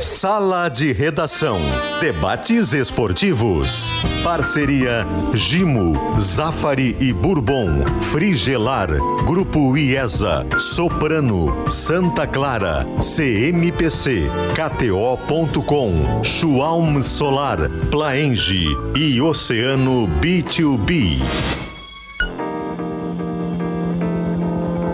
Sala 0.00 0.70
de 0.70 0.92
Redação. 0.92 1.60
Debates 2.00 2.72
esportivos. 2.72 3.92
Parceria 4.24 5.06
Gimo, 5.34 6.18
Zafari 6.18 6.96
e 6.98 7.12
Bourbon. 7.12 7.84
Frigelar. 8.10 8.88
Grupo 9.26 9.76
IESA. 9.76 10.46
Soprano. 10.58 11.68
Santa 11.70 12.26
Clara. 12.26 12.86
CMPC. 12.98 14.22
KTO.com. 14.54 16.24
Schwalm 16.24 17.02
Solar. 17.02 17.68
Plaenge. 17.90 18.68
E 18.96 19.20
Oceano 19.20 20.08
B2B. 20.22 21.18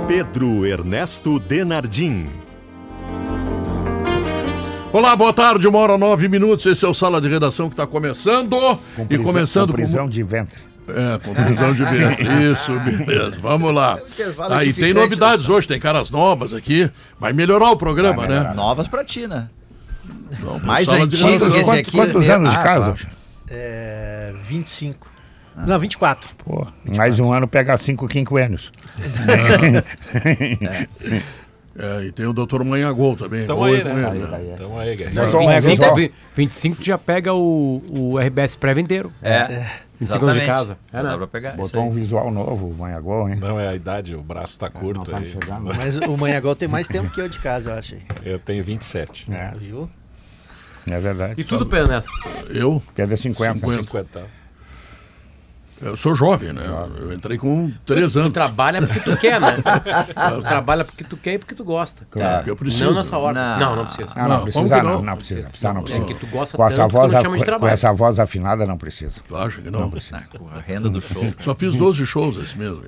Pedro 0.08 0.66
Ernesto 0.66 1.38
Denardim. 1.38 2.45
Olá, 4.96 5.14
boa 5.14 5.30
tarde, 5.30 5.68
uma 5.68 5.78
hora 5.78 5.98
nove 5.98 6.26
minutos. 6.26 6.64
Esse 6.64 6.82
é 6.82 6.88
o 6.88 6.94
Sala 6.94 7.20
de 7.20 7.28
Redação 7.28 7.68
que 7.68 7.74
está 7.74 7.86
começando. 7.86 8.56
Com 8.96 9.02
e 9.02 9.04
prisão, 9.04 9.24
começando 9.26 9.66
com 9.68 9.74
prisão 9.74 10.04
com... 10.04 10.08
de 10.08 10.22
ventre. 10.22 10.58
É, 10.88 11.18
com 11.18 11.34
prisão 11.34 11.74
de 11.74 11.84
ventre. 11.84 12.24
Isso, 12.50 12.72
beleza. 12.80 13.38
Vamos 13.38 13.74
lá. 13.74 13.98
Aí 14.52 14.72
tem 14.72 14.94
novidades 14.94 15.50
hoje, 15.50 15.68
tem 15.68 15.78
caras 15.78 16.10
novas 16.10 16.54
aqui. 16.54 16.90
Vai 17.20 17.34
melhorar 17.34 17.72
o 17.72 17.76
programa, 17.76 18.22
né? 18.22 18.38
melhorar. 18.38 18.54
Novas 18.54 18.88
pra 18.88 19.04
ti, 19.04 19.26
né? 19.26 19.50
Pro 20.40 20.58
Mais 20.64 20.86
Sala 20.86 21.06
de 21.06 21.16
antigo 21.16 21.44
Redação. 21.44 21.52
que 21.52 21.60
esse 21.60 21.70
aqui. 21.72 21.90
quantos 21.90 22.26
é- 22.26 22.32
anos 22.32 22.50
de 22.50 22.56
Ah, 22.56 22.62
casa? 22.62 22.92
claro. 22.94 23.16
É, 23.50 24.32
25. 24.48 25.10
Não, 25.58 25.78
24. 25.78 26.30
Pô, 26.38 26.66
mais 26.86 27.20
um 27.20 27.34
ano 27.34 27.46
pegar 27.46 27.76
cinco 27.76 28.08
quinquênios. 28.08 28.72
É, 31.12 31.22
e 32.04 32.12
tem 32.12 32.26
o 32.26 32.32
Dr. 32.32 32.62
Manhagol 32.64 33.16
também. 33.16 33.46
Tamo 33.46 33.60
Oi, 33.62 33.76
aí, 33.78 33.84
né? 33.84 33.92
Manhã, 33.92 34.08
Aí, 34.10 34.44
né? 34.44 34.54
Tamo 34.56 34.78
aí. 34.78 34.96
Botou 34.96 35.40
um 35.42 35.48
25, 35.50 35.70
visual, 35.76 35.94
vi- 35.94 36.12
25 36.34 36.82
já 36.84 36.96
pega 36.98 37.34
o, 37.34 37.82
o 37.88 38.18
RBS 38.18 38.54
pré-vendeiro. 38.54 39.12
É. 39.22 39.66
25 40.00 40.26
anos 40.26 40.40
de 40.40 40.46
casa. 40.46 40.78
É, 40.92 40.96
Já 40.98 41.02
né? 41.02 41.08
dá 41.10 41.16
pra 41.18 41.26
pegar. 41.26 41.48
isso 41.50 41.58
Botou 41.58 41.82
aí. 41.82 41.88
um 41.88 41.90
visual 41.90 42.30
novo, 42.30 42.68
o 42.68 42.74
Manhagol, 42.74 43.28
hein? 43.28 43.36
Não 43.36 43.58
é 43.60 43.68
a 43.68 43.74
idade, 43.74 44.14
o 44.14 44.22
braço 44.22 44.58
tá 44.58 44.70
Não 44.72 44.80
curto 44.80 45.04
tá 45.10 45.18
aí. 45.18 45.26
chegando. 45.30 45.64
Mas 45.76 45.96
o 45.96 46.16
Manhagol 46.16 46.54
tem 46.54 46.68
mais 46.68 46.86
tempo 46.86 47.08
que 47.10 47.20
eu 47.20 47.28
de 47.28 47.38
casa, 47.40 47.70
eu 47.70 47.74
achei. 47.78 48.02
Eu 48.24 48.38
tenho 48.38 48.62
27. 48.62 49.26
É, 49.32 49.52
Viu? 49.58 49.88
é 50.90 51.00
verdade. 51.00 51.34
E 51.40 51.44
tudo 51.44 51.66
pena 51.66 51.88
nessa. 51.88 52.10
Eu? 52.50 52.82
Pedra 52.94 53.16
50. 53.16 53.54
50. 53.54 53.82
50. 53.82 54.45
Eu 55.82 55.96
sou 55.96 56.14
jovem, 56.14 56.52
né? 56.52 56.62
Eu 56.98 57.12
entrei 57.12 57.36
com 57.36 57.70
três 57.84 58.12
Tu 58.14 58.18
anos. 58.20 58.32
trabalha 58.32 58.80
porque 58.80 58.98
tu 59.00 59.16
quer, 59.18 59.38
né? 59.40 59.56
Tu 60.36 60.42
trabalha 60.42 60.84
porque 60.84 61.04
tu 61.04 61.16
quer 61.16 61.34
e 61.34 61.38
porque 61.38 61.54
tu 61.54 61.64
gosta. 61.64 62.06
Claro. 62.10 62.36
Porque 62.36 62.50
eu 62.50 62.56
preciso. 62.56 62.86
Não 62.86 62.94
nessa 62.94 63.18
hora. 63.18 63.58
Não. 63.58 63.58
Não, 63.58 63.76
não, 63.76 63.86
precisa. 63.86 64.12
Ah, 64.16 64.22
não, 64.22 64.28
Não, 64.36 64.42
precisa, 64.44 64.82
não, 64.82 64.92
não? 64.94 65.02
não 65.02 65.16
precisa. 65.16 65.48
precisa, 65.48 65.72
não 65.72 65.80
É 65.80 65.84
precisa. 65.84 66.04
que 66.06 66.14
tu 66.14 66.26
gosta 66.28 66.56
Com 66.56 66.66
essa, 66.66 66.76
tanto 66.76 66.86
que 66.88 66.92
voz, 66.92 67.10
tu 67.10 67.14
não 67.14 67.22
chama 67.22 67.38
de 67.38 67.58
com 67.58 67.68
essa 67.68 67.92
voz 67.92 68.18
afinada, 68.18 68.66
não 68.66 68.78
precisa. 68.78 69.12
Tu 69.28 69.36
acha 69.36 69.60
que 69.60 69.70
não? 69.70 69.92
Ah, 70.12 70.38
com 70.38 70.48
a 70.48 70.60
renda 70.60 70.88
do 70.88 71.00
show. 71.02 71.24
Só 71.40 71.54
fiz 71.54 71.76
12 71.76 72.06
shows 72.06 72.36
esse 72.38 72.56
mesmo. 72.56 72.82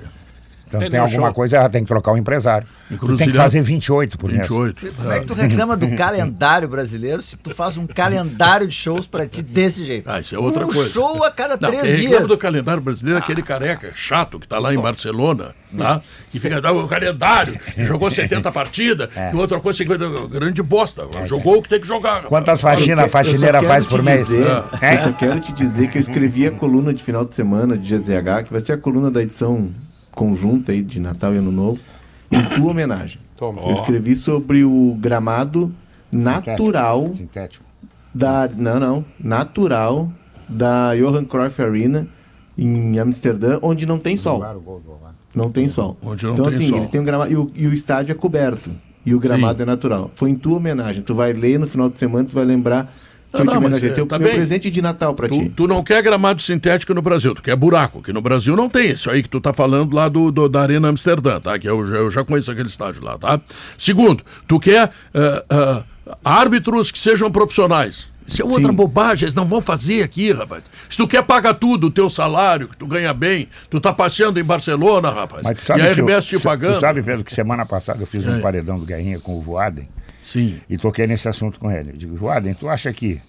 Então 0.69 0.81
Tem 0.81 0.91
tem 0.91 1.01
alguma 1.01 1.29
show. 1.29 1.35
coisa, 1.35 1.57
ela 1.57 1.69
tem 1.69 1.83
que 1.83 1.89
trocar 1.89 2.13
o 2.13 2.17
empresário. 2.17 2.67
Tu 2.67 2.91
tem 2.91 2.99
que 2.99 3.05
Encruzilhada. 3.05 3.43
fazer 3.43 3.61
28 3.63 4.17
por 4.19 4.29
mês. 4.31 4.41
28. 4.49 4.93
Como 4.97 5.13
é 5.13 5.21
que 5.21 5.27
tu 5.27 5.35
reclama 5.35 5.77
do 5.77 5.95
calendário 5.97 6.69
brasileiro 6.69 7.21
se 7.23 7.37
tu 7.37 7.51
faz 7.51 7.77
um 7.77 7.87
calendário 7.87 8.67
de 8.67 8.75
shows 8.75 9.07
pra 9.07 9.27
ti 9.27 9.43
desse 9.43 9.85
jeito? 9.85 10.09
Ah, 10.09 10.21
isso 10.21 10.35
é 10.35 10.39
outra 10.39 10.65
um 10.67 10.71
coisa. 10.71 10.89
show 10.91 11.23
a 11.25 11.31
cada 11.31 11.59
Não, 11.61 11.69
três 11.69 11.83
quem 11.85 11.93
reclama 11.97 12.17
dias. 12.19 12.29
do 12.29 12.39
calendário 12.39 12.83
brasileiro 12.83 13.19
é 13.19 13.23
aquele 13.23 13.43
careca 13.43 13.91
chato 13.95 14.39
que 14.39 14.47
tá 14.49 14.59
lá 14.59 14.73
em 14.73 14.79
Barcelona, 14.79 15.55
tá? 15.77 16.01
Que 16.31 16.39
fica 16.41 16.61
dando 16.61 16.81
o 16.85 16.89
calendário, 16.89 17.59
jogou 17.77 18.11
70 18.11 18.51
partidas, 18.53 19.09
e 19.33 19.37
outra 19.37 19.61
coisa, 19.61 19.77
50, 19.79 20.07
grande 20.29 20.63
bosta. 20.63 21.07
Jogou 21.27 21.59
o 21.59 21.63
que 21.63 21.69
tem 21.69 21.81
que 21.81 21.87
jogar. 21.89 22.23
Quantas 22.25 22.61
faxinas 22.61 23.05
a 23.05 23.09
faxineira 23.09 23.63
faz 23.63 23.87
por 23.87 24.03
mês? 24.03 24.29
dizer- 24.29 24.47
É? 24.81 24.95
Eu 24.95 24.99
só 25.01 25.13
quero 25.13 25.41
te 25.41 25.53
dizer 25.53 25.89
que 25.89 25.99
eu 25.99 26.01
escrevi 26.01 26.47
a 26.47 26.51
coluna 26.51 26.93
de 26.95 27.03
final 27.03 27.25
de 27.25 27.35
semana 27.35 27.77
de 27.77 27.87
GZH, 27.97 28.45
que 28.45 28.53
vai 28.53 28.61
ser 28.61 28.73
a 28.73 28.79
coluna 28.79 29.11
da 29.11 29.23
edição 29.23 29.69
conjunta 30.19 30.73
aí 30.73 30.83
de 30.83 30.99
Natal 30.99 31.33
e 31.33 31.39
Ano 31.39 31.53
Novo, 31.53 31.81
em 32.33 32.43
tua 32.57 32.73
homenagem. 32.73 33.21
Eu 33.41 33.73
escrevi 33.73 34.17
sobre 34.17 34.65
o 34.65 34.97
gramado 34.99 35.73
natural 36.11 37.13
Sintético. 37.15 37.65
da. 38.13 38.49
Não, 38.49 38.81
não. 38.81 39.05
Natural 39.21 40.11
da 40.49 40.93
Johan 40.97 41.25
Cruyff 41.25 41.63
Arena 41.63 42.09
em 42.57 42.99
Amsterdã, 42.99 43.61
onde 43.63 43.87
não 43.87 43.97
tem 43.97 44.17
sol. 44.17 44.43
Não 45.33 45.53
tem 45.53 45.69
sol. 45.69 45.97
Onde 46.03 46.27
não 46.27 46.33
então, 46.33 46.47
tem 46.47 46.55
assim, 46.55 46.69
sol. 46.69 46.79
eles 46.79 46.89
têm 46.89 47.01
um 47.01 47.05
gramado. 47.05 47.31
E 47.31 47.37
o, 47.37 47.47
e 47.55 47.67
o 47.69 47.73
estádio 47.73 48.11
é 48.11 48.15
coberto. 48.17 48.73
E 49.07 49.15
o 49.15 49.21
gramado 49.21 49.63
é 49.63 49.67
natural. 49.67 50.11
Foi 50.15 50.31
em 50.31 50.35
tua 50.35 50.57
homenagem. 50.57 51.03
Tu 51.03 51.15
vai 51.15 51.33
ler 51.33 51.61
no 51.61 51.69
final 51.69 51.89
de 51.89 51.97
semana, 51.97 52.29
tu 52.29 52.35
vai 52.35 52.45
lembrar 52.45 52.93
Não, 53.33 53.41
não, 53.41 53.47
mas, 53.55 53.57
homenageei. 53.57 53.91
é, 53.91 53.95
Teu 53.95 54.07
tá 54.07 54.19
meu 54.19 54.29
bem. 54.29 54.37
presente 54.37 54.71
de 54.71 54.81
Natal 54.81 55.15
Tu, 55.15 55.29
ti. 55.29 55.53
tu 55.55 55.67
não 55.69 55.83
quer 55.83 56.03
gramado 56.03 56.41
sintético 56.43 56.95
no 56.95 57.03
Brasil, 57.03 57.35
tu 57.35 57.43
quer 57.43 57.55
buraco, 57.57 58.01
que 58.03 58.13
no 58.13 58.23
Brasil 58.23 58.57
não 58.57 58.69
tem 58.71 58.91
isso 58.91 59.11
aí 59.11 59.23
que 59.23 59.29
tu 59.29 59.41
tá 59.41 59.53
falando 59.53 59.95
lá 59.95 60.09
do, 60.09 60.31
do- 60.31 60.49
da 60.49 60.63
Arena 60.63 60.89
Amsterdã, 60.89 61.39
tá? 61.39 61.59
Que 61.59 61.69
eu, 61.69 61.87
já- 61.89 61.97
eu 61.97 62.11
já 62.11 62.25
conheço 62.25 62.51
aquele 62.51 62.69
estádio 62.69 63.05
lá, 63.05 63.19
tá? 63.19 63.41
Segundo, 63.77 64.25
tu 64.47 64.59
quer 64.59 64.91
ah, 65.15 65.45
ah, 65.51 65.83
árbitros 66.25 66.91
que 66.91 66.99
sejam 66.99 67.31
profissionais. 67.31 68.09
Isso 68.27 68.43
é 68.43 68.45
outra 68.45 68.69
Sim. 68.69 68.75
bobagem, 68.75 69.25
eles 69.25 69.35
não 69.35 69.47
vão 69.47 69.61
fazer 69.63 70.03
aqui, 70.03 70.33
rapaz. 70.33 70.63
Se 70.91 70.99
tu 70.99 71.09
quer 71.09 71.23
pagar 71.23 71.55
tudo, 71.55 71.87
o 71.87 71.91
teu 71.91 72.11
salário, 72.11 72.69
que 72.69 72.77
tu 72.77 72.87
ganha 72.87 73.15
bem, 73.15 73.49
tu 73.71 73.81
tá 73.81 73.91
passeando 73.91 74.39
em 74.39 74.45
Barcelona, 74.45 75.11
rapaz. 75.11 75.43
Mas 75.45 75.57
tu 75.59 75.65
sabe 75.65 75.81
e 75.81 75.83
a 75.87 75.93
RBS 75.93 76.27
eu, 76.31 76.39
te 76.39 76.43
tu 76.43 76.43
pagando. 76.45 76.79
sabe, 76.79 77.03
Pedro, 77.03 77.25
que 77.25 77.33
semana 77.33 77.65
passada 77.65 78.03
eu 78.03 78.07
fiz 78.07 78.27
É. 78.27 78.31
um 78.31 78.41
paredão 78.43 78.79
do 78.79 78.85
Guerrinha 78.85 79.19
com 79.19 79.39
o 79.39 79.41
Voaden 79.41 79.89
Sim. 80.21 80.61
e 80.69 80.77
toquei 80.77 81.07
nesse 81.07 81.29
assunto 81.29 81.59
com 81.59 81.71
ele. 81.71 81.91
Eu 81.91 81.97
digo, 81.97 82.17
Voaden, 82.17 82.55
tu 82.55 82.69
acha 82.69 82.93
que 82.93 83.21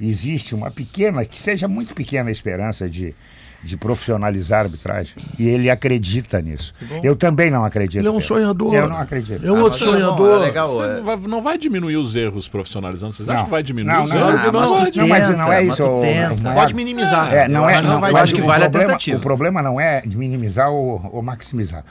existe 0.00 0.54
uma 0.54 0.70
pequena, 0.70 1.24
que 1.24 1.40
seja 1.40 1.68
muito 1.68 1.94
pequena 1.94 2.30
a 2.30 2.32
esperança 2.32 2.88
de, 2.88 3.14
de 3.62 3.76
profissionalizar 3.76 4.60
a 4.60 4.62
arbitragem? 4.62 5.12
E 5.38 5.46
ele 5.46 5.68
acredita 5.68 6.40
nisso. 6.40 6.72
Eu 7.02 7.14
também 7.14 7.50
não 7.50 7.64
acredito. 7.66 7.98
Ele 8.00 8.08
é 8.08 8.10
um 8.10 8.14
Pedro. 8.14 8.26
sonhador. 8.28 8.74
Eu 8.74 8.88
não 8.88 8.96
acredito. 8.96 9.46
É 9.46 9.52
um 9.52 9.56
Ah, 9.56 9.62
outro 9.64 9.78
mas 9.78 9.82
é 9.82 9.84
bom, 10.06 10.16
sonhador. 10.16 10.40
é 10.42 10.44
legal. 10.46 10.66
Você 10.68 10.82
é. 10.82 10.96
não 10.96 11.04
vai, 11.04 11.16
não 11.18 11.42
vai 11.42 11.58
diminuir 11.58 11.96
os 11.98 12.16
erros 12.16 12.48
profissionalizando? 12.48 13.12
Vocês 13.12 13.28
acham 13.28 13.40
Não. 13.40 13.44
que 13.44 13.50
vai 13.50 13.62
diminuir 13.62 13.92
Não, 13.92 14.04
os 14.04 14.10
não, 14.10 14.16
erros? 14.16 14.30
Ah, 14.30 14.36
mas 14.36 14.52
não, 14.70 14.90
tu 14.90 14.98
não, 14.98 15.08
mas 15.08 15.28
não 15.36 15.52
é 15.52 15.62
mas 15.64 15.68
isso. 15.74 15.82
tu 15.82 16.00
tenta. 16.00 16.42
não 16.42 16.52
é- 16.52 16.54
Pode 16.54 16.74
minimizar. 16.74 17.34
É, 17.34 17.48
não 17.48 17.62
Eu 17.64 17.68
é, 17.68 17.72
acho 17.72 17.82
que 17.82 17.88
não, 17.88 18.00
vai 18.00 18.10
eu 18.12 18.16
acho 18.16 18.24
que 18.24 18.40
diminuir. 18.40 18.48
vale 18.52 18.64
a 18.64 18.70
problema, 18.70 18.92
tentativa. 18.92 19.18
o 19.18 19.20
problema 19.20 19.62
não 19.62 19.78
é 19.80 20.00
de 20.00 20.16
minimizar 20.16 20.70
ou, 20.70 21.10
ou 21.12 21.22
maximizar. 21.22 21.84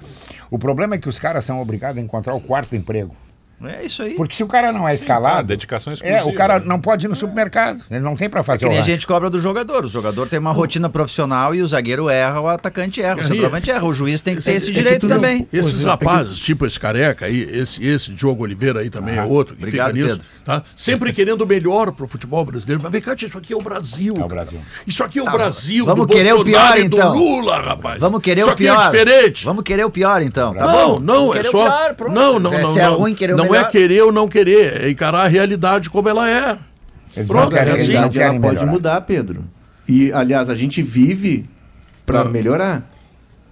O 0.50 0.58
problema 0.58 0.96
é 0.96 0.98
que 0.98 1.08
os 1.08 1.20
caras 1.20 1.46
são 1.46 1.62
obrigados 1.62 2.02
a 2.02 2.04
encontrar 2.04 2.34
o 2.34 2.42
quarto 2.42 2.76
emprego. 2.76 3.16
É 3.64 3.86
isso 3.86 4.02
aí. 4.04 4.16
Porque 4.16 4.36
se 4.36 4.44
o 4.44 4.48
cara 4.48 4.72
não 4.72 4.88
é 4.88 4.92
Claro, 4.92 4.96
escalado, 4.96 5.48
dedicação 5.48 5.92
é, 5.92 5.94
exclusiva. 5.96 6.26
o 6.26 6.34
cara 6.34 6.60
né? 6.60 6.66
não 6.66 6.80
pode 6.80 7.06
ir 7.06 7.10
no 7.10 7.16
supermercado. 7.16 7.82
Ele 7.92 8.00
não 8.00 8.16
tem 8.16 8.30
para 8.30 8.42
fazer 8.42 8.60
Que 8.60 8.70
nem 8.70 8.78
o 8.78 8.82
a 8.82 8.84
gente 8.84 9.06
cobra 9.06 9.30
do 9.30 9.38
jogador. 9.40 9.86
O 9.86 9.88
jogador 9.88 10.28
tem 10.28 10.40
uma 10.40 10.52
rotina 10.52 10.90
profissional 10.90 11.54
e 11.54 11.62
o 11.62 11.68
zagueiro 11.68 12.10
erra, 12.10 12.40
o 12.40 12.48
atacante 12.48 13.02
erra, 13.02 13.20
o 13.20 13.24
centroavante 13.24 13.70
erra. 13.70 13.86
O 13.86 13.94
juiz 13.94 14.22
tem 14.22 14.36
que 14.36 14.42
ter 14.42 14.54
esse 14.54 14.72
direito 14.72 15.08
também. 15.08 15.48
Esses 15.52 15.84
rapazes, 15.84 16.40
tipo 16.40 16.66
esse 16.66 16.80
careca 16.80 17.26
aí, 17.26 17.42
esse, 17.42 17.86
esse 17.86 18.12
Diogo 18.12 18.44
Oliveira 18.44 18.80
aí 18.80 18.90
também 18.90 19.18
é 19.18 19.24
outro 19.24 19.56
que 19.56 19.64
Obrigado, 19.64 19.94
fica 19.94 20.08
nisso, 20.08 20.22
tá? 20.46 20.64
Sempre 20.76 21.12
querendo 21.12 21.42
o 21.42 21.48
melhor 21.48 21.92
pro 21.92 22.08
futebol 22.08 22.46
brasileiro. 22.46 22.82
Mas 22.82 22.92
vem 22.92 23.02
cá, 23.02 23.16
isso 23.18 23.38
aqui 23.38 23.54
é 23.54 23.58
o 23.58 23.62
Brasil. 23.62 24.16
É 24.18 24.24
o. 24.24 24.28
Brasil. 24.28 24.60
Isso 24.88 25.04
aqui 25.04 25.20
é 25.20 25.22
o 25.22 25.26
Brasil. 25.26 25.86
vamos 25.86 26.08
do 26.08 26.14
querer 26.14 26.34
o 26.34 26.44
pior, 26.44 26.78
e 26.78 26.88
do 26.88 26.98
então. 26.98 27.14
Lula, 27.14 27.62
rapaz. 27.62 28.00
Vamos 28.00 28.22
querer 28.22 28.42
isso 28.42 28.50
o 28.50 28.54
aqui 28.54 28.64
pior. 28.64 28.82
é 28.82 28.86
diferente. 28.86 29.46
Vamos 29.46 29.64
querer 29.64 29.86
o 29.86 29.90
pior, 29.90 30.22
então. 30.22 30.54
Tá 30.54 30.66
não, 30.66 30.94
bom? 30.94 31.00
não, 31.00 31.34
é 31.36 31.44
só. 31.44 31.64
o 31.64 31.64
pior, 31.66 31.96
pronto. 31.96 32.14
não, 32.14 32.40
não, 32.40 32.52
não. 32.52 32.74
Se 32.74 32.80
é 32.80 32.86
não. 32.86 32.96
ruim, 32.96 33.14
querer 33.14 33.34
o 33.34 33.49
Não 33.50 33.56
é 33.56 33.64
querer 33.66 34.02
ou 34.04 34.12
não 34.12 34.28
querer, 34.28 34.84
é 34.86 34.90
encarar 34.90 35.26
a 35.26 35.28
realidade 35.28 35.90
como 35.90 36.08
ela 36.10 36.30
é. 36.30 36.58
Pronto, 37.26 37.56
é 37.56 37.60
a 37.62 37.68
eles 37.70 37.82
assim. 37.84 37.92
realidade 37.94 38.40
pode 38.40 38.66
mudar, 38.66 39.02
Pedro. 39.02 39.44
E, 39.88 40.12
aliás, 40.14 40.50
a 40.50 40.56
gente 40.56 40.82
vive 40.82 41.46
pra 42.06 42.22
Ah. 42.22 42.26
melhorar. 42.26 42.90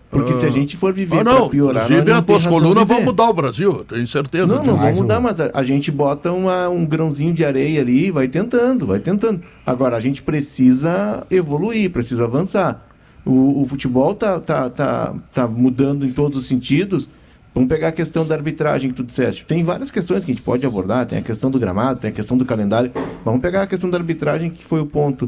Porque 0.09 0.34
se 0.35 0.46
a 0.46 0.50
gente 0.50 0.78
for 0.78 0.94
viver 0.94 1.19
Ah, 1.19 1.24
não, 1.24 1.50
piorar, 1.50 1.84
inclusive 1.84 2.12
as 2.13 2.25
tuas 2.25 2.47
colunas 2.47 2.85
vão 2.88 2.97
viver. 3.00 3.06
mudar 3.09 3.25
o 3.30 3.34
Brasil, 3.34 3.74
eu 3.80 3.84
tenho 3.84 4.08
certeza 4.08 4.56
Não, 4.56 4.62
disso. 4.62 4.72
não 4.72 4.78
vão 4.78 4.85
Mais 4.85 4.96
mudar, 4.97 5.19
mas 5.19 5.40
a, 5.41 5.52
a 5.53 5.63
gente 5.66 5.91
bota 5.91 6.31
uma- 6.31 6.69
um 6.69 6.85
grãozinho 6.85 7.34
de 7.34 7.44
areia 7.44 7.82
ali, 7.82 8.09
vai 8.09 8.28
tentando, 8.29 8.85
vai 8.88 9.00
tentando. 9.00 9.41
Agora, 9.66 9.97
a 9.97 10.00
gente 10.00 10.22
precisa 10.23 11.26
evoluir, 11.29 11.90
precisa 11.91 12.23
avançar. 12.23 12.88
O, 13.26 13.64
o 13.64 13.67
futebol 13.67 14.16
tá, 14.16 14.40
tá, 14.40 14.70
tá, 14.70 15.14
tá 15.34 15.46
mudando 15.46 16.05
em 16.05 16.11
todos 16.14 16.38
os 16.38 16.46
sentidos. 16.47 17.09
Vamos 17.57 17.69
pegar 17.69 17.87
a 17.87 17.91
questão 17.91 18.23
da 18.23 18.35
arbitragem 18.35 18.91
que 18.91 18.97
tu 18.97 19.03
disseste. 19.03 19.43
Tem 19.43 19.63
várias 19.63 19.89
questões 19.89 20.23
que 20.23 20.31
a 20.31 20.35
gente 20.35 20.43
pode 20.43 20.63
abordar, 20.63 21.07
tem 21.07 21.17
a 21.17 21.23
questão 21.23 21.49
do 21.49 21.57
gramado, 21.57 21.99
tem 21.99 22.11
a 22.11 22.13
questão 22.13 22.37
do 22.37 22.45
calendário. 22.45 22.91
Vamos 23.25 23.41
pegar 23.41 23.63
a 23.63 23.67
questão 23.67 23.89
da 23.89 23.97
arbitragem, 23.97 24.51
que 24.51 24.63
foi 24.63 24.79
o 24.79 24.85
ponto. 24.85 25.27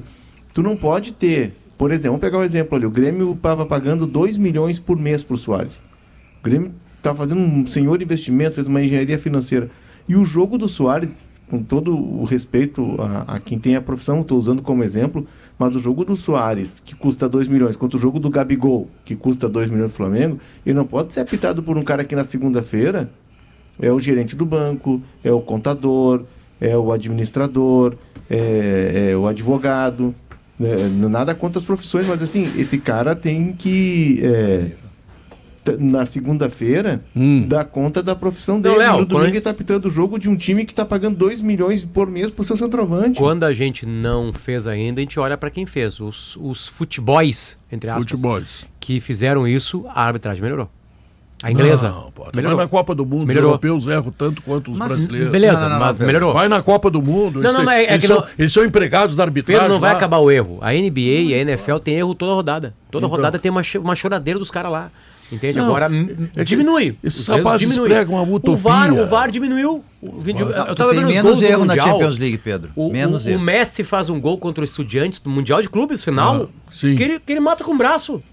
Tu 0.53 0.61
não 0.61 0.77
pode 0.77 1.11
ter, 1.11 1.53
por 1.75 1.89
exemplo, 1.89 2.11
vamos 2.11 2.21
pegar 2.21 2.37
o 2.37 2.43
exemplo 2.43 2.75
ali, 2.75 2.85
o 2.85 2.91
Grêmio 2.91 3.31
estava 3.31 3.65
pagando 3.65 4.05
2 4.05 4.37
milhões 4.37 4.77
por 4.77 4.95
mês 4.95 5.23
pro 5.23 5.39
Soares. 5.39 5.77
O 6.39 6.43
Grêmio 6.43 6.71
está 6.95 7.15
fazendo 7.15 7.41
um 7.41 7.65
senhor 7.65 7.99
investimento, 7.99 8.53
fez 8.53 8.67
uma 8.67 8.83
engenharia 8.83 9.17
financeira. 9.17 9.67
E 10.07 10.15
o 10.15 10.23
jogo 10.23 10.55
do 10.59 10.69
Soares, 10.69 11.29
com 11.49 11.63
todo 11.63 11.97
o 11.97 12.25
respeito 12.25 12.95
a, 13.01 13.37
a 13.37 13.39
quem 13.39 13.57
tem 13.57 13.75
a 13.75 13.81
profissão, 13.81 14.21
estou 14.21 14.37
usando 14.37 14.61
como 14.61 14.83
exemplo, 14.83 15.25
mas 15.59 15.75
o 15.75 15.79
jogo 15.81 16.06
do 16.06 16.15
Soares, 16.15 16.81
que 16.85 16.95
custa 16.95 17.27
2 17.27 17.50
milhões, 17.50 17.75
quanto 17.75 17.95
o 17.95 18.00
jogo 18.00 18.17
do 18.17 18.29
Gabigol, 18.29 18.89
que 19.03 19.13
custa 19.13 19.50
2 19.50 19.69
milhões 19.69 19.91
do 19.91 19.95
Flamengo, 19.95 20.39
ele 20.65 20.73
não 20.73 20.85
pode 20.85 21.11
ser 21.11 21.19
apitado 21.19 21.61
por 21.61 21.77
um 21.77 21.83
cara 21.83 22.06
que 22.06 22.15
na 22.15 22.23
segunda-feira 22.23 23.09
é 23.77 23.91
o 23.91 24.00
gerente 24.00 24.38
do 24.38 24.45
banco, 24.45 25.01
é 25.21 25.31
o 25.33 25.41
contador, 25.41 26.23
é 26.61 26.77
o 26.77 26.94
administrador, 26.94 27.95
é, 28.29 29.09
é 29.11 29.17
o 29.17 29.27
advogado. 29.27 30.15
né? 30.57 30.75
Nada 31.09 31.35
contra 31.35 31.59
as 31.59 31.65
profissões, 31.65 32.07
mas 32.07 32.23
assim, 32.23 32.50
esse 32.57 32.77
cara 32.77 33.13
tem 33.13 33.51
que. 33.51 34.21
é, 34.23 34.71
na 35.79 36.06
segunda-feira, 36.06 37.01
Hum. 37.15 37.45
dar 37.47 37.65
conta 37.65 38.01
da 38.01 38.15
profissão 38.15 38.59
dele. 38.59 38.77
Léo, 38.77 39.00
no 39.00 39.06
domingo 39.06 39.29
ele 39.31 39.41
tá 39.41 39.50
apitando 39.50 39.85
o 39.85 39.89
jogo 39.89 40.17
de 40.19 40.29
um 40.29 40.35
time 40.35 40.65
que 40.65 40.73
tá 40.73 40.85
pagando 40.85 41.15
2 41.17 41.41
milhões 41.41 41.83
por 41.85 42.07
mês 42.09 42.31
pro 42.31 42.44
seu 42.44 42.56
centroavante. 42.57 43.17
Quando 43.17 43.44
a 43.44 43.53
gente 43.53 43.85
não 43.85 44.31
fez 44.33 44.65
ainda, 44.67 45.00
a 45.00 45.03
gente 45.03 45.19
olha 45.19 45.38
pra 45.38 45.50
quem 45.50 45.65
fez. 45.65 46.00
Os, 46.00 46.35
os 46.38 46.67
futeboys, 46.67 47.57
entre 47.71 47.89
aspas, 47.89 48.06
Futebols. 48.09 48.65
que 48.79 49.00
fizeram 49.00 49.47
isso, 49.47 49.85
a 49.89 50.03
arbitragem 50.03 50.41
melhorou. 50.41 50.69
A 51.41 51.50
inglesa. 51.50 51.89
Não, 51.89 52.12
pô, 52.12 52.23
Vai 52.23 52.31
melhorou. 52.35 52.57
na 52.57 52.67
Copa 52.67 52.94
do 52.94 53.05
Mundo, 53.05 53.27
Melhorou. 53.27 53.51
os 53.51 53.63
europeus 53.63 53.88
erram 53.88 54.12
tanto 54.12 54.41
quanto 54.41 54.71
os 54.71 54.77
Mas, 54.77 54.89
brasileiros. 54.97 55.31
beleza, 55.31 55.62
Não, 55.62 55.69
não, 55.69 55.79
não, 55.79 55.85
mas 55.85 55.97
melhorou. 55.97 56.33
Vai 56.33 56.50
na 56.50 56.62
Copa 56.62 56.89
do 56.91 57.01
Mundo. 57.01 57.35
Não, 57.35 57.44
eles, 57.50 57.53
não, 57.53 57.63
mas 57.63 57.75
é- 57.79 57.83
é 57.85 57.89
eles, 57.94 58.01
que 58.01 58.07
são, 58.07 58.17
não- 58.19 58.27
eles 58.38 58.51
são 58.51 58.65
empregados 58.65 59.15
da 59.15 59.23
arbitragem. 59.23 59.62
Pedro, 59.62 59.73
não 59.75 59.79
vai 59.79 59.91
lá. 59.91 59.95
acabar 59.97 60.17
o 60.17 60.29
erro. 60.29 60.57
A 60.59 60.73
NBA 60.73 61.00
e 61.29 61.33
a 61.33 61.38
NFL 61.38 61.77
tem 61.77 61.95
erro 61.95 62.13
toda 62.13 62.33
rodada. 62.33 62.73
Toda 62.91 63.05
Então. 63.05 63.15
rodada 63.15 63.39
tem 63.39 63.50
uma, 63.50 63.62
uma 63.81 63.95
choradeira 63.95 64.38
dos 64.38 64.51
caras 64.51 64.69
lá. 64.69 64.91
Entende? 65.31 65.59
Não, 65.59 65.65
Agora 65.65 65.89
é 66.35 66.43
diminui. 66.43 66.97
esses 67.03 67.27
rapazes 67.27 67.67
diminuem. 67.67 67.89
pregam 67.91 68.15
uma 68.15 68.23
O 68.23 68.55
VAR, 68.55 68.87
utopia. 68.87 69.03
o 69.03 69.07
VAR 69.07 69.29
diminuiu. 69.31 69.83
O 70.01 70.21
vídeo, 70.21 70.47
eu 70.49 70.65
Tu 70.67 70.75
tava 70.75 70.93
vendo 70.93 71.03
os 71.07 71.09
menos 71.09 71.23
gols 71.23 71.39
do 71.39 71.45
erro 71.45 71.65
na 71.65 71.73
Mundial. 71.75 71.87
Champions 71.87 72.17
League, 72.17 72.37
Pedro. 72.37 72.71
O, 72.73 72.89
Menos 72.89 73.25
o, 73.25 73.29
erro. 73.29 73.37
o 73.37 73.41
Messi 73.41 73.83
faz 73.83 74.09
um 74.09 74.19
gol 74.19 74.37
contra 74.37 74.61
o 74.61 74.63
Estudiantes 74.63 75.19
do 75.19 75.29
Mundial 75.29 75.61
de 75.61 75.69
Clubes 75.69 76.01
final. 76.03 76.43
Ah, 76.49 76.71
sim. 76.71 76.95
Que, 76.95 77.03
ele, 77.03 77.19
que 77.19 77.33
ele 77.33 77.41
mata 77.41 77.63
com 77.65 77.73
o 77.73 77.77
braço. 77.77 78.23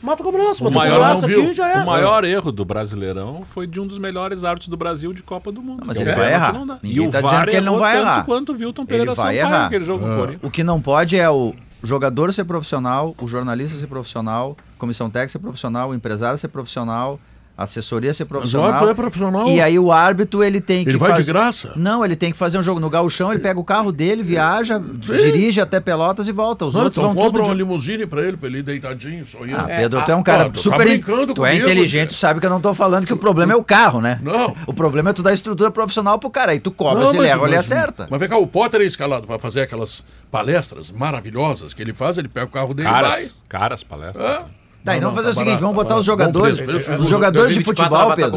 Mata 0.00 0.22
com 0.22 0.28
o 0.28 0.32
braço. 0.32 0.62
O 0.62 0.70
Mata 0.70 0.76
maior 0.76 0.92
com 0.94 1.00
o 1.00 1.20
braço 1.20 1.24
aqui 1.26 1.54
já 1.54 1.68
é. 1.72 1.82
O 1.82 1.86
maior 1.86 2.24
erro 2.24 2.52
do 2.52 2.64
Brasileirão 2.64 3.42
foi 3.52 3.66
de 3.66 3.80
um 3.80 3.86
dos 3.86 3.98
melhores 3.98 4.44
árbitros 4.44 4.68
do 4.68 4.76
Brasil 4.76 5.12
de 5.12 5.22
Copa 5.24 5.50
do 5.50 5.60
Mundo. 5.60 5.80
Não, 5.80 5.86
mas 5.88 5.96
que 5.96 6.02
é 6.04 6.06
ele 6.06 6.12
o 6.14 6.16
vai 6.16 6.32
errar. 6.32 6.52
não 6.52 6.66
dá. 6.66 6.78
Ninguém 6.82 7.04
e 7.04 7.08
o 7.08 7.10
tá 7.10 7.20
VAR 7.20 7.30
dizendo 7.32 7.50
que 7.50 7.56
ele 7.56 7.66
não 7.66 7.72
errou 7.72 7.80
vai 7.80 7.94
tanto 7.96 8.06
errar. 8.06 8.24
quanto 8.24 8.52
o 8.52 8.56
Wilton 8.56 8.82
Ele 8.82 8.88
Pereira 8.88 9.14
vai 9.14 9.16
Sampaio 9.16 9.38
errar. 9.40 9.62
naquele 9.64 9.84
jogo 9.84 10.04
com 10.04 10.12
o 10.12 10.16
Corinthians. 10.16 10.40
O 10.44 10.50
que 10.50 10.62
não 10.64 10.80
pode 10.80 11.18
é 11.18 11.28
o 11.28 11.52
jogador 11.82 12.32
ser 12.32 12.44
profissional, 12.44 13.14
o 13.20 13.26
jornalista 13.26 13.76
ser 13.76 13.86
profissional, 13.86 14.56
comissão 14.78 15.10
técnica 15.10 15.32
ser 15.32 15.38
profissional, 15.38 15.90
o 15.90 15.94
empresário 15.94 16.38
ser 16.38 16.48
profissional, 16.48 17.18
a 17.18 17.31
assessoria 17.56 18.12
ser 18.14 18.24
Mas 18.24 18.30
o 18.30 18.32
profissional. 18.32 18.66
árbitro 18.70 18.90
é 18.90 18.94
profissional. 18.94 19.48
E 19.48 19.60
aí 19.60 19.78
o 19.78 19.92
árbitro 19.92 20.42
ele 20.42 20.60
tem 20.60 20.84
que 20.84 20.90
Ele 20.90 20.98
vai 20.98 21.10
de 21.10 21.16
faz- 21.16 21.26
graça? 21.26 21.72
Não, 21.76 22.04
ele 22.04 22.16
tem 22.16 22.32
que 22.32 22.36
fazer 22.38 22.58
um 22.58 22.62
jogo 22.62 22.80
no 22.80 22.88
gauchão, 22.90 23.30
ele 23.32 23.40
pega 23.40 23.60
o 23.60 23.64
carro 23.64 23.92
dele, 23.92 24.22
viaja, 24.22 24.78
dirige 24.78 25.60
até 25.60 25.78
Pelotas 25.80 26.28
e 26.28 26.32
volta. 26.32 26.64
Os 26.64 26.74
Não, 26.74 26.84
outros 26.84 26.98
então 27.02 27.14
vão 27.14 27.22
compra 27.24 27.40
tudo 27.40 27.48
uma 27.50 27.54
de... 27.54 27.62
limusine 27.62 28.06
pra 28.06 28.22
ele, 28.22 28.36
pra 28.36 28.48
ele 28.48 28.58
ir 28.58 28.62
deitadinho, 28.62 29.24
sonhando. 29.26 29.60
Ah, 29.70 29.76
Pedro, 29.76 30.02
tu 30.02 30.10
é 30.10 30.16
um 30.16 30.22
cara 30.22 30.44
ah, 30.44 30.50
tu 30.50 30.54
tá 30.54 30.60
super. 30.60 30.78
brincando 30.86 31.34
tu 31.34 31.44
é 31.44 31.50
comigo, 31.50 31.66
inteligente, 31.66 32.00
Pedro. 32.08 32.14
sabe 32.16 32.40
que 32.40 32.46
eu 32.46 32.50
não 32.50 32.60
tô 32.60 32.72
falando 32.74 33.06
que 33.06 33.12
o 33.12 33.16
problema 33.18 33.52
é 33.52 33.56
o 33.56 33.62
carro, 33.64 34.00
né? 34.00 34.18
Não. 34.22 34.54
O 34.66 34.72
problema 34.72 35.10
é 35.10 35.12
tu 35.12 35.22
dar 35.22 35.32
estrutura 35.32 35.70
profissional 35.70 36.18
pro 36.18 36.30
cara. 36.30 36.52
Aí 36.52 36.60
tu 36.60 36.70
cobra, 36.70 37.04
Não, 37.04 37.10
se 37.10 37.16
ele 37.18 37.26
erra, 37.28 37.44
ele 37.46 37.56
acerta. 37.56 38.06
Mas 38.10 38.18
vem 38.18 38.28
cá, 38.28 38.36
o 38.38 38.46
Potter 38.46 38.80
é 38.80 38.84
escalado 38.84 39.26
pra 39.26 39.38
fazer 39.38 39.60
aquelas 39.62 40.02
palestras 40.30 40.90
maravilhosas 40.90 41.72
que 41.74 41.82
ele 41.82 41.92
faz, 41.92 42.16
ele 42.18 42.28
pega 42.28 42.46
o 42.46 42.50
carro 42.50 42.72
dele 42.74 42.88
e 42.88 42.92
vai. 42.92 43.02
Caras, 43.02 43.42
caras 43.48 43.84
palestras. 43.84 44.24
Ah. 44.26 44.46
Tá, 44.84 44.92
Não, 44.92 44.98
então 44.98 45.10
vamos 45.10 45.24
fazer 45.24 45.28
o 45.28 45.32
tá 45.34 45.38
seguinte, 45.38 45.60
barato, 45.60 45.60
vamos 45.62 45.76
tá 45.76 45.82
botar 45.84 45.96
os 46.00 46.04
jogadores, 46.04 46.56
preço, 46.56 46.70
preço 46.72 46.90
os 46.92 46.96
do- 46.98 47.04
jogadores 47.10 47.48
de 47.54 47.62
2024 47.62 47.84
futebol, 47.84 48.00
estar 48.10 48.16
Pedro. 48.16 48.30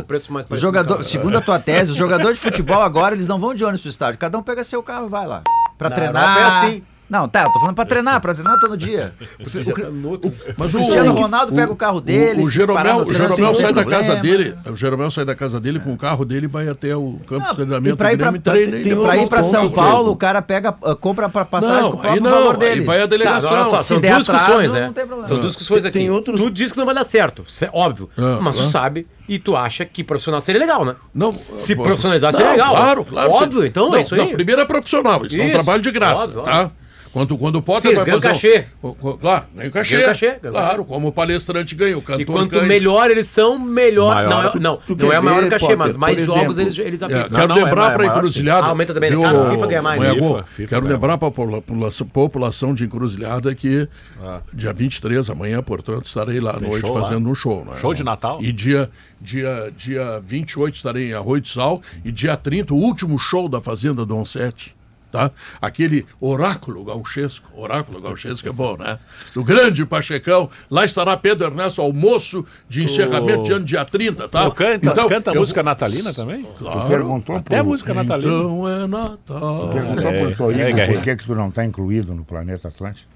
jogador, 0.62 0.97
tá? 0.97 1.03
segundo 1.03 1.38
a 1.38 1.42
tua 1.42 1.59
tese, 1.59 1.92
os 1.92 1.97
jogadores 1.97 2.38
de 2.38 2.44
futebol 2.45 2.81
agora, 2.83 3.15
eles 3.15 3.27
não 3.27 3.39
vão 3.39 3.53
de 3.56 3.63
ônibus 3.63 3.81
pro 3.81 3.89
estádio, 3.89 4.19
cada 4.19 4.38
um 4.38 4.44
pega 4.44 4.63
seu 4.63 4.83
carro 4.83 5.07
e 5.07 5.09
vai 5.09 5.25
lá. 5.25 5.42
Pra 5.77 5.89
Na 5.89 5.95
treinar. 5.95 6.38
É 6.38 6.68
assim. 6.68 6.83
Não, 7.10 7.28
tá, 7.30 7.44
eu 7.44 7.52
tô 7.54 7.60
falando 7.60 7.75
pra 7.75 7.86
treinar, 7.86 8.19
pra 8.19 8.34
treinar 8.34 8.60
todo 8.60 8.75
dia. 8.75 9.13
O, 9.46 10.31
Mas 10.57 10.74
o 10.74 10.78
Cristiano 10.78 11.13
Ronaldo 11.13 11.54
pega 11.54 11.72
o 11.72 11.75
carro 11.75 12.02
dele, 12.02 12.42
O, 12.42 12.46
o 12.46 12.50
Jeromel, 12.50 12.98
o 13.00 13.13
Jeromel 13.13 13.56
sai 13.56 13.74
da 13.74 13.86
casa 13.86 14.16
dele. 14.16 14.56
O 14.72 14.75
Jeromel 14.75 15.12
sai 15.12 15.25
da 15.25 15.36
casa 15.36 15.60
dele 15.60 15.80
com 15.80 15.94
o 15.94 15.98
carro 15.98 16.25
dele 16.25 16.46
e 16.46 16.48
vai 16.48 16.68
até 16.68 16.96
o 16.96 17.19
campo 17.28 17.42
de 17.42 17.48
Não, 17.48 17.56
treinamento 17.56 17.96
e 17.96 17.98
pra 17.98 18.13
ir 18.13 18.18
pra, 18.18 18.31
treina. 18.34 18.78
tem 18.84 18.96
pra 19.00 19.18
ir 19.18 19.28
pra 19.28 19.44
São. 19.44 19.69
Paulo, 19.69 20.12
o 20.12 20.16
cara 20.16 20.42
pega, 20.42 20.75
ah, 20.84 20.96
compra 20.96 21.30
pra 21.30 21.46
passagem 21.46 21.81
Não, 21.84 21.92
com 21.92 21.98
o 21.98 22.02
aí 22.02 22.19
próprio 22.19 22.24
não, 22.24 22.31
valor 22.31 22.54
aí 22.54 22.60
dele. 22.69 22.81
vai 22.86 22.98
a 22.98 23.02
Tá, 23.02 23.07
delegação. 23.07 23.50
agora 23.52 23.69
só, 23.69 23.78
Se 23.80 23.88
são 23.90 24.00
duas 24.02 24.18
discussões, 24.18 24.68
não 24.68 24.74
né? 24.74 24.92
tem 24.94 25.06
problema. 25.06 25.24
São 25.24 25.38
duas 25.40 25.54
discussões 25.54 25.86
aqui. 25.86 26.00
Tem 26.00 26.10
outros- 26.10 26.40
Tu 26.42 26.50
diz 26.52 26.72
que 26.72 26.78
não 26.78 26.86
vai 26.86 26.96
dar 26.96 27.04
certo, 27.04 27.44
é 27.62 27.69
óbvio. 27.74 28.10
Ah, 28.18 28.40
mas 28.42 28.56
tu 28.56 28.62
ah. 28.63 28.66
sabe 28.68 29.07
e 29.28 29.38
tu 29.40 29.56
acha 29.56 29.86
que 29.86 30.04
profissional 30.04 30.42
seria 30.42 30.60
legal, 30.60 30.84
né? 30.86 30.96
Não, 31.13 31.36
Se 31.57 31.75
profissionalizar, 31.75 32.34
seria 32.34 32.52
legal. 32.52 32.75
Claro, 32.75 33.06
claro. 33.06 33.31
Óbvio, 33.31 33.66
então 33.66 33.96
é 33.96 34.02
isso 34.02 34.16
aí. 34.16 34.22
Não, 34.22 34.30
primeiro 34.31 34.62
é 34.62 34.66
profissional, 34.66 35.25
isso, 35.25 35.40
é 35.40 35.46
um 35.46 35.52
trabalho 35.52 35.81
de 35.81 35.92
graça, 35.92 36.28
tá? 36.30 36.72
Quando, 37.16 37.38
quando 37.38 37.56
o 37.56 37.62
Potter 37.62 37.92
Sim, 37.92 37.96
vai 37.96 38.06
fazer 38.06 38.18
um- 38.28 38.32
cachê. 38.32 38.66
o- 38.84 38.88
o- 38.90 39.18
claro, 39.18 39.46
ganha 39.56 39.70
o 39.70 39.72
cachê. 39.72 39.96
Ganham 39.96 40.08
cachê, 40.10 40.26
ganham 40.28 40.42
claro, 40.52 40.68
cachê. 40.80 40.84
como 40.90 41.08
o 41.08 41.12
palestrante 41.14 41.74
ganha, 41.74 41.98
o 41.98 42.02
cantor 42.02 42.20
E 42.22 42.26
quanto 42.26 42.52
ganha. 42.52 42.64
melhor 42.64 43.10
eles 43.10 43.30
são, 43.30 43.58
melhor. 43.58 44.14
Maior. 44.14 44.30
Não, 44.30 44.44
é, 44.44 44.50
Tu- 44.50 44.60
não, 44.60 44.76
tu 44.76 44.90
não 44.98 45.10
quer 45.10 45.16
é 45.16 45.20
maior 45.22 45.42
ver, 45.44 45.50
cachê, 45.50 45.62
Potter, 45.62 45.78
mas 45.78 45.96
mais 45.96 46.18
por 46.20 46.26
jogos 46.26 46.58
exemplo, 46.58 46.62
eles, 46.62 46.78
eles 46.80 47.02
É, 47.02 47.06
aplicam. 47.06 47.30
quero 47.30 47.48
não, 47.48 47.56
lembrar 47.56 47.92
é 47.92 47.94
para 47.94 48.04
a 48.04 48.08
encruzilhada. 48.08 48.66
Ah, 48.66 48.70
aumenta 48.70 48.94
também, 48.94 49.12
viu, 49.12 49.22
cara, 49.22 49.38
o 49.38 49.50
FIFA 49.50 49.68
ganha 49.68 49.82
mais. 49.82 49.98
Monhago? 50.02 50.20
FIFA, 50.34 50.44
FIFA 50.44 50.70
quero 50.70 50.82
ganha 50.82 50.94
lembrar 50.94 51.18
para 51.18 51.28
a 51.30 51.32
população, 51.32 52.08
população 52.08 52.74
de 52.74 52.84
encruzilhada 52.84 53.56
que 53.56 53.88
Ah. 54.22 54.42
dia 54.54 54.74
23, 54.74 55.30
amanhã, 55.30 55.64
portanto, 55.64 56.08
estarei 56.08 56.42
lá 56.42 56.58
à 56.58 56.60
noite 56.60 56.92
fazendo 56.92 57.30
um 57.30 57.34
show. 57.34 57.64
Né? 57.64 57.78
Show 57.80 57.94
de 57.94 58.04
Natal? 58.04 58.40
E 58.42 58.52
dia, 58.52 58.90
dia, 59.22 59.72
dia 59.78 60.20
28 60.22 60.76
estarei 60.76 61.12
em 61.12 61.14
Arroio 61.14 61.40
de 61.40 61.48
Sal 61.48 61.82
e 62.04 62.12
dia 62.12 62.36
30, 62.36 62.74
o 62.74 62.78
último 62.78 63.18
show 63.18 63.48
da 63.48 63.62
Fazenda 63.62 64.06
Dom 64.06 64.26
Sete. 64.26 64.76
Tá? 65.16 65.32
Aquele 65.62 66.06
oráculo 66.20 66.84
gauchesco, 66.84 67.48
oráculo 67.56 68.02
gauchesco 68.02 68.50
é 68.50 68.52
bom, 68.52 68.76
né? 68.78 69.00
Do 69.34 69.46
grande 69.46 69.86
Pachecão, 69.86 70.50
lá 70.70 70.84
estará 70.84 71.16
Pedro 71.16 71.48
Ernesto, 71.48 71.82
almoço 71.82 72.46
de 72.68 72.84
encerramento 72.84 73.44
de 73.44 73.54
ano 73.54 73.64
dia 73.64 73.86
30, 73.86 74.28
tá? 74.28 74.52
Canta 74.52 74.92
Então, 74.92 75.08
canta 75.08 75.32
eu 75.32 75.40
música 75.40 75.64
natalina 75.64 76.14
também? 76.14 76.42
vou- 76.42 76.52
Tu 76.52 76.64
Claro. 76.66 76.90
perguntou 76.90 77.36
Até 77.38 77.58
pro, 77.58 77.66
música 77.66 77.94
natalina. 77.94 78.34
Então 78.34 78.68
é 78.68 78.88
Natal. 78.88 79.70
perguntou 79.72 80.08
É, 80.10 80.26
pro 80.26 80.36
Toigo 80.36 80.60
é, 80.62 80.88
por 80.88 81.02
que, 81.02 81.16
que 81.16 81.26
tu 81.26 81.34
não 81.36 81.48
está 81.48 81.64
incluído 81.64 82.14
no 82.14 82.26
Planeta 82.26 82.68
Atlântico. 82.68 83.15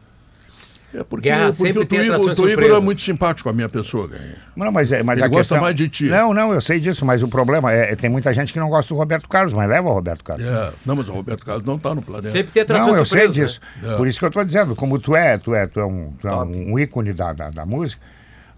É 0.93 1.03
porque, 1.03 1.29
Guerra 1.29 1.45
porque 1.45 1.53
sempre 1.53 1.83
o 1.83 1.85
tem 1.85 1.99
o 1.99 2.13
atrações 2.15 2.37
Tuíbo 2.37 2.61
é 2.61 2.79
muito 2.79 3.01
simpático 3.01 3.43
com 3.43 3.49
a 3.49 3.53
minha 3.53 3.69
pessoa. 3.69 4.09
Não, 4.55 4.71
mas, 4.71 4.91
é, 4.91 5.03
mas 5.03 5.17
Ele 5.17 5.25
a 5.25 5.27
gosta 5.27 5.41
questão... 5.41 5.61
mais 5.61 5.75
de 5.75 5.87
ti. 5.87 6.05
Não, 6.05 6.33
não, 6.33 6.51
eu 6.51 6.59
sei 6.59 6.79
disso, 6.79 7.05
mas 7.05 7.21
o 7.21 7.27
problema 7.27 7.71
é, 7.71 7.91
é 7.91 7.95
tem 7.95 8.09
muita 8.09 8.33
gente 8.33 8.51
que 8.51 8.59
não 8.59 8.69
gosta 8.69 8.93
do 8.93 8.97
Roberto 8.97 9.29
Carlos, 9.29 9.53
mas 9.53 9.69
leva 9.69 9.87
o 9.87 9.93
Roberto 9.93 10.23
Carlos. 10.23 10.45
É, 10.45 10.71
não, 10.85 10.95
mas 10.95 11.07
o 11.07 11.13
Roberto 11.13 11.45
Carlos 11.45 11.63
não 11.63 11.75
está 11.75 11.93
no 11.93 12.01
planeta. 12.01 12.29
Sempre 12.29 12.51
tem 12.51 12.63
atrações 12.63 12.91
Não, 12.91 12.97
eu 12.97 13.05
sei 13.05 13.21
surpresas, 13.21 13.51
disso. 13.51 13.61
né? 13.81 13.93
É. 13.93 13.97
Por 13.97 14.07
isso 14.07 14.17
que 14.17 14.25
eu 14.25 14.29
estou 14.29 14.43
dizendo, 14.43 14.75
como 14.75 14.97
tu 14.97 15.15
é, 15.15 15.37
tu 15.37 15.53
é, 15.53 15.67
tu 15.67 15.79
é 15.79 15.85
um, 15.85 16.11
tu 16.19 16.27
é 16.27 16.35
um 16.35 16.79
ícone 16.79 17.13
da, 17.13 17.33
da, 17.33 17.49
da 17.51 17.65
música, 17.65 18.01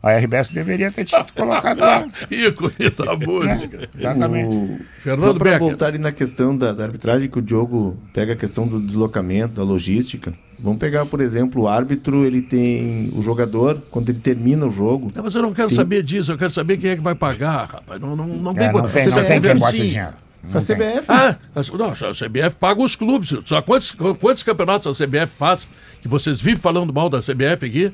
a 0.04 0.18
RBS 0.18 0.50
deveria 0.50 0.92
ter 0.92 1.06
te 1.06 1.16
colocado 1.36 1.80
lá. 1.80 2.08
Ícone 2.30 2.90
da 2.98 3.16
música. 3.16 3.90
Exatamente. 3.98 4.56
O... 4.56 4.80
Fernando 4.98 5.38
para 5.38 5.58
voltar 5.60 5.88
ali 5.88 6.00
na 6.00 6.12
questão 6.12 6.58
da, 6.58 6.74
da 6.74 6.86
arbitragem, 6.86 7.30
que 7.30 7.38
o 7.38 7.42
Diogo 7.42 7.98
pega 8.14 8.34
a 8.34 8.36
questão 8.36 8.68
do 8.68 8.80
deslocamento, 8.80 9.56
da 9.56 9.64
logística. 9.64 10.34
Vamos 10.60 10.80
pegar, 10.80 11.06
por 11.06 11.22
exemplo, 11.22 11.64
o 11.64 11.68
árbitro, 11.68 12.24
ele 12.24 12.42
tem 12.42 13.12
o 13.16 13.22
jogador, 13.24 13.82
quando 13.90 14.10
ele 14.10 14.20
termina 14.20 14.66
o 14.68 14.70
jogo, 14.70 15.12
Não, 15.16 15.24
mas 15.24 15.34
eu 15.34 15.42
não 15.42 15.54
quero 15.54 15.72
saber 15.72 16.04
disso, 16.04 16.32
eu 16.32 16.38
quero 16.38 16.52
saber 16.52 16.78
quem 16.78 16.92
é 16.92 16.96
que 16.96 17.02
vai 17.02 17.16
pagar, 17.16 17.66
rapaz. 17.66 18.00
Não, 18.00 18.16
não, 18.16 18.28
não 18.28 18.52
É, 18.56 18.72
não 18.72 18.88
tem, 18.88 19.04
você 19.04 19.20
não 19.20 19.28
tem 19.28 19.42
quem 19.42 19.56
bote 19.56 19.88
dinheiro. 19.88 20.14
a 20.54 20.62
tem. 20.62 20.76
CBF. 20.76 21.06
Ah, 21.08 21.36
não, 21.56 21.90
a 21.90 22.14
CBF 22.14 22.56
paga 22.60 22.82
os 22.82 22.96
clubes. 22.96 23.36
Só 23.46 23.60
quantos, 23.62 23.92
quantos 23.92 24.44
campeonatos 24.44 25.02
a 25.02 25.06
CBF 25.06 25.36
faz? 25.36 25.68
Que 26.00 26.08
vocês 26.08 26.40
vivem 26.40 26.62
falando 26.62 26.94
mal 26.94 27.10
da 27.10 27.20
CBF 27.20 27.66
aqui? 27.66 27.92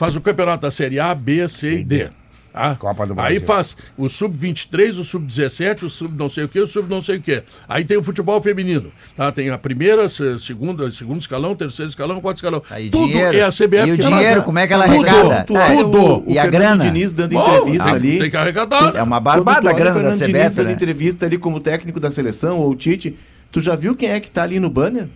Faz 0.00 0.16
o 0.16 0.20
campeonato 0.22 0.62
da 0.62 0.70
Série 0.70 0.98
A, 0.98 1.14
B, 1.14 1.46
C 1.46 1.80
e 1.80 1.84
D. 1.84 2.08
Ah, 2.54 2.74
Copa 2.74 3.06
do 3.06 3.12
Aí 3.12 3.16
Brasil. 3.38 3.40
faz 3.42 3.76
o 3.98 4.08
sub-23, 4.08 4.98
o 4.98 5.04
sub-17, 5.04 5.82
o 5.82 5.90
sub 5.90 6.16
não 6.18 6.30
sei 6.30 6.44
o 6.44 6.48
que, 6.48 6.58
o 6.58 6.66
sub 6.66 6.88
não 6.88 7.02
sei 7.02 7.18
o 7.18 7.20
que. 7.20 7.42
Aí 7.68 7.84
tem 7.84 7.98
o 7.98 8.02
futebol 8.02 8.40
feminino. 8.42 8.90
Tá? 9.14 9.30
Tem 9.30 9.50
a 9.50 9.58
primeira, 9.58 10.08
se- 10.08 10.38
segunda, 10.40 10.90
segundo 10.90 11.20
escalão, 11.20 11.54
terceiro 11.54 11.90
escalão, 11.90 12.18
quarto 12.18 12.38
escalão. 12.38 12.62
Aí, 12.70 12.88
Tudo 12.88 13.08
dinheiro. 13.08 13.36
é 13.36 13.42
a 13.42 13.50
CBF 13.50 13.88
E 13.88 13.92
o 13.92 13.98
dinheiro, 13.98 14.42
como 14.42 14.58
é 14.58 14.66
que 14.66 14.72
ela 14.72 14.86
Tudo, 14.86 15.06
arrecada? 15.06 15.44
Tu 15.44 15.52
Tá, 15.52 15.66
olha 15.66 15.84
tudo. 15.84 15.98
o, 15.98 16.28
o 16.30 16.32
E 16.32 16.38
a 16.38 16.42
Fernando 16.44 16.60
grana? 16.62 16.84
Diniz 16.84 17.12
dando 17.12 17.32
Bom, 17.34 17.56
entrevista 17.58 17.84
tem, 17.84 17.94
ali. 17.94 18.18
tem 18.20 18.30
que 18.30 18.36
arrecadar. 18.38 18.96
É 18.96 19.02
uma 19.02 19.20
barbada 19.20 19.68
a 19.68 19.72
o 19.74 19.76
grana 19.76 19.90
da 19.90 20.00
Fernando 20.12 20.18
Diniz 20.18 20.32
CBF, 20.46 20.56
dando 20.56 20.66
né? 20.68 20.72
entrevista 20.72 21.26
ali 21.26 21.36
como 21.36 21.60
técnico 21.60 22.00
da 22.00 22.10
seleção, 22.10 22.58
ou 22.58 22.70
o 22.70 22.74
Tite, 22.74 23.16
tu 23.52 23.60
já 23.60 23.76
viu 23.76 23.94
quem 23.94 24.08
é 24.08 24.18
que 24.18 24.30
tá 24.30 24.42
ali 24.44 24.58
no 24.58 24.70
banner? 24.70 25.06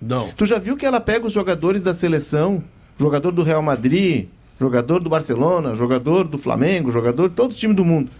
Não. 0.00 0.28
Tu 0.28 0.46
já 0.46 0.60
viu 0.60 0.76
que 0.76 0.86
ela 0.86 1.00
pega 1.00 1.26
os 1.26 1.32
jogadores 1.32 1.82
da 1.82 1.92
seleção, 1.92 2.62
jogador 2.98 3.30
do 3.30 3.42
Real 3.42 3.62
Madrid, 3.62 4.26
jogador 4.60 5.00
do 5.00 5.08
Barcelona, 5.08 5.74
jogador 5.74 6.26
do 6.26 6.36
Flamengo, 6.36 6.90
jogador 6.90 7.28
de 7.28 7.34
todo 7.34 7.54
time 7.54 7.72
do 7.72 7.84
mundo. 7.84 8.10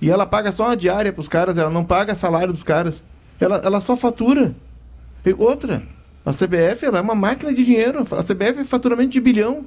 E 0.00 0.10
ela 0.10 0.26
paga 0.26 0.52
só 0.52 0.66
uma 0.66 0.76
diária 0.76 1.12
pros 1.12 1.28
caras, 1.28 1.58
ela 1.58 1.70
não 1.70 1.84
paga 1.84 2.14
salário 2.14 2.52
dos 2.52 2.64
caras. 2.64 3.02
Ela, 3.40 3.60
ela 3.64 3.80
só 3.80 3.96
fatura. 3.96 4.54
E 5.24 5.32
outra, 5.32 5.82
a 6.24 6.32
CBF 6.32 6.84
ela 6.84 6.98
é 6.98 7.00
uma 7.00 7.14
máquina 7.14 7.52
de 7.52 7.64
dinheiro. 7.64 8.00
A 8.00 8.22
CBF 8.22 8.60
é 8.60 8.64
faturamento 8.64 9.10
de 9.10 9.20
bilhão. 9.20 9.64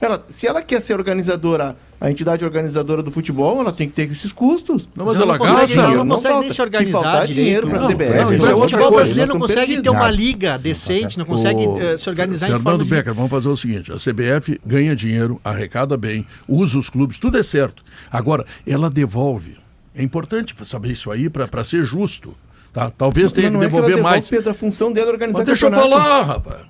Ela, 0.00 0.24
se 0.30 0.46
ela 0.46 0.62
quer 0.62 0.80
ser 0.80 0.94
organizadora, 0.94 1.76
a 2.00 2.08
entidade 2.08 2.44
organizadora 2.44 3.02
do 3.02 3.10
futebol, 3.10 3.60
ela 3.60 3.72
tem 3.72 3.88
que 3.88 3.94
ter 3.96 4.08
esses 4.12 4.32
custos. 4.32 4.88
Não, 4.94 5.04
mas 5.04 5.16
Ela 5.16 5.24
ela 5.24 5.32
não 5.32 5.38
consegue, 5.40 5.60
gasta. 5.60 5.74
dinheiro, 5.74 5.96
não 5.98 6.04
não 6.04 6.14
consegue 6.16 6.38
nem 6.38 6.50
se 6.50 6.62
organizar 6.62 6.86
Se 6.86 6.92
faltar 7.04 7.26
direito. 7.26 7.44
dinheiro 7.44 7.68
pra 7.68 7.80
Não, 7.80 7.88
CBF, 7.88 8.14
não, 8.14 8.32
isso 8.34 8.46
é 8.46 8.54
o 8.54 8.60
futebol 8.60 8.90
brasileiro 8.92 9.32
não 9.34 9.40
consegue 9.40 9.82
ter 9.82 9.90
uma 9.90 10.08
liga 10.10 10.56
decente, 10.56 11.18
não 11.18 11.24
consegue 11.24 11.66
O- 11.66 11.80
eh, 11.82 11.98
se 11.98 12.08
organizar 12.08 12.46
em 12.46 12.50
Fernando 12.50 12.62
forma 12.64 12.84
de... 12.84 12.90
Becker, 12.90 13.12
vamos 13.14 13.30
fazer 13.30 13.48
o 13.48 13.56
seguinte: 13.56 13.90
a 13.92 13.96
CBF 13.96 14.60
ganha 14.64 14.94
dinheiro, 14.94 15.40
arrecada 15.44 15.96
bem, 15.96 16.24
usa 16.46 16.78
os 16.78 16.88
clubes, 16.88 17.18
tudo 17.18 17.36
é 17.36 17.42
certo. 17.42 17.82
Agora, 18.08 18.46
ela 18.64 18.88
devolve. 18.88 19.56
É 19.96 20.02
importante 20.04 20.54
saber 20.64 20.92
isso 20.92 21.10
aí 21.10 21.28
para 21.28 21.64
ser 21.64 21.84
justo. 21.84 22.36
Tá? 22.72 22.88
Talvez 22.96 23.32
tenha 23.32 23.48
que 23.48 23.54
não 23.54 23.62
é 23.62 23.64
ela 23.64 23.70
devolver 23.72 23.96
devolve, 23.96 24.16
mais. 24.16 24.30
Pedro, 24.30 24.50
a 24.52 24.54
função 24.54 24.92
dela 24.92 25.08
é 25.08 25.12
organizar 25.12 25.38
Mas 25.38 25.46
deixa 25.46 25.66
eu 25.66 25.72
falar, 25.72 26.22
rapaz. 26.22 26.60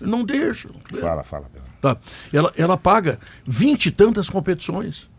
Não 0.00 0.22
deixa. 0.24 0.68
Fala, 1.00 1.22
fala, 1.24 1.46
Pedro. 1.52 1.63
Tá. 1.84 1.98
Ela, 2.32 2.50
ela 2.56 2.78
paga 2.78 3.18
vinte 3.46 3.86
e 3.86 3.90
tantas 3.90 4.30
competições. 4.30 5.10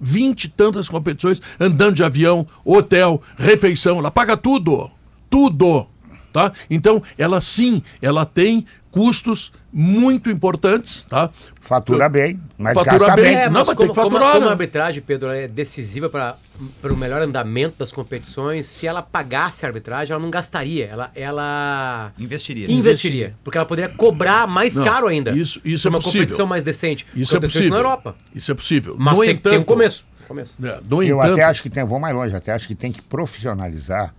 Vinte 0.00 0.44
e 0.44 0.48
tantas 0.48 0.88
competições, 0.88 1.42
andando 1.60 1.96
de 1.96 2.02
avião, 2.02 2.46
hotel, 2.64 3.20
refeição, 3.36 3.98
ela 3.98 4.10
paga 4.10 4.34
tudo. 4.34 4.90
Tudo. 5.28 5.86
Tá? 6.32 6.52
Então, 6.70 7.02
ela 7.16 7.40
sim, 7.40 7.82
ela 8.02 8.24
tem 8.26 8.66
custos 8.90 9.52
muito 9.72 10.30
importantes, 10.30 11.04
tá? 11.08 11.30
Fatura 11.60 12.08
bem, 12.08 12.40
mas 12.56 12.74
Fatura 12.74 12.98
gasta 12.98 13.14
bem. 13.16 13.24
bem. 13.24 13.34
É, 13.34 13.44
Não, 13.46 13.52
mas 13.60 13.66
mas 13.68 13.76
como, 13.76 13.76
tem 13.78 13.88
que 13.88 13.94
como, 13.94 14.10
faturar, 14.10 14.32
como 14.32 14.44
a 14.44 14.46
né? 14.48 14.52
arbitragem, 14.52 15.02
Pedro, 15.02 15.30
é 15.30 15.46
decisiva 15.46 16.08
para 16.08 16.36
o 16.84 16.96
melhor 16.96 17.20
andamento 17.22 17.76
das 17.78 17.92
competições, 17.92 18.66
se 18.66 18.86
ela 18.86 19.02
pagasse 19.02 19.64
a 19.64 19.68
arbitragem, 19.68 20.12
ela 20.14 20.22
não 20.22 20.30
gastaria. 20.30 20.86
Ela, 20.86 21.10
ela 21.14 22.12
Investiria. 22.18 22.70
investiria. 22.70 23.34
Porque 23.44 23.56
ela 23.58 23.66
poderia 23.66 23.90
cobrar 23.94 24.46
mais 24.46 24.74
Não, 24.76 24.84
caro 24.84 25.06
ainda. 25.06 25.30
isso- 25.32 25.60
isso 25.64 25.86
é 25.86 25.90
uma 25.90 25.98
possível. 25.98 26.20
competição 26.22 26.46
mais 26.46 26.62
decente. 26.62 27.06
Isso 27.14 27.36
é 27.36 27.40
possível. 27.40 27.70
na 27.70 27.76
Europa. 27.76 28.16
Isso 28.34 28.50
é 28.50 28.54
possível. 28.54 28.96
Mas 28.98 29.18
tem, 29.18 29.30
entanto, 29.30 29.52
tem 29.52 29.60
um 29.60 29.64
começo. 29.64 30.06
começo. 30.26 30.56
É, 30.62 30.78
no 30.88 31.02
Eu 31.02 31.18
entanto, 31.18 31.32
até 31.34 31.44
acho 31.44 31.62
que 31.62 31.70
tem, 31.70 31.84
vou 31.84 32.00
mais 32.00 32.14
longe, 32.14 32.34
até 32.34 32.52
acho 32.52 32.66
que 32.66 32.74
tem 32.74 32.90
que 32.90 33.02
profissionalizar 33.02 34.14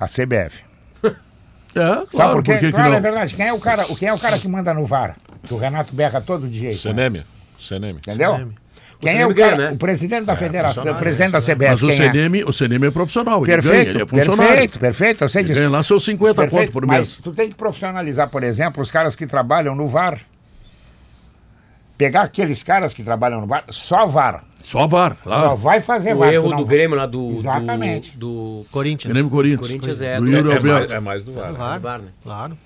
a 0.00 0.06
CBF. 0.08 0.62
É, 1.74 1.80
claro, 1.80 2.08
Sabe 2.12 2.32
por 2.34 2.42
quê? 2.42 2.52
por 2.52 2.60
que 2.60 2.66
que 2.66 2.72
claro, 2.72 2.90
não? 2.90 2.96
é 2.96 3.00
verdade. 3.00 3.34
Quem 3.34 3.46
é, 3.48 3.52
o 3.52 3.58
cara, 3.58 3.84
quem 3.84 4.08
é 4.08 4.12
o 4.14 4.18
cara 4.18 4.38
que 4.38 4.46
manda 4.48 4.72
no 4.72 4.84
VAR? 4.84 5.16
Que 5.42 5.52
o 5.54 5.56
Renato 5.56 5.94
berra 5.94 6.20
todo 6.20 6.46
dia. 6.48 6.76
Seneme. 6.76 7.22
Seneme. 7.58 7.98
Entendeu? 7.98 8.52
Quem 9.00 9.10
é 9.12 9.16
CNM 9.16 9.30
o 9.32 9.34
cara? 9.34 9.56
ganha, 9.56 9.68
né? 9.70 9.74
O 9.74 9.78
presidente 9.78 10.24
da 10.24 10.36
federação, 10.36 10.84
o 10.90 10.94
presidente 10.94 11.32
da 11.32 11.40
CBF. 11.40 11.70
Mas 11.70 11.82
o 11.82 11.86
quem 11.88 11.94
é? 11.96 12.12
CNM, 12.12 12.44
o 12.44 12.52
CNM 12.52 12.86
é 12.86 12.90
profissional, 12.90 13.44
ele 13.44 13.52
Perfeito, 13.52 13.74
ganha, 13.76 13.90
ele 13.90 14.02
é 14.02 14.06
funcionário. 14.06 14.38
perfeito, 14.52 14.78
perfeito. 14.80 15.24
Eu 15.24 15.28
sei 15.28 15.40
Ele 15.42 15.48
disso. 15.48 15.60
ganha 15.60 15.70
lá 15.70 15.82
seus 15.82 16.04
50 16.04 16.34
Perfeito, 16.34 16.60
conto 16.66 16.72
por 16.72 16.86
Mas 16.86 16.96
mês. 16.96 17.18
tu 17.22 17.32
tem 17.32 17.48
que 17.48 17.54
profissionalizar, 17.54 18.28
por 18.30 18.42
exemplo, 18.44 18.80
os 18.82 18.90
caras 18.90 19.14
que 19.16 19.26
trabalham 19.26 19.74
no 19.74 19.86
VAR. 19.88 20.18
Pegar 21.96 22.22
aqueles 22.22 22.62
caras 22.62 22.92
que 22.92 23.04
trabalham 23.04 23.40
no 23.40 23.46
VAR, 23.46 23.64
só 23.70 24.04
VAR. 24.06 24.42
Só 24.62 24.86
VAR, 24.86 25.16
Só 25.22 25.30
claro. 25.30 25.56
vai 25.56 25.80
fazer 25.80 26.14
O 26.14 26.18
VAR. 26.18 26.28
tu 26.30 26.34
erro 26.34 26.50
não- 26.50 26.56
do 26.56 26.64
Grêmio 26.64 26.96
lá 26.96 27.06
do. 27.06 27.38
Exatamente. 27.38 28.16
Do, 28.16 28.62
do 28.62 28.66
Corinthians. 28.70 29.12
Grêmio 29.12 29.30
Corinthians. 29.30 29.60
Corinthians 29.68 30.00
é 30.00 30.18
Do 30.20 30.34
É, 30.34 30.38
Alberto. 30.38 30.64
mais, 30.66 30.90
é 30.90 31.00
mais 31.00 31.22
do 31.22 31.32
VAR. 31.32 31.46
Do 31.46 31.52
né? 31.52 31.58
VAR. 31.58 31.80
VAR, 31.80 31.98
né? 32.02 32.08
Claro. 32.22 32.58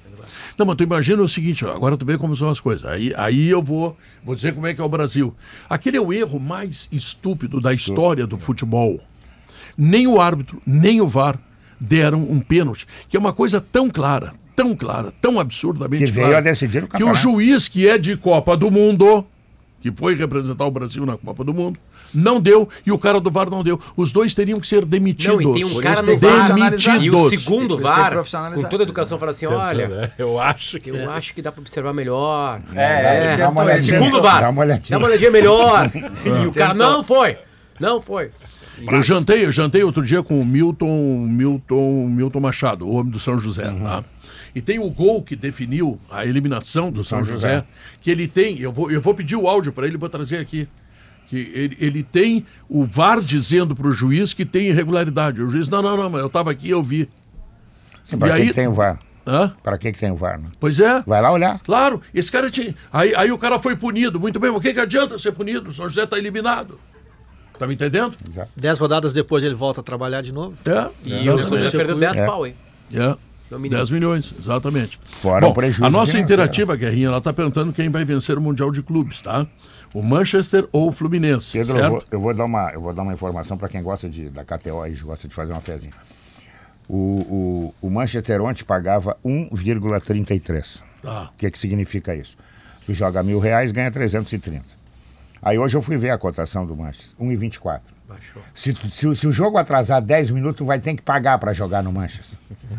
Não, 0.59 0.67
mas 0.67 0.77
tu 0.77 0.83
imagina 0.83 1.23
o 1.23 1.29
seguinte, 1.29 1.65
ó, 1.65 1.73
agora 1.75 1.97
tu 1.97 2.05
vê 2.05 2.19
como 2.19 2.37
são 2.37 2.51
as 2.51 2.59
coisas. 2.59 2.85
Aí, 2.91 3.13
aí 3.17 3.49
eu 3.49 3.63
vou, 3.63 3.97
vou 4.25 4.35
dizer 4.35 4.53
como 4.53 4.67
é 4.67 4.75
que 4.75 4.81
é 4.81 4.85
o 4.85 4.89
Brasil. 4.89 5.35
Aquele 5.71 5.97
é 5.97 6.01
o 6.01 6.13
erro 6.13 6.41
mais 6.41 6.89
estúpido 6.91 7.61
da 7.61 7.73
história 7.73 8.27
do 8.27 8.37
futebol. 8.39 8.99
Nem 9.77 10.07
o 10.09 10.21
árbitro, 10.21 10.61
nem 10.67 11.01
o 11.01 11.07
VAR 11.07 11.39
deram 11.81 12.21
um 12.23 12.41
pênalti, 12.41 12.87
que 13.09 13.17
é 13.17 13.21
uma 13.21 13.33
coisa 13.33 13.61
tão 13.61 13.89
clara, 13.89 14.33
tão 14.59 14.75
clara, 14.75 15.13
tão 15.21 15.39
absurdamente 15.39 16.05
Que 16.05 16.11
veio 16.11 16.27
clara, 16.27 16.39
a 16.39 16.41
decidir 16.41 16.83
o 16.83 16.89
que 16.89 17.05
o 17.05 17.15
juiz 17.15 17.69
que 17.69 17.89
é 17.89 17.97
de 17.97 18.17
Copa 18.17 18.57
do 18.57 18.73
Mundo, 18.73 19.25
que 19.81 19.93
foi 19.93 20.17
representar 20.17 20.65
o 20.65 20.71
Brasil 20.71 21.07
na 21.07 21.17
Copa 21.17 21.45
do 21.45 21.55
Mundo, 21.55 21.79
não 22.13 22.41
deu 22.41 22.69
e 22.85 22.91
o 22.91 22.99
cara 22.99 23.21
do 23.21 23.31
VAR 23.31 23.49
não 23.49 23.63
deu. 23.63 23.81
Os 23.97 24.11
dois 24.11 24.35
teriam 24.35 24.59
que 24.59 24.67
ser 24.67 24.85
demitidos. 24.85 25.45
Não, 25.45 25.57
e 25.57 25.61
tem 25.61 25.65
um 25.65 25.81
cara 25.81 26.03
no 26.03 26.19
VAR. 26.19 26.33
profissionalizar. 26.33 26.97
E 26.97 27.11
o 27.11 27.15
Demitidos. 27.15 27.43
segundo 27.43 27.77
que 27.77 27.83
VAR, 27.85 28.25
com 28.55 28.63
toda 28.65 28.83
a 28.83 28.85
educação, 28.85 29.17
fala 29.19 29.31
assim: 29.31 29.47
olha, 29.47 30.11
É, 30.19 30.23
Eu 30.23 30.41
acho 30.41 30.81
que. 30.81 30.91
eu 30.91 31.09
acho 31.11 31.33
que 31.35 31.41
dá 31.41 31.53
pra 31.53 31.61
observar 31.61 31.93
melhor. 31.93 32.61
É, 32.75 33.37
Dá 33.37 33.51
uma 33.51 33.63
olhadinha. 33.63 33.99
Segundo 33.99 34.21
VAR. 34.21 34.41
Dá 34.41 34.49
uma 34.51 34.63
olhadinha. 34.63 34.91
Dá 34.91 34.99
uma 34.99 35.07
olhadinha 35.07 35.31
melhor. 35.31 35.91
e 36.43 36.47
o 36.47 36.53
cara, 36.53 36.75
não 36.75 37.05
foi. 37.05 37.37
Não 37.79 38.01
foi. 38.03 38.31
Eu 38.91 39.03
jantei, 39.03 39.45
eu 39.45 39.53
jantei 39.53 39.83
outro 39.83 40.05
dia 40.05 40.23
com 40.23 40.41
o 40.41 40.45
Milton, 40.47 41.27
Milton, 41.29 42.07
Milton 42.09 42.41
Machado, 42.41 42.87
o 42.89 42.95
homem 42.95 43.11
do 43.13 43.19
São 43.19 43.39
José. 43.39 43.65
tá? 43.65 44.05
E 44.55 44.61
tem 44.61 44.79
o 44.79 44.89
gol 44.91 45.23
que 45.23 45.37
definiu 45.37 45.99
a 46.11 46.25
eliminação 46.25 46.91
do, 46.91 47.05
São, 47.05 47.19
São 47.19 47.25
José, 47.35 47.55
José. 47.57 47.65
que 48.01 48.11
ele 48.11 48.27
tem, 48.29 48.59
eu 48.61 48.73
vou, 48.73 48.91
eu 48.91 49.01
vou 49.01 49.15
pedir 49.15 49.37
o 49.37 49.49
áudio 49.49 49.73
para 49.73 49.87
ele, 49.87 49.97
vou 49.97 50.09
trazer 50.09 50.39
aqui. 50.39 50.67
Que 51.29 51.37
ele, 51.55 51.77
ele 51.79 52.03
tem 52.03 52.47
o 52.69 52.85
VAR 52.85 53.21
dizendo 53.21 53.77
para 53.77 53.87
o 53.87 53.93
juiz 53.93 54.33
que 54.33 54.47
tem 54.47 54.69
irregularidade. 54.69 55.43
O 55.43 55.49
juiz, 55.51 55.69
não, 55.69 55.83
não, 55.83 55.97
não, 55.97 56.09
mas 56.09 56.21
eu 56.23 56.27
estava 56.27 56.51
aqui 56.51 56.69
e 56.69 56.71
eu 56.71 56.83
vi. 56.83 57.09
Sim, 58.05 58.17
Pra 58.17 58.29
E 58.29 58.31
que, 58.33 58.37
aí- 58.43 58.49
que 58.49 58.55
tem 58.55 58.67
o 58.67 58.73
VAR? 58.73 58.99
Hã? 59.27 59.55
Pra 59.63 59.77
que, 59.77 59.93
que 59.93 59.99
tem 59.99 60.11
o 60.11 60.17
VAR? 60.17 60.39
né? 60.41 60.47
Pois 60.59 60.81
é. 60.81 61.03
Vai 61.07 61.21
lá 61.21 61.31
olhar. 61.31 61.59
Claro, 61.61 62.01
esse 62.15 62.33
cara 62.33 62.51
tinha. 62.51 62.75
Aí, 62.91 63.15
aí 63.15 63.31
o 63.31 63.37
cara 63.37 63.59
foi 63.59 63.77
punido. 63.77 64.19
Muito 64.19 64.41
bem, 64.41 64.51
mas 64.51 64.59
o 64.59 64.63
que, 64.63 64.73
que 64.73 64.81
adianta 64.81 65.19
ser 65.19 65.33
punido? 65.33 65.69
O 65.69 65.73
São 65.75 65.87
José 65.87 66.05
está 66.05 66.17
eliminado. 66.17 66.81
Tá 67.59 67.67
me 67.67 67.75
entendendo? 67.75 68.17
Exato. 68.27 68.51
Dez 68.57 68.79
rodadas 68.79 69.13
depois 69.13 69.45
ele 69.45 69.55
volta 69.55 69.81
a 69.83 69.85
trabalhar 69.85 70.23
de 70.23 70.33
novo. 70.33 70.57
É. 70.65 70.89
E 71.05 71.29
o 71.29 71.45
São 71.47 71.59
José 71.59 71.77
perdeu 71.77 71.99
10 71.99 72.17
É. 72.17 72.25
pau, 72.25 72.47
hein? 72.47 72.55
É. 72.95 73.15
No 73.51 73.59
mínimo. 73.59 73.79
10 73.79 73.91
milhões, 73.91 74.35
exatamente. 74.39 74.99
Fora 75.07 75.47
Bom, 75.47 75.53
o 75.53 75.55
prejuízo 75.55 75.85
a 75.85 75.91
nossa 75.91 76.13
financeiro. 76.13 76.25
interativa, 76.43 76.77
Guerrinha, 76.77 77.09
ela 77.09 77.19
está 77.19 77.33
perguntando 77.33 77.73
quem 77.73 77.89
vai 77.89 78.05
vencer 78.05 78.37
o 78.37 78.41
Mundial 78.41 78.71
de 78.71 78.83
Clubes, 78.83 79.21
tá? 79.21 79.47
O 79.95 80.03
Manchester 80.03 80.69
ou 80.71 80.89
o 80.89 80.93
Fluminense, 80.93 81.53
Pedro, 81.53 81.77
eu 81.77 81.81
certo? 81.81 81.91
vou, 81.91 82.05
eu 82.11 82.21
vou 82.21 82.35
dar 82.35 82.45
uma, 82.45 82.71
eu 82.73 82.81
vou 82.81 82.93
dar 82.93 83.03
uma 83.03 83.13
informação 83.15 83.57
para 83.57 83.69
quem 83.69 83.83
gosta 83.83 84.09
de, 84.09 84.29
da 84.29 84.45
KTO 84.45 84.87
e 84.87 84.95
gosta 84.97 85.27
de 85.27 85.35
fazer 85.35 85.53
uma 85.53 85.63
fezinha. 85.63 85.95
O, 86.87 86.95
o, 87.81 87.87
o 87.87 87.91
Manchester 87.91 88.43
ontem 88.43 88.65
pagava 88.65 89.17
1,33. 89.25 90.83
Tá. 91.03 91.31
O 91.33 91.39
que, 91.39 91.51
que 91.51 91.59
significa 91.59 92.15
isso? 92.15 92.37
Tu 92.85 92.95
joga 92.95 93.23
mil 93.23 93.39
reais, 93.39 93.73
ganha 93.73 93.91
330. 93.91 94.65
Aí 95.43 95.59
hoje 95.59 95.77
eu 95.77 95.83
fui 95.83 95.97
ver 95.97 96.11
a 96.11 96.19
cotação 96.19 96.67
do 96.67 96.77
Manchester, 96.77 97.11
1,24. 97.21 97.81
Baixou. 98.09 98.43
Se, 98.55 98.75
se, 98.91 99.07
o- 99.07 99.15
se 99.15 99.27
o 99.27 99.33
jogo 99.33 99.59
atrasar 99.59 100.01
10 100.01 100.31
minutos, 100.31 100.57
tu 100.59 100.65
vai 100.65 100.81
ter 100.81 100.95
que 100.95 101.03
pagar 101.03 101.39
para 101.39 101.53
jogar 101.53 101.83
no 101.83 101.93
Manchester. 101.93 102.39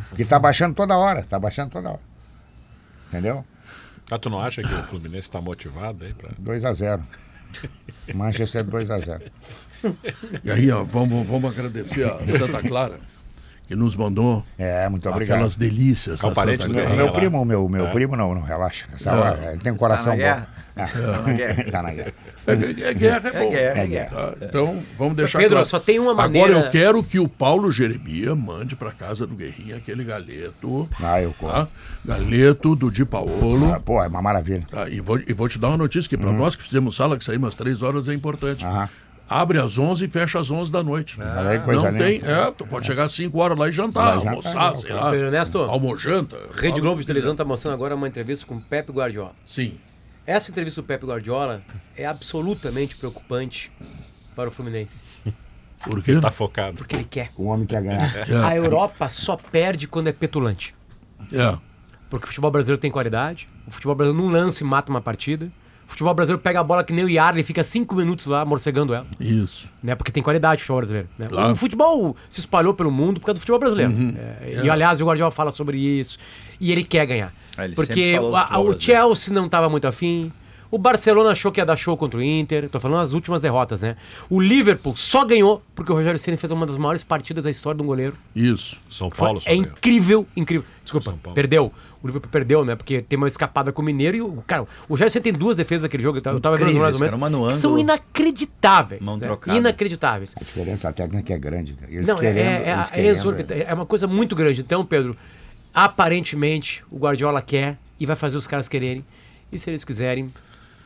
Porque 0.09 0.25
tá 0.25 0.39
baixando 0.39 0.73
toda 0.75 0.97
hora, 0.97 1.23
tá 1.23 1.37
baixando 1.37 1.69
toda 1.71 1.89
hora. 1.89 1.99
Entendeu? 3.09 3.45
Ah, 4.11 4.17
tu 4.17 4.29
não 4.29 4.39
acha 4.41 4.63
que 4.63 4.73
o 4.73 4.83
Fluminense 4.83 5.19
está 5.27 5.39
motivado 5.39 6.03
aí 6.03 6.13
pra. 6.15 6.31
2 6.37 6.65
a 6.65 6.73
0 6.73 7.03
Manchester 8.13 8.63
2 8.63 8.89
a 8.91 8.99
0 8.99 9.21
Guerrinha, 10.43 10.83
vamos, 10.83 11.25
vamos 11.27 11.51
agradecer 11.51 12.03
a 12.05 12.17
Santa 12.37 12.61
Clara, 12.67 12.99
que 13.67 13.75
nos 13.75 13.95
mandou 13.95 14.43
É, 14.57 14.87
muito 14.89 15.07
obrigado. 15.09 15.35
aquelas 15.37 15.55
delícias 15.55 16.21
É 16.23 16.25
o 16.25 16.29
da 16.29 16.35
parente 16.35 16.63
Santa 16.63 16.73
do. 16.73 16.79
Guerrinha. 16.79 17.03
meu 17.03 17.13
primo, 17.13 17.45
meu, 17.45 17.69
meu 17.69 17.87
É. 17.87 17.91
primo 17.91 18.15
não, 18.15 18.33
não 18.35 18.41
relaxa. 18.41 18.87
Essa 18.93 19.11
É. 19.11 19.13
hora, 19.15 19.51
ele 19.53 19.61
tem 19.61 19.71
um 19.71 19.77
coração 19.77 20.17
Tá 20.17 20.23
na 20.25 20.35
bom. 20.41 20.45
É. 20.75 20.85
Tá 20.85 21.21
na 21.21 21.33
guerra. 21.33 21.65
tá 21.71 21.81
na 21.81 21.93
guerra. 21.93 22.13
É, 22.47 22.51
é 22.89 22.93
guerra, 22.93 23.29
é 23.33 23.39
bom. 23.43 23.49
guerra, 23.51 23.79
é 23.81 23.87
guerra. 23.87 24.09
Tá, 24.39 24.45
Então, 24.45 24.83
vamos 24.97 25.15
deixar 25.15 25.39
Pedro, 25.39 25.55
claro. 25.55 25.67
só 25.67 25.79
tem 25.79 25.99
uma 25.99 26.13
maneira- 26.13 26.47
Agora 26.49 26.65
eu 26.67 26.71
quero 26.71 27.03
que 27.03 27.19
o 27.19 27.27
Paulo 27.27 27.71
Jeremia 27.71 28.35
mande 28.35 28.75
para 28.75 28.91
casa 28.91 29.27
do 29.27 29.35
Guerrinha 29.35 29.75
aquele 29.77 30.03
galeto, 30.03 30.89
Ah, 31.01 31.21
eu 31.21 31.33
tá? 31.39 31.67
Galeto 32.05 32.75
do 32.75 32.89
Di 32.91 33.05
Paolo. 33.05 33.73
Ah, 33.73 33.79
pô, 33.79 34.01
é 34.03 34.07
uma 34.07 34.21
maravilha. 34.21 34.63
Tá, 34.69 34.87
e, 34.89 34.99
vou, 35.01 35.19
e 35.27 35.33
vou 35.33 35.47
te 35.49 35.59
dar 35.59 35.67
uma 35.69 35.77
notícia 35.77 36.09
que 36.09 36.17
para 36.17 36.31
nós 36.31 36.55
que 36.55 36.63
fizemos 36.63 36.95
sala, 36.95 37.17
que 37.17 37.23
saímos 37.23 37.49
às 37.49 37.55
três 37.55 37.81
horas, 37.81 38.07
é 38.07 38.13
importante. 38.13 38.65
Aham. 38.65 38.89
Abre 39.31 39.59
às 39.59 39.77
11 39.77 40.05
e 40.05 40.09
fecha 40.09 40.39
às 40.39 40.49
11 40.49 40.71
da 40.71 40.81
noite. 40.81 41.15
Coisa 41.63 41.83
Não 41.83 41.91
linda. 41.91 42.03
tem, 42.03 42.21
é, 42.23 42.51
tu 42.51 42.65
pode 42.65 42.87
chegar 42.87 43.03
às 43.03 43.11
5 43.11 43.37
horas 43.39 43.55
lá 43.59 43.69
e 43.69 43.71
jantar, 43.71 44.15
jantar, 44.15 44.29
almoçar, 44.29 44.69
não, 44.69 44.75
sei 44.75 44.91
lá. 44.91 45.11
Pedro 45.11 45.25
Ernesto, 45.27 45.59
Almojanta. 45.59 46.35
Rede 46.55 46.81
Globo 46.81 46.99
de 46.99 47.05
televisão 47.05 47.33
está 47.33 47.45
mostrando 47.45 47.75
agora 47.75 47.93
uma 47.93 48.07
entrevista 48.07 48.43
com 48.47 48.55
o 48.55 48.59
Pepe 48.61 48.91
Guardiola. 48.91 49.33
Sim. 49.45 49.75
Essa 50.25 50.51
entrevista 50.51 50.81
do 50.81 50.85
Pepe 50.85 51.05
Guardiola 51.05 51.61
é 51.97 52.05
absolutamente 52.05 52.95
preocupante 52.95 53.71
para 54.35 54.49
o 54.49 54.51
Fluminense. 54.51 55.05
Por 55.83 56.03
quê? 56.03 56.19
Tá 56.19 56.29
focado. 56.29 56.77
Porque 56.77 56.95
ele 56.95 57.05
quer. 57.05 57.31
O 57.35 57.45
homem 57.45 57.65
quer 57.65 57.81
ganhar. 57.81 58.13
A 58.45 58.55
Europa 58.55 59.09
só 59.09 59.35
perde 59.35 59.87
quando 59.87 60.07
é 60.07 60.11
petulante. 60.11 60.75
É. 61.31 61.57
Porque 62.09 62.25
o 62.25 62.27
futebol 62.27 62.51
brasileiro 62.51 62.79
tem 62.79 62.91
qualidade. 62.91 63.47
O 63.67 63.71
futebol 63.71 63.95
brasileiro 63.95 64.25
não 64.25 64.31
lança 64.31 64.63
e 64.63 64.67
mata 64.67 64.89
uma 64.91 65.01
partida. 65.01 65.51
O 65.87 65.91
futebol 65.91 66.13
brasileiro 66.13 66.41
pega 66.41 66.59
a 66.59 66.63
bola 66.63 66.83
que 66.83 66.93
nem 66.93 67.03
o 67.03 67.09
Yarley 67.09 67.41
e 67.41 67.43
fica 67.43 67.63
cinco 67.63 67.95
minutos 67.95 68.27
lá 68.27 68.45
morcegando 68.45 68.93
ela. 68.93 69.07
Isso. 69.19 69.67
Né? 69.81 69.95
Porque 69.95 70.11
tem 70.11 70.21
qualidade 70.21 70.59
o 70.59 70.61
futebol 70.61 70.77
brasileiro. 70.81 71.09
né? 71.17 71.27
Claro. 71.27 71.53
O 71.53 71.55
futebol 71.55 72.15
se 72.29 72.39
espalhou 72.41 72.73
pelo 72.75 72.91
mundo 72.91 73.19
por 73.19 73.25
causa 73.25 73.37
do 73.37 73.39
futebol 73.39 73.59
brasileiro. 73.59 73.91
É, 74.41 74.61
E 74.65 74.69
aliás, 74.69 75.01
o 75.01 75.05
Guardiola 75.05 75.31
fala 75.31 75.49
sobre 75.49 75.77
isso. 75.79 76.19
E 76.59 76.71
ele 76.71 76.83
quer 76.83 77.05
ganhar. 77.05 77.33
Ah, 77.57 77.65
ele 77.65 77.75
Porque 77.75 78.17
do 78.19 78.35
a- 78.35 78.59
o. 78.59 78.79
Chelsea 78.79 79.33
não 79.33 79.45
estava 79.45 79.69
muito 79.69 79.85
afim. 79.87 80.31
O 80.71 80.77
Barcelona 80.77 81.31
achou 81.31 81.51
que 81.51 81.59
ia 81.59 81.65
dar 81.65 81.75
show 81.75 81.97
contra 81.97 82.19
o 82.19 82.21
Inter. 82.21 82.69
Tô 82.69 82.79
falando 82.79 83.01
as 83.01 83.11
últimas 83.11 83.41
derrotas, 83.41 83.81
né? 83.81 83.95
O 84.29 84.39
Liverpool 84.39 84.95
só 84.95 85.25
ganhou 85.25 85.63
porque 85.73 85.91
o 85.91 85.95
Rogério 85.95 86.19
Ceni 86.19 86.37
fez 86.37 86.51
uma 86.51 86.63
das 86.63 86.77
maiores 86.77 87.03
partidas 87.03 87.43
da 87.43 87.49
história 87.49 87.75
de 87.75 87.83
um 87.83 87.87
goleiro. 87.87 88.13
Isso. 88.35 88.77
São 88.87 89.09
Foi- 89.09 89.25
Paulo 89.25 89.41
só 89.41 89.49
é 89.49 89.53
ganhou. 89.55 89.65
incrível, 89.71 90.27
incrível. 90.37 90.63
Desculpa, 90.83 91.09
São 91.09 91.17
Paulo. 91.17 91.33
perdeu. 91.33 91.73
O 92.03 92.07
Liverpool 92.07 92.29
perdeu, 92.31 92.63
né? 92.63 92.75
Porque 92.75 93.01
tem 93.01 93.17
uma 93.17 93.25
escapada 93.25 93.71
com 93.71 93.81
o 93.81 93.85
Mineiro 93.85 94.15
e 94.17 94.21
o. 94.21 94.43
Cara, 94.45 94.67
o 94.87 94.95
Jair 94.95 95.09
Ceni 95.09 95.23
tem 95.23 95.33
duas 95.33 95.57
defesas 95.57 95.81
daquele 95.81 96.03
jogo. 96.03 96.19
Eu 96.19 96.21
tava 96.21 96.37
eu 96.37 96.39
tava 96.39 96.55
vendo 96.57 96.77
mais 96.77 96.93
ou 96.95 97.01
menos. 97.01 97.55
são 97.55 97.77
inacreditáveis. 97.79 99.01
Mão 99.01 99.15
né? 99.17 99.23
trocada. 99.25 99.57
Inacreditáveis. 99.57 100.35
A 100.39 100.43
diferença 100.43 100.91
técnica 100.93 101.33
é 101.33 101.37
grande. 101.39 101.75
Eles 101.89 102.05
Não, 102.07 102.17
é, 102.17 102.19
querendo, 102.19 102.37
é, 102.47 102.71
eles 102.73 102.87
é, 102.91 102.95
querendo, 102.95 103.09
exorbitante. 103.09 103.63
É 103.67 103.73
uma 103.73 103.85
coisa 103.87 104.05
muito 104.07 104.35
grande. 104.35 104.61
Então, 104.61 104.85
Pedro, 104.85 105.17
aparentemente 105.73 106.83
o 106.91 106.97
Guardiola 106.97 107.41
quer 107.41 107.77
e 107.99 108.05
vai 108.05 108.15
fazer 108.15 108.37
os 108.37 108.47
caras 108.47 108.67
quererem. 108.69 109.03
E 109.51 109.57
se 109.57 109.69
eles 109.69 109.83
quiserem, 109.83 110.31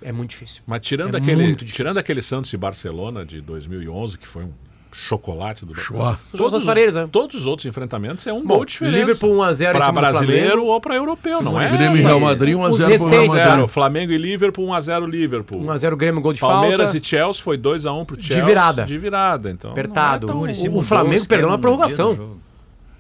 é 0.02 0.12
muito 0.12 0.32
difícil. 0.32 0.62
Mas 0.66 0.82
tirando, 0.86 1.16
É 1.16 1.18
aquele, 1.18 1.44
muito 1.44 1.60
difícil. 1.60 1.76
tirando 1.76 1.98
aquele 1.98 2.22
Santos 2.22 2.52
e 2.54 2.58
Barcelona 2.58 3.26
de 3.26 3.42
2011, 3.42 4.18
que 4.18 4.28
foi 4.28 4.44
um 4.44 4.52
chocolate 4.96 5.66
do 5.66 5.74
Chua. 5.74 6.20
Todos, 6.38 6.64
Vareiras, 6.64 6.94
né? 6.94 7.10
todos 7.12 7.40
os 7.40 7.46
outros 7.48 7.66
enfrentamentos 7.66 8.28
é 8.28 8.32
um 8.34 8.42
Bom, 8.46 8.58
gol 8.58 8.66
de 8.66 8.74
diferença. 8.74 8.98
Liverpool 8.98 9.36
1 9.38 9.42
a 9.42 9.54
0 9.54 9.70
em 9.72 9.74
Para 9.74 9.86
cima 9.88 10.02
do 10.02 10.08
brasileiro 10.08 10.48
Flamengo. 10.50 10.68
ou 10.72 10.82
para 10.82 10.96
europeu, 10.96 11.42
não 11.42 11.60
é? 11.60 11.68
Grêmio 11.68 11.98
e 11.98 12.02
Real 12.02 12.20
Madrid, 12.20 12.56
1x0 12.56 12.70
Os 12.70 12.78
pro 12.78 12.88
Real 12.88 12.92
recentes, 12.92 13.28
Madrid. 13.30 13.46
0 13.56 13.68
Flamengo 13.68 14.12
e 14.12 14.18
Liverpool, 14.20 14.68
1x0 14.68 15.10
Liverpool. 15.10 15.62
1x0 15.64 15.96
Grêmio, 15.96 16.22
gol 16.22 16.34
de 16.34 16.40
Palmeiras 16.42 16.92
falta. 16.92 16.98
e 16.98 17.04
Chelsea 17.04 17.44
foi 17.44 17.58
2x1 17.58 18.06
pro 18.06 18.22
Chelsea. 18.22 18.46
virada. 18.46 18.86
De 18.86 18.98
virada, 19.00 19.50
então. 19.50 19.72
Apertado. 19.72 20.30
é 20.30 20.34
O, 20.70 20.78
o 20.78 20.82
Flamengo 20.84 21.28
perdeu 21.28 21.48
na 21.48 21.54
dia 21.54 21.58
do 21.58 21.62
prorrogação. 21.62 22.38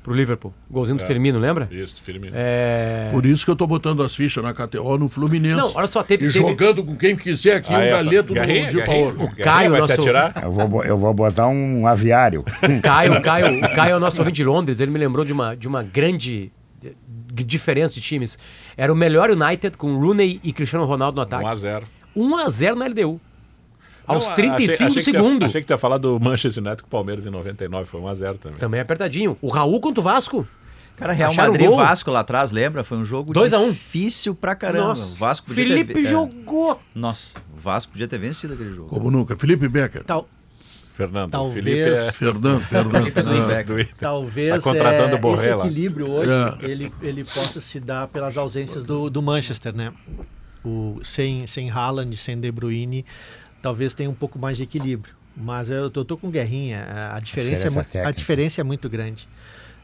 Pro 0.03 0.13
Liverpool. 0.13 0.53
Golzinho 0.69 0.97
do 0.97 1.03
É. 1.03 1.07
Firmino, 1.07 1.39
lembra? 1.39 1.67
Isso, 1.71 1.95
Firmino. 2.03 2.33
É... 2.35 3.07
Por 3.11 3.25
isso 3.25 3.45
que 3.45 3.49
eu 3.49 3.55
tô 3.55 3.65
botando 3.65 4.03
as 4.03 4.13
fichas 4.13 4.43
na 4.43 4.53
KTO 4.53 4.97
no 4.97 5.07
Fluminense. 5.09 5.55
Não, 5.57 5.71
olha 5.75 5.87
só, 5.87 6.03
teve- 6.03 6.27
E 6.27 6.31
teve- 6.33 6.47
jogando 6.47 6.83
com 6.83 6.95
quem 6.95 7.15
quiser 7.15 7.55
aqui, 7.55 7.73
Ah, 7.73 7.77
um 7.77 7.81
é, 7.81 7.89
galeto 7.89 8.33
Garrinha, 8.33 8.65
no 8.65 8.69
Di 8.71 8.77
Garrinha. 8.77 9.11
Garrinha 9.13 9.35
Caio, 9.43 9.71
vai 9.71 9.81
se 9.81 9.87
nosso- 9.87 10.01
atirar? 10.01 10.33
Eu 10.43 10.51
vou, 10.51 10.83
eu 10.83 10.97
vou 10.97 11.13
botar 11.13 11.47
um 11.47 11.87
aviário. 11.87 12.43
Caio, 12.83 13.21
Caio, 13.21 13.57
o 13.65 13.75
Caio 13.75 13.93
é 13.93 13.95
o 13.95 13.99
nosso 13.99 14.19
ouvinte 14.19 14.35
de 14.35 14.43
Londres, 14.43 14.79
ele 14.79 14.91
me 14.91 14.99
lembrou 14.99 15.23
de 15.25 15.31
uma, 15.31 15.55
de 15.55 15.67
uma 15.67 15.81
grande 15.81 16.51
diferença 17.33 17.93
de 17.93 18.01
times. 18.01 18.37
Era 18.77 18.91
o 18.91 18.95
melhor 18.95 19.29
United 19.31 19.77
com 19.77 19.95
Rooney 19.97 20.39
e 20.43 20.51
Cristiano 20.51 20.85
Ronaldo 20.85 21.15
no 21.15 21.21
ataque. 21.21 21.43
1x0. 21.43 21.83
1x0 22.15 22.75
na 22.75 22.85
LDU. 22.87 23.19
Aos 24.05 24.27
Não, 24.29 24.35
35 24.35 24.73
achei- 24.73 24.85
achei 24.87 24.87
que 24.87 25.11
tu 25.11 25.15
ia- 25.15 25.23
segundos. 25.23 25.47
Achei 25.47 25.61
que 25.61 25.67
tu 25.67 25.71
ia 25.71 25.77
falar 25.77 25.97
do 25.97 26.19
Manchester 26.19 26.63
United 26.63 26.81
com 26.83 26.87
o 26.87 26.91
Palmeiras 26.91 27.25
em 27.25 27.29
99, 27.29 27.85
foi 27.85 28.01
1x0 28.01 28.37
também. 28.37 28.59
Também 28.59 28.79
apertadinho. 28.81 29.37
O 29.41 29.47
Raul 29.49 29.79
contra 29.79 29.99
o 30.01 30.03
Vasco. 30.03 30.47
Cara, 30.95 31.11
Real 31.11 31.31
Acharam 31.31 31.51
Madrid 31.53 31.65
e 31.65 31.69
gol? 31.69 31.77
Vasco 31.77 32.11
lá 32.11 32.19
atrás, 32.19 32.51
lembra? 32.51 32.83
Foi 32.83 32.97
um 32.99 33.05
jogo 33.05 33.33
2 33.33 33.51
a 33.51 33.59
1. 33.59 33.69
difícil 33.71 34.35
pra 34.35 34.53
caramba. 34.55 34.89
Nossa, 34.89 35.15
o 35.15 35.17
Vasco 35.17 35.47
podia 35.47 35.65
Felipe 35.67 35.93
ter... 35.93 35.99
é. 36.01 36.03
jogou. 36.03 36.79
Nossa, 36.93 37.39
o 37.55 37.59
Vasco 37.59 37.91
podia 37.93 38.07
ter 38.07 38.19
vencido 38.19 38.53
aquele 38.53 38.73
jogo. 38.73 38.89
Como 38.89 39.09
nunca. 39.09 39.35
Felipe 39.35 39.67
Becker. 39.67 40.03
Tal- 40.03 40.27
Fernando, 40.91 41.31
Talvez- 41.31 41.63
Felipe 41.65 41.89
é... 41.89 42.11
Fernando, 42.11 42.61
Fernando. 42.69 43.11
Fernando 43.11 43.71
Inter. 43.79 43.89
Talvez 43.99 44.53
Tá 44.53 44.61
contratando 44.61 45.15
é, 45.15 45.19
Borré 45.19 45.47
esse 45.55 45.55
equilíbrio 45.65 46.07
hoje 46.11 46.29
É. 46.31 46.69
ele, 46.69 46.93
ele 47.01 47.23
possa 47.23 47.59
se 47.59 47.79
dar 47.79 48.07
pelas 48.09 48.37
ausências 48.37 48.83
do, 48.83 49.09
do 49.09 49.19
Manchester, 49.19 49.75
né? 49.75 49.91
O, 50.63 50.99
sem, 51.03 51.47
sem 51.47 51.71
Haaland, 51.71 52.15
sem 52.15 52.39
De 52.39 52.51
Bruyne, 52.51 53.03
talvez 53.63 53.95
tenha 53.95 54.09
um 54.09 54.13
pouco 54.13 54.37
mais 54.37 54.57
de 54.57 54.63
equilíbrio. 54.63 55.15
Mas 55.35 55.71
eu 55.71 55.89
tô, 55.89 56.05
tô 56.05 56.15
com 56.15 56.29
guerrinha. 56.29 56.83
A, 56.83 57.15
a 57.15 57.19
diferença, 57.19 57.65
é, 57.65 57.69
diferença 57.71 57.99
mu- 58.03 58.07
a 58.07 58.11
diferença 58.11 58.61
é 58.61 58.63
muito 58.63 58.87
grande. 58.87 59.27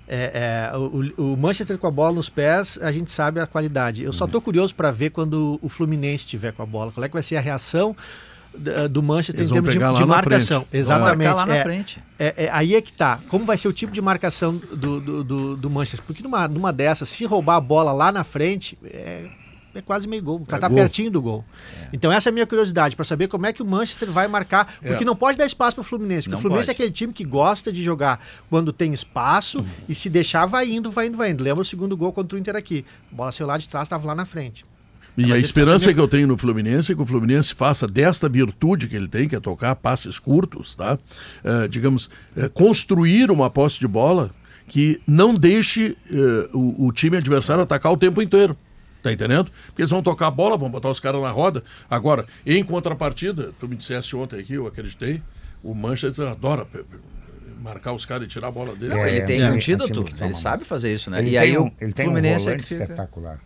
É, 0.08 0.70
é, 0.74 0.78
o, 0.78 1.34
o 1.34 1.38
Manchester 1.38 1.78
com 1.78 1.88
a 1.88 1.92
bola 1.92 2.12
nos 2.16 2.30
pés, 2.30 2.78
a 2.82 2.92
gente 2.92 3.10
sabe 3.10 3.40
a 3.40 3.48
qualidade. 3.48 4.04
Eu 4.04 4.14
só 4.14 4.26
Uhum. 4.26 4.32
tô 4.32 4.42
curioso 4.42 4.76
para 4.76 4.92
ver 4.92 5.10
quando 5.12 5.58
o 5.62 5.70
Fluminense 5.70 6.26
estiver 6.26 6.52
com 6.52 6.62
a 6.62 6.66
bola. 6.66 6.92
Qual 6.92 7.04
é 7.04 7.08
que 7.08 7.14
vai 7.14 7.24
ser 7.24 7.38
a 7.38 7.42
reação 7.42 7.96
do 8.90 9.02
Manchester 9.04 9.42
Eles 9.42 9.52
em 9.52 9.54
termos 9.54 9.72
de, 9.74 9.80
de 10.02 10.06
marcação? 10.06 10.66
Exatamente. 10.74 11.34
Lá 11.34 11.46
na 11.46 11.56
é. 11.58 11.62
frente. 11.64 12.04
É, 12.18 12.46
é, 12.46 12.50
aí 12.52 12.76
é 12.76 12.82
que 12.82 12.92
tá. 12.92 13.20
Como 13.30 13.46
vai 13.46 13.58
ser 13.58 13.68
o 13.68 13.74
tipo 13.74 13.94
de 13.94 14.02
marcação 14.02 14.56
do, 14.56 15.00
do, 15.00 15.24
do, 15.24 15.56
do 15.58 15.70
Manchester? 15.70 16.02
Porque 16.06 16.24
numa, 16.24 16.48
numa 16.48 16.74
dessas, 16.74 17.08
se 17.10 17.26
roubar 17.26 17.56
a 17.58 17.62
bola 17.62 17.92
lá 17.92 18.12
na 18.12 18.24
frente, 18.24 18.78
é, 19.74 19.80
é 19.80 19.82
quase 19.82 20.08
meio 20.08 20.22
gol. 20.24 20.40
Tá, 20.48 20.58
tá 20.58 20.68
gol. 20.68 20.78
pertinho 20.78 21.12
do 21.12 21.22
gol. 21.22 21.46
Então 21.94 22.12
essa 22.12 22.30
é 22.30 22.32
a 22.32 22.34
minha 22.34 22.46
curiosidade, 22.48 22.96
para 22.96 23.06
saber 23.06 23.28
como 23.28 23.46
é 23.46 23.54
que 23.54 23.62
o 23.62 23.66
Manchester 23.66 24.10
vai 24.12 24.28
marcar. 24.28 24.66
Porque 24.82 25.04
É. 25.04 25.06
não 25.06 25.16
pode 25.16 25.38
dar 25.38 25.46
espaço 25.46 25.76
pro 25.76 25.84
Fluminense. 25.84 26.24
Porque 26.28 26.32
Não 26.32 26.40
o 26.40 26.42
Fluminense 26.42 26.68
pode. 26.68 26.72
é 26.72 26.84
aquele 26.84 26.92
time 26.92 27.14
que 27.14 27.24
gosta 27.24 27.72
de 27.72 27.84
jogar 27.84 28.20
quando 28.50 28.72
tem 28.74 28.94
espaço 28.94 29.66
e 29.88 29.96
se 29.96 30.10
deixar 30.10 30.46
vai 30.46 30.70
indo, 30.70 30.90
vai 30.92 31.08
indo, 31.08 31.18
vai 31.18 31.32
indo. 31.32 31.44
Lembra 31.44 31.62
o 31.62 31.66
segundo 31.66 31.96
gol 31.98 32.12
contra 32.14 32.36
o 32.38 32.40
Inter 32.40 32.56
aqui. 32.56 32.86
A 33.12 33.16
bola 33.16 33.32
saiu 33.32 33.48
lá 33.48 33.58
de 33.58 33.68
trás, 33.68 33.86
estava 33.86 34.06
lá 34.08 34.16
na 34.16 34.26
frente. 34.26 34.66
E 35.18 35.34
a 35.34 35.36
esse 35.36 35.46
esperança 35.48 35.94
que 35.94 36.00
eu 36.00 36.08
tenho 36.08 36.28
no 36.28 36.38
Fluminense 36.38 36.94
é 36.94 36.96
que 36.96 37.02
o 37.02 37.06
Fluminense 37.06 37.54
faça 37.54 37.86
desta 37.86 38.30
virtude 38.30 38.88
que 38.88 38.96
ele 38.96 39.08
tem, 39.08 39.28
que 39.28 39.36
é 39.36 39.40
tocar 39.40 39.76
passes 39.76 40.18
curtos, 40.18 40.76
tá? 40.78 40.98
Eh, 41.44 41.68
digamos, 41.68 42.10
eh, 42.38 42.48
construir 42.48 43.30
uma 43.30 43.50
posse 43.50 43.80
de 43.80 43.88
bola 43.88 44.32
que 44.66 45.02
não 45.06 45.34
deixe 45.34 45.98
eh, 46.10 46.50
o, 46.54 46.86
o 46.88 46.92
time 46.94 47.18
adversário 47.18 47.62
atacar 47.64 47.92
o 47.92 47.98
tempo 47.98 48.22
inteiro. 48.22 48.56
Tá 49.02 49.12
entendendo? 49.14 49.50
Porque 49.68 49.82
eles 49.82 49.90
vão 49.92 50.02
tocar 50.04 50.28
a 50.28 50.32
bola, 50.32 50.58
vão 50.58 50.70
botar 50.70 50.90
os 50.90 51.00
caras 51.00 51.22
na 51.22 51.30
roda. 51.32 51.64
Agora, 51.90 52.26
em 52.46 52.64
contrapartida, 52.64 53.54
tu 53.60 53.68
me 53.68 53.76
disseste 53.76 54.16
ontem 54.16 54.40
aqui, 54.40 54.56
eu 54.56 54.68
acreditei, 54.68 55.22
o 55.64 55.74
Manchester 55.74 56.28
adora 56.28 56.68
marcar 57.62 57.94
os 57.94 58.06
caras 58.06 58.26
e 58.26 58.28
tirar 58.28 58.48
a 58.48 58.52
bola 58.52 58.76
dele. 58.76 58.94
É, 58.94 59.08
ele 59.10 59.20
é 59.20 59.24
um 59.24 59.26
tem 59.26 59.38
time- 59.38 59.50
um 59.50 59.84
é 59.84 60.00
um 60.00 60.04
que 60.04 60.14
toma 60.14 60.26
ele 60.28 60.36
sabe 60.36 60.64
fazer 60.66 60.94
isso, 60.94 61.10
né? 61.10 61.20
Ele 61.20 61.32
e 61.32 61.38
aí 61.38 61.58
um, 61.58 61.66
o 61.68 61.72
ele 61.80 61.94
tem 61.94 62.06
um 62.06 62.12
Fluminense 62.12 62.44
é 62.44 62.52
volante 62.52 62.64
que 62.64 62.68
fica... 62.70 62.84
espetacular. 62.84 63.40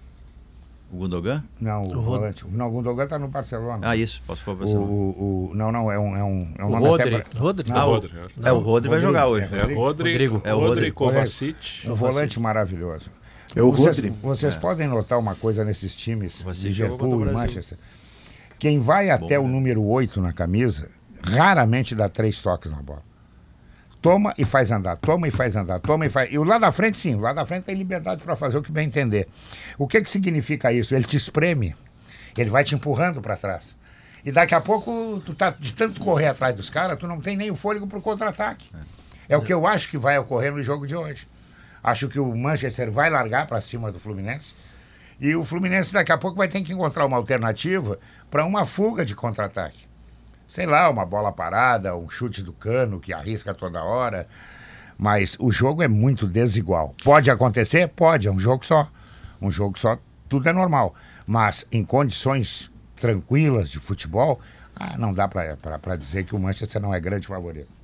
O 0.92 0.98
Gundogan? 0.98 1.44
Não, 1.60 1.82
o, 1.82 1.86
Rod- 1.94 2.04
volante. 2.06 2.46
Não, 2.52 2.68
o 2.68 2.72
Gundogan 2.72 3.08
tá 3.08 3.18
no 3.18 3.28
Barcelona. 3.28 3.80
Ah, 3.90 3.96
isso, 3.98 4.22
posso 4.28 4.44
falar 4.44 4.58
pra 4.58 4.66
o, 4.68 4.70
você. 4.70 4.78
o, 4.78 4.82
o- 4.82 5.52
não, 5.56 5.72
não, 5.72 5.92
é 5.92 5.98
um, 5.98 6.16
é 6.16 6.24
um, 6.24 6.54
é 6.60 6.64
um 6.64 6.68
O 6.68 6.70
nome 6.80 6.86
até 7.02 7.04
Rodri. 7.10 7.24
pra- 7.30 7.40
Rodri. 7.40 7.70
Não, 7.70 7.78
Ah, 7.78 7.86
o- 7.86 7.90
Rodri. 7.92 8.12
É, 8.44 8.52
o 8.52 8.60
Rodri 8.60 8.90
vai 8.92 9.02
jogar 9.02 9.26
hoje. 9.28 9.46
Rodrigo, 9.48 9.72
É 9.72 9.76
Rodri, 9.76 10.12
Rodrigo. 10.12 10.42
é 10.46 10.50
É 10.50 10.54
o 10.54 10.58
Rodri, 10.58 10.70
Rodrigo. 10.70 10.96
Kovacic. 10.96 11.88
Um 11.90 11.96
volante 11.96 12.40
maravilhoso. 12.40 13.10
É 13.56 13.62
o 13.62 13.72
vocês. 13.72 14.14
Vocês 14.22 14.56
podem 14.56 14.88
notar 14.88 15.20
uma 15.20 15.36
coisa 15.36 15.64
nesses 15.64 15.96
times, 15.96 16.42
Você 16.42 16.68
Liverpool 16.68 17.28
e. 17.28 17.32
Manchester. 17.32 17.78
Quem 18.58 18.80
vai 18.80 19.10
até 19.10 19.38
o 19.38 19.48
número 19.48 19.84
8 19.84 20.22
na 20.22 20.32
camisa, 20.32 20.90
raramente 21.22 21.94
dá 21.94 22.08
três 22.08 22.42
toques 22.42 22.72
na 22.72 22.82
bola. 22.82 23.04
Toma 24.02 24.34
e 24.38 24.44
faz 24.44 24.70
andar, 24.72 24.98
toma 24.98 25.28
e 25.28 25.32
faz 25.32 25.56
andar, 25.56 25.80
toma 25.80 26.06
e 26.06 26.10
faz. 26.10 26.32
E 26.32 26.38
o 26.38 26.44
lá 26.44 26.58
da 26.58 26.72
frente, 26.72 27.00
sim, 27.00 27.16
o 27.16 27.20
lá 27.20 27.32
da 27.32 27.46
frente 27.46 27.64
tem 27.64 27.76
liberdade 27.76 28.24
para 28.24 28.36
fazer 28.36 28.58
o 28.58 28.62
que 28.62 28.72
bem 28.72 28.88
entender. 28.88 29.28
O 29.78 29.88
que, 29.88 30.02
que 30.02 30.10
significa 30.10 30.74
isso? 30.74 30.94
Ele 30.94 31.06
te 31.06 31.16
espreme, 31.16 31.76
ele 32.38 32.50
vai 32.50 32.64
te 32.64 32.76
empurrando 32.76 33.22
para 33.22 33.38
trás. 33.38 33.78
E 34.26 34.32
daqui 34.32 34.56
a 34.56 34.62
pouco, 34.62 35.22
tu 35.26 35.34
tá 35.34 35.52
de 35.58 35.74
tanto 35.74 36.02
correr 36.02 36.28
atrás 36.28 36.56
dos 36.56 36.70
caras, 36.70 36.98
tu 36.98 37.08
não 37.08 37.20
tem 37.20 37.36
nem 37.38 37.52
o 37.52 37.56
fôlego 37.56 37.88
para 37.88 37.98
o 37.98 38.02
contra-ataque. 38.02 38.70
É 39.28 39.38
o 39.38 39.42
que 39.42 39.54
eu 39.54 39.66
acho 39.68 39.90
que 39.90 39.98
vai 39.98 40.18
ocorrer 40.18 40.54
no 40.54 40.62
jogo 40.62 40.86
de 40.86 40.96
hoje. 40.96 41.28
Acho 41.84 42.08
que 42.08 42.20
o 42.20 42.36
Manchester 42.36 42.90
vai 42.90 43.10
largar 43.10 43.46
para 43.46 43.60
cima 43.60 43.92
do 43.92 44.00
Fluminense. 44.00 44.56
E 45.20 45.36
o 45.36 45.44
Fluminense 45.44 45.94
daqui 45.94 46.12
a 46.12 46.18
pouco 46.18 46.38
vai 46.38 46.48
ter 46.48 46.62
que 46.62 46.74
encontrar 46.74 47.06
uma 47.06 47.18
alternativa 47.18 48.00
para 48.32 48.46
uma 48.46 48.66
fuga 48.66 49.04
de 49.04 49.14
contra-ataque. 49.14 49.86
Sei 50.48 50.66
lá, 50.66 50.90
uma 50.90 51.06
bola 51.06 51.32
parada, 51.32 51.96
um 51.96 52.10
chute 52.10 52.42
do 52.42 52.54
cano 52.54 53.00
que 53.00 53.14
arrisca 53.14 53.54
toda 53.54 53.84
hora. 53.84 54.28
Mas 54.98 55.36
o 55.40 55.52
jogo 55.52 55.84
é 55.84 55.88
muito 55.88 56.28
desigual. 56.28 56.96
Pode 57.04 57.30
acontecer? 57.30 57.88
Pode, 57.90 58.28
é 58.28 58.32
um 58.32 58.40
jogo 58.40 58.66
só. 58.66 58.88
Um 59.42 59.52
jogo 59.52 59.78
só, 59.78 59.98
tudo 60.30 60.48
é 60.48 60.54
normal. 60.54 60.96
Mas 61.28 61.66
em 61.72 61.84
condições 61.84 62.72
tranquilas 62.96 63.70
de 63.70 63.80
futebol, 63.80 64.40
ah, 64.76 64.98
não 64.98 65.14
dá 65.14 65.28
para 65.28 65.96
dizer 65.98 66.24
que 66.24 66.36
o 66.36 66.40
Manchester 66.40 66.82
não 66.82 66.94
é 66.94 67.00
grande 67.00 67.28
favorito. 67.28 67.83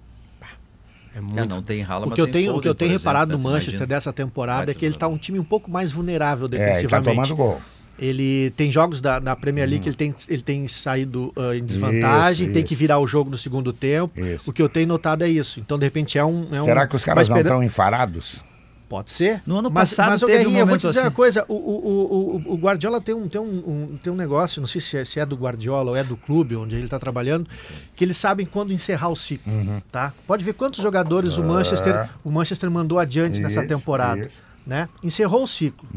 É, 1.36 1.46
não 1.46 1.62
tem 1.62 1.82
rala, 1.82 2.06
O 2.06 2.10
mas 2.10 2.16
que 2.16 2.22
eu 2.22 2.26
tem 2.26 2.34
tenho, 2.44 2.56
o 2.56 2.62
que 2.62 2.68
eu 2.68 2.76
tenho 2.76 2.90
exemplo, 2.92 3.02
reparado 3.02 3.32
no 3.32 3.40
Manchester 3.44 3.74
imagina. 3.76 3.86
dessa 3.88 4.14
temporada 4.14 4.72
é 4.72 4.74
que 4.74 4.86
ele 4.86 4.94
está 4.96 5.08
um 5.08 5.18
time 5.18 5.40
um 5.40 5.44
pouco 5.44 5.70
mais 5.70 5.92
vulnerável 5.92 6.48
É, 6.52 6.56
ele 6.56 6.58
tá 6.60 6.66
defensivamente. 6.72 7.16
tomando 7.16 7.36
gol. 7.36 7.62
Ele 8.02 8.50
tem 8.56 8.72
jogos 8.72 9.02
da, 9.02 9.20
da 9.20 9.36
Premier 9.36 9.68
League 9.68 9.84
que 9.84 9.90
ele 9.90 9.96
tem, 9.98 10.16
ele 10.30 10.42
tem 10.42 10.66
saído 10.70 11.34
ah, 11.36 11.54
em 11.54 11.62
desvantagem, 11.62 12.46
Isso, 12.46 12.54
tem 12.54 12.62
isso. 12.62 12.70
que 12.70 12.76
virar 12.76 12.98
o 13.00 13.06
jogo 13.06 13.30
no 13.30 13.38
segundo 13.38 13.74
tempo. 13.74 14.18
Isso. 14.24 14.50
O 14.50 14.54
que 14.54 14.62
eu 14.62 14.70
tenho 14.70 14.88
notado 14.88 15.24
é 15.24 15.30
isso. 15.30 15.60
Então, 15.60 15.78
de 15.78 15.84
repente, 15.86 16.18
é 16.18 16.24
um. 16.24 16.48
é 16.56 16.62
Será 16.62 16.86
um- 16.86 16.88
que 16.88 16.96
os 16.96 17.04
caras 17.04 17.28
não 17.28 17.38
estão 17.42 17.62
enfarados? 17.62 18.42
Pode 18.90 19.12
ser. 19.12 19.42
No 19.46 19.60
ano 19.60 19.70
mas, 19.72 19.92
passado 19.92 20.10
mas, 20.10 20.20
teve 20.22 20.34
um 20.34 20.38
Guerrinha, 20.40 20.60
eu 20.62 20.66
vou 20.66 20.76
te 20.78 20.88
dizer 20.88 21.02
uma 21.02 21.06
assim. 21.08 21.16
coisa: 21.16 21.46
o, 21.48 21.54
o, 21.54 21.56
o, 21.56 22.36
o- 22.50 22.54
o 22.54 22.58
Guardiola 22.58 23.00
tem 23.00 23.14
um, 23.14 23.30
tem, 23.30 23.40
um, 23.40 23.46
um- 23.46 24.00
tem 24.02 24.12
um 24.12 24.16
negócio, 24.16 24.60
não 24.60 24.68
sei 24.68 24.82
se 24.82 24.98
é, 24.98 25.06
se 25.06 25.20
é 25.20 25.26
do 25.28 25.36
Guardiola 25.36 25.92
ou 25.92 25.96
é 25.96 26.04
do 26.04 26.18
clube 26.18 26.56
onde 26.56 26.76
ele 26.76 26.86
está 26.86 26.98
trabalhando, 26.98 27.48
que 27.96 28.04
eles 28.04 28.18
sabem 28.18 28.48
quando 28.48 28.74
encerrar 28.74 29.10
o 29.10 29.16
ciclo. 29.16 29.54
Uhum. 29.54 29.80
Tá? 29.92 30.12
Pode 30.26 30.44
ver 30.44 30.54
quantos 30.54 30.82
jogadores 30.82 31.38
o, 31.38 31.44
Manchester, 31.44 32.10
o 32.24 32.32
Manchester 32.32 32.70
mandou 32.72 32.98
adiante 32.98 33.40
nessa. 33.40 33.60
Isso, 33.60 33.68
temporada. 33.70 34.22
isso. 34.22 34.49
Uhum. 34.70 34.76
Né? 34.76 34.90
Encerrou 35.04 35.44
o 35.44 35.48
ciclo. 35.48 35.88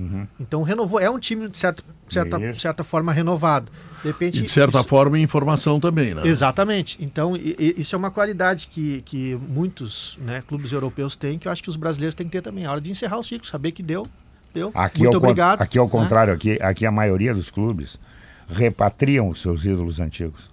Então 0.40 0.62
renovou. 0.62 0.98
É 0.98 1.11
um 1.11 1.18
time, 1.18 1.48
de 1.48 1.58
certa, 1.58 1.82
certa, 2.08 2.40
Isso. 2.40 2.61
certa 2.61 2.82
forma, 2.82 3.12
renovado. 3.12 3.70
De 4.02 4.08
repente. 4.08 4.38
E 4.40 4.42
de 4.42 4.48
certa 4.50 4.78
isso- 4.80 4.88
forma, 4.88 5.18
informação 5.18 5.78
também, 5.78 6.14
né? 6.14 6.22
Exatamente. 6.24 6.96
Então, 7.00 7.37
i- 7.37 7.54
i- 7.58 7.74
isso 7.78 7.94
é 7.94 7.98
uma 7.98 8.11
qualidade 8.11 8.66
que, 8.68 9.02
que 9.02 9.35
muitos 9.48 10.18
né, 10.26 10.42
clubes 10.48 10.72
europeus 10.72 11.14
têm, 11.14 11.38
que 11.38 11.46
eu 11.46 11.52
acho 11.52 11.62
que 11.62 11.68
os 11.70 11.76
brasileiros 11.76 12.14
têm 12.14 12.26
que 12.26 12.32
ter 12.32 12.40
também. 12.42 12.64
A 12.64 12.72
hora 12.72 12.80
de 12.80 12.90
encerrar 12.90 13.18
o 13.18 13.22
ciclo, 13.22 13.46
saber 13.46 13.72
que 13.72 13.82
deu, 13.82 14.06
deu. 14.54 14.70
Aqui, 14.74 15.00
Muito 15.02 15.14
ao, 15.16 15.20
con- 15.20 15.26
obrigado. 15.28 15.61
aqui 15.62 15.78
ao 15.78 15.85
né? 15.87 15.90
contrário, 15.90 16.32
aqui, 16.35 16.58
aqui 16.62 16.87
a 16.87 16.90
maioria 16.90 17.35
dos 17.35 17.50
clubes 17.50 17.98
repatriam 18.48 19.28
os 19.28 19.40
seus 19.40 19.64
ídolos 19.64 20.00
antigos. 20.00 20.50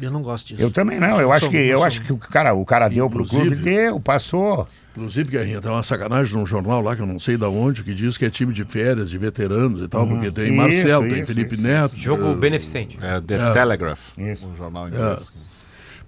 Eu 0.00 0.10
não 0.10 0.22
gosto 0.22 0.48
disso. 0.48 0.60
Eu 0.62 0.70
também 0.70 0.98
não, 0.98 1.20
eu 1.20 1.30
acho 1.32 1.42
sou- 1.46 1.50
que 1.50 1.56
eu 1.56 1.84
acho 1.84 2.02
que 2.02 2.12
o 2.12 2.18
cara, 2.18 2.54
o 2.54 2.64
cara 2.64 2.88
deu 2.88 3.08
pro 3.10 3.24
clube, 3.26 3.56
deu, 3.56 4.00
passou. 4.00 4.66
Inclusive, 4.96 5.30
Guerrinha, 5.30 5.60
tem 5.60 5.70
uma 5.70 5.82
sacanagem 5.82 6.36
num 6.36 6.44
jornal 6.44 6.82
lá, 6.82 6.94
que 6.94 7.00
eu 7.02 7.06
não 7.06 7.18
sei 7.18 7.36
da 7.36 7.48
onde, 7.48 7.82
que 7.82 7.94
diz 7.94 8.16
que 8.18 8.24
é 8.26 8.30
time 8.30 8.52
de 8.52 8.64
férias, 8.64 9.08
de 9.08 9.16
veteranos 9.16 9.80
e 9.80 9.88
tal, 9.88 10.06
porque 10.06 10.30
tem 10.30 10.48
Isso, 10.48 10.54
Marcelo, 10.54 11.04
tem 11.04 11.18
isso, 11.22 11.26
Felipe 11.26 11.54
isso. 11.54 11.62
Neto. 11.62 11.96
Jogo 11.96 12.32
eh, 12.32 12.34
beneficente. 12.34 12.98
É 13.00 13.20
The 13.20 13.52
Telegraph, 13.52 14.10
Isso. 14.18 14.48
um 14.48 14.56
jornal 14.56 14.88
inglês. 14.88 15.32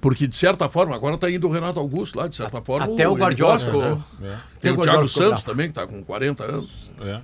Porque, 0.00 0.26
de 0.26 0.36
certa 0.36 0.68
forma, 0.68 0.94
agora 0.94 1.16
tá 1.16 1.30
indo 1.30 1.48
o 1.48 1.50
Renato 1.50 1.78
Augusto 1.80 2.18
lá, 2.18 2.28
de 2.28 2.36
certa 2.36 2.60
forma. 2.60 2.84
Até 2.92 3.08
o 3.08 3.12
ele 3.12 3.20
Guardiola 3.22 3.52
gosta, 3.54 3.70
ficou- 3.70 3.82
né? 3.82 3.98
É, 4.22 4.26
Tem 4.26 4.32
Até 4.32 4.70
o 4.72 4.74
o 4.74 4.82
Thiago 4.82 4.98
Guardiola 4.98 5.08
Santos 5.08 5.42
também, 5.42 5.68
que 5.68 5.74
tá 5.74 5.86
com 5.86 6.02
40 6.04 6.44
anos. 6.44 6.70
é. 7.00 7.20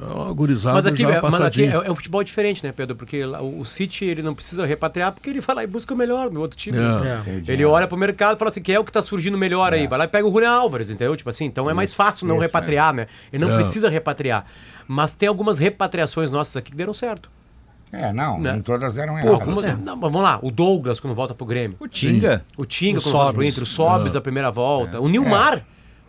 É 0.00 0.04
uma 0.04 0.32
gurizada 0.32 0.74
Mas 0.76 0.86
aqui, 0.86 1.02
já 1.02 1.10
é, 1.10 1.20
mas 1.20 1.40
aqui 1.40 1.64
é, 1.64 1.70
é 1.72 1.90
um 1.90 1.94
futebol 1.94 2.22
diferente, 2.24 2.64
né, 2.64 2.72
Pedro? 2.72 2.96
Porque 2.96 3.24
o, 3.24 3.60
o 3.60 3.64
City 3.66 4.04
ele 4.04 4.22
não 4.22 4.34
precisa 4.34 4.64
repatriar 4.64 5.12
porque 5.12 5.28
ele 5.28 5.40
vai 5.40 5.56
lá 5.56 5.64
e 5.64 5.66
busca 5.66 5.92
o 5.92 5.96
melhor 5.96 6.30
no 6.30 6.40
outro 6.40 6.56
time. 6.56 6.78
É. 6.78 7.42
Ele 7.52 7.64
olha 7.64 7.86
pro 7.86 7.96
mercado 7.98 8.36
e 8.36 8.38
fala 8.38 8.50
assim, 8.50 8.62
que 8.62 8.72
é 8.72 8.78
o 8.78 8.84
que 8.84 8.92
tá 8.92 9.02
surgindo 9.02 9.36
melhor 9.36 9.72
aí. 9.74 9.86
Vai 9.86 9.98
lá 9.98 10.04
e 10.04 10.08
pega 10.08 10.26
o 10.26 10.32
Julian 10.32 10.50
Álvares, 10.52 10.90
entendeu? 10.90 11.14
Tipo 11.16 11.28
assim, 11.30 11.44
então 11.44 11.68
é 11.68 11.74
mais 11.74 11.92
fácil 11.92 12.26
não 12.26 12.36
Isso, 12.36 12.42
repatriar, 12.42 12.94
né? 12.94 13.06
Ele 13.32 13.44
não 13.44 13.52
É. 13.52 13.56
precisa 13.56 13.88
repatriar. 13.90 14.44
Mas 14.88 15.12
tem 15.14 15.28
algumas 15.28 15.58
repatriações 15.58 16.30
nossas 16.30 16.56
aqui 16.56 16.70
que 16.70 16.76
deram 16.76 16.92
certo. 16.94 17.30
É, 17.92 18.12
não, 18.12 18.40
Né? 18.40 18.52
nem 18.52 18.62
todas 18.62 18.96
eram 18.96 19.14
Pô, 19.14 19.18
erradas. 19.34 19.44
como- 19.44 19.60
não, 19.62 19.96
mas 19.96 20.12
vamos 20.12 20.22
lá, 20.22 20.38
o 20.42 20.50
Douglas 20.50 21.00
quando 21.00 21.12
volta 21.14 21.34
pro 21.34 21.44
Grêmio. 21.44 21.76
O 21.80 21.88
Tinga. 21.88 22.44
O 22.56 22.64
Tinga 22.64 23.00
O 23.00 23.02
quando 23.02 23.12
volta 23.12 23.32
pro 23.32 23.42
Sobis. 23.42 23.52
Inter, 23.52 23.62
o 23.64 23.66
Sobis 23.66 24.16
a 24.16 24.20
primeira 24.20 24.50
volta. 24.50 25.00
O 25.00 25.08
Nilmar, 25.08 25.62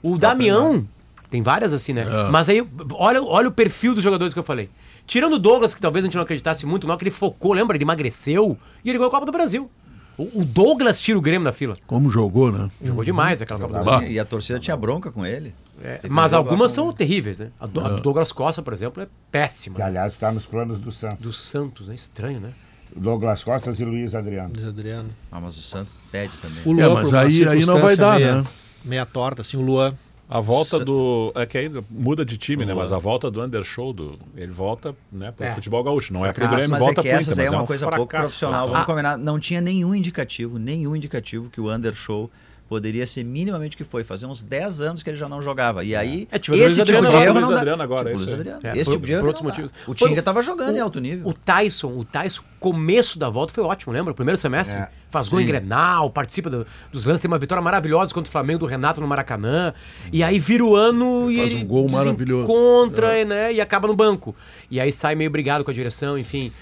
o 0.03 0.17
Damião. 0.17 0.85
Tem 1.31 1.41
várias 1.41 1.71
assim, 1.73 1.93
né? 1.93 2.01
É. 2.03 2.29
Mas 2.29 2.47
aí, 2.49 2.61
olha, 2.93 3.23
olha 3.23 3.47
o 3.47 3.51
perfil 3.51 3.95
dos 3.95 4.03
jogadores 4.03 4.33
que 4.33 4.39
eu 4.39 4.43
falei. 4.43 4.69
Tirando 5.07 5.33
o 5.33 5.39
Douglas, 5.39 5.73
que 5.73 5.81
talvez 5.81 6.03
a 6.03 6.07
gente 6.07 6.15
não 6.15 6.21
acreditasse 6.23 6.65
muito, 6.65 6.85
não, 6.85 6.95
que 6.97 7.03
ele 7.05 7.11
focou, 7.11 7.53
lembra? 7.53 7.75
Ele 7.77 7.83
emagreceu 7.85 8.57
e 8.85 8.89
ele 8.89 8.97
ganhou 8.99 9.07
a 9.07 9.11
Copa 9.11 9.25
do 9.25 9.31
Brasil. 9.31 9.71
O, 10.17 10.41
o 10.41 10.45
Douglas 10.45 10.99
tira 10.99 11.17
o 11.17 11.21
Grêmio 11.21 11.45
da 11.45 11.53
fila. 11.53 11.73
Como 11.87 12.11
jogou, 12.11 12.51
né? 12.51 12.69
Jogou 12.83 13.03
demais 13.03 13.41
aquela 13.41 13.59
Copa 13.61 13.79
do. 13.79 13.83
Brasil. 13.85 14.11
E 14.11 14.19
a 14.19 14.25
torcida 14.25 14.59
tinha 14.59 14.75
bronca 14.75 15.09
com 15.09 15.25
ele. 15.25 15.55
É, 15.81 16.01
mas 16.09 16.33
um 16.33 16.35
algumas 16.35 16.71
são 16.73 16.85
com- 16.87 16.91
terríveis, 16.91 17.39
né? 17.39 17.47
A, 17.59 17.65
do, 17.65 17.79
a 17.79 17.87
do 17.89 18.01
Douglas 18.01 18.31
Costa, 18.33 18.61
por 18.61 18.73
exemplo, 18.73 19.01
é 19.01 19.07
péssima. 19.31 19.77
Que, 19.77 19.81
aliás, 19.81 20.13
está 20.13 20.31
nos 20.31 20.45
planos 20.45 20.77
do 20.79 20.91
Santos. 20.91 21.21
Do 21.21 21.31
Santos, 21.33 21.87
né? 21.87 21.95
Estranho, 21.95 22.39
né? 22.41 22.51
Douglas 22.93 23.41
Costas 23.41 23.79
e 23.79 23.85
Luiz 23.85 24.13
Adriano. 24.13 24.51
Luiz 24.53 24.67
Adriano. 24.67 25.09
Ah, 25.31 25.39
mas 25.39 25.55
o 25.57 25.61
Santos 25.61 25.97
pede 26.11 26.33
também. 26.41 26.57
O 26.65 26.79
É, 26.79 26.85
Luan, 26.85 26.93
mas 26.95 27.07
por 27.09 27.15
uma 27.15 27.21
aí- 27.23 27.47
aí 27.47 27.65
não 27.65 27.79
vai 27.79 27.95
dar, 27.95 28.19
meia, 28.19 28.35
né? 28.41 28.47
Meia 28.83 29.05
torta, 29.05 29.41
assim, 29.41 29.55
o 29.55 29.61
Luan. 29.61 29.95
A 30.31 30.39
volta 30.39 30.79
do. 30.79 31.33
É 31.35 31.45
que 31.45 31.57
aí 31.57 31.69
muda 31.89 32.23
de 32.23 32.37
time, 32.37 32.65
né? 32.65 32.73
Mas 32.73 32.91
a 32.93 32.97
volta 32.97 33.29
do 33.29 33.43
Undershow, 33.43 33.91
do, 33.91 34.17
ele 34.35 34.51
volta 34.51 34.95
né, 35.11 35.31
pro 35.31 35.45
É. 35.45 35.53
futebol 35.53 35.83
gaúcho. 35.83 36.13
Não 36.13 36.25
é 36.25 36.31
pro 36.31 36.41
Fracasso, 36.47 36.55
Grêmio, 36.55 36.71
mas 36.71 36.81
é 36.81 36.85
volta 36.85 37.01
que 37.01 37.09
pro 37.09 37.17
essas 37.17 37.33
Inter, 37.33 37.41
aí 37.41 37.47
é 37.47 37.51
uma 37.51 37.63
um 37.63 37.65
coisa 37.67 37.85
pouco 37.85 37.97
fracasso 37.97 38.21
profissional. 38.23 38.61
total. 38.61 38.73
Vamos 38.73 38.87
combinar, 38.87 39.17
não 39.17 39.37
tinha 39.37 39.59
nenhum 39.59 39.93
indicativo, 39.93 40.57
nenhum 40.57 40.95
indicativo 40.95 41.49
que 41.49 41.59
o 41.59 41.69
Undershow 41.69 42.31
poderia 42.71 43.05
ser 43.05 43.25
minimamente 43.25 43.75
o 43.75 43.77
que 43.77 43.83
foi. 43.83 44.01
Fazia 44.01 44.29
uns 44.29 44.41
10 44.41 44.81
anos 44.81 45.03
que 45.03 45.09
ele 45.09 45.17
já 45.17 45.27
não 45.27 45.41
jogava. 45.41 45.83
E 45.83 45.93
aí, 45.93 46.25
É, 46.31 46.39
tipo, 46.39 46.55
o 46.55 46.57
Luiz 46.57 46.71
esse 46.71 46.85
tipo 46.85 46.99
Adriano 46.99 47.09
de 47.09 47.15
erro 47.17 47.31
o 47.31 47.33
não 47.33 47.41
Luiz 47.41 47.49
dá. 47.49 47.57
Adriano 47.57 47.83
agora, 47.83 48.09
Tipo, 48.09 48.11
é 48.11 48.13
o 48.15 48.17
Luiz. 48.19 48.33
Adriano. 48.33 48.59
É, 48.63 48.71
Esse 48.71 48.85
por- 48.85 48.91
tipo 48.93 49.05
de 49.05 49.11
erro 49.11 49.21
por 49.23 49.27
outros 49.27 49.43
não 49.43 49.51
dá. 49.51 49.57
motivos. 49.61 49.87
O 49.89 49.93
Tinga 49.93 50.23
tava 50.23 50.41
jogando 50.41 50.77
em 50.77 50.79
alto 50.79 51.01
nível. 51.01 51.27
O 51.27 51.33
Tyson, 51.33 51.89
o 51.97 52.05
Tyson, 52.05 52.41
começo 52.61 53.19
da 53.19 53.29
volta 53.29 53.53
foi 53.53 53.61
ótimo, 53.61 53.91
lembra? 53.91 54.13
O 54.13 54.15
primeiro 54.15 54.37
semestre. 54.39 54.77
É. 54.79 54.87
Faz 55.09 55.27
gol 55.27 55.41
em 55.41 55.45
Grenal, 55.45 56.09
participa 56.11 56.49
do- 56.49 56.65
dos 56.93 57.03
lances, 57.03 57.19
tem 57.19 57.27
uma 57.29 57.37
vitória 57.37 57.61
maravilhosa 57.61 58.13
contra 58.13 58.29
o 58.29 58.31
Flamengo 58.31 58.59
do 58.59 58.65
Renato 58.65 59.01
no 59.01 59.07
Maracanã. 59.07 59.73
E 60.09 60.23
aí 60.23 60.39
vira 60.39 60.63
o 60.63 60.73
ano 60.73 61.29
e 61.29 61.35
Faz 61.39 61.53
ele 61.53 61.63
um 61.63 61.67
gol 61.67 61.91
maravilhoso. 61.91 62.47
contra, 62.47 63.25
né? 63.25 63.51
E 63.51 63.59
acaba 63.59 63.85
no 63.89 63.95
banco. 63.97 64.33
E 64.69 64.79
aí 64.79 64.93
sai 64.93 65.13
meio 65.13 65.29
brigado 65.29 65.65
com 65.65 65.71
a 65.71 65.73
direção, 65.73 66.17
enfim. 66.17 66.53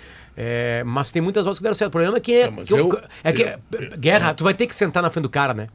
É, 0.42 0.84
mas 0.86 1.12
tem 1.12 1.22
muitas 1.22 1.44
voltas 1.44 1.60
que 1.60 1.64
deram 1.64 1.76
certo. 1.76 1.90
O 1.90 1.92
problema 1.92 2.16
é 2.18 2.20
que 2.22 2.32
é, 2.34 2.42
É, 2.46 2.52
que 2.64 2.74
eu- 2.74 2.78
eu- 2.78 3.02
é 3.26 3.34
que 3.34 3.42
eu- 3.42 3.98
Guerra, 4.00 4.34
tu 4.34 4.42
vai 4.46 4.54
ter 4.54 4.68
que 4.68 4.74
sentar 4.74 5.04
na 5.04 5.10
frente 5.10 5.24
do 5.24 5.30
cara, 5.30 5.54
né? 5.54 5.68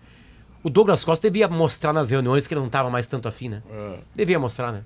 O 0.65 0.71
Douglas 0.71 1.05
Costa 1.05 1.31
devia 1.31 1.47
mostrar 1.47 1.93
nas 1.93 2.11
reuniões 2.11 2.47
que 2.47 2.55
ele 2.55 2.61
não 2.61 2.69
tava 2.71 2.89
mais 2.91 3.07
tanto 3.07 3.29
afim, 3.29 3.49
né? 3.51 3.63
Devia 4.17 4.39
mostrar, 4.39 4.73
né? 4.73 4.83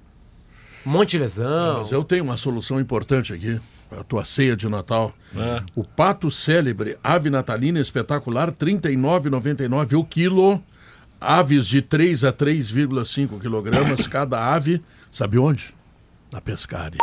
Um 0.85 0.91
monte 0.91 1.11
de 1.13 1.19
lesão. 1.21 1.79
Mas 1.79 1.93
eu 1.93 2.03
tenho 2.05 2.25
uma 2.25 2.37
solução 2.37 2.81
importante 2.81 3.33
aqui 3.33 3.61
para 3.89 4.01
a 4.01 4.05
tua 4.05 4.25
ceia 4.25 4.57
de 4.57 4.69
Natal. 4.69 5.15
É. 5.37 5.63
O 5.77 5.85
pato 5.87 6.31
célebre, 6.31 6.99
ave 7.03 7.31
natalina 7.31 7.79
espetacular, 7.81 8.49
R$ 8.49 8.55
39,99 8.57 9.99
o 9.99 10.05
quilo. 10.05 10.63
Aves 11.21 11.67
de 11.67 11.81
3 11.83 12.25
a 12.25 12.33
3,5 12.33 13.41
quilogramas 13.41 14.07
cada 14.09 14.53
ave. 14.53 14.83
Sabe 15.11 15.39
onde? 15.39 15.75
Na 16.33 16.41
pescaria. 16.41 16.99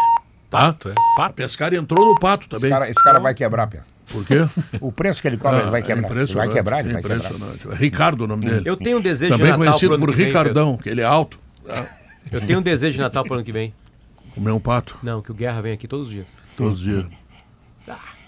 Tá? 0.50 0.72
Pato, 0.74 0.90
é. 0.90 0.94
A 0.94 1.16
Pato. 1.18 1.34
pescaria 1.36 1.80
entrou 1.80 2.06
no 2.06 2.20
pato 2.20 2.44
Esse 2.44 2.50
também. 2.50 2.70
cara, 2.70 2.90
esse 2.90 3.04
cara 3.04 3.20
vai 3.20 3.34
quebrar, 3.34 3.68
Pia. 3.68 3.84
Por 4.12 4.26
quê? 4.26 4.36
O 4.80 4.92
preço 4.92 5.22
que 5.22 5.28
ele 5.28 5.38
cobra, 5.38 5.62
ele 5.62 5.72
vai 5.72 5.82
Ah, 5.82 5.84
quebrar. 5.84 5.98
Ele 5.98 6.08
vai 6.08 6.12
impressionante, 6.22 6.54
quebrar, 6.54 6.80
ele 6.82 6.94
vai 6.94 7.02
quebrar. 7.02 7.18
impressionante. 7.18 7.68
É 7.72 7.76
Ricardo 7.76 8.22
o 8.24 8.28
nome 8.28 8.44
dele. 8.44 8.62
Eu 8.70 8.78
tenho 8.78 8.98
um 8.98 9.02
desejo 9.02 9.32
Também 9.32 9.46
de 9.46 9.52
Natal 9.52 9.66
conhecido 9.66 10.00
por 10.00 10.10
que 10.12 10.16
vem, 10.16 10.26
Pedro. 10.28 10.40
Ricardão, 10.42 10.78
que 10.78 10.90
ele 10.90 11.02
é 11.02 11.06
alto. 11.06 11.40
Eu 12.32 12.42
tenho 12.42 12.60
um 12.60 12.62
desejo 12.62 12.94
de 12.94 13.00
Natal 13.02 13.24
pro 13.24 13.34
ano 13.36 13.44
que 13.44 13.52
vem. 13.52 13.74
Comer 14.34 14.52
um 14.52 14.60
pato 14.60 14.98
Não, 15.02 15.22
que 15.22 15.32
o 15.32 15.34
Guerra 15.34 15.62
vem 15.62 15.72
aqui 15.74 15.88
todos 15.88 16.08
os 16.08 16.14
dias. 16.14 16.38
todos 16.58 16.80
os 16.82 16.86
dias. 16.86 17.06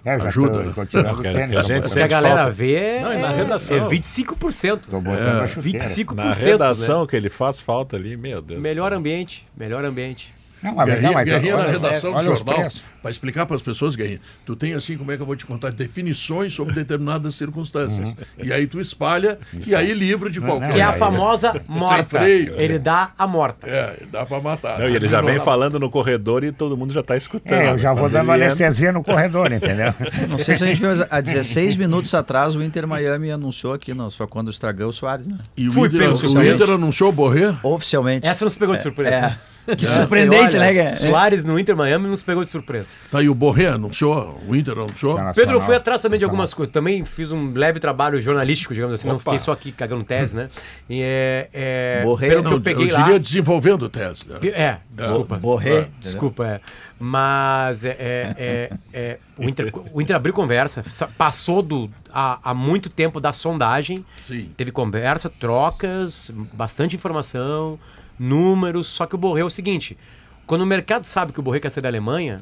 É, 0.06 0.13
Ajuda, 0.13 0.52
tô, 0.52 0.63
né? 0.63 0.72
tô 0.74 0.82
o 0.82 0.86
Que 1.18 1.22
tênis. 1.34 1.50
que 1.52 1.58
a 1.58 1.63
gente 1.63 1.90
Se 1.90 2.02
a 2.02 2.08
galera 2.08 2.36
falta. 2.38 2.52
vê, 2.52 2.76
é, 2.76 3.02
Não, 3.02 3.13
e 3.13 3.18
na 3.18 3.30
redação. 3.30 3.76
é 3.76 3.90
25%. 3.90 4.80
Tô 4.90 5.02
botando 5.02 5.40
É, 5.42 5.44
a 5.44 5.48
chuteira. 5.48 5.80
25%. 5.86 6.13
Na 6.16 6.32
redação 6.32 7.06
que 7.06 7.16
ele 7.16 7.30
faz 7.30 7.60
falta 7.60 7.98
ali, 7.98 8.16
meu 8.16 8.42
Deus. 8.42 8.62
Né? 8.62 8.70
Melhor 8.70 8.94
ambiente, 8.94 9.46
melhor 9.58 9.84
ambiente. 9.84 10.34
Não, 10.62 10.74
mas, 10.74 10.86
Guerrinha, 10.86 11.08
não, 11.08 11.13
mas 11.13 11.26
Guerrinha 11.28 11.56
olha, 11.56 11.65
na 11.65 11.72
redação 11.72 12.12
do 12.12 12.17
olha 12.17 12.32
os 12.32 12.39
jornal, 12.39 12.67
para 13.02 13.12
explicar 13.12 13.46
para 13.46 13.56
as 13.56 13.62
pessoas, 13.62 13.96
Guerrinha, 13.96 14.22
tu 14.46 14.56
tem 14.56 14.74
assim, 14.74 14.98
como 14.98 15.12
é 15.12 15.15
que 15.15 15.22
eu 15.22 15.26
vou 15.26 15.36
te 15.36 15.46
contar, 15.46 15.72
definições 15.72 16.54
sobre 16.54 16.74
determinadas 16.74 17.36
circunstâncias. 17.36 18.15
E 18.41 18.52
aí 18.52 18.67
tu 18.67 18.80
espalha, 18.80 19.38
e 19.65 19.76
aí 19.76 19.93
livra 19.93 20.30
de 20.30 20.41
qualquer... 20.41 20.74
Que 20.74 20.80
é 20.80 20.84
a 20.84 20.93
famosa 20.93 21.62
morta. 21.67 22.04
freio. 22.06 22.60
Ele 22.60 22.80
dá 22.80 23.12
a 23.17 23.28
morta. 23.28 23.67
É, 23.67 24.04
dá 24.12 24.26
para 24.26 24.41
matar. 24.41 24.80
Não, 24.80 24.89
e 24.89 24.96
ele 24.96 25.08
já 25.08 25.22
vem 25.22 25.39
falando 25.39 25.80
no 25.80 25.89
corredor 25.89 26.43
e 26.43 26.52
todo 26.52 26.76
mundo 26.76 26.93
já 26.93 27.04
tá 27.04 27.15
escutando. 27.15 27.60
É, 27.60 27.72
eu 27.72 27.78
já 27.78 27.93
vou 27.93 28.10
dando 28.10 28.32
anestesia 28.32 28.91
no 28.91 29.04
corredor, 29.04 29.52
entendeu? 29.52 29.93
Não 30.28 30.38
sei 30.38 30.58
se 30.58 30.63
a 30.63 30.67
gente 30.67 30.80
viu, 30.80 30.89
mas 30.89 31.02
há 31.10 31.22
16 31.22 31.76
minutos 31.76 32.13
atrás 32.13 32.56
o 32.56 32.63
Inter 32.63 32.88
Miami 32.88 33.32
anunciou 33.32 33.74
aqui, 33.74 33.93
não, 33.93 34.10
só 34.10 34.26
quando 34.28 34.50
estragou 34.50 34.88
o 34.88 34.93
Soares, 34.93 35.28
né? 35.28 35.38
E 35.56 35.67
o 35.67 35.72
Fui 35.72 35.88
Inter, 35.88 36.10
o. 36.10 36.43
Inter 36.43 36.70
anunciou 36.72 37.10
o 37.10 37.13
Borré? 37.13 37.54
Oficialmente. 37.63 38.28
Essa 38.28 38.46
nos 38.46 38.56
pegou 38.56 38.76
de 38.76 38.82
surpresa. 38.82 39.38
Que 39.76 39.84
Essa, 39.84 40.02
surpreendente, 40.02 40.56
olha, 40.58 40.72
né? 40.86 40.92
Soares 40.94 41.44
no 41.44 41.60
Inter 41.60 41.76
Miami 41.76 42.08
nos 42.08 42.22
pegou 42.24 42.42
de 42.44 42.50
surpresa. 42.50 42.88
Tá 43.12 43.20
aí 43.20 43.28
o 43.28 43.34
Borré 43.36 43.68
anunciou, 43.68 44.42
o 44.48 44.56
Inter 44.56 44.74
anunciou. 44.78 45.20
Pedro, 45.36 45.60
fui 45.60 45.76
atrás 45.76 46.02
também 46.02 46.18
de 46.18 46.24
algumas 46.24 46.54
coisas. 46.54 46.72
Também 46.72 47.04
fiz 47.04 47.32
um 47.34 47.52
leve 47.54 47.80
trabalho 47.80 48.22
jornalístico, 48.22 48.74
digamos 48.74 48.94
assim. 48.94 49.08
Não 49.08 49.16
Opa. 49.16 49.24
fiquei 49.26 49.40
só 49.40 49.52
aqui 49.52 49.72
cagando 49.74 50.04
tese, 50.06 50.36
né? 50.36 50.50
E 50.90 51.02
é, 51.04 51.50
é, 51.54 52.02
Borré, 52.04 52.28
pelo 52.30 52.44
que 52.44 52.50
Não, 52.50 52.58
eu 52.58 52.62
peguei 52.62 52.90
eu 52.90 52.94
lá... 52.94 53.02
diria 53.04 53.20
desenvolvendo 53.20 53.90
tese. 53.90 54.30
né? 54.30 54.38
Pe- 54.40 54.50
É, 54.52 54.80
desculpa. 54.90 55.38
Borré. 55.38 55.70
É, 55.80 55.88
Desculpa, 56.00 56.46
é. 56.48 56.62
Mas 57.00 57.84
é, 57.84 57.90
é, 58.00 58.36
é, 58.38 58.70
é, 58.94 59.18
o, 59.38 59.44
Inter, 59.48 59.72
o 59.94 60.02
Inter 60.02 60.16
abriu 60.16 60.34
conversa, 60.34 60.84
sa- 60.90 61.08
passou 61.18 61.62
do, 61.62 61.90
há, 62.12 62.40
há 62.44 62.54
muito 62.54 62.90
tempo 62.90 63.20
da 63.20 63.32
sondagem. 63.32 64.04
Sim. 64.22 64.50
Teve 64.58 64.72
conversa, 64.72 65.30
trocas, 65.30 66.32
bastante 66.54 66.96
informação, 66.96 67.78
números. 68.20 68.88
Só 68.88 69.06
que 69.06 69.16
o 69.16 69.18
Borré 69.18 69.42
é 69.42 69.46
o 69.46 69.50
seguinte: 69.50 69.98
quando 70.46 70.62
o 70.62 70.66
mercado 70.66 71.06
sabe 71.06 71.32
que 71.34 71.40
o 71.40 71.44
Borré 71.44 71.60
quer 71.60 71.70
sair 71.70 71.82
da 71.84 71.90
Alemanha, 71.90 72.42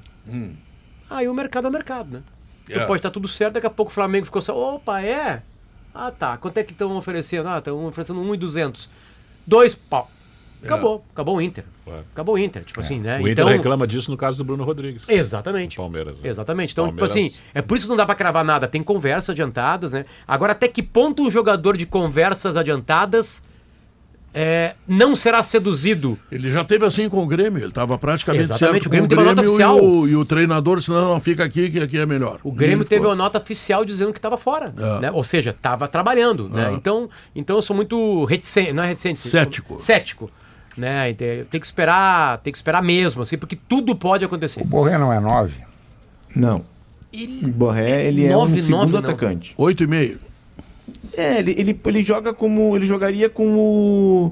aí 1.10 1.28
o 1.28 1.34
mercado 1.34 1.66
é 1.68 1.70
o 1.70 1.74
mercado, 1.74 2.10
né? 2.12 2.24
É. 2.70 2.86
Pode 2.86 3.00
estar 3.00 3.12
tudo 3.12 3.28
certo, 3.28 3.54
daqui 3.54 3.68
a 3.68 3.70
pouco 3.70 3.92
o 3.92 3.94
Flamengo 3.94 4.26
ficou 4.26 4.40
assim: 4.40 4.52
opa, 4.52 5.02
é? 5.02 5.42
Ah, 5.94 6.12
tá. 6.12 6.36
Quanto 6.38 6.58
é 6.58 6.64
que 6.64 6.72
estão 6.74 6.96
oferecendo? 6.98 7.48
Ah, 7.48 7.60
estão 7.60 7.86
oferecendo 7.86 8.20
1,200. 8.22 8.90
Dois 9.48 9.74
pau. 9.76 10.12
Acabou. 10.64 11.06
Acabou 11.14 11.38
o 11.38 11.42
Inter. 11.42 11.64
Acabou 12.12 12.36
o 12.36 12.38
Inter. 12.40 12.64
Tipo 12.64 12.80
assim, 12.80 13.00
né? 13.00 13.20
O 13.22 13.28
Inter 13.30 13.46
reclama 13.46 13.86
disso 13.86 14.10
no 14.10 14.18
caso 14.18 14.38
do 14.38 14.44
Bruno 14.44 14.64
Rodrigues. 14.64 15.08
Exatamente. 15.08 15.78
Palmeiras, 15.78 16.22
né? 16.22 16.28
Exatamente. 16.28 16.72
Então, 16.74 16.86
Palmeiras- 16.88 17.12
tipo 17.14 17.28
assim, 17.28 17.38
é 17.54 17.62
por 17.62 17.78
isso 17.78 17.86
que 17.86 17.90
não 17.90 17.96
dá 17.96 18.06
pra 18.06 18.16
cravar 18.16 18.44
nada. 18.44 18.68
Tem 18.68 18.82
conversas 18.82 19.30
adiantadas, 19.30 19.92
né? 19.94 20.06
Agora, 20.28 20.54
até 20.54 20.68
que 20.68 20.82
ponto 20.82 21.28
o 21.28 21.30
jogador 21.30 21.78
de 21.78 21.86
conversas 21.86 22.58
adiantadas 22.58 23.44
é, 24.36 24.74
não 24.86 25.16
será 25.16 25.42
seduzido? 25.42 26.20
Ele 26.30 26.52
já 26.52 26.64
teve 26.66 26.86
assim 26.86 27.08
com 27.10 27.24
o 27.24 27.26
Grêmio, 27.26 27.60
ele 27.60 27.68
estava 27.70 27.98
praticamente 27.98 28.44
Exatamente, 28.44 28.84
certo 28.84 28.86
o 28.88 28.90
Grêmio 28.90 29.06
com 29.10 29.16
teve 29.16 29.22
uma 29.22 29.30
nota 29.34 29.42
e 29.44 29.46
oficial. 29.48 29.82
o, 29.84 30.08
e 30.10 30.16
o 30.16 30.26
treinador, 30.26 30.82
senão 30.82 31.10
não 31.10 31.20
fica 31.22 31.44
aqui, 31.46 31.70
que 31.70 31.80
aqui 31.80 31.98
é 31.98 32.06
melhor. 32.06 32.40
O 32.44 32.52
Grêmio 32.52 32.84
teve 32.84 33.02
foi. 33.02 33.10
uma 33.10 33.16
nota 33.16 33.38
oficial 33.38 33.86
dizendo 33.86 34.12
que 34.12 34.20
estava 34.20 34.38
fora. 34.38 34.74
É. 34.78 35.00
Né? 35.04 35.12
Ou 35.12 35.24
seja, 35.24 35.52
estava 35.52 35.88
trabalhando. 35.88 36.50
Né? 36.50 36.70
É. 36.70 36.74
Então, 36.74 37.10
então 37.34 37.56
eu 37.56 37.62
sou 37.62 37.76
muito 37.76 38.26
reticente, 38.26 38.74
não 38.74 38.84
é 38.84 38.88
reticente, 38.88 39.20
Cético. 39.20 39.80
Cético. 39.80 40.30
Né? 40.78 41.14
Tem 41.14 41.46
tem 41.46 41.60
que 41.60 41.66
esperar, 41.66 42.40
tem 42.40 42.52
que 42.52 42.58
esperar 42.58 42.84
mesmo, 42.84 43.22
assim, 43.22 43.38
porque 43.38 43.56
tudo 43.56 43.96
pode 43.96 44.26
acontecer. 44.26 44.62
O 44.62 44.66
Borré 44.66 44.98
não 44.98 45.14
é 45.14 45.20
nove. 45.22 45.56
Não. 46.36 46.66
Ele- 47.14 47.46
O 47.46 47.48
Borré, 47.48 48.06
ele 48.08 48.26
é 48.26 48.34
Nove, 48.34 48.56
um 48.56 48.58
segundo 48.62 48.92
nove, 48.92 48.98
atacante. 48.98 49.54
Oito 49.58 49.84
e 49.86 49.88
meio. 49.88 50.20
É, 51.18 51.40
ele, 51.40 51.56
ele, 51.58 51.80
ele 51.86 52.04
joga 52.04 52.34
como. 52.34 52.76
Ele 52.76 52.86
jogaria 52.86 53.30
com 53.30 53.56
o. 53.58 54.32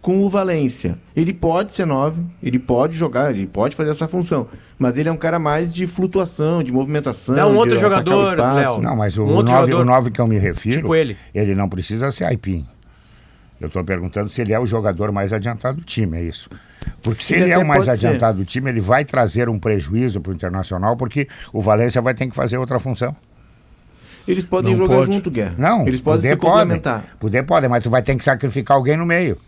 Com 0.00 0.22
o 0.22 0.30
Valência. 0.30 0.96
Ele 1.14 1.32
pode 1.34 1.74
ser 1.74 1.84
nove, 1.84 2.22
ele 2.40 2.58
pode 2.58 2.96
jogar, 2.96 3.30
ele 3.34 3.46
pode 3.48 3.74
fazer 3.74 3.90
essa 3.90 4.06
função. 4.06 4.46
Mas 4.78 4.96
ele 4.96 5.08
é 5.08 5.12
um 5.12 5.16
cara 5.16 5.40
mais 5.40 5.74
de 5.74 5.88
flutuação, 5.88 6.62
de 6.62 6.72
movimentação. 6.72 7.34
Dá 7.34 7.46
um 7.48 7.56
outro 7.56 7.76
jogador. 7.76 8.36
Léo. 8.36 8.80
Não, 8.80 8.96
mas 8.96 9.18
o, 9.18 9.24
Um 9.24 9.34
outro 9.34 9.84
nove, 9.84 10.10
que 10.12 10.20
eu 10.20 10.26
me 10.28 10.38
refiro, 10.38 10.76
tipo 10.82 10.94
ele. 10.94 11.16
ele 11.34 11.52
não 11.54 11.68
precisa 11.68 12.12
ser 12.12 12.24
aipim. 12.24 12.64
Eu 13.60 13.66
estou 13.66 13.82
perguntando 13.84 14.28
se 14.28 14.40
ele 14.40 14.52
é 14.52 14.58
o 14.58 14.64
jogador 14.66 15.10
mais 15.10 15.32
adiantado 15.32 15.78
do 15.78 15.84
time, 15.84 16.16
é 16.16 16.22
isso. 16.22 16.48
Porque 17.02 17.22
se 17.22 17.34
Ele 17.34 17.46
ele, 17.46 17.52
é 17.54 17.58
o 17.58 17.66
mais 17.66 17.84
pode 17.84 17.98
ser. 17.98 18.06
adiantado 18.06 18.38
do 18.38 18.44
time, 18.44 18.70
ele 18.70 18.80
vai 18.80 19.04
trazer 19.04 19.48
um 19.48 19.58
prejuízo 19.58 20.20
para 20.20 20.30
o 20.30 20.34
Internacional, 20.34 20.96
porque 20.96 21.26
o 21.52 21.60
Valência 21.60 22.00
vai 22.00 22.14
ter 22.14 22.28
que 22.28 22.34
fazer 22.36 22.56
outra 22.56 22.78
função. 22.78 23.14
Eles 24.28 24.44
podem 24.44 24.72
Não 24.72 24.78
jogar 24.84 24.96
pode. 24.96 25.14
junto, 25.14 25.30
Guerra. 25.30 25.54
Não, 25.56 25.86
Eles 25.86 26.00
podem 26.00 26.18
poder 26.20 26.28
se 26.30 26.36
podem. 26.36 26.52
complementar. 26.60 27.16
Poder 27.18 27.42
podem, 27.44 27.68
mas 27.70 27.82
tu 27.82 27.88
vai 27.90 28.02
ter 28.02 28.14
que 28.16 28.22
sacrificar 28.24 28.76
alguém 28.76 28.96
no 28.96 29.06
meio. 29.06 29.38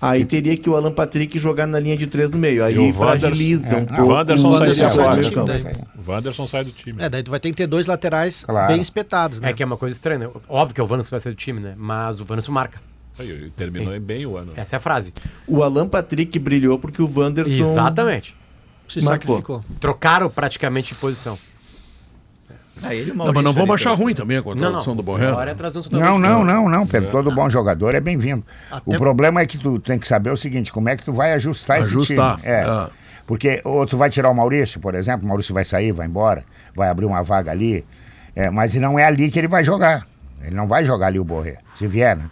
Aí 0.00 0.24
teria 0.24 0.56
que 0.56 0.68
o 0.70 0.76
Alan 0.76 0.92
Patrick 0.92 1.38
jogar 1.38 1.66
na 1.66 1.78
linha 1.78 1.96
de 1.96 2.06
três 2.06 2.30
no 2.30 2.38
meio. 2.38 2.64
Aí 2.64 2.78
o 2.78 2.82
Wanderson- 2.84 2.98
fragiliza 3.04 3.76
um 3.76 3.80
é, 3.80 3.84
pouco. 3.84 4.02
o 4.02 4.08
Wanderson 4.08 4.52
sai 4.52 4.96
Wanderson 4.98 5.30
do. 5.30 5.44
Daí- 5.44 5.64
O 6.06 6.10
Wanderson 6.10 6.46
sai 6.46 6.64
do 6.64 6.70
time. 6.70 7.02
É, 7.02 7.08
daí 7.08 7.22
tu 7.22 7.30
vai 7.30 7.40
ter 7.40 7.50
que 7.50 7.56
ter 7.56 7.66
dois 7.66 7.86
laterais 7.86 8.44
Claro. 8.44 8.72
bem 8.72 8.80
espetados, 8.80 9.40
né? 9.40 9.50
É 9.50 9.52
que 9.52 9.62
é 9.62 9.66
uma 9.66 9.76
coisa 9.76 9.94
estranha, 9.94 10.18
né? 10.20 10.28
Óbvio 10.48 10.74
que 10.74 10.80
o 10.80 10.86
Vanderson 10.86 11.10
vai 11.10 11.20
ser 11.20 11.30
do 11.30 11.34
time, 11.34 11.60
né? 11.60 11.74
Mas 11.76 12.20
o 12.20 12.24
Vanderson 12.24 12.52
marca. 12.52 12.80
Aí, 13.18 13.50
terminou 13.56 13.98
bem 14.00 14.24
o 14.26 14.36
ano. 14.36 14.52
Essa 14.56 14.76
é 14.76 14.78
a 14.78 14.80
frase. 14.80 15.12
O 15.46 15.62
Alan 15.62 15.88
Patrick 15.88 16.38
brilhou 16.38 16.78
porque 16.78 17.00
o 17.02 17.10
Wanderson. 17.14 17.52
Exatamente. 17.54 18.34
Se 18.88 19.00
marcou. 19.02 19.36
sacrificou. 19.36 19.64
Trocaram 19.80 20.30
praticamente 20.30 20.94
de 20.94 21.00
posição. 21.00 21.38
Ah, 22.82 22.94
ele 22.94 23.12
Não, 23.12 23.32
mas 23.32 23.44
não 23.44 23.52
vamos 23.52 23.74
achar 23.74 23.92
ruim 23.94 24.14
também 24.14 24.36
a 24.36 24.42
contratação 24.42 24.94
do 24.94 25.02
Borré. 25.02 25.26
É 25.26 25.30
Não, 25.90 26.18
não, 26.18 26.44
não, 26.44 26.68
não, 26.68 26.86
Pedro. 26.86 27.10
Todo 27.10 27.34
bom 27.34 27.48
jogador 27.48 27.94
é 27.94 28.00
bem-vindo. 28.00 28.44
O 28.84 28.96
problema 28.96 29.40
é 29.40 29.46
que 29.46 29.58
tu 29.58 29.78
tem 29.78 29.98
que 29.98 30.06
saber 30.06 30.30
o 30.30 30.36
seguinte, 30.36 30.72
como 30.72 30.88
é 30.88 30.96
que 30.96 31.04
tu 31.04 31.12
vai 31.12 31.32
ajustar, 31.32 31.78
Ajustar, 31.78 32.34
esse 32.34 32.42
time. 32.42 32.52
É. 32.52 32.64
é. 32.64 32.88
Porque 33.26 33.60
ou 33.64 33.84
tu 33.86 33.96
vai 33.96 34.08
tirar 34.08 34.30
o 34.30 34.34
Maurício, 34.34 34.80
por 34.80 34.94
exemplo, 34.94 35.24
o 35.24 35.28
Maurício 35.28 35.52
vai 35.52 35.64
sair, 35.64 35.90
vai 35.90 36.06
embora, 36.06 36.44
vai 36.74 36.88
abrir 36.88 37.06
uma 37.06 37.22
vaga 37.22 37.50
ali, 37.50 37.84
é, 38.36 38.50
mas 38.50 38.74
não 38.76 38.98
é 38.98 39.04
ali 39.04 39.30
que 39.30 39.38
ele 39.38 39.48
vai 39.48 39.64
jogar. 39.64 40.06
Ele 40.42 40.54
não 40.54 40.68
vai 40.68 40.84
jogar 40.84 41.08
ali 41.08 41.18
o 41.18 41.24
Borré, 41.24 41.58
se 41.76 41.86
vier, 41.88 42.16
né? 42.16 42.30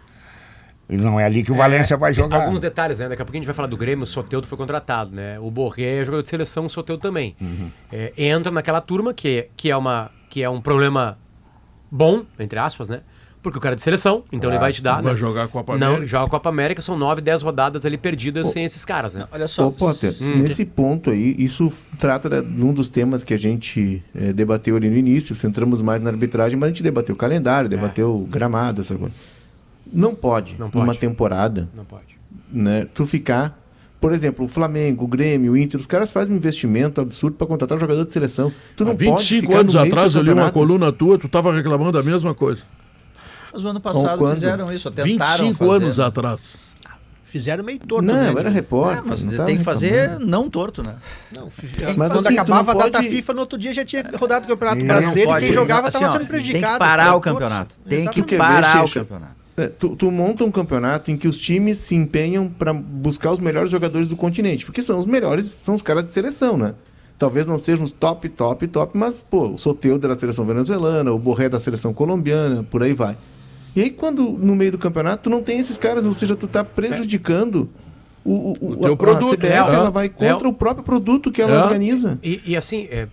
E 0.89 0.97
não 0.97 1.19
é 1.19 1.25
ali 1.25 1.43
que 1.43 1.51
o 1.51 1.55
Valência 1.55 1.97
vai 1.97 2.13
Tem 2.13 2.23
jogar. 2.23 2.43
Alguns 2.43 2.61
detalhes, 2.61 2.99
né? 2.99 3.09
Daqui 3.09 3.23
a 3.23 3.25
pouco 3.25 3.37
a 3.37 3.41
gente 3.41 3.47
vai 3.47 3.55
falar 3.55 3.69
do 3.69 3.77
Grêmio, 3.77 4.05
o 4.05 4.07
Soteudo 4.07 4.47
foi 4.47 4.59
contratado, 4.59 5.15
né? 5.15 5.39
O 5.41 5.51
Borré 5.51 6.01
é 6.01 6.05
jogador 6.05 6.23
de 6.23 6.29
seleção, 6.29 6.67
o 6.67 6.69
Soteudo 6.69 7.01
também. 7.01 7.35
Uhum. 7.41 7.71
É, 7.91 8.13
entra 8.19 8.53
naquela 8.53 8.83
turma 8.83 9.15
que, 9.15 9.49
que, 9.57 9.71
é 9.71 9.77
uma, 9.77 10.11
que 10.35 10.43
é 10.43 10.51
um 10.51 10.61
problema 10.61 11.17
bom, 11.89 12.25
entre 12.41 12.59
aspas, 12.59 12.89
né? 12.89 13.03
Porque 13.41 13.57
o 13.57 13.61
cara 13.61 13.75
é 13.75 13.77
de 13.77 13.83
seleção, 13.83 14.25
então 14.33 14.51
ele 14.51 14.59
vai 14.59 14.73
te 14.73 14.83
dar. 14.83 15.01
Vai 15.01 15.13
né? 15.13 15.17
jogar 15.17 15.45
a 15.45 15.49
Copa 15.49 15.77
Não, 15.79 15.87
América. 15.89 16.07
joga 16.09 16.25
a 16.27 16.29
Copa 16.29 16.49
América, 16.49 16.83
são 16.83 16.97
9, 16.99 17.21
10 17.21 17.43
rodadas 17.43 17.87
ali 17.87 17.97
perdidas 17.97 18.49
sem 18.51 18.65
esses 18.65 18.85
caras, 18.85 19.15
né? 19.15 19.29
Olha 19.31 19.47
só. 19.47 19.69
Ô, 19.69 19.71
Potter, 19.71 20.13
Hum. 20.21 20.39
nesse 20.43 20.65
ponto 20.65 21.11
aí, 21.11 21.37
isso 21.39 21.73
trata 22.01 22.43
de 22.43 22.65
um 22.65 22.73
dos 22.73 22.89
temas 22.89 23.23
que 23.23 23.33
a 23.33 23.37
gente 23.37 24.03
eh, 24.13 24.33
debateu 24.33 24.75
ali 24.75 24.91
no 24.91 24.97
início, 24.97 25.37
centramos 25.37 25.83
mais 25.83 26.03
na 26.03 26.11
arbitragem, 26.11 26.59
mas 26.59 26.67
a 26.69 26.73
gente 26.73 26.83
debateu 26.83 27.15
o 27.15 27.19
calendário, 27.19 27.69
debateu 27.71 28.17
o 28.17 28.25
gramado, 28.27 28.81
essa 28.81 28.97
coisa. 28.97 29.15
Não 29.93 30.17
pode, 30.17 30.57
Não 30.59 30.69
numa 30.75 30.87
pode. 30.87 30.99
temporada, 30.99 31.69
Não 31.77 31.85
pode. 31.85 32.19
né, 32.51 32.89
tu 32.93 33.07
ficar... 33.07 33.63
Por 34.05 34.13
exemplo, 34.13 34.45
o 34.45 34.49
Flamengo, 34.49 35.05
o 35.05 35.09
Grêmio, 35.09 35.53
o 35.53 35.57
Inter, 35.57 35.81
os 35.81 35.87
caras 35.87 36.11
fazem 36.11 36.35
um 36.35 36.37
investimento 36.37 37.01
absurdo 37.01 37.39
para 37.39 37.47
contratar 37.47 37.79
um 37.79 37.81
jogador 37.81 38.05
de 38.05 38.13
seleção. 38.13 38.53
Tu 38.77 38.85
não 38.85 38.93
Há 38.93 38.95
pode 38.95 39.11
25 39.13 39.47
ficar 39.47 39.61
anos 39.61 39.75
atrás 39.75 40.15
eu 40.15 40.21
li 40.21 40.31
uma 40.31 40.51
coluna 40.51 40.93
tua, 40.93 41.19
tu 41.19 41.25
estava 41.27 41.51
reclamando 41.55 41.97
a 41.97 42.03
mesma 42.03 42.35
coisa. 42.35 42.65
Mas 43.51 43.65
o 43.65 43.69
ano 43.69 43.81
passado 43.81 44.19
quando? 44.19 44.35
fizeram 44.35 44.71
isso, 44.71 44.91
tentaram 44.91 45.33
25 45.47 45.55
fazer, 45.65 45.83
anos 45.85 45.99
atrás. 46.01 46.59
Fizeram 47.23 47.65
meio 47.65 47.79
torto, 47.79 48.05
Não, 48.05 48.13
né? 48.15 48.31
eu 48.31 48.39
era 48.39 48.51
de- 48.51 48.55
repórter. 48.55 48.99
É, 48.99 49.09
mas 49.09 49.25
não 49.25 49.47
tem 49.47 49.57
que 49.57 49.65
fazer 49.65 49.91
reclamando. 49.91 50.27
não 50.27 50.51
torto, 50.51 50.83
né? 50.83 50.97
Não, 51.35 51.49
Mas 51.97 52.13
quando 52.13 52.27
assim, 52.27 52.35
acabava 52.39 52.73
a 52.73 52.75
data 52.75 52.91
pode- 52.99 53.09
FIFA, 53.09 53.33
no 53.33 53.41
outro 53.41 53.59
dia 53.59 53.73
já 53.73 53.87
tinha 53.87 54.05
rodado 54.21 54.45
o 54.45 54.49
Campeonato 54.51 54.81
Não 54.81 54.87
Brasileiro 54.87 55.31
e 55.31 55.33
pode. 55.33 55.47
quem 55.47 55.55
jogava 55.55 55.89
Assim, 55.89 55.97
estava 55.97 56.13
ó, 56.15 56.17
sendo 56.19 56.29
prejudicado. 56.29 56.63
Tem 56.63 56.73
que 56.75 56.79
parar 56.79 57.15
o 57.17 57.21
campeonato. 57.23 57.75
Tem 57.89 58.07
que 58.07 58.37
parar 58.37 58.85
o 58.85 58.91
campeonato. 58.91 59.44
É, 59.57 59.69
tu, 59.69 59.95
tu 59.95 60.11
monta 60.11 60.45
um 60.45 60.51
campeonato 60.51 61.11
em 61.13 61.17
que 61.17 61.29
os 61.29 61.39
times 61.39 61.79
se 61.79 61.95
empenham 61.95 62.49
para 62.49 62.73
buscar 62.73 63.31
os 63.31 63.39
melhores 63.39 63.71
jogadores 63.71 64.09
do 64.09 64.17
continente, 64.17 64.67
porque 64.67 64.83
são 64.83 64.99
os 64.99 65.07
melhores, 65.07 65.47
são 65.47 65.75
os 65.77 65.83
caras 65.83 66.05
de 66.05 66.11
seleção, 66.11 66.57
né? 66.59 66.75
Talvez 67.17 67.47
não 67.47 67.57
sejam 67.59 67.85
os 67.85 67.93
top, 67.93 68.29
top, 68.29 68.67
top, 68.67 68.99
mas, 68.99 69.23
pô, 69.23 69.51
o 69.51 69.59
Soteudo 69.59 70.09
da 70.09 70.17
seleção 70.17 70.45
venezuelana, 70.45 71.13
o 71.13 71.19
Borré 71.19 71.49
da 71.49 71.61
seleção 71.61 71.95
colombiana, 71.95 72.65
por 72.65 72.83
aí 72.83 72.93
vai. 72.93 73.17
E 73.77 73.81
aí, 73.83 73.91
quando 73.91 74.29
no 74.31 74.57
meio 74.57 74.73
do 74.73 74.79
campeonato 74.79 75.25
tu 75.25 75.31
não 75.31 75.41
tem 75.43 75.61
esses 75.61 75.79
caras, 75.79 76.05
ou 76.05 76.13
seja, 76.13 76.35
tu 76.35 76.49
tá 76.49 76.65
prejudicando 76.65 77.69
o, 78.25 78.33
o, 78.61 78.73
O 78.73 78.77
teu 78.79 78.95
a, 78.95 78.97
produto, 78.97 79.35
A 79.35 79.37
CBF, 79.37 79.49
né? 79.49 79.57
ela 79.77 79.89
É. 79.89 79.91
vai 79.91 80.09
contra 80.09 80.47
É. 80.49 80.51
o 80.51 80.53
próprio 80.53 80.83
produto 80.85 81.31
que 81.31 81.41
ela 81.41 81.53
É. 81.53 81.63
organiza. 81.63 82.19
E, 82.23 82.41
e 82.45 82.57
assim, 82.57 82.89
é, 82.91 83.07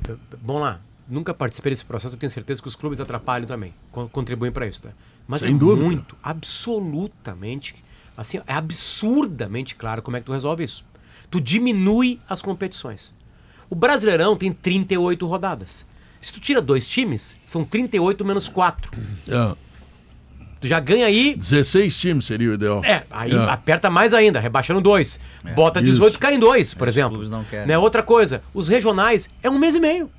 vamos 0.43 0.61
lá, 0.63 0.79
nunca 1.11 1.33
participei 1.33 1.71
desse 1.71 1.85
processo, 1.85 2.15
eu 2.15 2.19
tenho 2.19 2.29
certeza 2.31 2.61
que 2.61 2.67
os 2.67 2.75
clubes 2.75 2.99
atrapalham 2.99 3.45
também, 3.45 3.73
con- 3.91 4.07
contribuem 4.07 4.51
para 4.51 4.65
isso, 4.65 4.81
tá? 4.83 4.89
Mas 5.27 5.41
Sem 5.41 5.53
é 5.53 5.57
dúvida. 5.57 5.85
muito, 5.85 6.15
absolutamente, 6.23 7.75
assim, 8.17 8.39
é 8.47 8.53
absurdamente 8.53 9.75
claro 9.75 10.01
como 10.01 10.17
é 10.17 10.19
que 10.19 10.25
tu 10.25 10.31
resolve 10.31 10.63
isso. 10.63 10.83
Tu 11.29 11.39
diminui 11.39 12.19
as 12.29 12.41
competições. 12.41 13.13
O 13.69 13.75
Brasileirão 13.75 14.35
tem 14.35 14.51
38 14.51 15.25
rodadas. 15.25 15.85
Se 16.21 16.31
tu 16.33 16.39
tira 16.39 16.61
dois 16.61 16.87
times, 16.87 17.35
são 17.45 17.63
38 17.63 18.23
menos 18.25 18.47
4. 18.49 18.91
É. 19.27 19.55
Tu 20.59 20.67
já 20.67 20.79
ganha 20.79 21.07
aí 21.07 21.35
16 21.35 21.97
times 21.97 22.25
seria 22.25 22.51
o 22.51 22.53
ideal. 22.53 22.83
é, 22.85 23.03
aí 23.09 23.31
É. 23.33 23.49
aperta 23.49 23.89
mais 23.89 24.13
ainda, 24.13 24.39
rebaixando 24.39 24.79
dois. 24.79 25.19
Bota 25.55 25.81
18, 25.81 26.11
Isso. 26.11 26.19
cai 26.19 26.35
em 26.35 26.39
dois, 26.39 26.73
por 26.75 26.87
É, 26.87 26.89
os 26.91 26.95
exemplo. 26.95 27.11
clubes 27.13 27.29
não 27.31 27.43
querem. 27.43 27.65
Né, 27.67 27.77
Outra 27.77 28.03
coisa, 28.03 28.43
os 28.53 28.67
regionais 28.67 29.29
é 29.41 29.49
um 29.49 29.57
mês 29.57 29.73
e 29.73 29.79
meio. 29.79 30.11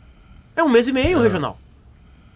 É 0.57 0.63
um 0.63 0.69
mês 0.69 0.87
e 0.87 0.93
meio 0.93 1.19
o 1.19 1.23
regional. 1.23 1.59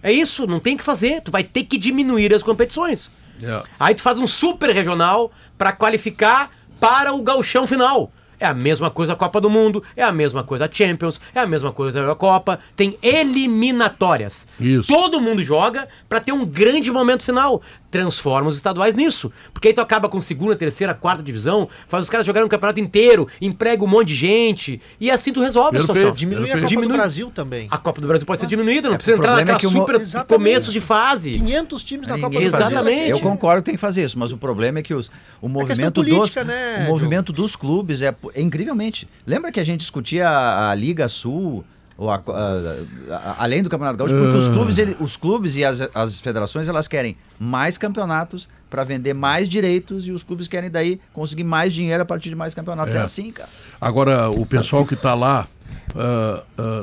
É 0.02 0.12
isso, 0.12 0.46
não 0.46 0.60
tem 0.60 0.74
o 0.74 0.78
que 0.78 0.84
fazer. 0.84 1.20
Tu 1.22 1.30
vai 1.30 1.42
ter 1.42 1.64
que 1.64 1.76
diminuir 1.76 2.32
as 2.34 2.42
competições. 2.42 3.10
É. 3.42 3.62
Aí 3.78 3.94
tu 3.94 4.02
faz 4.02 4.18
um 4.20 4.26
super 4.26 4.70
regional 4.70 5.30
para 5.58 5.72
qualificar 5.72 6.50
para 6.80 7.12
o 7.12 7.22
gauchão 7.22 7.66
final. 7.66 8.10
É 8.38 8.46
a 8.46 8.52
mesma 8.52 8.90
coisa 8.90 9.14
a 9.14 9.16
Copa 9.16 9.40
do 9.40 9.48
Mundo, 9.48 9.82
é 9.96 10.02
a 10.02 10.12
mesma 10.12 10.44
coisa 10.44 10.66
a 10.66 10.70
Champions, 10.70 11.20
é 11.34 11.40
a 11.40 11.46
mesma 11.46 11.72
coisa 11.72 11.98
a 11.98 12.02
Eurocopa. 12.02 12.60
Tem 12.74 12.98
eliminatórias. 13.02 14.46
Isso. 14.60 14.92
Todo 14.92 15.20
mundo 15.20 15.42
joga 15.42 15.88
para 16.08 16.20
ter 16.20 16.32
um 16.32 16.44
grande 16.44 16.90
momento 16.92 17.24
final. 17.24 17.62
Transforma 17.96 18.48
os 18.48 18.56
estaduais 18.56 18.94
nisso. 18.94 19.32
Porque 19.52 19.68
aí 19.68 19.74
tu 19.74 19.80
acaba 19.80 20.08
com 20.08 20.20
segunda, 20.20 20.54
terceira, 20.54 20.94
quarta 20.94 21.22
divisão, 21.22 21.68
faz 21.88 22.04
os 22.04 22.10
caras 22.10 22.26
jogarem 22.26 22.46
um 22.46 22.48
campeonato 22.48 22.80
inteiro, 22.80 23.26
emprega 23.40 23.82
um 23.82 23.86
monte 23.86 24.08
de 24.08 24.14
gente, 24.14 24.80
e 25.00 25.10
assim 25.10 25.32
tu 25.32 25.40
resolve 25.40 25.72
Perfeito. 25.72 25.90
a 25.92 25.94
situação. 25.94 26.14
Diminui 26.16 26.50
a. 26.50 26.54
Copa 26.54 26.66
Diminui. 26.66 26.88
do 26.88 26.94
Brasil 26.94 27.30
também. 27.34 27.68
A 27.70 27.78
Copa 27.78 28.00
do 28.00 28.08
Brasil 28.08 28.26
pode 28.26 28.40
ser 28.40 28.46
diminuída, 28.46 28.88
não 28.88 28.96
precisa 28.96 29.16
o 29.16 29.20
entrar 29.20 29.32
é 29.32 29.36
naquela 29.36 29.58
que 29.58 29.66
o 29.66 29.70
mo- 29.70 29.80
super 29.80 30.00
Exatamente. 30.00 30.28
começos 30.28 30.72
de 30.72 30.80
fase. 30.80 31.32
500 31.38 31.84
times 31.84 32.06
na 32.06 32.14
Copa 32.18 32.28
do 32.38 32.50
Brasil. 32.50 32.66
Exatamente. 32.66 33.10
Eu 33.10 33.20
concordo 33.20 33.62
que 33.62 33.66
tem 33.66 33.74
que 33.74 33.80
fazer 33.80 34.04
isso, 34.04 34.18
mas 34.18 34.32
o 34.32 34.36
problema 34.36 34.78
é 34.78 34.82
que 34.82 34.94
os, 34.94 35.10
o 35.40 35.48
movimento, 35.48 35.94
política, 36.02 36.44
dos, 36.44 36.54
né, 36.54 36.84
o 36.86 36.90
movimento 36.90 37.32
dos 37.32 37.56
clubes 37.56 38.02
é, 38.02 38.14
é 38.34 38.40
incrivelmente. 38.40 39.08
Lembra 39.26 39.50
que 39.50 39.60
a 39.60 39.64
gente 39.64 39.80
discutia 39.80 40.28
a, 40.28 40.70
a 40.70 40.74
Liga 40.74 41.08
Sul, 41.08 41.64
ou 41.98 42.10
a- 42.10 42.16
a- 42.26 43.14
a- 43.14 43.36
além 43.44 43.62
do 43.62 43.70
Campeonato 43.70 43.96
Gaúcho, 43.96 44.14
porque 44.16 44.36
os 44.36 44.48
clubes, 44.48 44.78
ele- 44.78 44.96
os 45.00 45.16
clubes 45.16 45.56
e 45.56 45.64
as, 45.64 45.80
as 45.94 46.20
federações 46.20 46.68
elas 46.68 46.86
querem 46.86 47.16
mais 47.38 47.78
campeonatos 47.78 48.48
para 48.68 48.84
vender 48.84 49.14
mais 49.14 49.48
direitos 49.48 50.06
e 50.06 50.12
os 50.12 50.22
clubes 50.22 50.46
querem 50.48 50.70
daí 50.70 51.00
conseguir 51.12 51.44
mais 51.44 51.72
dinheiro 51.72 52.02
a 52.02 52.06
partir 52.06 52.28
de 52.28 52.34
mais 52.34 52.52
campeonatos. 52.52 52.94
É, 52.94 52.98
É. 52.98 53.00
assim, 53.02 53.30
cara. 53.32 53.48
Agora, 53.80 54.28
o 54.30 54.44
pessoal 54.44 54.84
que 54.84 54.94
está 54.94 55.14
lá, 55.14 55.46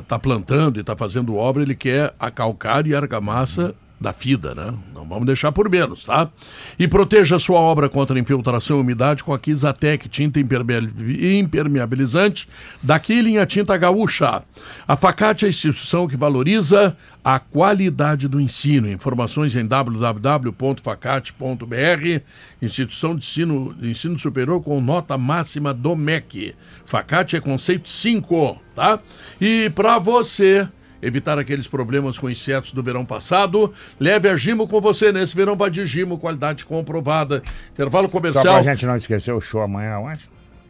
está 0.00 0.18
plantando 0.18 0.78
e 0.78 0.80
está 0.80 0.96
fazendo 0.96 1.36
obra, 1.36 1.62
ele 1.62 1.74
quer 1.74 2.14
a 2.18 2.30
calcário 2.30 2.90
e 2.90 2.94
a 2.94 2.98
argamassa 2.98 3.74
da 4.00 4.12
FIDA, 4.12 4.54
né? 4.54 4.74
Não 4.94 5.04
vamos 5.04 5.26
deixar 5.26 5.52
por 5.52 5.70
menos, 5.70 6.04
tá? 6.04 6.28
E 6.78 6.86
proteja 6.86 7.38
sua 7.38 7.60
obra 7.60 7.88
contra 7.88 8.18
infiltração 8.18 8.78
e 8.78 8.80
umidade 8.80 9.24
com 9.24 9.32
a 9.32 9.38
Kizatec, 9.38 10.08
tinta 10.08 10.40
impermeabil- 10.40 11.36
impermeabilizante 11.38 12.48
da 12.82 12.98
Killing, 12.98 13.44
tinta 13.46 13.76
gaúcha. 13.76 14.42
A 14.86 14.96
Facate 14.96 15.44
é 15.44 15.46
a 15.46 15.50
instituição 15.50 16.08
que 16.08 16.16
valoriza 16.16 16.96
a 17.24 17.38
qualidade 17.38 18.28
do 18.28 18.40
ensino. 18.40 18.90
Informações 18.90 19.56
em 19.56 19.66
www.facate.br, 19.66 22.22
instituição 22.60 23.16
de 23.16 23.24
ensino, 23.24 23.74
de 23.74 23.90
ensino 23.90 24.18
superior 24.18 24.62
com 24.62 24.80
nota 24.80 25.16
máxima 25.16 25.72
do 25.72 25.96
MEC. 25.96 26.54
Facate 26.84 27.36
é 27.36 27.40
conceito 27.40 27.88
5, 27.88 28.60
tá? 28.74 28.98
E 29.40 29.70
para 29.70 29.98
você 29.98 30.68
evitar 31.04 31.38
aqueles 31.38 31.66
problemas 31.66 32.18
com 32.18 32.28
insetos 32.30 32.72
do 32.72 32.82
verão 32.82 33.04
passado, 33.04 33.72
leve 33.98 34.28
a 34.28 34.36
Gimo 34.36 34.66
com 34.66 34.80
você. 34.80 35.12
Nesse 35.12 35.34
verão 35.34 35.56
vai 35.56 35.70
de 35.70 35.84
Gimo, 35.84 36.18
qualidade 36.18 36.64
comprovada. 36.64 37.42
Intervalo 37.72 38.08
Só 38.08 38.10
pra 38.10 38.20
comercial. 38.20 38.62
gente 38.62 38.86
não 38.86 38.96
esquecer 38.96 39.32
o 39.32 39.40
show 39.40 39.62
amanhã, 39.62 39.98
onde? 39.98 40.28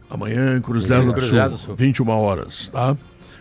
Amanhã 0.09 0.57
em 0.57 0.61
Cruzilhada 0.61 1.11
do 1.11 1.21
Sul, 1.21 1.49
do 1.49 1.57
Sul. 1.57 1.75
21 1.75 2.09
horas, 2.09 2.69
tá? 2.69 2.95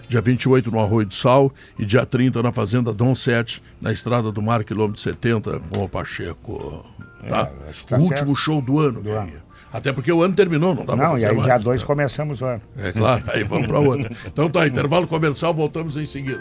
Dia 0.08 0.20
28 0.20 0.70
no 0.70 0.80
Arroio 0.80 1.06
do 1.06 1.14
Sal 1.14 1.52
e 1.78 1.84
dia 1.84 2.04
30 2.04 2.42
na 2.42 2.52
Fazenda 2.52 2.92
Dom 2.92 3.14
7, 3.14 3.62
na 3.80 3.92
Estrada 3.92 4.30
do 4.30 4.42
Mar, 4.42 4.62
quilômetro 4.64 5.00
70, 5.00 5.60
com 5.60 5.84
o 5.84 5.88
Pacheco. 5.88 6.84
Tá? 7.28 7.50
É, 7.68 7.72
tá 7.86 7.96
o 7.96 8.00
último 8.00 8.16
certo. 8.16 8.36
show 8.36 8.60
do 8.60 8.78
ano. 8.78 9.02
Do 9.02 9.10
ano. 9.10 9.32
Até 9.74 9.92
porque 9.92 10.12
o 10.12 10.22
ano 10.22 10.34
terminou, 10.34 10.72
não 10.72 10.84
dá 10.84 10.94
pra 10.94 11.08
Não, 11.08 11.18
e 11.18 11.24
aí 11.24 11.34
mais. 11.34 11.46
dia 11.46 11.58
2 11.58 11.82
começamos 11.82 12.40
o 12.40 12.44
ano. 12.46 12.62
É 12.78 12.92
claro, 12.92 13.24
aí 13.26 13.42
vamos 13.42 13.66
para 13.66 13.80
outro. 13.80 14.08
Então 14.24 14.48
tá, 14.48 14.64
intervalo 14.68 15.08
comercial, 15.08 15.52
voltamos 15.52 15.96
em 15.96 16.06
seguida. 16.06 16.40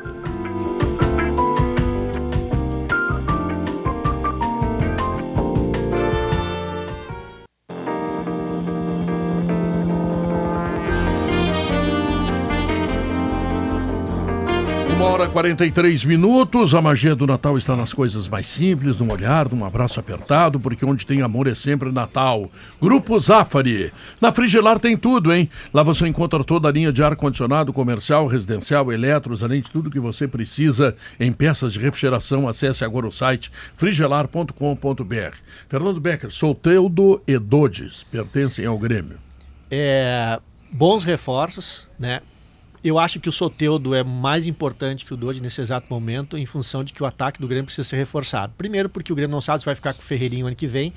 43 15.33 16.05
minutos. 16.05 16.75
A 16.75 16.81
magia 16.81 17.15
do 17.15 17.25
Natal 17.25 17.57
está 17.57 17.75
nas 17.75 17.91
coisas 17.91 18.27
mais 18.27 18.45
simples, 18.45 18.99
num 18.99 19.11
olhar, 19.11 19.49
num 19.49 19.65
abraço 19.65 19.99
apertado, 19.99 20.59
porque 20.59 20.85
onde 20.85 21.07
tem 21.07 21.23
amor 21.23 21.47
é 21.47 21.55
sempre 21.55 21.91
Natal. 21.91 22.51
Grupo 22.79 23.19
Zafari. 23.19 23.91
Na 24.21 24.31
Frigelar 24.31 24.79
tem 24.79 24.95
tudo, 24.95 25.33
hein? 25.33 25.49
Lá 25.73 25.81
você 25.81 26.07
encontra 26.07 26.43
toda 26.43 26.69
a 26.69 26.71
linha 26.71 26.93
de 26.93 27.01
ar-condicionado, 27.01 27.73
comercial, 27.73 28.27
residencial, 28.27 28.93
eletros, 28.93 29.43
além 29.43 29.61
de 29.61 29.71
tudo 29.71 29.89
que 29.89 29.99
você 29.99 30.27
precisa 30.27 30.95
em 31.19 31.31
peças 31.31 31.73
de 31.73 31.79
refrigeração. 31.79 32.47
Acesse 32.47 32.85
agora 32.85 33.07
o 33.07 33.11
site 33.11 33.51
frigelar.com.br. 33.75 35.35
Fernando 35.67 35.99
Becker, 35.99 36.29
Solteudo 36.29 37.23
e 37.27 37.39
Dodes 37.39 38.03
pertencem 38.03 38.67
ao 38.67 38.77
Grêmio. 38.77 39.17
É, 39.71 40.39
bons 40.71 41.03
reforços, 41.03 41.87
né? 41.97 42.21
Eu 42.83 42.99
acho 42.99 43.19
que 43.19 43.29
o 43.29 43.31
Soteudo 43.31 43.95
é 43.95 44.03
mais 44.03 44.45
importante 44.45 45.05
que 45.05 45.13
o 45.13 45.17
Dodge 45.17 45.41
nesse 45.41 45.61
exato 45.61 45.87
momento, 45.89 46.37
em 46.37 46.45
função 46.45 46.83
de 46.83 46.91
que 46.91 47.01
o 47.01 47.05
ataque 47.05 47.39
do 47.39 47.47
Grêmio 47.47 47.65
precisa 47.65 47.87
ser 47.87 47.95
reforçado. 47.95 48.53
Primeiro, 48.57 48.89
porque 48.89 49.11
o 49.13 49.15
Grêmio 49.15 49.31
não 49.33 49.41
sabe 49.41 49.59
se 49.59 49.65
vai 49.65 49.75
ficar 49.75 49.93
com 49.93 50.01
o 50.01 50.03
Ferreirinho 50.03 50.47
ano 50.47 50.55
que 50.55 50.67
vem. 50.67 50.91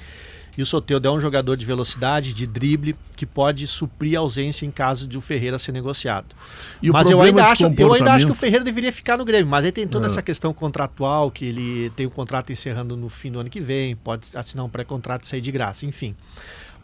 E 0.59 0.63
o 0.63 0.67
Soteudo 0.67 1.07
é 1.07 1.11
um 1.11 1.21
jogador 1.21 1.55
de 1.55 1.67
velocidade, 1.67 2.33
de 2.33 2.47
drible, 2.47 2.97
que 3.15 3.27
pode 3.27 3.67
suprir 3.67 4.17
a 4.17 4.21
ausência 4.21 4.65
em 4.65 4.71
caso 4.71 5.07
de 5.07 5.19
o 5.19 5.21
Ferreira 5.21 5.59
ser 5.59 5.71
negociado. 5.71 6.35
Mas 6.83 7.11
eu 7.11 7.21
ainda, 7.21 7.45
acho, 7.45 7.65
eu 7.65 7.93
ainda 7.93 8.15
acho 8.15 8.25
que 8.25 8.33
o 8.33 8.35
comportamento- 8.35 8.35
Ferreira 8.35 8.65
deveria 8.65 8.91
ficar 8.91 9.19
no 9.19 9.25
Grêmio. 9.25 9.47
Mas 9.47 9.67
aí 9.67 9.71
tem 9.71 9.87
toda 9.87 10.07
É. 10.07 10.09
essa 10.09 10.23
questão 10.23 10.55
contratual, 10.55 11.31
que 11.31 11.45
ele 11.45 11.91
tem 11.91 12.07
o 12.07 12.11
contrato 12.11 12.51
encerrando 12.53 12.97
no 12.97 13.11
fim 13.11 13.31
do 13.31 13.39
ano 13.39 13.51
que 13.51 13.61
vem, 13.61 13.95
pode 13.95 14.31
assinar 14.35 14.65
um 14.65 14.69
pré-contrato 14.71 15.25
e 15.25 15.29
sair 15.29 15.43
de 15.43 15.53
graça, 15.53 15.85
enfim. 15.85 16.17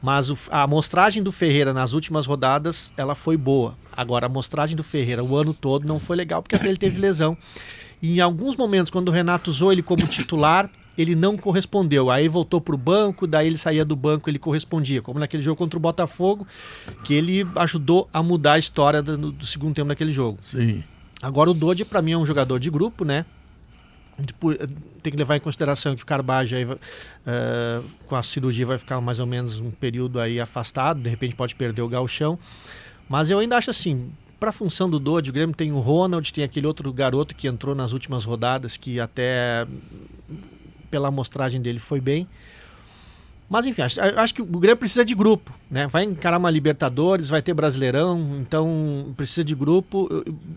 Mas 0.02 0.30
o- 0.30 0.38
a 0.50 0.62
amostragem 0.64 1.22
do 1.22 1.30
Ferreira 1.30 1.72
nas 1.72 1.92
últimas 1.92 2.26
rodadas, 2.26 2.92
ela 2.96 3.14
foi 3.14 3.36
boa. 3.36 3.74
Agora, 3.96 4.26
a 4.26 4.28
amostragem 4.28 4.74
do 4.76 4.82
Ferreira 4.82 5.22
o 5.22 5.36
ano 5.36 5.54
todo 5.54 5.86
não 5.86 6.00
foi 6.00 6.16
legal, 6.16 6.42
porque 6.42 6.56
até 6.56 6.66
ele 6.68 6.76
teve 6.76 6.98
lesão. 7.00 7.36
E 8.02 8.16
em 8.16 8.20
alguns 8.20 8.56
momentos, 8.56 8.90
quando 8.90 9.08
o 9.08 9.12
Renato 9.12 9.48
usou 9.50 9.70
ele 9.72 9.82
como 9.82 10.04
titular, 10.08 10.68
ele 10.98 11.14
não 11.14 11.36
correspondeu. 11.38 12.10
Aí 12.10 12.26
voltou 12.26 12.60
para 12.60 12.74
o 12.74 12.78
banco, 12.78 13.26
daí 13.28 13.46
ele 13.46 13.56
saía 13.56 13.84
do 13.84 13.94
banco, 13.94 14.28
ele 14.28 14.40
correspondia. 14.40 15.00
Como 15.00 15.20
naquele 15.20 15.42
jogo 15.42 15.56
contra 15.56 15.78
o 15.78 15.80
Botafogo, 15.80 16.46
que 17.04 17.14
ele 17.14 17.46
ajudou 17.56 18.08
a 18.12 18.22
mudar 18.22 18.54
a 18.54 18.58
história 18.58 19.00
do, 19.00 19.30
do 19.30 19.46
segundo 19.46 19.74
tempo 19.74 19.88
daquele 19.88 20.10
jogo. 20.12 20.38
Sim. 20.42 20.82
Agora 21.22 21.48
o 21.48 21.54
Dodge 21.54 21.84
para 21.84 22.02
mim 22.02 22.10
é 22.12 22.18
um 22.18 22.26
jogador 22.26 22.58
de 22.58 22.68
grupo, 22.68 23.04
né? 23.04 23.24
Por- 24.38 24.56
Tem 25.02 25.10
que 25.10 25.16
levar 25.16 25.36
em 25.36 25.40
consideração 25.40 25.96
que 25.96 26.02
o 26.02 26.06
Carbajo 26.06 26.54
aí, 26.54 26.66
eh, 27.26 27.80
com 28.06 28.14
a 28.14 28.22
cirurgia 28.22 28.64
vai 28.66 28.78
ficar 28.78 29.00
mais 29.00 29.18
ou 29.18 29.26
menos 29.26 29.60
um 29.60 29.70
período 29.70 30.20
aí 30.20 30.38
afastado, 30.38 31.00
de 31.00 31.08
repente 31.08 31.34
pode 31.34 31.54
perder 31.54 31.82
o 31.82 31.88
galchão. 31.88 32.38
Mas 33.08 33.30
eu 33.30 33.38
ainda 33.38 33.56
acho 33.56 33.70
assim, 33.70 34.10
para 34.38 34.50
a 34.50 34.52
função 34.52 34.88
do 34.88 34.98
Dodge, 35.00 35.30
o 35.30 35.32
Grêmio 35.32 35.54
tem 35.54 35.72
o 35.72 35.80
Ronald, 35.80 36.32
tem 36.32 36.44
aquele 36.44 36.66
outro 36.66 36.92
garoto 36.92 37.34
que 37.34 37.48
entrou 37.48 37.74
nas 37.74 37.92
últimas 37.92 38.24
rodadas, 38.24 38.76
que 38.76 39.00
até 39.00 39.66
pela 40.90 41.08
amostragem 41.08 41.60
dele 41.60 41.78
foi 41.78 42.00
bem. 42.00 42.28
Mas 43.52 43.66
enfim, 43.66 43.82
acho, 43.82 44.00
acho 44.00 44.34
que 44.34 44.40
o 44.40 44.46
Grêmio 44.46 44.78
precisa 44.78 45.04
de 45.04 45.14
grupo, 45.14 45.52
né? 45.70 45.86
Vai 45.86 46.04
encarar 46.04 46.38
uma 46.38 46.48
Libertadores, 46.50 47.28
vai 47.28 47.42
ter 47.42 47.52
Brasileirão, 47.52 48.38
então 48.40 49.12
precisa 49.14 49.44
de 49.44 49.54
grupo. 49.54 50.08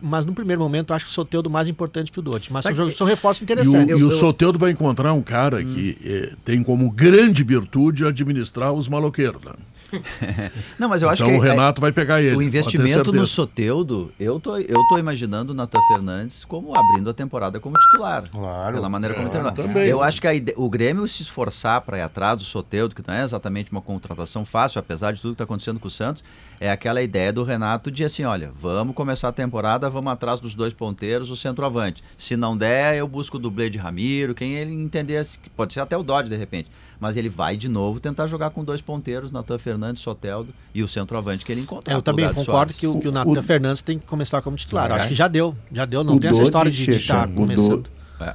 Mas 0.02 0.26
no 0.26 0.34
primeiro 0.34 0.62
momento 0.62 0.94
acho 0.94 1.04
que 1.04 1.12
o 1.12 1.14
Soteudo 1.14 1.50
mais 1.50 1.68
importante 1.68 2.10
que 2.10 2.20
o 2.20 2.22
Dote. 2.22 2.54
Mas 2.54 2.64
são, 2.64 2.70
Sabe 2.70 2.78
jogos- 2.78 2.94
que- 2.94 2.98
são 2.98 3.06
reforços 3.08 3.42
E 3.42 3.44
o, 3.44 3.46
interessantes. 3.46 4.00
e 4.00 4.04
o 4.06 4.12
Soteudo 4.12 4.58
vai 4.58 4.72
encontrar 4.72 5.12
um 5.12 5.22
cara 5.22 5.62
que 5.62 5.98
eh, 6.06 6.32
tem 6.46 6.64
como 6.64 6.90
grande 6.90 7.44
virtude 7.44 8.06
administrar 8.06 8.72
os 8.72 8.88
maloqueiros. 8.88 9.44
Né? 9.44 9.52
Não, 10.80 10.90
mas 10.90 11.02
eu 11.02 11.10
acho 11.10 11.24
então 11.24 11.36
que 11.36 11.42
o 11.42 11.46
é- 11.46 11.52
Renato 11.52 11.80
vai 11.82 11.92
pegar 11.92 12.22
ele. 12.22 12.36
o 12.36 12.42
investimento 12.42 13.12
no. 13.14 13.26
Soteudo, 13.26 14.12
eu 14.20 14.40
tô, 14.40 14.58
eu 14.58 14.80
tô 14.90 14.98
imaginando 14.98 15.52
o 15.52 15.56
Natan 15.56 15.80
Fernandes 15.88 16.46
como 16.46 16.78
abrindo 16.78 17.10
a 17.10 17.14
temporada 17.14 17.60
como 17.60 17.78
titular. 17.78 18.24
Claro. 18.30 18.76
Pela 18.76 18.90
maneira 18.90 19.16
como 19.16 19.30
treinou. 19.30 19.52
também. 19.52 19.88
Eu 19.88 20.02
acho 20.04 20.22
que 20.22 20.28
a 20.28 20.34
ide- 20.34 20.54
o 20.56 20.70
Grêmio 20.70 21.08
se 21.08 21.22
esforçar 21.24 21.82
para 21.82 21.98
ir 21.98 22.02
atrás 22.02 22.38
do 22.38 22.44
Soteudo, 22.44 22.96
que 22.96 23.04
não 23.08 23.14
é 23.14 23.24
exatamente 23.24 23.72
uma 23.72 23.82
contratação 23.82 24.46
fácil, 24.46 24.80
apesar 24.80 25.12
de 25.14 25.22
tudo 25.22 25.32
que 25.32 25.36
está 25.36 25.44
acontecendo 25.44 25.80
com 25.80 25.88
o 25.88 25.92
Santos, 25.92 26.24
é 26.60 26.72
aquela 26.72 27.02
ideia 27.02 27.32
do 27.34 27.44
Renato 27.44 27.92
de 27.92 28.04
assim, 28.04 28.24
olha, 28.24 28.52
vamos 28.58 28.96
começar 28.96 29.28
a 29.30 29.32
temporada, 29.34 29.90
vamos 29.90 30.12
atrás 30.12 30.40
dos 30.40 30.56
dois 30.56 30.74
ponteiros, 30.74 31.30
o 31.30 31.36
centroavante. 31.36 32.04
Se 32.18 32.36
não 32.38 32.56
der, 32.58 32.96
eu 32.98 33.08
busco 33.08 33.38
o 33.38 33.40
dublê 33.40 33.70
de 33.70 33.78
Ramiro, 33.78 34.34
quem 34.34 34.54
ele 34.56 34.72
entender, 34.74 35.26
pode 35.56 35.74
ser 35.74 35.80
até 35.82 35.98
o 35.98 36.04
Dodge 36.04 36.30
de 36.30 36.36
repente. 36.38 36.70
Mas 37.00 37.18
ele 37.18 37.28
vai 37.30 37.58
de 37.58 37.68
novo 37.68 38.00
tentar 38.00 38.26
jogar 38.28 38.50
com 38.52 38.64
dois 38.64 38.82
ponteiros, 38.82 39.32
Natan 39.32 39.58
Fernandes, 39.58 40.02
Soteldo 40.02 40.50
e 40.74 40.82
o 40.82 40.88
centroavante 40.88 41.44
que 41.46 41.52
ele 41.52 41.62
encontrar. 41.62 41.94
É, 41.94 41.98
eu 41.98 42.02
também 42.02 42.32
concordo 42.34 42.74
que 42.74 42.88
o, 42.88 43.00
que 43.00 43.08
o 43.08 43.12
Natan 43.12 43.32
o- 43.40 43.44
Fernandes 43.44 43.82
tem 43.82 44.00
que 44.00 44.06
começar 44.06 44.42
como 44.42 44.56
titular. 44.56 44.90
É. 44.92 44.94
Acho 44.94 45.08
que 45.10 45.16
já 45.16 45.28
deu, 45.28 45.56
já 45.72 45.86
deu. 45.86 46.04
Não 46.04 46.16
O 46.16 46.20
tem 46.20 46.30
essa 46.30 46.42
história 46.44 46.72
de 46.72 46.90
estar 46.90 47.28
o 47.28 47.32
começando. 47.34 47.84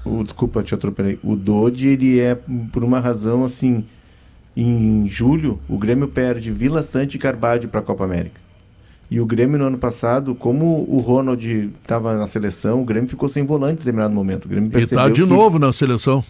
Do- 0.04 0.10
o- 0.20 0.24
desculpa, 0.24 0.62
te 0.62 0.74
atropelei. 0.74 1.18
O 1.24 1.34
Dodge, 1.34 1.86
ele 1.86 2.20
é, 2.20 2.34
por 2.70 2.84
uma 2.84 3.00
razão 3.00 3.44
assim, 3.44 3.84
em 4.56 5.08
julho, 5.08 5.58
o 5.68 5.78
Grêmio 5.78 6.08
perde 6.08 6.50
Vila 6.50 6.82
Sante 6.82 7.14
e 7.16 7.18
Carvalho 7.18 7.68
para 7.68 7.80
a 7.80 7.82
Copa 7.82 8.04
América. 8.04 8.40
E 9.10 9.18
o 9.20 9.26
Grêmio 9.26 9.58
no 9.58 9.64
ano 9.64 9.78
passado, 9.78 10.34
como 10.34 10.84
o 10.88 10.98
Ronald 11.00 11.44
estava 11.82 12.14
na 12.16 12.26
seleção, 12.26 12.80
o 12.82 12.84
Grêmio 12.84 13.08
ficou 13.08 13.28
sem 13.28 13.44
volante 13.44 13.74
em 13.74 13.78
determinado 13.78 14.14
momento. 14.14 14.44
O 14.44 14.48
Grêmio 14.48 14.68
E 14.68 14.70
tá 14.70 14.78
percebeu 14.78 15.10
de 15.10 15.22
que- 15.24 15.28
novo 15.28 15.58
na 15.58 15.72
seleção. 15.72 16.22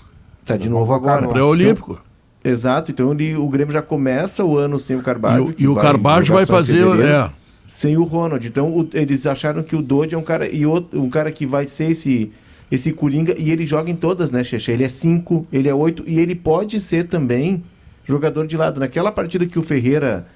Tá 0.46 0.56
de 0.56 0.68
novo 0.70 0.92
agora. 0.94 1.28
Pré-olímpico. 1.28 1.92
Então, 1.92 2.09
exato, 2.44 2.90
então 2.90 3.12
ele, 3.12 3.36
o 3.36 3.48
Grêmio 3.48 3.72
já 3.72 3.82
começa 3.82 4.44
o 4.44 4.56
ano 4.56 4.78
sem 4.78 4.96
o 4.96 5.00
E 5.00 5.02
Carvalho. 5.02 5.44
o- 5.48 5.52
que 5.52 5.62
e 5.64 5.68
o 5.68 5.74
vai 5.74 5.84
Carbajo 5.84 6.32
vai 6.34 6.46
fazer. 6.46 6.84
É, 7.00 7.30
Sem 7.68 7.96
o 7.96 8.02
Ronald. 8.02 8.44
Então 8.46 8.68
o- 8.68 8.88
eles 8.92 9.26
acharam 9.26 9.62
que 9.62 9.76
o 9.76 9.82
Dodge 9.82 10.14
é 10.14 10.18
um 10.18 10.22
cara 10.22 10.48
e 10.48 10.66
outro, 10.66 11.00
um 11.00 11.08
cara 11.08 11.30
que 11.30 11.46
vai 11.46 11.66
ser 11.66 11.90
esse 11.92 12.32
esse 12.70 12.92
coringa 12.92 13.34
e 13.36 13.50
ele 13.50 13.66
joga 13.66 13.90
em 13.90 13.96
todas, 13.96 14.30
né, 14.30 14.44
Xexé? 14.44 14.72
Ele 14.72 14.84
é 14.84 14.88
5, 14.88 15.44
ele 15.52 15.68
é 15.68 15.74
8 15.74 16.04
e 16.06 16.20
ele 16.20 16.34
pode 16.36 16.78
ser 16.80 17.04
também 17.08 17.62
jogador 18.04 18.46
de 18.46 18.56
lado. 18.56 18.78
Naquela 18.78 19.10
partida 19.10 19.44
que 19.46 19.58
o 19.58 19.62
Ferreira 19.62 20.26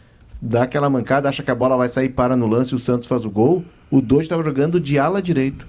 dá 0.42 0.64
aquela 0.64 0.90
mancada, 0.90 1.28
acha 1.28 1.42
que 1.44 1.50
a 1.50 1.54
bola 1.54 1.76
vai 1.76 1.88
sair 1.88 2.08
para 2.08 2.36
no 2.36 2.46
lance 2.48 2.72
e 2.72 2.74
o 2.74 2.78
Santos 2.78 3.06
faz 3.06 3.24
o 3.24 3.30
gol, 3.30 3.64
o 3.90 4.00
Dodge 4.00 4.24
estava 4.24 4.42
jogando 4.42 4.80
de 4.80 4.98
ala 4.98 5.22
direito. 5.22 5.64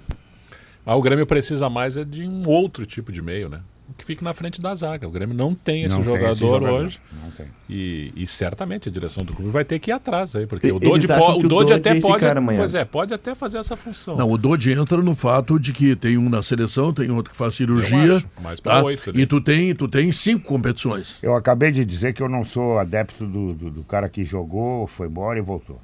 Mas 0.85 0.95
o 0.95 1.01
Grêmio 1.01 1.25
precisa 1.27 1.69
mais 1.69 1.95
é 1.97 2.03
de 2.03 2.27
um 2.27 2.41
outro 2.47 2.83
tipo 2.85 3.11
de 3.11 3.21
meio, 3.21 3.47
né? 3.47 3.59
Que 3.97 4.03
fique 4.03 4.23
na 4.23 4.33
frente 4.33 4.59
da 4.59 4.73
zaga. 4.75 5.07
O 5.07 5.11
Grêmio 5.11 5.35
não 5.35 5.53
tem 5.55 5.83
esse, 5.83 5.89
Não 5.93 6.03
tem 6.03 6.13
jogador, 6.13 6.31
esse 6.31 6.41
jogador. 6.41 6.81
hoje. 6.85 6.99
Não 7.23 7.31
tem. 7.31 7.45
E, 7.69 8.11
e 8.15 8.27
certamente 8.27 8.89
a 8.89 8.91
direção 8.91 9.23
do 9.23 9.33
clube 9.33 9.51
vai 9.51 9.63
ter 9.63 9.79
que 9.79 9.89
ir 9.89 9.93
atrás 9.93 10.35
aí, 10.35 10.45
porque 10.47 10.67
E- 10.67 10.71
o 10.71 10.79
Dodge, 10.79 11.07
po- 11.07 11.39
o 11.39 11.47
Dodge 11.47 11.73
até 11.73 11.91
é 11.97 12.01
pode, 12.01 12.25
pois 12.57 12.73
é, 12.73 12.83
pode 12.83 13.13
até 13.13 13.35
fazer 13.35 13.59
essa 13.59 13.77
função. 13.77 14.17
Não, 14.17 14.29
o 14.29 14.37
Dodge 14.37 14.71
entra 14.73 14.97
no 15.01 15.15
fato 15.15 15.59
de 15.59 15.71
que 15.71 15.95
tem 15.95 16.17
um 16.17 16.29
na 16.29 16.41
seleção, 16.43 16.91
tem 16.91 17.09
outro 17.11 17.31
que 17.31 17.37
faz 17.37 17.55
cirurgia. 17.55 18.15
Acho, 18.43 18.61
tá? 18.61 18.83
oito 18.83 19.09
ali. 19.11 19.21
E 19.21 19.25
tu 19.25 19.39
tem, 19.39 19.73
tu 19.75 19.87
tem 19.87 20.11
cinco 20.11 20.45
competições. 20.45 21.17
Eu 21.21 21.35
acabei 21.35 21.71
de 21.71 21.85
dizer 21.85 22.11
que 22.13 22.21
eu 22.23 22.27
não 22.27 22.43
sou 22.43 22.79
adepto 22.79 23.25
do, 23.25 23.53
do, 23.53 23.69
do 23.69 23.83
cara 23.83 24.09
que 24.09 24.23
jogou, 24.25 24.87
foi 24.87 25.07
embora 25.07 25.39
e 25.39 25.41
voltou. 25.41 25.79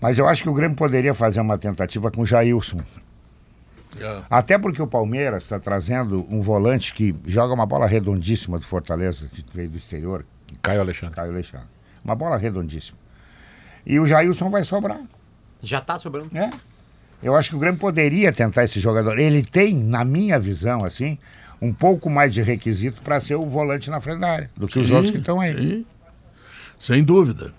Mas 0.00 0.18
eu 0.18 0.26
acho 0.26 0.42
que 0.42 0.48
o 0.48 0.54
Grêmio 0.54 0.76
poderia 0.76 1.12
fazer 1.14 1.40
uma 1.40 1.58
tentativa 1.58 2.10
com 2.10 2.22
o 2.22 2.26
Jailson. 2.26 2.78
É. 3.98 4.22
Até 4.30 4.58
porque 4.58 4.80
o 4.80 4.86
Palmeiras 4.86 5.42
está 5.44 5.58
trazendo 5.58 6.26
um 6.30 6.40
volante 6.42 6.94
que 6.94 7.14
joga 7.26 7.52
uma 7.54 7.66
bola 7.66 7.86
redondíssima 7.86 8.58
do 8.58 8.64
Fortaleza, 8.64 9.28
que 9.32 9.44
veio 9.52 9.68
do 9.70 9.76
exterior, 9.76 10.24
Caio 10.62 10.80
Alexandre. 10.80 11.14
Caio 11.16 11.32
Alexandre. 11.32 11.66
Uma 12.04 12.14
bola 12.14 12.36
redondíssima. 12.36 12.98
E 13.84 13.98
o 13.98 14.06
Jailson 14.06 14.50
vai 14.50 14.62
sobrar. 14.64 15.00
Já 15.62 15.80
tá 15.80 15.98
sobrando. 15.98 16.36
É. 16.36 16.50
Eu 17.22 17.36
acho 17.36 17.50
que 17.50 17.56
o 17.56 17.58
Grêmio 17.58 17.78
poderia 17.78 18.32
tentar 18.32 18.64
esse 18.64 18.80
jogador. 18.80 19.18
Ele 19.18 19.42
tem, 19.42 19.74
na 19.74 20.04
minha 20.04 20.38
visão, 20.38 20.84
assim, 20.84 21.18
um 21.60 21.72
pouco 21.72 22.08
mais 22.08 22.32
de 22.32 22.42
requisito 22.42 23.02
para 23.02 23.20
ser 23.20 23.34
o 23.34 23.46
volante 23.46 23.90
na 23.90 24.00
frente 24.00 24.20
da 24.20 24.30
área 24.30 24.50
do 24.56 24.66
que 24.66 24.78
os 24.78 24.86
Sim, 24.86 24.94
outros 24.94 25.10
que 25.10 25.18
estão 25.18 25.40
aí. 25.40 25.54
sim. 25.56 25.86
Sem 26.78 27.04
dúvida. 27.04 27.52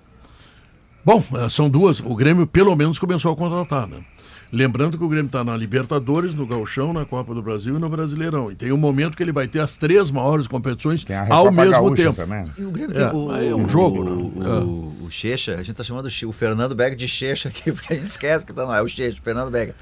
Bom, 1.05 1.23
eh, 1.35 1.49
são 1.49 1.69
duas. 1.69 1.99
O 1.99 2.15
Grêmio 2.15 2.47
pelo 2.47 2.75
menos 2.75 2.97
começou 2.97 3.33
a 3.33 3.35
contratar, 3.35 3.87
né? 3.87 4.03
Lembrando 4.51 4.97
que 4.97 5.03
o 5.03 5.07
Grêmio 5.07 5.27
está 5.27 5.43
na 5.43 5.55
Libertadores, 5.55 6.35
no 6.35 6.45
Gauchão, 6.45 6.91
na 6.91 7.05
Copa 7.05 7.33
do 7.33 7.41
Brasil 7.41 7.77
e 7.77 7.79
no 7.79 7.87
Brasileirão. 7.89 8.51
E 8.51 8.55
tem 8.55 8.71
um 8.71 8.77
momento 8.77 9.15
que 9.15 9.23
ele 9.23 9.31
vai 9.31 9.47
ter 9.47 9.59
as 9.59 9.77
três 9.77 10.11
maiores 10.11 10.45
competições 10.45 11.05
Tem 11.05 11.15
a 11.15 11.25
ao 11.33 11.49
mesmo 11.51 11.71
Gaúcha 11.71 12.03
tempo. 12.03 12.15
também. 12.15 12.51
E 12.57 12.63
o 12.65 12.71
Grêmio 12.71 12.97
É, 12.97 13.09
tem 13.09 13.17
o, 13.17 13.35
é 13.35 13.55
um 13.55 13.69
jogo, 13.69 14.01
o, 14.03 14.39
né? 14.39 14.49
o, 14.49 15.05
o 15.05 15.09
Checha, 15.09 15.55
a 15.55 15.63
gente 15.63 15.75
tá 15.75 15.83
chamando 15.83 16.07
o 16.07 16.31
Fernando 16.33 16.75
Becker 16.75 16.97
de 16.97 17.07
Checha 17.07 17.47
aqui, 17.47 17.71
porque 17.71 17.93
a 17.93 17.95
gente 17.95 18.07
esquece 18.09 18.45
que 18.45 18.51
tá, 18.51 18.65
não, 18.65 18.75
é 18.75 18.81
o 18.81 18.87
Checha, 18.89 19.17
o 19.17 19.21
Fernando 19.23 19.49
Becker. 19.49 19.73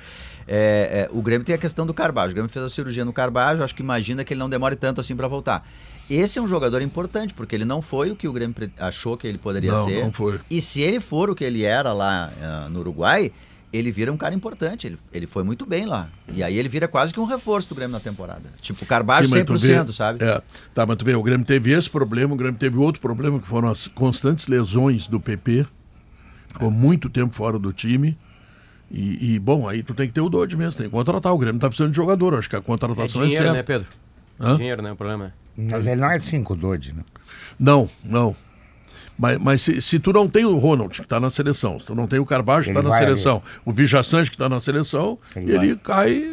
É, 0.48 1.08
é, 1.08 1.10
o 1.12 1.22
Grêmio 1.22 1.46
tem 1.46 1.54
a 1.54 1.60
questão 1.60 1.86
do 1.86 1.94
Carbajo. 1.94 2.32
O 2.32 2.34
Grêmio 2.34 2.50
fez 2.50 2.66
a 2.66 2.70
cirurgia 2.70 3.06
no 3.06 3.14
Carbajo, 3.14 3.64
acho 3.64 3.74
que 3.76 3.82
imagina 3.84 4.24
que 4.24 4.34
ele 4.34 4.40
não 4.40 4.50
demore 4.50 4.76
tanto 4.76 5.00
assim 5.02 5.16
para 5.16 5.28
voltar. 5.28 5.68
Esse 6.10 6.40
é 6.40 6.42
um 6.42 6.48
jogador 6.48 6.82
importante, 6.82 7.34
porque 7.36 7.56
ele 7.56 7.66
não 7.66 7.82
foi 7.84 8.10
o 8.10 8.16
que 8.16 8.28
o 8.28 8.34
Grêmio 8.34 8.56
achou 8.80 9.16
que 9.16 9.28
ele 9.28 9.38
poderia 9.38 9.72
Não, 9.72 9.86
ser. 9.88 10.04
não 10.04 10.12
foi. 10.12 10.40
E 10.50 10.60
se 10.60 10.82
ele 10.82 11.00
for 11.00 11.30
o 11.30 11.36
que 11.36 11.44
ele 11.44 11.64
era 11.64 11.94
lá 11.94 12.32
ah, 12.42 12.68
no 12.70 12.80
Uruguai, 12.80 13.32
ele 13.72 13.92
vira 13.92 14.12
um 14.12 14.18
cara 14.18 14.34
importante. 14.34 14.88
Ele, 14.88 14.98
ele 15.14 15.28
foi 15.28 15.44
muito 15.44 15.66
bem 15.66 15.86
lá. 15.86 16.10
E 16.28 16.42
aí 16.44 16.58
ele 16.58 16.68
vira 16.70 16.88
quase 16.88 17.14
que 17.14 17.20
um 17.20 17.26
reforço 17.26 17.70
do 17.70 17.76
Grêmio 17.76 17.92
na 17.94 18.00
temporada. 18.00 18.44
Tipo, 18.62 18.84
o 18.84 18.88
Carbajo 18.88 19.28
Sim, 19.30 19.36
mas 19.36 19.46
tu 19.46 19.54
100%, 19.54 19.86
vê- 19.88 19.94
sabe? 19.94 20.24
É, 20.24 20.42
tá, 20.74 20.86
mas 20.86 20.98
tu 20.98 21.06
vê, 21.06 21.14
o 21.16 21.22
Grêmio 21.24 21.46
teve 21.46 21.72
esse 21.72 21.90
problema, 21.90 22.34
o 22.34 22.38
Grêmio 22.38 22.58
teve 22.60 22.78
outro 22.78 23.00
problema, 23.02 23.40
que 23.40 23.48
foram 23.48 23.68
as 23.70 23.88
constantes 23.88 24.48
lesões 24.48 25.08
do 25.08 25.20
PP. 25.20 25.66
Ficou 26.48 26.72
muito 26.72 27.10
tempo 27.10 27.34
fora 27.36 27.60
do 27.60 27.72
time. 27.72 28.18
E, 28.92 29.36
e, 29.36 29.40
bom, 29.40 29.70
aí 29.70 29.84
tu 29.84 29.94
tem 29.94 30.08
que 30.08 30.14
ter 30.14 30.22
o 30.22 30.30
Dodge 30.30 30.58
mesmo, 30.58 30.76
tem 30.78 30.88
que 30.88 30.92
contratar. 30.92 31.32
O 31.32 31.38
Grêmio 31.38 31.62
tá 31.62 31.68
precisando 31.68 31.92
de 31.92 31.96
jogador, 31.98 32.34
acho 32.34 32.50
que 32.50 32.56
a 32.56 32.60
É 32.60 32.62
contratação 32.62 33.22
é, 33.22 33.26
dinheiro, 33.26 33.44
certa. 33.46 33.54
né, 33.58 33.64
Pedro? 33.64 33.88
Hã? 34.40 34.58
Dinheiro, 34.58 34.82
né? 34.82 34.92
O 34.92 34.96
problema 34.96 35.26
é. 35.58 35.62
Mas 35.62 35.86
ele 35.86 36.02
não 36.02 36.10
é 36.10 36.18
cinco 36.20 36.56
Dodge, 36.56 36.94
né? 36.94 37.04
Não, 37.60 37.88
não. 38.04 38.36
Mas, 39.20 39.38
mas 39.38 39.62
se, 39.62 39.82
se 39.82 40.00
tu 40.00 40.14
não 40.14 40.30
tem 40.30 40.46
o 40.46 40.58
Ronald, 40.58 40.94
que 40.96 41.02
está 41.02 41.20
na 41.20 41.30
seleção, 41.30 41.78
se 41.78 41.86
tu 41.86 41.94
não 41.94 42.08
tem 42.08 42.20
o 42.20 42.26
Carvalho, 42.26 42.64
que 42.64 42.70
está 42.70 42.82
na 42.82 42.96
seleção, 42.96 43.44
o 43.66 43.72
Vijaçante, 43.74 44.30
que 44.30 44.36
está 44.36 44.48
na 44.48 44.62
seleção, 44.62 45.20
Ele 45.36 45.52
ele, 45.54 45.76
cai 45.76 46.24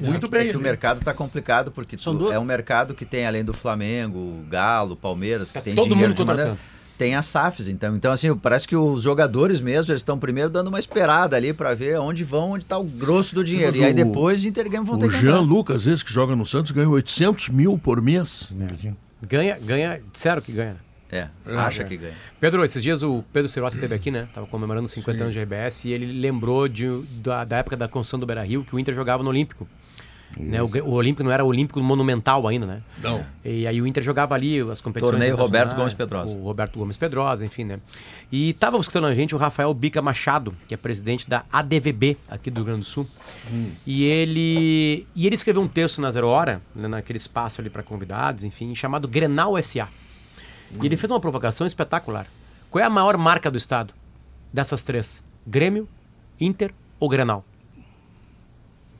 muito 0.00 0.26
É 0.26 0.28
bem. 0.28 0.48
que 0.48 0.54
o 0.56 0.58
ali. 0.58 0.62
mercado 0.64 0.98
está 0.98 1.14
complicado 1.14 1.70
porque 1.70 1.96
tu- 1.96 2.12
duas- 2.12 2.34
é 2.34 2.38
um 2.38 2.44
mercado 2.44 2.92
que 2.92 3.04
tem 3.04 3.24
além 3.26 3.44
do 3.44 3.52
Flamengo, 3.52 4.44
Galo, 4.50 4.96
Palmeiras, 4.96 5.48
que 5.48 5.54
Tá 5.54 5.60
tem 5.60 5.76
todo 5.76 5.84
dinheiro 5.88 6.08
mundo 6.08 6.16
de 6.16 6.24
maneira, 6.24 6.58
tem 6.98 7.14
as 7.14 7.26
SAFs, 7.26 7.68
então, 7.68 7.94
então 7.96 8.10
assim, 8.12 8.34
parece 8.36 8.66
que 8.66 8.74
os 8.74 9.02
jogadores 9.02 9.60
mesmo, 9.60 9.92
eles 9.92 10.00
estão 10.00 10.18
primeiro 10.18 10.50
dando 10.50 10.68
uma 10.68 10.78
esperada 10.80 11.36
ali 11.36 11.52
para 11.52 11.72
ver 11.74 11.98
onde 12.00 12.24
vão, 12.24 12.50
onde 12.50 12.64
está 12.64 12.76
o 12.78 12.84
grosso 12.84 13.34
do 13.34 13.44
dinheiro. 13.44 13.70
Mas 13.72 13.80
E 13.80 13.84
aí 13.84 13.92
o- 13.92 13.96
depois 13.96 14.40
de 14.42 14.48
Intergame 14.48 14.84
vão 14.86 14.98
ter 14.98 15.06
O 15.06 15.10
que 15.10 15.18
Jean 15.18 15.28
entrar. 15.30 15.40
Lucas, 15.40 15.86
esse 15.86 16.04
que 16.04 16.12
joga 16.12 16.34
no 16.34 16.44
Santos, 16.44 16.72
ganha 16.72 16.88
800 16.88 17.48
mil 17.48 17.78
por 17.78 18.02
mês. 18.02 18.48
Ganha, 19.28 19.56
ganha, 19.62 20.00
disseram 20.12 20.42
que 20.42 20.50
ganha. 20.52 20.76
Né? 21.14 21.30
É, 21.46 21.56
acha 21.56 21.84
que 21.84 21.96
ganha. 21.96 22.14
Pedro, 22.40 22.64
esses 22.64 22.82
dias 22.82 23.02
o 23.02 23.24
Pedro 23.32 23.48
Cirossi 23.48 23.76
esteve 23.76 23.94
aqui, 23.94 24.10
né? 24.10 24.26
Tava 24.34 24.46
comemorando 24.46 24.86
os 24.86 24.92
50 24.92 25.22
anos 25.22 25.32
de 25.32 25.40
RBS 25.40 25.84
e 25.84 25.92
ele 25.92 26.20
lembrou 26.20 26.66
de, 26.68 27.02
da, 27.22 27.44
da 27.44 27.58
época 27.58 27.76
da 27.76 27.86
construção 27.86 28.18
do 28.18 28.26
Beira 28.26 28.42
Rio 28.42 28.64
que 28.64 28.74
o 28.74 28.78
Inter 28.78 28.94
jogava 28.94 29.22
no 29.22 29.30
Olímpico. 29.30 29.68
Né? 30.36 30.60
O, 30.60 30.66
o 30.66 30.90
Olímpico 30.94 31.22
não 31.22 31.30
era 31.30 31.44
o 31.44 31.46
Olímpico 31.46 31.80
Monumental 31.80 32.48
ainda, 32.48 32.66
né? 32.66 32.82
Não. 33.00 33.24
E 33.44 33.68
aí 33.68 33.80
o 33.80 33.86
Inter 33.86 34.02
jogava 34.02 34.34
ali 34.34 34.58
as 34.68 34.80
competições. 34.80 35.12
Torneio 35.12 35.36
Roberto 35.36 35.76
Gomes 35.76 35.94
Pedrosa. 35.94 36.34
O 36.34 36.42
Roberto 36.42 36.76
Gomes 36.76 36.96
Pedrosa, 36.96 37.46
enfim, 37.46 37.62
né? 37.62 37.78
E 38.32 38.52
tava 38.54 38.76
escutando 38.78 39.06
a 39.06 39.14
gente 39.14 39.32
o 39.32 39.38
Rafael 39.38 39.72
Bica 39.72 40.02
Machado, 40.02 40.52
que 40.66 40.74
é 40.74 40.76
presidente 40.76 41.28
da 41.28 41.44
ADVB 41.52 42.16
aqui 42.28 42.50
do 42.50 42.56
Rio 42.56 42.64
Grande 42.64 42.80
do 42.80 42.86
Sul. 42.86 43.06
E 43.86 44.04
ele 44.04 45.06
e 45.14 45.26
ele 45.26 45.36
escreveu 45.36 45.62
um 45.62 45.68
texto 45.68 46.00
na 46.00 46.10
Zero 46.10 46.26
Hora, 46.26 46.60
né, 46.74 46.88
naquele 46.88 47.18
espaço 47.18 47.60
ali 47.60 47.70
para 47.70 47.84
convidados, 47.84 48.42
enfim, 48.42 48.74
chamado 48.74 49.06
Grenal 49.06 49.60
SA. 49.62 49.88
E 50.82 50.86
ele 50.86 50.96
fez 50.96 51.10
uma 51.10 51.20
provocação 51.20 51.66
espetacular. 51.66 52.26
Qual 52.70 52.82
é 52.82 52.86
a 52.86 52.90
maior 52.90 53.16
marca 53.16 53.50
do 53.50 53.56
estado 53.58 53.94
dessas 54.52 54.82
três? 54.82 55.22
Grêmio, 55.46 55.88
Inter 56.40 56.72
ou 56.98 57.08
Grenal? 57.08 57.44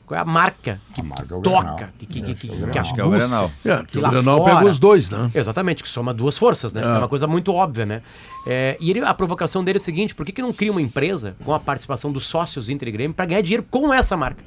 Qual 0.06 0.18
é 0.18 0.20
a 0.20 0.24
marca 0.24 0.78
que 0.94 1.00
A 1.00 1.04
marca 1.04 1.34
é 1.34 1.38
o 1.38 1.40
toca, 1.40 1.94
que, 1.98 2.04
que, 2.06 2.20
que, 2.20 2.34
que, 2.34 2.50
Acho 2.52 2.70
que 2.70 2.78
Acho 2.78 2.94
que 2.94 3.00
é 3.00 3.04
o? 3.04 3.10
Grenal. 3.10 3.50
É, 3.64 3.76
que 3.78 3.84
Que 3.86 3.98
o 3.98 4.08
Grenal 4.10 4.36
fora- 4.38 4.56
pega 4.58 4.68
os 4.70 4.78
dois, 4.78 5.08
né? 5.08 5.30
Exatamente, 5.34 5.82
que 5.82 5.88
soma 5.88 6.12
duas 6.12 6.36
forças, 6.36 6.74
né? 6.74 6.82
É, 6.82 6.84
É. 6.84 6.98
uma 6.98 7.08
coisa 7.08 7.26
muito 7.26 7.50
óbvia, 7.52 7.86
né? 7.86 8.02
É, 8.46 8.76
e 8.78 8.90
ele- 8.90 9.00
a 9.00 9.14
provocação 9.14 9.64
dele 9.64 9.78
é 9.78 9.80
o 9.80 9.82
seguinte: 9.82 10.14
por 10.14 10.26
que, 10.26 10.32
que 10.32 10.42
não 10.42 10.52
cria 10.52 10.70
uma 10.70 10.82
empresa 10.82 11.34
com 11.42 11.54
a 11.54 11.58
participação 11.58 12.12
dos 12.12 12.26
sócios 12.26 12.68
Inter 12.68 12.88
e 12.88 12.92
Grêmio 12.92 13.14
para 13.14 13.24
ganhar 13.24 13.40
dinheiro 13.40 13.62
com 13.70 13.92
essa 13.94 14.14
marca? 14.14 14.44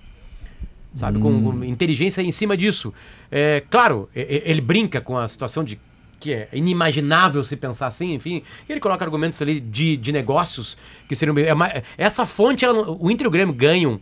Sabe? 0.94 1.20
Com, 1.20 1.44
com 1.44 1.64
inteligência 1.64 2.22
em 2.22 2.32
cima 2.32 2.56
disso. 2.56 2.94
É, 3.32 3.64
claro, 3.70 4.10
ele 4.16 4.62
brinca 4.62 5.02
com 5.02 5.18
a 5.18 5.28
situação 5.28 5.64
de 5.64 5.80
que 6.20 6.34
é 6.34 6.48
inimaginável 6.54 7.44
se 7.44 7.56
pensar 7.56 7.88
assim, 7.88 8.14
enfim. 8.14 8.42
E 8.68 8.72
ele 8.72 8.80
coloca 8.80 9.04
argumentos 9.06 9.42
ali 9.42 9.60
de, 9.60 9.96
de 9.98 10.12
negócios 10.12 10.78
que 11.08 11.16
seriam. 11.16 11.36
é 11.38 11.84
essa 11.98 12.26
fonte, 12.26 12.66
ela 12.66 12.90
o 12.90 13.10
Inter 13.12 13.26
e 13.26 13.28
o 13.28 13.32
Grêmio 13.32 13.54
ganham. 13.54 14.00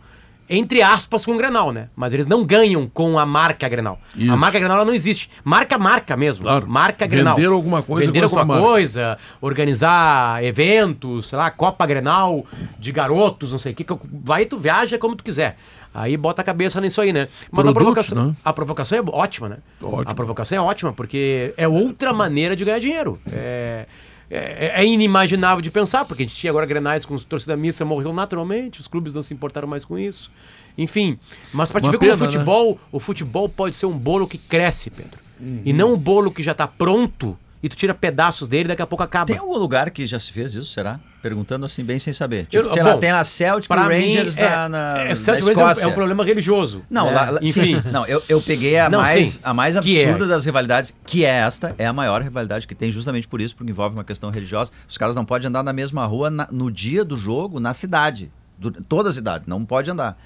Entre 0.48 0.80
aspas, 0.80 1.26
com 1.26 1.32
o 1.32 1.36
Grenal, 1.36 1.72
né? 1.72 1.88
Mas 1.96 2.14
eles 2.14 2.24
não 2.24 2.44
ganham 2.44 2.88
com 2.88 3.18
a 3.18 3.26
marca 3.26 3.68
Grenal. 3.68 4.00
Isso. 4.16 4.30
A 4.32 4.36
marca 4.36 4.60
Grenal 4.60 4.76
ela 4.76 4.86
não 4.86 4.94
existe. 4.94 5.28
Marca, 5.42 5.76
marca 5.76 6.16
mesmo. 6.16 6.44
Claro. 6.44 6.68
Marca 6.68 7.04
Grenal. 7.04 7.34
Vender 7.34 7.48
alguma 7.48 7.82
coisa 7.82 8.06
Vender 8.06 8.20
com 8.20 8.26
essa 8.26 8.38
alguma 8.38 8.60
coisa, 8.60 9.18
organizar 9.40 10.44
eventos, 10.44 11.28
sei 11.30 11.36
lá, 11.38 11.50
Copa 11.50 11.84
Grenal 11.84 12.46
de 12.78 12.92
garotos, 12.92 13.50
não 13.50 13.58
sei 13.58 13.72
o 13.72 13.74
que. 13.74 13.82
que- 13.82 13.98
Vai 14.22 14.44
tu 14.46 14.56
viaja 14.56 14.96
como 14.98 15.16
tu 15.16 15.24
quiser. 15.24 15.56
Aí 15.96 16.14
bota 16.14 16.42
a 16.42 16.44
cabeça 16.44 16.78
nisso 16.78 17.00
aí, 17.00 17.10
né? 17.10 17.26
Mas 17.50 17.66
a 17.66 17.72
provocação, 17.72 18.26
né? 18.26 18.36
a 18.44 18.52
provocação 18.52 18.98
é 18.98 19.02
ótima, 19.02 19.48
né? 19.48 19.56
Ótimo. 19.82 20.04
A 20.04 20.14
provocação 20.14 20.58
é 20.58 20.60
ótima, 20.60 20.92
porque 20.92 21.54
é 21.56 21.66
outra 21.66 22.12
maneira 22.12 22.54
de 22.54 22.66
ganhar 22.66 22.78
dinheiro. 22.78 23.18
É, 23.32 23.86
é, 24.30 24.82
é 24.82 24.84
inimaginável 24.84 25.62
de 25.62 25.70
pensar, 25.70 26.04
porque 26.04 26.24
a 26.24 26.26
gente 26.26 26.36
tinha 26.36 26.50
agora 26.50 26.66
grenais 26.66 27.06
com 27.06 27.14
os 27.14 27.24
torcida 27.24 27.56
missa 27.56 27.82
morreu 27.82 28.12
naturalmente, 28.12 28.78
os 28.78 28.86
clubes 28.86 29.14
não 29.14 29.22
se 29.22 29.32
importaram 29.32 29.66
mais 29.66 29.86
com 29.86 29.98
isso. 29.98 30.30
Enfim, 30.76 31.18
mas 31.54 31.70
pra 31.70 31.80
te 31.80 31.84
Uma 31.84 31.92
ver 31.92 31.98
como 31.98 32.10
o 32.10 32.14
pena, 32.14 32.26
né? 32.26 32.30
futebol, 32.30 32.78
o 32.92 33.00
futebol 33.00 33.48
pode 33.48 33.74
ser 33.74 33.86
um 33.86 33.96
bolo 33.96 34.28
que 34.28 34.36
cresce, 34.36 34.90
Pedro. 34.90 35.18
Uhum. 35.40 35.62
E 35.64 35.72
não 35.72 35.94
um 35.94 35.96
bolo 35.96 36.30
que 36.30 36.42
já 36.42 36.52
tá 36.52 36.66
pronto 36.66 37.38
e 37.62 37.70
tu 37.70 37.76
tira 37.76 37.94
pedaços 37.94 38.46
dele 38.46 38.64
e 38.64 38.68
daqui 38.68 38.82
a 38.82 38.86
pouco 38.86 39.02
acaba. 39.02 39.26
Tem 39.26 39.38
algum 39.38 39.56
lugar 39.56 39.90
que 39.90 40.04
já 40.04 40.18
se 40.18 40.30
fez 40.30 40.54
isso, 40.54 40.70
será? 40.72 41.00
Perguntando 41.26 41.66
assim, 41.66 41.82
bem 41.84 41.98
sem 41.98 42.12
saber. 42.12 42.46
Tipo, 42.46 42.66
Eu- 42.66 42.70
sei 42.70 42.82
lá, 42.82 42.92
bom, 42.92 43.00
tem 43.00 43.12
lá 43.12 43.24
Celtic 43.24 43.68
Rangers 43.70 44.36
mim, 44.36 44.42
é, 44.42 44.48
na, 44.48 44.68
na, 44.68 44.98
é, 45.04 45.14
Celtic 45.16 45.48
é 45.58 45.64
um- 45.64 45.70
é 45.70 45.86
um 45.88 45.92
problema 45.92 46.24
religioso. 46.24 46.82
Não, 46.88 47.06
né? 47.06 47.12
lá, 47.12 47.30
lá- 47.30 47.38
enfim. 47.42 47.80
sim. 47.80 47.82
Não, 47.90 48.06
eu, 48.06 48.22
eu 48.28 48.40
peguei 48.40 48.78
a 48.78 48.88
Não, 48.88 49.00
mais, 49.00 49.28
sim. 49.34 49.40
a 49.42 49.52
mais 49.52 49.74
é. 49.76 49.78
absurda 49.78 50.26
das 50.26 50.44
rivalidades, 50.44 50.94
que 51.04 51.24
é 51.24 51.28
esta, 51.30 51.74
é 51.78 51.86
a 51.86 51.92
maior 51.92 52.22
rivalidade 52.22 52.66
que 52.66 52.74
tem 52.74 52.90
justamente 52.90 53.26
por 53.26 53.40
isso, 53.40 53.56
porque 53.56 53.70
envolve 53.72 53.94
uma 53.96 54.04
questão 54.04 54.30
religiosa. 54.30 54.70
Os 54.88 54.96
caras 54.96 55.16
não 55.16 55.24
podem 55.24 55.48
andar 55.48 55.62
na 55.62 55.72
mesma 55.72 56.06
rua 56.06 56.30
na- 56.30 56.48
no 56.52 56.70
dia 56.70 57.04
do 57.04 57.16
jogo, 57.16 57.58
na 57.58 57.74
cidade. 57.74 58.30
Du- 58.58 58.70
toda 58.70 59.10
a 59.10 59.12
cidade, 59.12 59.44
não 59.46 59.64
pode 59.64 59.90
andar. 59.90 60.16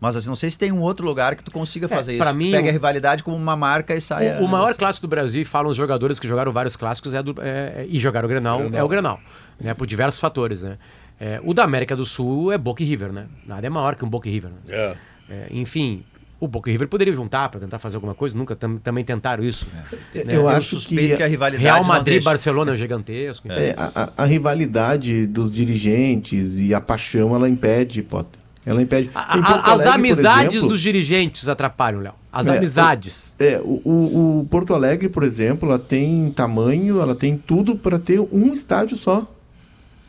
Mas 0.00 0.14
assim, 0.16 0.28
não 0.28 0.34
sei 0.34 0.50
se 0.50 0.58
tem 0.58 0.70
um 0.72 0.80
outro 0.80 1.06
lugar 1.06 1.34
que 1.36 1.42
tu 1.42 1.50
consiga 1.50 1.88
fazer 1.88 2.12
isso. 2.12 2.22
É, 2.22 2.24
pra 2.24 2.32
Tu 2.32 2.36
mim, 2.36 2.50
pega 2.50 2.66
o- 2.66 2.68
a 2.68 2.72
rivalidade 2.72 3.22
como 3.22 3.36
uma 3.36 3.56
marca 3.56 3.94
e 3.94 4.00
sai. 4.00 4.40
O, 4.40 4.44
o 4.44 4.48
maior 4.48 4.74
clássico 4.74 5.06
do 5.06 5.10
Brasil, 5.10 5.42
e 5.42 5.44
falam 5.44 5.70
os 5.70 5.76
jogadores 5.76 6.18
que 6.20 6.28
jogaram 6.28 6.52
vários 6.52 6.76
clássicos 6.76 7.14
é 7.14 7.22
do, 7.22 7.34
é- 7.40 7.82
é- 7.82 7.86
e 7.88 7.98
jogaram 7.98 8.26
o 8.26 8.28
Grenal, 8.28 8.60
é 8.72 8.82
o 8.82 8.88
Grenal, 8.88 9.18
né? 9.60 9.72
Por 9.74 9.86
diversos 9.86 10.20
fatores, 10.20 10.62
né? 10.62 10.76
É, 11.18 11.40
o 11.42 11.54
da 11.54 11.64
América 11.64 11.96
do 11.96 12.04
Sul 12.04 12.52
é 12.52 12.58
Boca 12.58 12.82
e 12.82 12.86
River, 12.86 13.10
né? 13.10 13.26
Nada 13.46 13.66
é 13.66 13.70
maior 13.70 13.94
que 13.94 14.04
um 14.04 14.08
Boca 14.08 14.28
e 14.28 14.32
River. 14.32 14.50
né? 14.50 14.56
É. 14.68 14.96
É, 15.30 15.46
enfim, 15.50 16.04
o 16.38 16.46
Boca 16.46 16.68
e 16.68 16.72
River 16.72 16.88
poderia 16.88 17.14
juntar 17.14 17.48
para 17.48 17.58
tentar 17.58 17.78
fazer 17.78 17.96
alguma 17.96 18.14
coisa, 18.14 18.36
nunca 18.36 18.54
tam- 18.54 18.76
também 18.76 19.02
tentaram 19.02 19.42
isso. 19.42 19.66
Eu 20.14 20.24
né? 20.26 20.36
Eu 20.36 20.46
acho 20.46 20.76
suspeito 20.76 21.12
que, 21.12 21.16
que 21.16 21.22
a 21.22 21.26
rivalidade 21.26 21.64
Real 21.64 21.82
Madrid 21.84 22.20
e. 22.20 22.24
Barcelona 22.24 22.74
é 22.74 22.76
gigantesco. 22.76 23.50
É, 23.50 23.74
a, 23.78 23.90
a- 24.04 24.12
a 24.18 24.24
rivalidade 24.26 25.26
dos 25.26 25.50
dirigentes 25.50 26.58
e 26.58 26.74
a 26.74 26.80
paixão, 26.82 27.34
ela 27.34 27.48
impede, 27.48 28.02
Potter. 28.02 28.38
Ela 28.66 28.82
impede. 28.82 29.08
A- 29.14 29.20
a- 29.38 29.58
as 29.74 29.82
Alegre, 29.82 29.88
amizades 29.94 30.54
exemplo, 30.56 30.68
dos 30.70 30.80
dirigentes 30.82 31.48
atrapalham, 31.48 32.00
Léo. 32.00 32.12
As 32.32 32.48
É, 32.48 32.56
amizades. 32.58 33.36
É, 33.38 33.60
o, 33.62 33.80
o, 33.84 34.40
o 34.40 34.46
Porto 34.50 34.74
Alegre, 34.74 35.08
por 35.08 35.22
exemplo, 35.22 35.68
ela 35.68 35.78
tem 35.78 36.30
tamanho, 36.32 37.00
ela 37.00 37.14
tem 37.14 37.38
tudo 37.38 37.76
para 37.76 37.96
ter 37.98 38.18
um 38.20 38.52
estádio 38.52 38.96
só. 38.96 39.24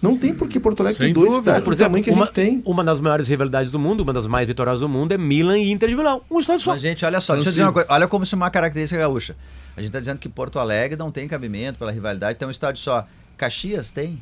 Não 0.02 0.18
tem 0.18 0.34
porque 0.34 0.60
Porto 0.60 0.82
Alegre 0.82 0.98
Sem 0.98 1.08
tem 1.08 1.14
dois 1.14 1.26
dúvida. 1.28 1.52
estádios 1.52 1.64
Por 1.66 1.74
exemplo, 1.74 2.02
que 2.04 2.10
a 2.10 2.14
uma, 2.14 2.26
gente 2.26 2.34
tem. 2.36 2.62
uma 2.66 2.84
das 2.84 3.00
maiores 3.00 3.28
rivalidades 3.28 3.72
do 3.72 3.80
mundo, 3.80 4.02
uma 4.02 4.14
das 4.14 4.28
mais 4.28 4.46
vitoriosas 4.48 4.82
do 4.82 4.90
mundo 4.90 5.12
é 5.12 5.18
Milan 5.18 5.58
e 5.58 5.72
Inter 5.72 5.90
de 5.90 5.96
Milão. 5.96 6.22
Um 6.30 6.40
estádio 6.40 6.62
só. 6.64 6.72
Mas, 6.72 6.82
gente, 6.82 7.04
olha 7.06 7.20
só, 7.22 7.34
deixa 7.34 7.50
eu 7.50 7.52
dizer 7.54 7.64
uma 7.64 7.74
coisa. 7.74 7.88
Olha 7.92 8.08
como 8.08 8.24
isso 8.24 8.36
é 8.36 8.38
uma 8.38 8.50
característica 8.50 9.00
gaúcha. 9.00 9.36
A 9.76 9.82
gente 9.82 9.90
está 9.90 10.00
dizendo 10.00 10.18
que 10.20 10.30
Porto 10.30 10.60
Alegre 10.60 10.98
não 10.98 11.12
tem 11.12 11.28
cabimento 11.28 11.80
pela 11.80 11.92
rivalidade, 11.92 12.38
tem 12.38 12.48
um 12.48 12.52
estádio 12.52 12.82
só. 12.82 13.08
Caxias 13.38 13.90
tem. 13.92 14.22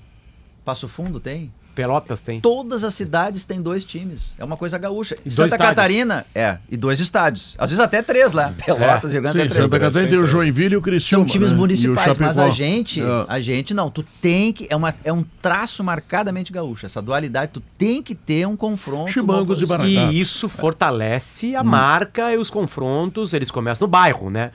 Passo 0.64 0.88
Fundo 0.88 1.20
tem. 1.20 1.52
Pelotas 1.76 2.22
tem. 2.22 2.40
Todas 2.40 2.84
as 2.84 2.94
cidades 2.94 3.44
têm 3.44 3.62
dois 3.62 3.84
times. 3.84 4.34
É 4.38 4.44
uma 4.44 4.56
coisa 4.56 4.78
gaúcha. 4.78 5.18
E 5.26 5.30
Santa. 5.30 5.58
Catarina, 5.58 6.26
é, 6.34 6.58
e 6.70 6.78
dois 6.78 7.00
estádios. 7.00 7.54
Às 7.58 7.70
vezes 7.70 7.84
até 7.84 8.02
três 8.02 8.32
lá. 8.34 8.54
Pelotas 8.66 9.12
jogando 9.12 9.34
Sim, 9.34 9.40
até 9.40 9.50
três. 9.50 9.64
Santa 9.64 9.80
Catarina 9.80 10.10
tem 10.10 10.20
o 10.20 10.26
Joinville 10.26 10.74
e 10.74 10.78
o 10.78 10.82
Criciúma. 10.82 11.24
São 11.24 11.32
times 11.32 11.52
né? 11.52 11.58
municipais, 11.58 12.18
mas 12.18 12.40
a 12.40 12.50
gente, 12.50 13.02
É. 13.02 13.06
a 13.28 13.40
gente 13.40 13.74
não. 13.74 13.92
Tu 13.92 14.04
tem 14.22 14.54
que. 14.54 14.68
É, 14.70 14.76
uma, 14.76 14.94
é 15.04 15.12
um 15.12 15.24
traço 15.42 15.84
marcadamente 15.84 16.52
gaúcho. 16.52 16.86
Essa 16.86 17.02
dualidade, 17.02 17.52
tu 17.54 17.62
tem 17.78 18.02
que 18.02 18.16
ter 18.16 18.48
um 18.48 18.56
confronto. 18.56 19.12
Chimangos 19.12 19.62
e 19.62 19.66
Baracá. 19.66 19.90
E 19.90 20.20
isso 20.20 20.48
fortalece 20.48 21.56
a 21.56 21.64
marca 21.64 22.34
e 22.34 22.38
os 22.38 22.50
confrontos, 22.50 23.34
eles 23.34 23.52
começam 23.52 23.86
no 23.86 23.92
bairro, 23.92 24.30
né? 24.30 24.52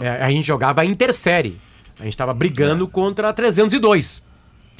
É. 0.00 0.06
É, 0.06 0.24
a 0.24 0.30
gente 0.30 0.46
jogava 0.46 0.80
a 0.80 0.84
Intersérie. 0.84 1.58
A 2.00 2.04
gente 2.04 2.14
estava 2.14 2.32
brigando 2.32 2.88
contra 2.88 3.28
a 3.28 3.32
302. 3.32 4.22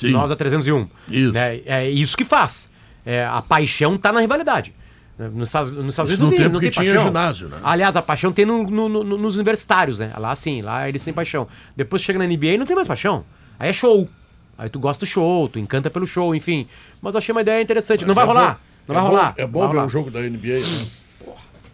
Sim. 0.03 0.13
Nós 0.13 0.31
a 0.31 0.37
301. 0.37 0.87
Isso. 1.09 1.33
Né? 1.33 1.61
É 1.67 1.89
isso 1.89 2.17
que 2.17 2.25
faz. 2.25 2.71
É, 3.05 3.25
a 3.25 3.41
paixão 3.43 3.97
tá 3.99 4.13
na 4.13 4.21
rivalidade. 4.21 4.73
Nos 5.19 5.49
Estados, 5.49 5.71
Unidos 5.73 6.19
não 6.19 6.27
no 6.27 6.31
tem, 6.31 6.39
tempo 6.41 6.53
não 6.55 6.61
tem 6.61 6.71
tinha 6.71 6.85
paixão. 6.87 7.05
ginásio, 7.05 7.49
né? 7.49 7.59
Aliás, 7.63 7.95
a 7.97 8.03
paixão 8.03 8.33
tem 8.33 8.45
no- 8.45 8.65
no- 8.69 8.89
no- 8.89 9.19
nos 9.19 9.35
universitários, 9.37 9.99
né? 9.99 10.11
Lá 10.19 10.35
sim, 10.35 10.63
lá 10.63 10.89
eles 10.89 11.05
têm 11.05 11.13
paixão. 11.13 11.47
Depois 11.77 12.03
chega 12.03 12.19
na 12.19 12.25
NBA 12.27 12.55
e 12.55 12.59
não 12.59 12.67
tem 12.67 12.75
mais 12.75 12.89
paixão. 12.89 13.25
Aí 13.59 13.69
é 13.69 13.73
show. 13.73 14.09
Aí 14.59 14.69
tu 14.69 14.81
gosta 14.81 15.05
do 15.05 15.09
show, 15.09 15.49
tu 15.49 15.59
encanta 15.59 15.91
pelo 15.91 16.07
show, 16.07 16.35
enfim. 16.35 16.67
Mas 17.01 17.15
eu 17.15 17.19
achei 17.19 17.33
uma 17.33 17.41
ideia 17.43 17.61
interessante. 17.63 18.05
não 18.05 18.15
vai 18.15 18.25
É 18.25 18.27
rolar. 18.27 18.53
bom- 18.55 18.59
Não 18.89 18.95
é 18.95 18.99
vai 19.01 19.03
bom- 19.03 19.17
rolar. 19.17 19.35
É 19.37 19.43
Não 19.43 19.49
bom 19.51 19.61
ver 19.61 19.67
rolar. 19.69 19.85
um 19.87 19.89
jogo 19.89 20.11
da 20.11 20.21
NBA. 20.21 20.59
Né? 20.61 20.87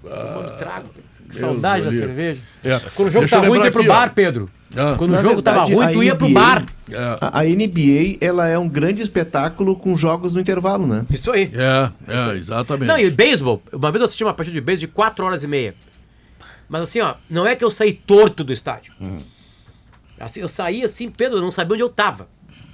Tomando 0.02 0.58
trago. 0.58 0.88
Que 1.28 1.38
Deus 1.38 1.40
saudade 1.40 1.84
da 1.84 1.92
cerveja. 1.92 2.40
É. 2.64 2.78
Quando 2.94 3.08
o 3.08 3.10
jogo 3.10 3.26
Deixa 3.26 3.40
tá 3.40 3.46
ruim, 3.46 3.48
tu 3.48 3.52
lembrar 3.52 3.64
ia 3.66 3.70
pro 3.72 3.80
aqui, 3.80 3.90
ó. 3.90 3.94
bar, 3.94 4.14
Pedro. 4.14 4.50
Ah. 4.76 4.94
Quando 4.98 5.12
Na 5.12 5.18
o 5.18 5.22
jogo 5.22 5.42
tava 5.42 5.66
verdade, 5.66 5.74
ruim, 5.74 5.86
a 5.86 5.92
tu 5.92 6.02
ia 6.02 6.14
pro 6.16 6.28
NBA 6.28 6.40
bar. 6.40 6.66
É, 6.90 7.18
A, 7.20 7.40
a 7.40 7.44
NBA, 7.44 8.18
ela 8.20 8.46
é 8.48 8.58
um 8.58 8.68
grande 8.68 9.02
espetáculo 9.02 9.76
com 9.76 9.96
jogos 9.96 10.34
no 10.34 10.40
intervalo, 10.40 10.86
né? 10.86 11.04
Isso 11.10 11.30
aí. 11.30 11.50
é, 11.54 11.90
é, 12.06 12.36
exatamente. 12.36 12.88
Não, 12.88 12.98
e 12.98 13.10
beisebol, 13.10 13.62
uma 13.72 13.90
vez 13.90 14.00
eu 14.00 14.04
assisti 14.06 14.24
uma 14.24 14.34
partida 14.34 14.54
de 14.54 14.60
beisebol 14.60 14.88
de 14.88 14.94
4 14.94 15.24
horas 15.24 15.42
e 15.42 15.46
meia. 15.46 15.74
Mas 16.68 16.82
assim, 16.82 17.00
ó, 17.00 17.14
não 17.30 17.46
é 17.46 17.56
que 17.56 17.64
eu 17.64 17.70
saí 17.70 17.92
torto 17.92 18.44
do 18.44 18.52
estádio. 18.52 18.92
Assim, 20.20 20.40
eu 20.40 20.48
saí 20.48 20.82
assim, 20.84 21.10
Pedro, 21.10 21.38
eu 21.38 21.42
não 21.42 21.50
sabia 21.50 21.74
onde 21.74 21.82
eu 21.82 21.88
tava. 21.88 22.28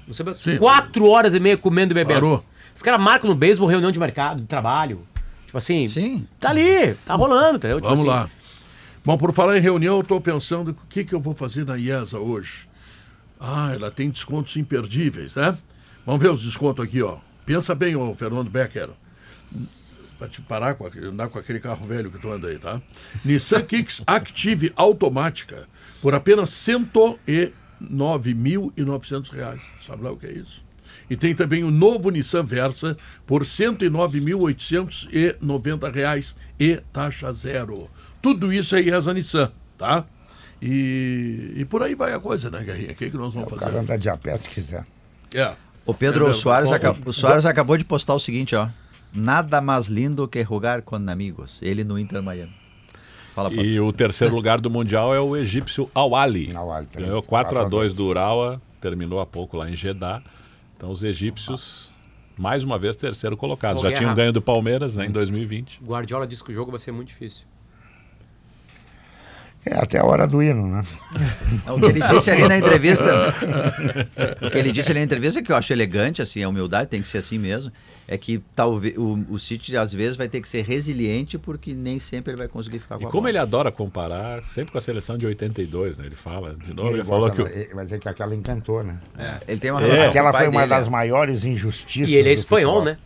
Não 0.06 0.14
sabia. 0.14 0.32
Sim. 0.32 0.56
4 0.56 1.06
horas 1.06 1.34
e 1.34 1.40
meia 1.40 1.56
comendo 1.56 1.92
e 1.92 1.94
bebendo. 1.94 2.20
Parou. 2.20 2.44
Os 2.74 2.82
caras 2.82 3.00
marcam 3.00 3.28
no 3.30 3.36
beisebol 3.36 3.68
reunião 3.68 3.92
de 3.92 3.98
mercado, 4.00 4.40
de 4.40 4.46
trabalho. 4.46 5.06
Tipo 5.46 5.58
assim, 5.58 5.86
Sim. 5.86 6.26
tá 6.40 6.50
ali, 6.50 6.94
tá 7.06 7.14
rolando, 7.14 7.56
entendeu? 7.58 7.76
Tipo 7.76 7.88
Vamos 7.88 8.00
assim, 8.00 8.08
lá. 8.08 8.28
Bom, 9.04 9.18
por 9.18 9.34
falar 9.34 9.58
em 9.58 9.60
reunião, 9.60 9.96
eu 9.96 10.00
estou 10.00 10.18
pensando 10.18 10.70
o 10.70 10.74
que, 10.88 11.04
que 11.04 11.14
eu 11.14 11.20
vou 11.20 11.34
fazer 11.34 11.66
na 11.66 11.76
IESA 11.76 12.18
hoje. 12.18 12.66
Ah, 13.38 13.70
ela 13.74 13.90
tem 13.90 14.08
descontos 14.08 14.56
imperdíveis, 14.56 15.34
né? 15.34 15.58
Vamos 16.06 16.22
ver 16.22 16.30
os 16.30 16.42
descontos 16.42 16.82
aqui, 16.82 17.02
ó. 17.02 17.18
Pensa 17.44 17.74
bem, 17.74 17.94
ô 17.94 18.14
Fernando 18.14 18.48
Becker. 18.48 18.88
Para 20.18 20.28
te 20.28 20.40
parar 20.40 20.76
com 20.76 20.86
aquele, 20.86 21.08
andar 21.08 21.28
com 21.28 21.38
aquele 21.38 21.60
carro 21.60 21.86
velho 21.86 22.10
que 22.10 22.18
tu 22.18 22.32
anda 22.32 22.48
aí, 22.48 22.58
tá? 22.58 22.80
Nissan 23.22 23.60
Kicks 23.60 24.02
Active 24.06 24.72
automática 24.74 25.68
por 26.00 26.14
apenas 26.14 26.48
109.900 26.52 29.30
reais. 29.30 29.60
Sabe 29.86 30.02
lá 30.02 30.12
o 30.12 30.16
que 30.16 30.28
é 30.28 30.32
isso? 30.32 30.64
E 31.10 31.16
tem 31.16 31.34
também 31.34 31.62
o 31.62 31.70
novo 31.70 32.08
Nissan 32.08 32.42
Versa 32.42 32.96
por 33.26 33.42
109.890 33.42 35.92
reais 35.92 36.34
e 36.58 36.76
taxa 36.90 37.30
zero. 37.34 37.90
Tudo 38.24 38.50
isso 38.52 38.74
é 38.74 38.80
IESA 38.80 39.12
Nissan, 39.12 39.52
tá? 39.76 40.04
E, 40.62 41.52
e 41.56 41.64
por 41.66 41.82
aí 41.82 41.94
vai 41.94 42.14
a 42.14 42.18
coisa, 42.18 42.48
né, 42.50 42.62
Guerrinha? 42.64 42.92
O 42.92 42.94
que, 42.94 43.10
que 43.10 43.16
nós 43.18 43.34
vamos 43.34 43.46
O 43.46 43.50
fazer? 43.54 43.66
cara 43.70 43.82
anda 43.82 43.98
de 43.98 44.08
a 44.08 44.16
pé 44.16 44.34
se 44.38 44.48
quiser. 44.48 44.84
É. 45.34 45.52
O 45.84 45.92
Pedro 45.92 46.26
É 46.26 46.30
o. 46.30 46.32
Soares, 46.32 46.70
Ó, 46.70 46.74
aca- 46.74 46.90
ó, 46.92 46.96
o 47.10 47.12
Soares 47.12 47.44
acabou 47.44 47.76
de 47.76 47.84
postar 47.84 48.14
o 48.14 48.18
seguinte, 48.18 48.56
ó. 48.56 48.66
Nada 49.14 49.60
mais 49.60 49.86
lindo 49.86 50.26
que 50.26 50.42
jogar 50.42 50.80
com 50.80 50.96
amigos. 50.96 51.58
Ele 51.60 51.84
no 51.84 51.98
Inter 51.98 52.22
Miami. 52.22 52.52
Fala. 53.34 53.52
E 53.52 53.78
o 53.78 53.92
terceiro 53.92 54.34
lugar 54.34 54.58
do 54.60 54.70
Mundial 54.70 55.14
é 55.14 55.20
o 55.20 55.36
egípcio. 55.36 55.90
Al-Ahly, 55.94 56.52
três- 56.90 57.06
Ganhou 57.08 57.22
4 57.22 57.58
a 57.58 57.64
2 57.64 57.92
do 57.92 58.06
Urawa, 58.06 58.60
terminou 58.80 59.20
há 59.20 59.26
pouco 59.26 59.56
lá 59.58 59.68
em 59.68 59.76
Jeddah. 59.76 60.22
Então 60.76 60.90
os 60.90 61.02
egípcios, 61.04 61.92
mais 62.38 62.64
uma 62.64 62.78
vez, 62.78 62.96
terceiro 62.96 63.36
colocados. 63.36 63.84
Ô, 63.84 63.90
Já 63.90 63.96
tinham 63.96 64.14
ganho 64.14 64.32
do 64.32 64.40
Palmeiras 64.40 64.96
né, 64.96 65.04
em 65.06 65.10
2020. 65.10 65.80
Guardiola 65.84 66.26
disse 66.26 66.42
que 66.42 66.52
o 66.52 66.54
jogo 66.54 66.70
vai 66.70 66.80
ser 66.80 66.90
muito 66.92 67.08
difícil. 67.08 67.44
É 69.66 69.76
até 69.78 69.98
a 69.98 70.04
hora 70.04 70.26
do 70.26 70.42
hino, 70.42 70.66
né? 70.68 70.82
O 71.66 71.78
que 71.80 71.86
ele 71.86 72.00
disse 72.02 72.30
ali 72.30 72.46
na 72.46 72.58
entrevista. 72.58 73.34
o 74.42 74.50
que 74.50 74.58
ele 74.58 74.70
disse 74.70 74.90
ali 74.90 75.00
na 75.00 75.04
entrevista, 75.04 75.42
que 75.42 75.50
eu 75.50 75.56
acho 75.56 75.72
elegante, 75.72 76.20
assim, 76.20 76.42
a 76.42 76.48
humildade 76.48 76.90
tem 76.90 77.00
que 77.00 77.08
ser 77.08 77.18
assim 77.18 77.38
mesmo, 77.38 77.72
é 78.06 78.18
que 78.18 78.42
talvez 78.54 78.94
o, 78.98 79.24
o 79.30 79.38
City 79.38 79.74
às 79.76 79.92
vezes 79.92 80.16
vai 80.16 80.28
ter 80.28 80.42
que 80.42 80.48
ser 80.48 80.62
resiliente 80.64 81.38
porque 81.38 81.72
nem 81.72 81.98
sempre 81.98 82.32
ele 82.32 82.36
vai 82.38 82.48
conseguir 82.48 82.78
ficar 82.78 82.96
com 82.96 83.04
E 83.04 83.06
a 83.06 83.08
como 83.08 83.22
bola. 83.22 83.30
ele 83.30 83.38
adora 83.38 83.72
comparar, 83.72 84.42
sempre 84.42 84.70
com 84.72 84.76
a 84.76 84.80
seleção 84.82 85.16
de 85.16 85.26
82, 85.26 85.96
né? 85.96 86.04
Ele 86.06 86.14
fala, 86.16 86.54
de 86.62 86.74
novo, 86.74 86.90
ele, 86.90 86.98
Ele 86.98 87.04
falou 87.04 87.30
gosta, 87.30 87.42
que 87.48 87.72
o- 87.72 87.74
vai 87.76 87.84
dizer 87.86 87.98
que 88.00 88.08
aquela 88.08 88.34
encantou, 88.34 88.84
né? 88.84 88.94
Ele 89.48 89.58
tem 89.58 89.70
uma 89.70 89.80
É. 89.80 89.86
relação 89.86 90.08
Aquela 90.10 90.32
foi 90.32 90.48
uma 90.48 90.60
dele, 90.60 90.70
das 90.70 90.86
ó. 90.86 90.90
maiores 90.90 91.44
injustiças. 91.46 92.10
E 92.10 92.14
ele 92.14 92.28
é 92.28 92.32
espanhol, 92.34 92.80
futebol. 92.80 92.92
né? 92.92 92.98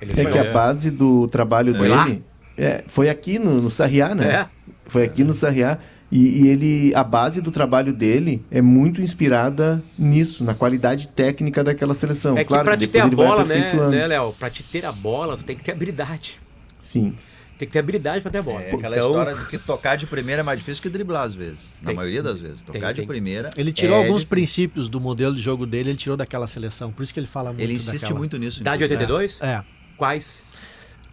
Ele 0.00 0.18
É 0.18 0.24
que 0.24 0.38
a 0.38 0.52
base 0.52 0.90
do 0.90 1.28
trabalho 1.28 1.74
Foi 1.74 1.88
lá? 1.88 2.04
dele 2.04 2.24
é, 2.56 2.82
foi 2.88 3.08
aqui 3.10 3.38
no, 3.38 3.60
no 3.60 3.70
Sarriá, 3.70 4.14
né? 4.14 4.32
É. 4.32 4.46
Foi 4.86 5.04
aqui 5.04 5.22
no 5.22 5.32
Sarriá. 5.34 5.78
E, 6.10 6.44
e 6.44 6.48
ele, 6.48 6.94
a 6.94 7.04
base 7.04 7.40
do 7.42 7.50
trabalho 7.50 7.92
dele 7.92 8.42
é 8.50 8.62
muito 8.62 9.02
inspirada 9.02 9.82
nisso, 9.98 10.42
na 10.42 10.54
qualidade 10.54 11.08
técnica 11.08 11.62
daquela 11.62 11.92
seleção. 11.92 12.36
É 12.36 12.44
que 12.44 12.48
claro, 12.48 12.64
pra 12.64 12.76
te 12.76 12.86
ter 12.86 13.00
a 13.00 13.06
bola, 13.08 13.44
né, 13.44 13.72
né, 13.90 14.06
Léo? 14.06 14.32
Pra 14.38 14.48
te 14.48 14.62
ter 14.62 14.86
a 14.86 14.92
bola, 14.92 15.36
tu 15.36 15.44
tem 15.44 15.54
que 15.54 15.62
ter 15.62 15.72
habilidade. 15.72 16.40
Sim. 16.80 17.14
Tem 17.58 17.66
que 17.66 17.72
ter 17.72 17.80
habilidade 17.80 18.22
pra 18.22 18.30
ter 18.30 18.38
a 18.38 18.42
bola. 18.42 18.62
É 18.62 18.72
aquela 18.72 18.96
Então, 18.96 19.08
história 19.10 19.34
de 19.34 19.46
que 19.48 19.58
tocar 19.58 19.96
de 19.96 20.06
primeira 20.06 20.40
é 20.40 20.42
mais 20.44 20.60
difícil 20.60 20.80
que 20.80 20.88
driblar 20.88 21.24
às 21.24 21.34
vezes. 21.34 21.72
Na 21.82 21.88
Tem. 21.88 21.96
maioria 21.96 22.22
das 22.22 22.38
vezes. 22.40 22.62
Tocar 22.62 22.78
Tem, 22.80 22.88
de 22.90 22.94
tem. 23.00 23.06
primeira. 23.06 23.50
Ele 23.56 23.72
tirou 23.72 23.96
é 23.96 23.98
alguns 23.98 24.20
difícil. 24.22 24.28
princípios 24.28 24.88
do 24.88 25.00
modelo 25.00 25.34
de 25.34 25.42
jogo 25.42 25.66
dele, 25.66 25.90
ele 25.90 25.98
tirou 25.98 26.16
daquela 26.16 26.46
seleção. 26.46 26.92
Por 26.92 27.02
isso 27.02 27.12
que 27.12 27.18
ele 27.20 27.26
fala 27.26 27.50
muito 27.50 27.60
Ele 27.60 27.74
insiste 27.74 28.02
daquela. 28.02 28.18
muito 28.18 28.38
nisso. 28.38 28.62
Dá 28.62 28.76
de 28.76 28.84
inclusive. 28.84 29.02
82? 29.12 29.40
É. 29.42 29.62
Quais? 29.96 30.44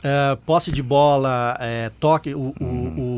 É, 0.04 0.38
posse 0.46 0.72
de 0.72 0.84
bola, 0.84 1.58
é, 1.60 1.89
toque, 2.00 2.36
o, 2.36 2.54
o, 2.62 2.64
o- 2.64 3.14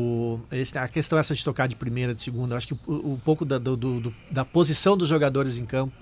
esse- 0.52 0.76
a 0.78 0.86
questão 0.88 1.18
essa 1.18 1.34
de 1.34 1.44
tocar 1.44 1.66
de 1.66 1.76
primeira, 1.76 2.14
de 2.14 2.22
segunda, 2.22 2.56
acho 2.56 2.68
que 2.68 2.74
um 2.88 3.12
um 3.12 3.16
pouco 3.18 3.44
da, 3.44 3.58
do- 3.58 3.76
do- 3.76 4.14
da 4.30 4.44
posição 4.44 4.96
dos 4.96 5.08
jogadores 5.08 5.56
em 5.56 5.64
campo. 5.64 5.94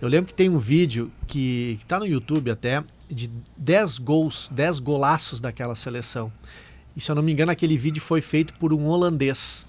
Eu 0.00 0.08
lembro 0.08 0.26
que 0.28 0.34
tem 0.34 0.48
um 0.48 0.58
vídeo 0.58 1.10
que 1.26 1.78
está 1.82 1.98
no 1.98 2.06
YouTube 2.06 2.50
até, 2.50 2.82
de 3.10 3.30
10 3.56 3.98
gols, 3.98 4.48
10 4.52 4.78
golaços 4.80 5.40
daquela 5.40 5.74
seleção. 5.74 6.32
E 6.96 7.00
se 7.00 7.10
eu 7.10 7.14
não 7.14 7.22
me 7.22 7.32
engano, 7.32 7.50
aquele 7.52 7.76
vídeo 7.78 8.00
foi 8.02 8.20
feito 8.20 8.52
por 8.54 8.72
um 8.72 8.86
holandês. 8.86 9.66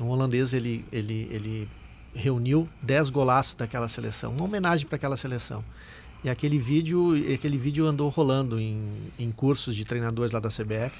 Um 0.00 0.06
holandês, 0.08 0.52
ele, 0.52 0.84
ele, 0.92 1.28
ele 1.30 1.68
reuniu 2.14 2.68
10 2.82 3.10
golaços 3.10 3.54
daquela 3.54 3.88
seleção, 3.88 4.32
uma 4.32 4.44
homenagem 4.44 4.86
para 4.86 4.96
aquela 4.96 5.16
seleção. 5.16 5.64
E 6.24 6.30
aquele 6.30 6.58
vídeo, 6.58 7.12
aquele 7.34 7.58
vídeo 7.58 7.84
andou 7.86 8.08
rolando 8.08 8.60
em, 8.60 8.80
em 9.18 9.30
cursos 9.32 9.74
de 9.74 9.84
treinadores 9.84 10.32
lá 10.32 10.38
da 10.38 10.48
CBF. 10.48 10.92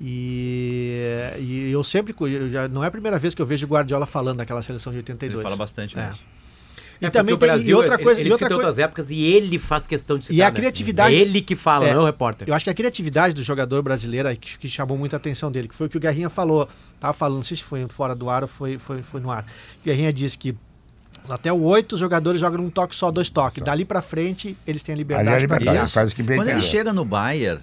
E, 0.00 1.34
e 1.38 1.70
eu 1.72 1.82
sempre, 1.82 2.14
eu 2.20 2.50
já, 2.50 2.68
não 2.68 2.82
é 2.84 2.86
a 2.86 2.90
primeira 2.90 3.18
vez 3.18 3.34
que 3.34 3.42
eu 3.42 3.46
vejo 3.46 3.66
o 3.66 3.68
Guardiola 3.68 4.06
falando 4.06 4.38
daquela 4.38 4.62
seleção 4.62 4.92
de 4.92 4.98
82. 4.98 5.34
Ele 5.34 5.42
fala 5.42 5.56
bastante 5.56 5.98
É. 5.98 6.02
mesmo. 6.06 6.18
E 7.00 7.06
É 7.06 7.10
também 7.10 7.36
tem 7.36 7.48
Brasil, 7.48 7.70
e 7.70 7.74
outra 7.74 7.94
ele- 7.94 8.02
coisa, 8.02 8.20
ele, 8.20 8.28
e 8.28 8.32
outra 8.32 8.46
cita 8.46 8.54
coisa- 8.56 8.66
outras 8.68 8.78
épocas 8.80 9.10
e 9.10 9.20
ele 9.22 9.56
faz 9.56 9.86
questão 9.86 10.18
de 10.18 10.24
citar. 10.24 10.36
E 10.36 10.42
a 10.42 10.46
né? 10.46 10.50
criatividade- 10.50 11.14
É 11.14 11.18
ele 11.18 11.40
que 11.40 11.54
fala, 11.54 11.86
É. 11.86 11.92
não 11.94 12.00
é 12.00 12.02
o 12.02 12.06
repórter. 12.06 12.48
Eu 12.48 12.54
acho 12.54 12.64
que 12.64 12.70
a 12.70 12.74
criatividade 12.74 13.34
do 13.34 13.42
jogador 13.44 13.82
brasileiro 13.82 14.28
que, 14.36 14.58
que 14.58 14.68
chamou 14.68 14.98
muita 14.98 15.16
atenção 15.16 15.50
dele, 15.52 15.68
que 15.68 15.76
foi 15.76 15.86
o 15.86 15.90
que 15.90 15.96
o 15.96 16.00
Guerrinha 16.00 16.28
falou. 16.28 16.68
Tava 16.98 17.12
falando, 17.14 17.36
não 17.36 17.44
sei 17.44 17.56
se 17.56 17.62
foi 17.62 17.86
fora 17.88 18.16
do 18.16 18.28
ar 18.28 18.42
ou 18.42 18.48
foi, 18.48 18.78
foi, 18.78 19.00
foi 19.02 19.20
no 19.20 19.30
ar. 19.30 19.44
O 19.80 19.84
Guerrinha 19.84 20.12
disse 20.12 20.36
que 20.36 20.56
até 21.28 21.52
o 21.52 21.62
8 21.62 21.92
os 21.92 22.00
jogadores 22.00 22.40
jogam 22.40 22.64
um 22.64 22.70
toque 22.70 22.96
só, 22.96 23.12
dois 23.12 23.30
toques. 23.30 23.62
Dali 23.62 23.84
pra 23.84 24.02
frente, 24.02 24.56
eles 24.66 24.82
têm 24.82 24.92
a 24.92 24.96
Ali 24.96 25.00
é 25.02 25.04
liberdade 25.04 25.46
pra 25.46 25.58
liberdade, 25.58 25.84
Isso. 25.86 25.94
faz 25.94 26.12
o 26.12 26.16
que 26.16 26.22
bem 26.24 26.36
Quando 26.38 26.48
ele 26.48 26.62
chega 26.62 26.92
no 26.92 27.04
Bayern, 27.04 27.60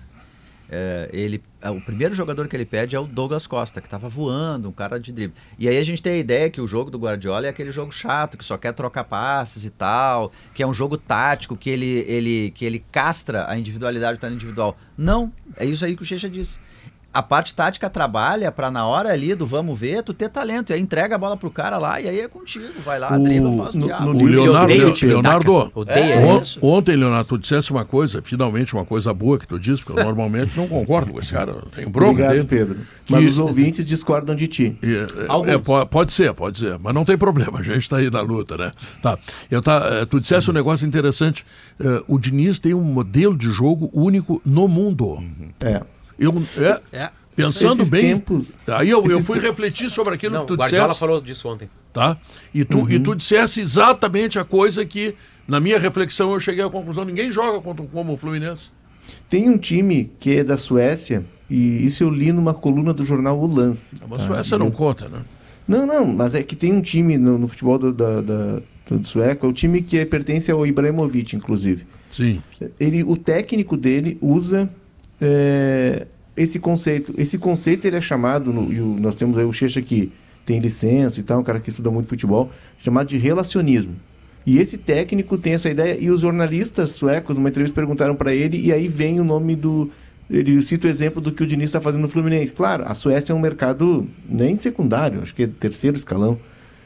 é, 0.70 1.10
ele, 1.12 1.44
é, 1.55 1.55
o 1.72 1.82
primeiro 1.82 2.14
jogador 2.14 2.48
que 2.48 2.56
ele 2.56 2.66
pede 2.66 2.96
é 2.96 3.00
o 3.00 3.06
Douglas 3.06 3.48
Costa, 3.48 3.82
que 3.82 3.88
estava 3.88 4.08
voando, 4.08 4.70
um 4.70 4.72
cara 4.72 5.00
de 5.00 5.12
drible. 5.12 5.36
E 5.58 5.68
aí 5.68 5.78
a 5.78 5.84
gente 5.84 6.02
tem 6.02 6.14
a 6.14 6.18
ideia 6.18 6.50
que 6.50 6.62
o 6.62 6.68
jogo 6.68 6.92
do 6.92 6.98
Guardiola 6.98 7.48
é 7.48 7.50
aquele 7.50 7.72
jogo 7.72 7.92
chato, 7.92 8.38
que 8.38 8.46
só 8.46 8.58
quer 8.58 8.74
trocar 8.74 9.04
passes 9.04 9.66
e 9.66 9.70
tal, 9.70 10.32
que 10.54 10.62
é 10.62 10.68
um 10.68 10.74
jogo 10.74 10.98
tático, 10.98 11.56
que 11.56 11.70
ele, 11.70 12.06
ele, 12.08 12.52
que 12.52 12.66
ele 12.66 12.84
castra 12.92 13.50
a 13.50 13.58
individualidade 13.58 14.18
do 14.18 14.22
talento 14.22 14.38
individual. 14.38 14.78
Não, 14.98 15.32
é 15.58 15.66
isso 15.66 15.84
aí 15.86 15.96
que 15.96 16.02
o 16.02 16.06
Checha 16.06 16.30
disse. 16.30 16.60
A 17.16 17.24
parte 17.24 17.56
tática 17.56 17.90
trabalha 17.90 18.52
para 18.52 18.70
na 18.70 18.86
hora 18.86 19.10
ali 19.10 19.34
do 19.34 19.46
vamos 19.48 19.80
ver, 19.80 20.04
tu 20.04 20.14
ter 20.14 20.28
talento. 20.30 20.72
E 20.72 20.74
aí 20.74 20.82
entrega 20.82 21.16
a 21.16 21.18
bola 21.18 21.38
pro 21.38 21.50
cara 21.50 21.78
lá 21.78 22.02
e 22.02 22.10
aí 22.10 22.20
é 22.20 22.28
contigo. 22.28 22.66
Vai 22.84 23.00
lá, 23.00 23.16
O- 23.18 23.24
dribla, 23.24 23.64
faz 23.64 23.74
o 23.76 23.80
no- 23.80 23.86
diabo. 23.86 24.14
no 24.14 24.26
Leonardo, 24.26 24.74
odeio 24.74 24.94
Leonardo, 25.08 25.72
Odeia 25.74 26.18
on- 26.20 26.42
isso. 26.42 26.60
ontem, 26.62 26.96
Leonardo, 26.98 27.30
tu 27.30 27.38
dissesse 27.38 27.72
uma 27.72 27.86
coisa, 27.86 28.22
finalmente 28.22 28.74
uma 28.74 28.84
coisa 28.84 29.14
boa 29.14 29.40
que 29.40 29.48
tu 29.48 29.58
disse, 29.58 29.82
porque 29.82 29.98
eu 29.98 30.04
normalmente 30.04 30.58
não 30.58 30.68
concordo 30.68 31.14
com 31.14 31.22
esse 31.22 31.32
cara. 31.32 31.56
Tenho 31.74 31.90
bronca 31.90 32.12
Obrigado, 32.12 32.32
dele. 32.34 32.44
Pedro. 32.44 32.78
Mas 33.08 33.20
Que- 33.22 33.26
os 33.28 33.40
ouvintes 33.40 33.86
discordam 33.86 34.36
de 34.36 34.48
ti. 34.50 34.78
É, 34.84 35.54
é, 35.54 35.58
po- 35.58 35.86
pode 35.86 36.12
ser, 36.12 36.34
pode 36.34 36.60
ser, 36.60 36.78
mas 36.80 36.94
não 36.94 37.06
tem 37.06 37.18
problema, 37.18 37.60
a 37.60 37.64
gente 37.64 37.78
está 37.78 37.98
aí 37.98 38.10
na 38.12 38.20
luta, 38.22 38.58
né? 38.58 38.74
Tá. 39.02 39.18
Eu 39.50 39.62
tá, 39.62 39.82
eh, 40.02 40.06
tu 40.06 40.20
dissesse 40.20 40.50
um 40.50 40.54
negócio 40.54 40.86
interessante. 40.86 41.46
eh, 41.80 42.04
o 42.08 42.18
Diniz 42.20 42.60
tem 42.60 42.74
um 42.74 42.82
modelo 42.84 43.38
de 43.38 43.52
jogo 43.52 43.90
único 43.94 44.42
no 44.46 44.68
mundo. 44.68 45.24
É. 45.62 45.82
Eu, 46.18 46.34
é, 46.58 46.82
É. 46.92 47.10
pensando 47.36 47.82
Esses 47.82 47.90
bem. 47.90 48.14
tempos- 48.14 48.48
aí 48.68 48.90
eu, 48.90 49.06
eu 49.08 49.22
fui 49.22 49.40
refletir 49.40 49.90
sobre 49.90 50.16
aquilo 50.16 50.34
Não, 50.34 50.42
que 50.42 50.48
tu 50.48 50.54
o 50.54 50.58
Guardiola 50.58 50.84
dissesse. 50.88 51.00
falou 51.00 51.22
disso 51.22 51.48
ontem. 51.48 51.70
Tá? 51.94 52.18
E, 52.54 52.64
tu, 52.66 52.90
e 52.92 53.00
tu 53.00 53.16
dissesse 53.16 53.62
exatamente 53.62 54.38
a 54.38 54.44
coisa 54.44 54.86
que, 54.86 55.16
na 55.48 55.60
minha 55.60 55.80
reflexão, 55.80 56.34
eu 56.34 56.40
cheguei 56.40 56.64
à 56.64 56.70
conclusão: 56.70 57.06
ninguém 57.06 57.32
joga 57.32 57.62
contra, 57.62 57.86
como 57.86 58.14
o 58.14 58.18
Fluminense. 58.18 58.70
Tem 59.30 59.50
um 59.50 59.58
time 59.58 60.12
que 60.20 60.38
é 60.38 60.44
da 60.44 60.58
Suécia, 60.58 61.24
e 61.50 61.86
isso 61.86 62.04
eu 62.04 62.10
li 62.10 62.32
numa 62.32 62.54
coluna 62.54 62.94
do 62.94 63.06
jornal 63.06 63.40
O 63.40 63.46
Lance. 63.48 63.96
A 64.02 64.08
tá? 64.08 64.20
Suécia 64.20 64.58
não 64.58 64.72
conta, 64.72 65.08
né? 65.08 65.20
Não, 65.68 65.86
não, 65.86 66.06
mas 66.06 66.36
é 66.36 66.44
que 66.44 66.56
tem 66.56 66.74
um 66.74 66.82
time 66.82 67.18
no, 67.18 67.38
no 67.38 67.48
futebol 67.48 67.78
do, 67.80 67.94
da, 67.94 68.22
da- 68.22 68.62
do 68.90 69.08
sueco, 69.08 69.46
é 69.46 69.50
o 69.50 69.54
time 69.54 69.82
que 69.82 70.06
pertence 70.06 70.52
ao 70.52 70.66
Ibrahimovic, 70.68 71.36
inclusive. 71.36 71.86
Sim. 72.10 72.40
Ele, 72.80 73.04
o 73.04 73.18
técnico 73.18 73.76
dele 73.76 74.18
usa 74.22 74.70
é, 75.22 76.08
esse 76.36 76.60
conceito. 76.60 77.14
Esse 77.18 77.38
conceito 77.38 77.86
ele 77.86 77.96
é 77.98 78.02
chamado, 78.02 78.52
no- 78.52 78.72
e 78.72 78.80
o- 78.82 78.98
nós 79.00 79.16
temos 79.16 79.38
aí 79.38 79.46
o 79.46 79.54
Checha 79.54 79.82
que 79.82 80.12
tem 80.46 80.60
licença 80.60 81.20
e 81.20 81.24
tal, 81.24 81.40
um 81.40 81.44
cara 81.44 81.60
que 81.60 81.70
estuda 81.70 81.90
muito 81.90 82.08
futebol, 82.08 82.52
chamado 82.80 83.08
de 83.08 83.18
relacionismo. 83.18 83.96
E 84.46 84.60
esse 84.60 84.78
técnico 84.78 85.38
tem 85.40 85.54
essa 85.54 85.70
ideia, 85.70 85.98
e 86.00 86.10
os 86.12 86.22
jornalistas 86.22 86.92
suecos, 86.92 87.36
numa 87.36 87.50
entrevista, 87.50 87.74
perguntaram 87.74 88.16
para 88.16 88.34
ele, 88.34 88.60
e 88.64 88.72
aí 88.72 88.88
vem 88.88 89.20
o 89.20 89.24
nome 89.24 89.56
do. 89.56 89.90
Ele 90.30 90.62
cita 90.62 90.88
o 90.88 90.90
exemplo 90.90 91.22
do 91.22 91.32
que 91.32 91.42
o 91.44 91.48
Diniz 91.48 91.66
está 91.66 91.82
fazendo 91.82 92.02
no 92.02 92.08
Fluminense. 92.10 92.52
Claro, 92.52 92.84
a 92.86 92.94
Suécia 92.96 93.32
é 93.32 93.36
um 93.36 93.40
mercado 93.40 94.08
nem 94.28 94.56
secundário, 94.56 95.22
acho 95.22 95.34
que 95.34 95.44
é 95.44 95.48
terceiro 95.48 95.98
escalão 95.98 96.40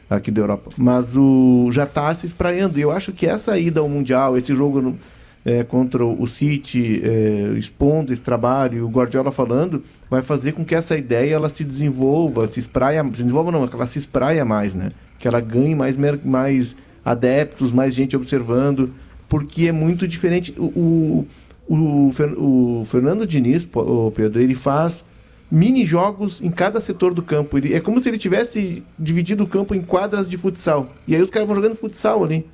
aqui 0.08 0.30
da 0.30 0.40
Europa. 0.42 0.70
Mas 0.76 1.16
o 1.16 1.70
já 1.72 1.84
está 1.84 2.14
se 2.14 2.26
espraiando. 2.26 2.78
E 2.78 2.82
eu 2.82 2.90
acho 2.90 3.12
que 3.12 3.26
essa 3.26 3.58
ida 3.58 3.80
ao 3.80 3.88
Mundial, 3.88 4.36
esse 4.36 4.54
jogo 4.54 4.96
é, 5.44 5.64
contra 5.64 6.04
o 6.04 6.26
City, 6.26 7.00
é, 7.02 7.58
expondo 7.58 8.12
esse 8.12 8.22
trabalho, 8.22 8.84
o 8.84 8.90
Guardiola 8.90 9.32
falando, 9.32 9.82
vai 10.08 10.22
fazer 10.22 10.52
com 10.52 10.64
que 10.64 10.74
essa 10.74 10.96
ideia 10.96 11.34
ela 11.34 11.48
se 11.48 11.64
desenvolva, 11.64 12.46
se 12.46 12.60
espraia, 12.60 13.02
se 13.04 13.22
desenvolva 13.22 13.50
não, 13.50 13.66
que 13.66 13.74
ela 13.74 13.86
se 13.86 13.98
espraia 13.98 14.44
mais, 14.44 14.74
né? 14.74 14.92
Que 15.18 15.26
ela 15.26 15.40
ganhe 15.40 15.74
mais, 15.74 15.96
mais 16.24 16.76
adeptos, 17.04 17.72
mais 17.72 17.94
gente 17.94 18.16
observando, 18.16 18.92
porque 19.28 19.68
é 19.68 19.72
muito 19.72 20.06
diferente. 20.06 20.54
O, 20.58 21.26
o, 21.68 21.74
o, 21.74 22.80
o 22.80 22.84
Fernando 22.84 23.26
Diniz, 23.26 23.66
ô 23.74 24.12
Pedro, 24.14 24.42
ele 24.42 24.54
faz 24.54 25.04
mini 25.50 25.84
jogos 25.84 26.40
em 26.40 26.50
cada 26.50 26.80
setor 26.80 27.12
do 27.14 27.22
campo. 27.22 27.58
Ele, 27.58 27.74
é 27.74 27.80
como 27.80 28.00
se 28.00 28.08
ele 28.08 28.18
tivesse 28.18 28.82
dividido 28.98 29.44
o 29.44 29.46
campo 29.46 29.74
em 29.74 29.82
quadras 29.82 30.28
de 30.28 30.36
futsal. 30.36 30.90
E 31.06 31.14
aí 31.14 31.20
os 31.20 31.30
caras 31.30 31.48
vão 31.48 31.56
jogando 31.56 31.74
futsal 31.74 32.22
ali. 32.22 32.46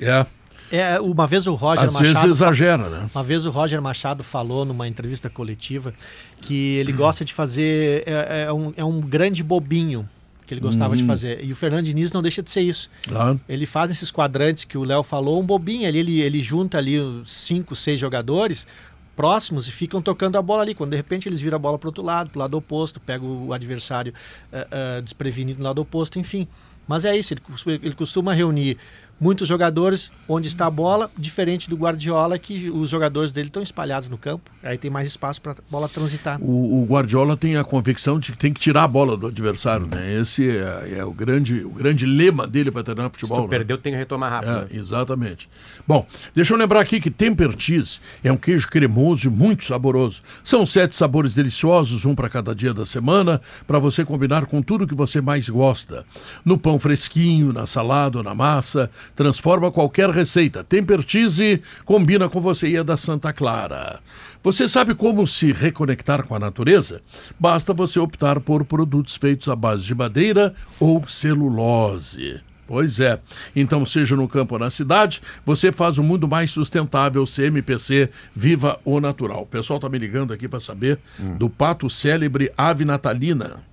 É. 0.00 0.26
É, 0.72 0.98
uma 0.98 1.26
vez 1.26 1.46
o 1.46 1.54
Roger 1.54 1.84
Às 1.84 1.92
vezes 1.92 2.14
Machado. 2.14 2.30
exagera, 2.30 2.88
né? 2.88 3.10
Uma 3.14 3.22
vez 3.22 3.44
o 3.44 3.50
Roger 3.50 3.80
Machado 3.82 4.24
falou 4.24 4.64
numa 4.64 4.88
entrevista 4.88 5.28
coletiva 5.28 5.92
que 6.40 6.76
ele 6.76 6.92
gosta 6.92 7.26
de 7.26 7.34
fazer. 7.34 8.02
É, 8.06 8.44
é 8.48 8.52
um, 8.52 8.72
é 8.74 8.84
um 8.84 8.98
grande 8.98 9.42
bobinho 9.44 10.08
que 10.46 10.54
ele 10.54 10.60
gostava 10.62 10.96
de 10.96 11.04
fazer. 11.04 11.44
E 11.44 11.52
o 11.52 11.56
Fernando 11.56 11.84
Diniz 11.84 12.10
não 12.10 12.22
deixa 12.22 12.42
de 12.42 12.50
ser 12.50 12.62
isso. 12.62 12.90
Claro. 13.06 13.40
Ele 13.48 13.66
faz 13.66 13.90
esses 13.90 14.10
quadrantes 14.10 14.64
que 14.64 14.76
o 14.78 14.84
Léo 14.84 15.02
falou, 15.02 15.40
um 15.40 15.44
bobinho 15.44 15.86
ali, 15.86 15.98
ele, 15.98 16.20
ele 16.20 16.42
junta 16.42 16.78
ali 16.78 16.98
os 16.98 17.30
cinco, 17.30 17.76
seis 17.76 18.00
jogadores 18.00 18.66
próximos 19.14 19.68
e 19.68 19.70
ficam 19.70 20.00
tocando 20.00 20.36
a 20.36 20.42
bola 20.42 20.62
ali. 20.62 20.74
Quando 20.74 20.90
de 20.90 20.96
repente 20.96 21.28
eles 21.28 21.40
viram 21.40 21.56
a 21.56 21.58
bola 21.58 21.78
para 21.78 21.88
outro 21.88 22.02
lado, 22.04 22.30
para 22.30 22.38
o 22.38 22.40
lado 22.40 22.56
oposto, 22.56 22.98
pega 22.98 23.24
o 23.24 23.52
adversário 23.52 24.12
eh, 24.52 24.66
eh, 24.70 25.00
desprevenido 25.02 25.58
no 25.58 25.64
lado 25.64 25.80
oposto, 25.80 26.18
enfim. 26.18 26.48
Mas 26.88 27.04
é 27.04 27.16
isso, 27.16 27.32
ele, 27.32 27.40
ele 27.82 27.94
costuma 27.94 28.34
reunir 28.34 28.76
muitos 29.22 29.46
jogadores 29.46 30.10
onde 30.28 30.48
está 30.48 30.66
a 30.66 30.70
bola, 30.70 31.08
diferente 31.16 31.70
do 31.70 31.76
Guardiola, 31.76 32.36
que 32.38 32.68
os 32.68 32.90
jogadores 32.90 33.30
dele 33.30 33.46
estão 33.46 33.62
espalhados 33.62 34.08
no 34.08 34.18
campo. 34.18 34.50
Aí 34.64 34.76
tem 34.76 34.90
mais 34.90 35.06
espaço 35.06 35.40
para 35.40 35.52
a 35.52 35.56
bola 35.70 35.88
transitar. 35.88 36.42
O, 36.42 36.82
o 36.82 36.84
Guardiola 36.84 37.36
tem 37.36 37.56
a 37.56 37.62
convicção 37.62 38.18
de 38.18 38.32
que 38.32 38.38
tem 38.38 38.52
que 38.52 38.60
tirar 38.60 38.82
a 38.82 38.88
bola 38.88 39.16
do 39.16 39.28
adversário, 39.28 39.86
né? 39.86 40.20
Esse 40.20 40.50
é, 40.50 40.98
é 40.98 41.04
o, 41.04 41.12
grande, 41.12 41.64
o 41.64 41.70
grande 41.70 42.04
lema 42.04 42.48
dele 42.48 42.72
para 42.72 42.82
treinar 42.82 43.06
Se 43.06 43.20
futebol. 43.20 43.38
tu 43.38 43.42
né? 43.44 43.48
perdeu, 43.48 43.78
tem 43.78 43.92
que 43.92 43.98
retomar 43.98 44.32
rápido. 44.32 44.50
É, 44.50 44.60
né? 44.62 44.68
exatamente. 44.72 45.48
Bom, 45.86 46.04
deixa 46.34 46.52
eu 46.52 46.58
lembrar 46.58 46.80
aqui 46.80 47.00
que 47.00 47.10
Temper 47.10 47.54
Cheese 47.56 48.00
é 48.24 48.32
um 48.32 48.36
queijo 48.36 48.66
cremoso 48.68 49.28
e 49.28 49.30
muito 49.30 49.64
saboroso. 49.64 50.22
São 50.42 50.66
sete 50.66 50.96
sabores 50.96 51.32
deliciosos, 51.32 52.04
um 52.04 52.14
para 52.14 52.28
cada 52.28 52.52
dia 52.54 52.74
da 52.74 52.84
semana, 52.84 53.40
para 53.68 53.78
você 53.78 54.04
combinar 54.04 54.46
com 54.46 54.60
tudo 54.60 54.86
que 54.86 54.96
você 54.96 55.20
mais 55.20 55.48
gosta. 55.48 56.04
No 56.44 56.58
pão 56.58 56.76
fresquinho, 56.76 57.52
na 57.52 57.66
salada 57.66 58.18
ou 58.18 58.24
na 58.24 58.34
massa, 58.34 58.90
transforma 59.14 59.70
qualquer 59.70 60.10
receita. 60.10 60.64
Temper 60.64 61.02
Cheese 61.06 61.62
combina 61.84 62.28
com 62.28 62.40
você 62.40 62.68
e 62.68 62.76
é 62.76 62.84
da 62.84 62.96
Santa 62.96 63.32
Clara. 63.32 64.00
Você 64.42 64.68
sabe 64.68 64.94
como 64.94 65.26
se 65.26 65.52
reconectar 65.52 66.26
com 66.26 66.34
a 66.34 66.38
natureza? 66.38 67.00
Basta 67.38 67.72
você 67.72 68.00
optar 68.00 68.40
por 68.40 68.64
produtos 68.64 69.14
feitos 69.14 69.48
à 69.48 69.54
base 69.54 69.84
de 69.84 69.94
madeira 69.94 70.54
ou 70.80 71.06
celulose. 71.06 72.40
Pois 72.66 73.00
é. 73.00 73.20
Então, 73.54 73.84
seja 73.84 74.16
no 74.16 74.26
campo 74.26 74.54
ou 74.54 74.58
na 74.58 74.70
cidade, 74.70 75.20
você 75.44 75.70
faz 75.70 75.98
o 75.98 76.02
mundo 76.02 76.26
mais 76.26 76.50
sustentável 76.50 77.26
CMPC 77.26 78.08
Viva 78.34 78.80
o 78.84 78.98
Natural. 78.98 79.42
O 79.42 79.46
pessoal 79.46 79.78
tá 79.78 79.88
me 79.88 79.98
ligando 79.98 80.32
aqui 80.32 80.48
para 80.48 80.58
saber 80.58 80.98
do 81.38 81.50
pato 81.50 81.90
célebre 81.90 82.50
Ave 82.56 82.84
Natalina. 82.84 83.71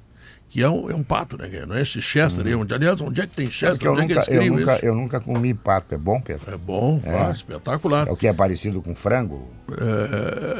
Que 0.49 0.63
é 0.63 0.69
um, 0.69 0.89
é 0.89 0.95
um 0.95 1.03
pato, 1.03 1.37
né? 1.37 1.47
Não 1.67 1.75
é 1.75 1.81
esse 1.83 2.01
Chester 2.01 2.45
aí. 2.45 2.55
Onde, 2.55 2.73
aliás, 2.73 2.99
onde 3.01 3.21
é 3.21 3.27
que 3.27 3.35
tem 3.35 3.45
Sabe 3.45 3.53
Chester? 3.55 3.91
Onde 3.91 4.01
é 4.01 4.07
que 4.07 4.15
nunca, 4.15 4.31
eles 4.31 4.45
eu, 4.47 4.53
nunca, 4.55 4.75
isso? 4.75 4.85
eu 4.85 4.95
nunca 4.95 5.19
comi 5.19 5.53
pato. 5.53 5.93
É 5.93 5.97
bom, 5.97 6.19
Pedro? 6.19 6.51
É 6.51 6.57
bom, 6.57 6.99
ah, 7.05 7.31
espetacular. 7.31 8.07
É 8.07 8.11
o 8.11 8.15
que 8.15 8.27
é 8.27 8.33
parecido 8.33 8.81
com 8.81 8.95
frango? 8.95 9.47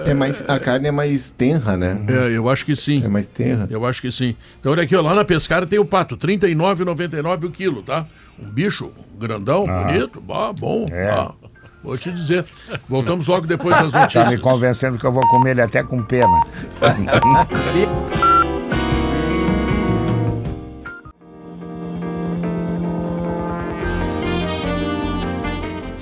É 0.05 0.13
mais, 0.13 0.47
a 0.47 0.59
carne 0.59 0.87
é 0.87 0.91
mais 0.91 1.31
tenra, 1.31 1.75
né? 1.75 1.99
É, 2.07 2.37
eu 2.37 2.47
acho 2.47 2.63
que 2.65 2.75
sim. 2.75 3.03
É 3.03 3.07
mais 3.07 3.25
tenra. 3.25 3.67
Eu 3.71 3.83
acho 3.83 3.99
que 3.99 4.11
sim. 4.11 4.35
Então, 4.59 4.71
olha 4.71 4.83
aqui, 4.83 4.95
ó, 4.95 5.01
lá 5.01 5.15
na 5.15 5.25
pescaria 5.25 5.67
tem 5.67 5.79
o 5.79 5.85
pato, 5.85 6.15
R$ 6.15 6.37
39,99 6.37 7.45
o 7.45 7.51
quilo, 7.51 7.81
tá? 7.81 8.05
Um 8.39 8.45
bicho 8.45 8.91
grandão, 9.17 9.65
bonito, 9.65 10.21
bah, 10.21 10.53
bom. 10.53 10.85
É. 10.91 11.07
bah. 11.07 11.33
Vou 11.83 11.97
te 11.97 12.11
dizer. 12.11 12.45
Voltamos 12.87 13.25
logo 13.25 13.47
depois 13.47 13.75
das 13.75 13.91
Tá 13.91 13.97
me 13.99 14.03
notícias. 14.03 14.41
convencendo 14.41 14.97
que 14.99 15.05
eu 15.05 15.11
vou 15.11 15.25
comer 15.29 15.51
ele 15.51 15.61
até 15.61 15.81
com 15.81 16.03
pena. 16.03 16.45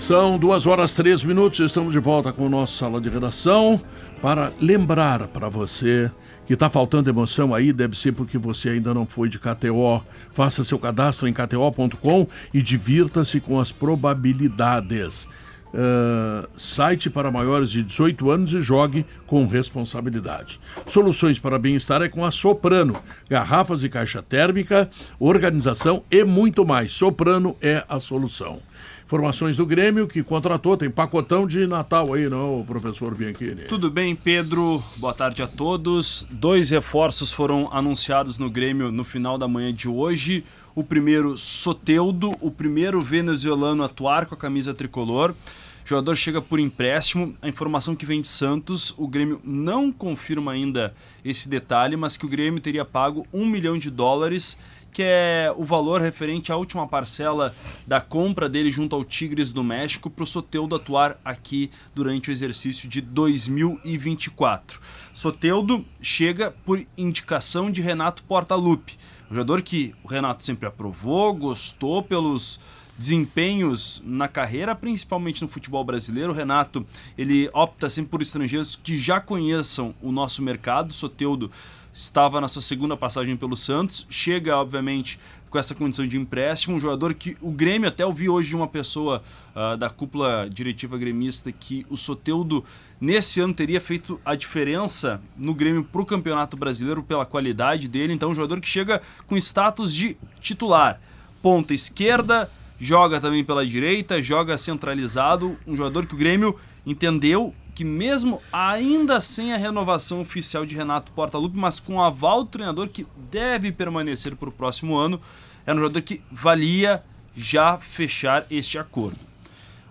São 0.07 0.39
duas 0.39 0.65
horas 0.65 0.93
três 0.93 1.21
minutos, 1.21 1.59
estamos 1.59 1.91
de 1.91 1.99
volta 1.99 2.31
com 2.31 2.45
o 2.45 2.49
nosso 2.49 2.77
sala 2.77 3.01
de 3.01 3.09
redação 3.09 3.77
para 4.21 4.53
lembrar 4.57 5.27
para 5.27 5.49
você 5.49 6.09
que 6.45 6.53
está 6.53 6.69
faltando 6.69 7.09
emoção 7.09 7.53
aí, 7.53 7.73
deve 7.73 7.99
ser 7.99 8.13
porque 8.13 8.37
você 8.37 8.69
ainda 8.69 8.93
não 8.93 9.05
foi 9.05 9.27
de 9.27 9.37
KTO. 9.37 10.01
Faça 10.31 10.63
seu 10.63 10.79
cadastro 10.79 11.27
em 11.27 11.33
kto.com 11.33 12.25
e 12.53 12.61
divirta-se 12.61 13.41
com 13.41 13.59
as 13.59 13.73
probabilidades. 13.73 15.27
Ah, 15.73 16.47
site 16.55 17.09
para 17.09 17.29
maiores 17.29 17.69
de 17.69 17.83
18 17.83 18.31
anos 18.31 18.53
e 18.53 18.61
jogue 18.61 19.05
com 19.25 19.45
responsabilidade. 19.45 20.59
Soluções 20.85 21.37
para 21.37 21.59
bem-estar 21.59 22.01
é 22.01 22.09
com 22.09 22.25
a 22.25 22.31
Soprano. 22.31 22.95
Garrafas 23.29 23.83
e 23.83 23.89
caixa 23.89 24.21
térmica, 24.21 24.89
organização 25.19 26.01
e 26.09 26.23
muito 26.23 26.65
mais. 26.65 26.93
Soprano 26.93 27.55
é 27.61 27.83
a 27.89 27.99
solução. 27.99 28.59
Informações 29.07 29.55
do 29.55 29.65
Grêmio 29.65 30.05
que 30.05 30.21
contratou, 30.21 30.75
tem 30.75 30.89
pacotão 30.89 31.47
de 31.47 31.65
Natal 31.65 32.13
aí, 32.13 32.27
não, 32.27 32.61
professor 32.67 33.15
Bianchini? 33.15 33.63
Tudo 33.63 33.89
bem, 33.89 34.13
Pedro? 34.13 34.83
Boa 34.97 35.13
tarde 35.13 35.41
a 35.41 35.47
todos. 35.47 36.27
Dois 36.29 36.71
reforços 36.71 37.31
foram 37.31 37.69
anunciados 37.71 38.37
no 38.37 38.49
Grêmio 38.49 38.91
no 38.91 39.05
final 39.05 39.37
da 39.37 39.47
manhã 39.47 39.73
de 39.73 39.87
hoje. 39.87 40.43
O 40.75 40.83
primeiro, 40.83 41.37
Soteudo, 41.37 42.33
o 42.41 42.51
primeiro 42.51 42.99
venezuelano 42.99 43.81
a 43.81 43.85
atuar 43.85 44.25
com 44.25 44.35
a 44.35 44.37
camisa 44.37 44.73
tricolor. 44.73 45.31
O 45.31 45.87
jogador 45.87 46.17
chega 46.17 46.41
por 46.41 46.59
empréstimo. 46.59 47.33
A 47.41 47.47
informação 47.47 47.95
que 47.95 48.05
vem 48.05 48.19
de 48.19 48.27
Santos, 48.27 48.93
o 48.97 49.07
Grêmio 49.07 49.39
não 49.41 49.89
confirma 49.89 50.51
ainda 50.51 50.93
esse 51.23 51.47
detalhe, 51.47 51.95
mas 51.95 52.17
que 52.17 52.25
o 52.25 52.29
Grêmio 52.29 52.59
teria 52.59 52.83
pago 52.83 53.25
um 53.31 53.45
milhão 53.45 53.77
de 53.77 53.89
dólares 53.89 54.57
que 54.97 55.03
é 55.03 55.53
o 55.55 55.63
valor 55.63 56.01
referente 56.01 56.51
à 56.51 56.55
última 56.55 56.87
parcela 56.87 57.53
da 57.85 58.01
compra 58.01 58.49
dele 58.49 58.71
junto 58.71 58.95
ao 58.95 59.05
Tigres 59.05 59.51
do 59.51 59.63
México 59.63 60.09
para 60.09 60.23
o 60.23 60.25
Soteudo 60.25 60.75
atuar 60.75 61.19
aqui 61.23 61.69
durante 61.93 62.31
o 62.31 62.33
exercício 62.33 62.89
de 62.89 62.99
2024. 62.99 64.81
Soteudo 65.13 65.85
chega 66.01 66.49
por 66.49 66.83
indicação 66.97 67.69
de 67.69 67.79
Renato 67.79 68.23
Portaluppi, 68.23 68.97
um 69.29 69.35
jogador 69.35 69.61
que 69.61 69.93
o 70.03 70.07
Renato 70.07 70.43
sempre 70.43 70.67
aprovou, 70.67 71.31
gostou 71.31 72.01
pelos 72.01 72.59
desempenhos 72.97 74.01
na 74.03 74.27
carreira, 74.27 74.73
principalmente 74.73 75.43
no 75.43 75.47
futebol 75.47 75.83
brasileiro. 75.83 76.31
O 76.31 76.35
Renato, 76.35 76.83
ele 77.15 77.49
opta 77.53 77.87
sempre 77.87 78.09
por 78.09 78.21
estrangeiros 78.23 78.75
que 78.75 78.97
já 78.97 79.21
conheçam 79.21 79.93
o 80.01 80.11
nosso 80.11 80.41
mercado. 80.41 80.91
Soteudo 80.91 81.51
estava 81.97 82.39
na 82.39 82.47
sua 82.47 82.61
segunda 82.61 82.95
passagem 82.95 83.35
pelo 83.35 83.57
Santos, 83.57 84.05
chega, 84.07 84.55
obviamente, 84.55 85.19
com 85.49 85.57
essa 85.57 85.73
condição 85.73 86.05
de 86.05 86.15
empréstimo, 86.15 86.75
um 86.75 86.79
jogador 86.79 87.15
que 87.15 87.35
o 87.41 87.49
Grêmio, 87.49 87.87
até 87.87 88.05
ouvi 88.05 88.29
hoje 88.29 88.49
de 88.49 88.55
uma 88.55 88.67
pessoa 88.67 89.23
ah, 89.55 89.75
da 89.75 89.89
cúpula 89.89 90.47
diretiva 90.47 90.95
gremista, 90.95 91.51
que 91.51 91.87
o 91.89 91.97
Soteudo, 91.97 92.63
nesse 93.01 93.39
ano, 93.39 93.51
teria 93.51 93.81
feito 93.81 94.21
a 94.23 94.35
diferença 94.35 95.19
no 95.35 95.55
Grêmio 95.55 95.83
para 95.83 96.01
o 96.01 96.05
Campeonato 96.05 96.55
Brasileiro 96.55 97.01
pela 97.01 97.25
qualidade 97.25 97.87
dele, 97.87 98.13
então 98.13 98.29
um 98.29 98.35
jogador 98.35 98.61
que 98.61 98.67
chega 98.67 99.01
com 99.25 99.35
status 99.35 99.91
de 99.91 100.15
titular. 100.39 101.01
Ponta 101.41 101.73
esquerda, 101.73 102.47
joga 102.79 103.19
também 103.19 103.43
pela 103.43 103.65
direita, 103.65 104.21
joga 104.21 104.55
centralizado, 104.55 105.57
um 105.65 105.75
jogador 105.75 106.05
que 106.05 106.13
o 106.13 106.17
Grêmio 106.17 106.55
entendeu 106.85 107.55
que 107.77 107.85
mesmo 107.85 108.41
ainda 108.51 109.21
sem 109.21 109.53
a 109.53 109.55
renovação 109.55 110.19
oficial 110.19 110.65
de 110.65 110.75
Renato 110.75 111.13
Portaluppi, 111.13 111.55
mas 111.55 111.79
com 111.79 111.97
o 111.97 112.01
aval 112.01 112.43
do 112.43 112.49
treinador 112.49 112.89
que 112.89 113.05
deve 113.29 113.71
permanecer 113.71 114.35
para 114.35 114.49
o 114.49 114.51
próximo 114.51 114.97
ano, 114.97 115.21
era 115.63 115.77
um 115.77 115.81
jogador 115.81 116.01
que 116.01 116.23
valia 116.31 117.03
já 117.35 117.77
fechar 117.77 118.47
este 118.49 118.79
acordo. 118.79 119.19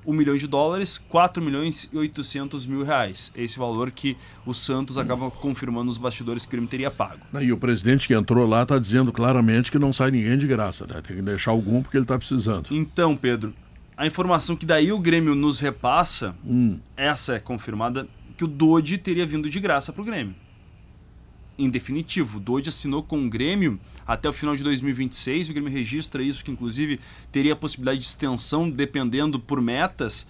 1 0.05 0.12
milhão 0.12 0.37
de 0.37 0.49
dólares, 0.49 0.99
4 0.99 1.41
milhões 1.41 1.89
e 1.93 1.97
800 1.97 2.66
mil 2.66 2.82
reais. 2.82 3.30
Esse 3.37 3.57
valor 3.57 3.93
que 3.93 4.16
o 4.45 4.53
Santos 4.53 4.99
acaba 4.99 5.30
confirmando 5.30 5.84
nos 5.84 5.97
bastidores 5.97 6.43
que 6.43 6.49
o 6.49 6.51
Grêmio 6.51 6.68
teria 6.68 6.91
pago. 6.91 7.20
E 7.41 7.53
o 7.53 7.57
presidente 7.57 8.09
que 8.09 8.14
entrou 8.14 8.49
lá 8.49 8.64
está 8.64 8.80
dizendo 8.80 9.12
claramente 9.12 9.70
que 9.70 9.78
não 9.78 9.93
sai 9.93 10.11
ninguém 10.11 10.37
de 10.37 10.49
graça, 10.49 10.89
né? 10.89 11.01
Tem 11.07 11.14
que 11.14 11.22
deixar 11.22 11.53
algum 11.53 11.82
porque 11.82 11.97
ele 11.97 12.05
está 12.05 12.18
precisando. 12.18 12.66
Então, 12.72 13.16
Pedro, 13.16 13.55
a 13.97 14.07
informação 14.07 14.55
que 14.55 14.66
daí 14.66 14.92
o 14.92 14.99
Grêmio 14.99 15.34
nos 15.34 15.59
repassa, 15.59 16.36
essa 16.97 17.36
é 17.36 17.40
confirmada, 17.40 18.07
que 18.36 18.44
o 18.44 18.49
Dodi 18.49 18.99
teria 18.99 19.26
vindo 19.26 19.49
de 19.49 19.59
graça 19.59 19.92
para 19.92 20.03
o 20.03 20.05
Grêmio. 20.05 20.34
Em 21.59 21.70
definitivo, 21.70 22.36
o 22.36 22.40
Dodi 22.40 22.68
assinou 22.68 23.03
com 23.03 23.24
o 23.24 23.30
Grêmio 23.30 23.80
até 24.07 24.28
o 24.28 24.32
final 24.32 24.55
de 24.55 24.62
2026. 24.62 25.49
O 25.49 25.53
Grêmio 25.55 25.72
registra 25.72 26.22
isso, 26.22 26.44
que 26.44 26.51
inclusive 26.51 27.01
teria 27.32 27.55
a 27.55 27.57
possibilidade 27.57 28.01
de 28.01 28.05
extensão 28.05 28.68
dependendo 28.68 29.40
por 29.40 29.62
metas. 29.62 30.28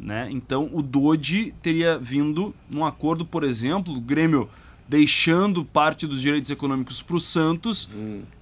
Né? 0.00 0.28
Então, 0.32 0.68
o 0.72 0.82
Dodi 0.82 1.54
teria 1.62 1.96
vindo 1.96 2.52
num 2.68 2.84
acordo, 2.84 3.24
por 3.24 3.44
exemplo, 3.44 3.94
o 3.96 4.00
Grêmio 4.00 4.50
deixando 4.88 5.64
parte 5.64 6.08
dos 6.08 6.20
direitos 6.20 6.50
econômicos 6.50 7.00
para 7.00 7.16
o 7.16 7.20
Santos 7.20 7.88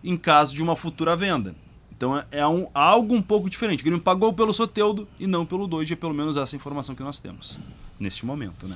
em 0.02 0.16
caso 0.16 0.54
de 0.54 0.62
uma 0.62 0.74
futura 0.74 1.14
venda. 1.14 1.54
Então 2.02 2.18
é, 2.18 2.24
é 2.32 2.46
um, 2.48 2.66
algo 2.74 3.14
um 3.14 3.22
pouco 3.22 3.48
diferente. 3.48 3.80
O 3.80 3.84
Grêmio 3.84 4.00
pagou 4.00 4.32
pelo 4.32 4.52
Soteudo 4.52 5.06
e 5.20 5.26
não 5.28 5.46
pelo 5.46 5.68
Doide, 5.68 5.92
é 5.92 5.96
pelo 5.96 6.12
menos 6.12 6.36
essa 6.36 6.56
informação 6.56 6.96
que 6.96 7.02
nós 7.02 7.20
temos. 7.20 7.56
neste 8.00 8.26
momento, 8.26 8.66
né? 8.66 8.74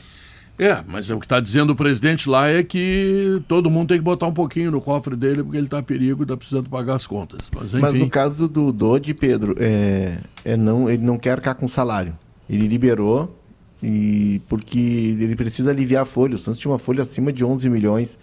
É, 0.56 0.82
mas 0.86 1.10
o 1.10 1.18
que 1.18 1.26
está 1.26 1.40
dizendo 1.40 1.70
o 1.70 1.76
presidente 1.76 2.30
lá 2.30 2.48
é 2.48 2.62
que 2.62 3.42
todo 3.48 3.68
mundo 3.68 3.88
tem 3.88 3.98
que 3.98 4.04
botar 4.04 4.28
um 4.28 4.32
pouquinho 4.32 4.70
no 4.70 4.80
cofre 4.80 5.16
dele 5.16 5.42
porque 5.42 5.58
ele 5.58 5.66
está 5.66 5.78
a 5.80 5.82
perigo 5.82 6.22
e 6.22 6.24
está 6.24 6.36
precisando 6.36 6.70
pagar 6.70 6.94
as 6.94 7.06
contas. 7.06 7.40
Mas, 7.52 7.74
enfim, 7.74 7.80
Mas 7.80 7.94
no 7.94 8.08
caso 8.08 8.46
do 8.46 8.72
Dodi, 8.72 9.12
Pedro, 9.12 9.56
é, 9.58 10.20
é 10.44 10.56
não, 10.56 10.88
ele 10.88 11.02
não 11.02 11.18
quer 11.18 11.32
arcar 11.32 11.56
com 11.56 11.66
salário. 11.66 12.16
Ele 12.48 12.68
liberou 12.68 13.36
e 13.82 14.40
porque 14.48 14.78
ele 14.78 15.34
precisa 15.34 15.72
aliviar 15.72 16.04
a 16.04 16.06
folha. 16.06 16.36
O 16.36 16.38
Santos 16.38 16.60
tinha 16.60 16.70
uma 16.70 16.78
folha 16.78 17.02
acima 17.02 17.32
de 17.32 17.44
11 17.44 17.68
milhões 17.68 18.16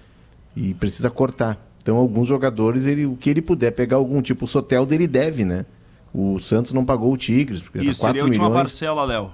e 0.55 0.73
precisa 0.73 1.09
cortar. 1.09 1.59
Então, 1.83 1.97
alguns 1.97 2.27
jogadores, 2.27 2.85
ele, 2.85 3.05
o 3.05 3.15
que 3.17 3.29
ele 3.29 3.41
puder 3.41 3.71
pegar 3.71 3.97
algum 3.97 4.21
tipo, 4.21 4.45
o 4.45 4.47
Soteldo 4.47 4.93
ele 4.93 5.05
deve, 5.05 5.43
né? 5.43 5.65
O 6.13 6.39
Santos 6.39 6.71
não 6.71 6.85
pagou 6.85 7.11
o 7.11 7.17
Tigres, 7.17 7.61
porque 7.61 7.79
Isso 7.79 7.99
4 7.99 8.07
seria 8.07 8.21
a 8.21 8.25
última 8.25 8.45
milhões. 8.45 8.61
parcela, 8.61 9.03
Léo. 9.03 9.31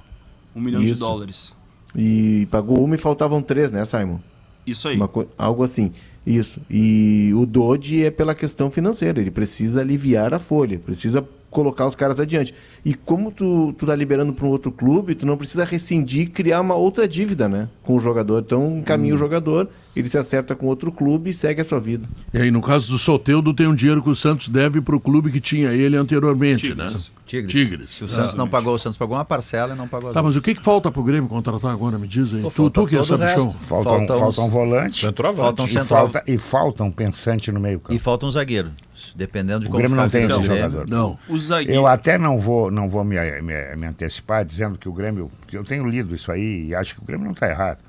Um 0.55 0.61
milhão 0.61 0.81
de 0.81 0.89
Isso. 0.91 0.99
dólares. 0.99 1.53
E 1.95 2.47
pagou 2.49 2.83
uma 2.83 2.95
e 2.95 2.97
faltavam 2.97 3.41
três, 3.41 3.71
né, 3.71 3.85
Simon? 3.85 4.17
Isso 4.65 4.87
aí. 4.87 4.97
Co- 4.97 5.27
algo 5.37 5.63
assim. 5.63 5.91
Isso. 6.25 6.59
E 6.69 7.31
o 7.35 7.45
Dodge 7.45 8.03
é 8.03 8.11
pela 8.11 8.33
questão 8.33 8.69
financeira. 8.71 9.19
Ele 9.19 9.31
precisa 9.31 9.81
aliviar 9.81 10.33
a 10.33 10.39
folha, 10.39 10.79
precisa 10.79 11.27
colocar 11.51 11.85
os 11.85 11.95
caras 11.95 12.19
adiante. 12.19 12.53
E 12.85 12.93
como 12.93 13.31
tu, 13.31 13.73
tu 13.77 13.85
tá 13.85 13.95
liberando 13.95 14.31
para 14.33 14.45
um 14.45 14.49
outro 14.49 14.71
clube, 14.71 15.15
tu 15.15 15.25
não 15.25 15.37
precisa 15.37 15.65
rescindir 15.65 16.21
e 16.21 16.27
criar 16.27 16.61
uma 16.61 16.75
outra 16.75 17.07
dívida, 17.07 17.47
né? 17.49 17.67
Com 17.83 17.95
o 17.95 17.99
jogador. 17.99 18.41
Então, 18.45 18.77
encaminha 18.79 19.13
o 19.15 19.17
jogador, 19.17 19.67
ele 19.95 20.07
se 20.07 20.17
acerta 20.17 20.55
com 20.55 20.65
outro 20.67 20.91
clube 20.91 21.31
e 21.31 21.33
segue 21.33 21.61
a 21.61 21.65
sua 21.65 21.79
vida. 21.79 22.07
E 22.33 22.39
aí, 22.41 22.49
no 22.51 22.61
caso 22.61 22.89
do 22.91 22.97
Soteudo, 22.97 23.53
tem 23.53 23.67
um 23.67 23.75
dinheiro 23.75 24.01
que 24.01 24.09
o 24.09 24.15
Santos 24.15 24.47
deve 24.47 24.79
para 24.79 24.95
o 24.95 24.99
clube 24.99 25.31
que 25.31 25.41
tinha 25.41 25.71
ele 25.71 25.97
anteriormente, 25.97 26.67
Tigres. 26.69 27.09
né? 27.09 27.15
Tigres. 27.25 27.51
Tigres. 27.53 27.89
Se 27.91 28.03
o 28.03 28.07
Santos 28.07 28.33
não 28.33 28.47
pagou, 28.47 28.73
o 28.73 28.79
Santos 28.79 28.97
pagou 28.97 29.15
uma 29.15 29.25
parcela 29.25 29.75
e 29.75 29.77
não 29.77 29.87
pagou 29.87 30.11
Tá, 30.11 30.23
mas 30.23 30.35
o 30.35 30.41
que, 30.41 30.55
que 30.55 30.63
falta 30.63 30.89
pro 30.91 31.03
Grêmio 31.03 31.29
contratar 31.29 31.71
agora? 31.71 31.99
Me 31.99 32.07
diz 32.07 32.33
aí. 32.33 32.41
Pô, 32.41 32.49
tu, 32.49 32.69
tu 32.71 32.87
que 32.87 32.95
é 32.95 33.01
o 33.01 33.05
sabichão. 33.05 33.51
Faltam, 33.51 33.97
Falta 34.07 34.13
uns- 34.13 34.19
faltam 34.19 34.49
volante 34.49 35.01
Centroavante. 35.05 35.43
Faltam 35.43 35.65
e, 35.67 35.85
falta, 35.85 36.23
e 36.25 36.37
falta 36.39 36.83
um 36.83 36.91
pensante 36.91 37.51
no 37.51 37.59
meio 37.59 37.79
campo. 37.79 37.93
E 37.93 37.99
falta 37.99 38.25
um 38.25 38.29
zagueiro. 38.31 38.71
Dependendo 39.15 39.59
de 39.61 39.65
O 39.67 39.69
como 39.69 39.77
Grêmio 39.79 39.95
ficar 39.95 40.03
não 40.03 40.09
tem 40.09 40.23
esse 40.25 40.33
do 40.33 40.41
Grêmio. 40.41 40.71
jogador. 40.71 40.89
Não. 40.89 41.19
O 41.29 41.37
zagueiro. 41.37 41.73
Eu 41.81 41.85
até 41.87 42.17
não 42.17 42.39
vou, 42.39 42.68
não 42.71 42.89
vou 42.89 43.03
me, 43.03 43.15
me- 43.41 43.75
me 43.75 43.87
antecipar 43.87 44.43
dizendo 44.45 44.77
que 44.77 44.87
o 44.89 44.93
Grêmio, 44.93 45.31
porque 45.39 45.57
eu 45.57 45.63
tenho 45.63 45.87
lido 45.87 46.15
isso 46.15 46.31
aí 46.31 46.67
e 46.67 46.75
acho 46.75 46.95
que 46.95 47.01
o 47.01 47.05
Grêmio 47.05 47.25
não 47.25 47.33
está 47.33 47.47
errado, 47.49 47.79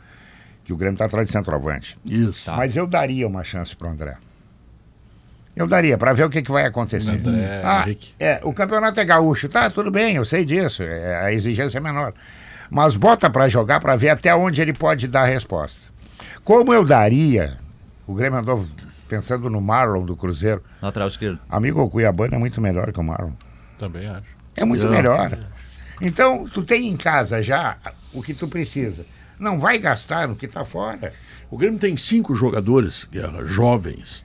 que 0.65 0.73
o 0.73 0.77
Grêmio 0.77 0.95
está 0.95 1.05
atrás 1.07 1.27
de 1.27 1.33
centroavante. 1.33 1.99
Isso. 2.05 2.51
Mas 2.53 2.77
eu 2.77 2.87
daria 2.87 3.27
uma 3.27 3.43
chance 3.45 3.75
para 3.75 3.89
o 3.89 3.91
André. 3.91 4.17
Eu 5.55 5.67
daria, 5.67 5.99
para 5.99 6.13
ver 6.13 6.25
o 6.25 6.31
que, 6.31 6.43
que 6.43 6.51
vai 6.51 6.65
acontecer. 6.65 7.13
André, 7.13 7.61
ah, 7.65 7.83
Henrique. 7.85 8.15
é, 8.21 8.41
o 8.45 8.53
campeonato 8.53 9.01
é 9.01 9.05
gaúcho, 9.05 9.49
tá, 9.49 9.69
tudo 9.69 9.91
bem, 9.91 10.17
eu 10.17 10.25
sei 10.25 10.45
disso, 10.45 10.83
é, 10.83 11.25
a 11.25 11.33
exigência 11.33 11.79
é 11.79 11.81
menor. 11.81 12.15
Mas 12.71 12.97
bota 12.97 13.29
para 13.29 13.49
jogar 13.49 13.81
para 13.81 13.97
ver 13.97 14.11
até 14.11 14.35
onde 14.35 14.63
ele 14.63 14.73
pode 14.73 15.09
dar 15.09 15.23
a 15.23 15.27
resposta. 15.27 15.89
Como 16.45 16.73
eu 16.73 16.85
daria, 16.85 17.57
o 18.07 18.15
Grêmio 18.15 18.39
andou 18.39 18.65
pensando 19.09 19.51
no 19.51 19.61
Marlon 19.61 20.05
do 20.05 20.17
Cruzeiro. 20.17 20.63
Lateral 20.81 21.09
esquerdo. 21.09 21.41
Amigo, 21.51 21.83
o 21.83 21.91
Cuiabano 21.91 22.37
é 22.37 22.39
muito 22.39 22.61
melhor 22.61 22.93
que 22.93 23.01
o 23.01 23.03
Marlon. 23.03 23.33
Também 23.77 24.07
acho. 24.09 24.40
É 24.61 24.65
muito 24.65 24.87
melhor. 24.89 25.39
Então, 26.01 26.47
tu 26.47 26.63
tem 26.63 26.89
em 26.89 26.97
casa 26.97 27.43
já 27.43 27.77
o 28.13 28.23
que 28.23 28.35
tu 28.35 28.47
precisa. 28.47 29.05
Não 29.39 29.59
vai 29.59 29.79
gastar 29.79 30.29
no 30.29 30.37
que 30.37 30.47
está 30.47 30.65
fora. 30.65 31.13
O 31.51 31.57
Grêmio 31.57 31.79
tem 31.79 31.97
cinco 31.97 32.35
jogadores 32.35 33.09
Guerra, 33.11 33.45
jovens. 33.45 34.25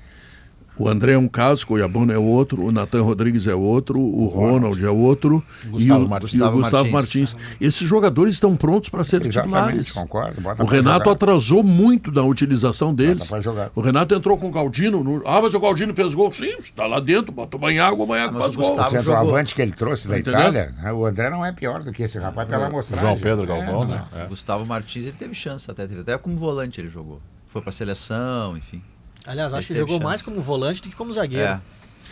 O 0.78 0.90
André 0.90 1.14
é 1.14 1.18
um 1.18 1.28
caso, 1.28 1.64
o 1.64 1.68
Cuiabano 1.68 2.12
é 2.12 2.18
outro, 2.18 2.64
o 2.66 2.72
Natan 2.72 3.02
Rodrigues 3.02 3.48
é 3.48 3.56
outro, 3.56 4.00
o 4.00 4.28
Ronald 4.28 4.84
é 4.84 4.90
outro 4.90 5.42
Gustavo 5.68 6.02
e 6.02 6.06
o, 6.06 6.10
Martins. 6.10 6.34
e 6.34 6.42
o 6.42 6.52
Gustavo 6.52 6.92
Martins. 6.92 7.34
Martins. 7.34 7.56
Esses 7.62 7.88
jogadores 7.88 8.34
estão 8.34 8.56
prontos 8.58 8.90
para 8.90 9.04
serem 9.04 9.30
titulares. 9.30 9.92
concordo. 9.92 10.42
O 10.60 10.66
Renato 10.66 11.06
jogar. 11.06 11.12
atrasou 11.12 11.64
muito 11.64 12.12
da 12.12 12.24
utilização 12.24 12.94
deles. 12.94 13.30
O 13.74 13.82
Renato 13.82 14.14
entrou 14.14 14.38
com 14.38 14.48
o 14.48 14.52
Galdino. 14.52 15.04
no- 15.04 15.24
Ah, 15.26 15.40
mas 15.42 15.54
o 15.54 15.60
Galdino 15.60 15.94
fez 15.94 16.14
gol. 16.14 16.32
Sim, 16.32 16.56
está 16.60 16.86
lá 16.86 17.00
dentro, 17.00 17.32
botou 17.32 17.60
banho 17.60 17.82
água, 17.84 18.06
banho 18.06 18.24
água, 18.26 18.34
mas 18.34 18.42
faz 18.44 18.56
o 18.56 18.58
gol. 18.60 18.68
O 18.68 18.76
Gustavo 18.76 18.98
centroavante 18.98 19.56
que 19.56 19.62
ele 19.62 19.72
trouxe 19.72 20.08
da 20.08 20.16
Tá 20.16 20.20
entendendo? 20.20 20.40
Itália, 20.42 20.76
né, 20.84 20.92
o 20.94 21.06
André 21.06 21.30
não 21.30 21.46
é 21.46 21.52
pior 21.54 21.84
do 21.84 21.92
que 21.94 22.04
esse 22.04 22.20
rapaz 22.20 22.48
pela 22.50 22.70
mostragem. 22.70 23.08
João 23.08 23.18
Pedro 23.18 23.44
É, 23.46 23.48
Galvão, 23.48 23.82
não. 23.84 23.88
né? 23.88 24.04
É. 24.14 24.26
Gustavo 24.26 24.66
Martins, 24.66 25.04
ele 25.06 25.16
teve 25.18 25.34
chance 25.34 25.70
até. 25.72 25.88
Teve, 25.88 26.02
até 26.02 26.18
como 26.18 26.36
volante 26.36 26.82
ele 26.82 26.88
jogou. 26.90 27.22
Foi 27.48 27.62
pra 27.62 27.72
seleção, 27.72 28.58
enfim. 28.58 28.82
Aliás, 29.28 29.54
acho 29.54 29.68
que 29.68 29.74
jogou 29.74 29.96
chance. 29.96 30.04
mais 30.04 30.22
como 30.22 30.42
volante 30.42 30.82
do 30.82 30.90
que 30.90 30.96
como 30.96 31.12
zagueiro. 31.14 31.48
É. 31.48 31.60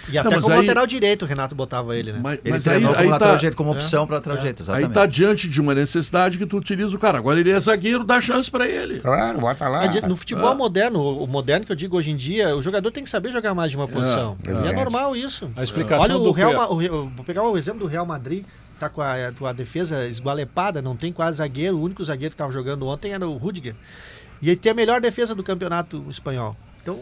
E 0.09 0.18
até 0.18 0.30
Não, 0.32 0.41
como 0.41 0.53
aí- 0.55 0.59
lateral 0.68 0.86
direito 0.86 1.22
o 1.22 1.26
Renato 1.26 1.55
botava 1.55 1.95
ele, 1.95 2.11
né? 2.11 2.20
Mas, 2.22 2.39
Ele 2.43 2.49
mas 2.49 2.68
aí, 2.68 2.74
treinou 2.74 2.91
aí 2.91 2.97
como 2.97 3.09
lateral 3.11 3.34
tá, 3.36 3.38
direito, 3.39 3.55
como 3.55 3.72
opção 3.72 4.05
para 4.05 4.18
lateral 4.18 4.38
direito, 4.38 4.59
aí 4.59 4.64
exatamente. 4.64 4.91
tá 4.93 5.05
diante 5.05 5.47
de 5.47 5.61
uma 5.61 5.74
necessidade 5.74 6.38
que 6.38 6.45
tu 6.45 6.57
utiliza 6.57 6.93
o 6.93 6.99
cara. 6.99 7.20
Agora 7.20 7.39
ele 7.39 7.49
é 7.51 7.57
zagueiro, 7.57 8.03
dá 8.03 8.20
chance 8.20 8.51
para 8.51 8.68
ele. 8.68 8.99
Claro, 8.99 9.39
bota 9.39 9.70
lá. 9.70 9.86
No 10.05 10.18
futebol 10.18 10.49
Ah. 10.49 10.55
moderno, 10.55 10.99
o 10.99 11.26
moderno 11.26 11.66
que 11.66 11.72
eu 11.72 11.76
digo 11.76 11.95
hoje 11.95 12.11
em 12.11 12.18
dia, 12.18 12.53
o 12.53 12.61
jogador 12.61 12.91
tem 12.91 13.01
que 13.03 13.09
saber 13.09 13.32
jogar 13.32 13.53
mais 13.53 13.72
de 13.72 13.78
uma 13.78 13.88
posição. 13.88 14.36
e 14.43 14.47
é 14.47 14.51
exatamente. 14.51 14.76
normal 14.76 15.16
isso. 15.16 15.49
A 15.55 15.64
explicação 15.64 16.03
Olha 16.03 16.18
o 16.18 16.24
do 16.26 16.32
Real, 16.32 16.53
Ma- 16.53 16.68
o 16.68 17.07
vou 17.07 17.24
pegar 17.26 17.43
o 17.43 17.57
exemplo 17.57 17.80
do 17.80 17.86
Real 17.88 18.05
Madrid, 18.05 18.43
tá 18.78 18.89
com 18.89 19.01
a, 19.01 19.16
com 19.39 19.45
a 19.45 19.53
defesa 19.53 20.05
esgualepada, 20.07 20.82
não 20.82 20.97
tem 20.97 21.14
quase 21.14 21.38
zagueiro, 21.38 21.78
o 21.78 21.82
único 21.82 22.03
zagueiro 22.03 22.32
que 22.32 22.36
estava 22.36 22.51
jogando 22.51 22.86
ontem 22.88 23.14
era 23.14 23.26
o 23.26 23.38
Rudiger. 23.38 23.74
E 24.41 24.49
ele 24.49 24.57
tem 24.57 24.74
a 24.74 24.76
melhor 24.76 24.99
defesa 24.99 25.34
do 25.34 25.43
campeonato 25.43 26.03
espanhol. 26.09 26.57
Então, 26.84 27.00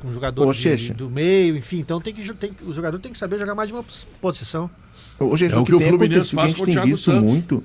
com 0.00 0.08
um 0.08 0.12
jogador 0.12 0.46
Ô, 0.46 0.52
de- 0.52 0.92
do 0.92 1.10
meio, 1.10 1.56
enfim, 1.56 1.80
então 1.80 2.00
tem 2.00 2.14
que, 2.14 2.32
tem, 2.34 2.52
o 2.64 2.72
jogador 2.72 2.98
tem 3.00 3.10
que 3.12 3.18
saber 3.18 3.38
jogar 3.38 3.56
mais 3.56 3.68
de 3.68 3.74
uma 3.74 3.82
pos- 3.82 4.06
posição. 4.20 4.70
Hoje, 5.18 5.46
É 5.46 5.56
o 5.58 5.64
que 5.64 5.74
o 5.74 5.78
tem 5.78 5.88
Fluminense 5.88 6.34
acontecido, 6.34 6.36
faz 6.36 6.44
a 6.46 6.48
gente 6.48 6.56
com 6.58 6.62
o 6.62 6.66
tem 6.66 6.74
Thiago 6.74 6.88
visto 6.88 7.04
Santos. 7.10 7.30
muito. 7.30 7.62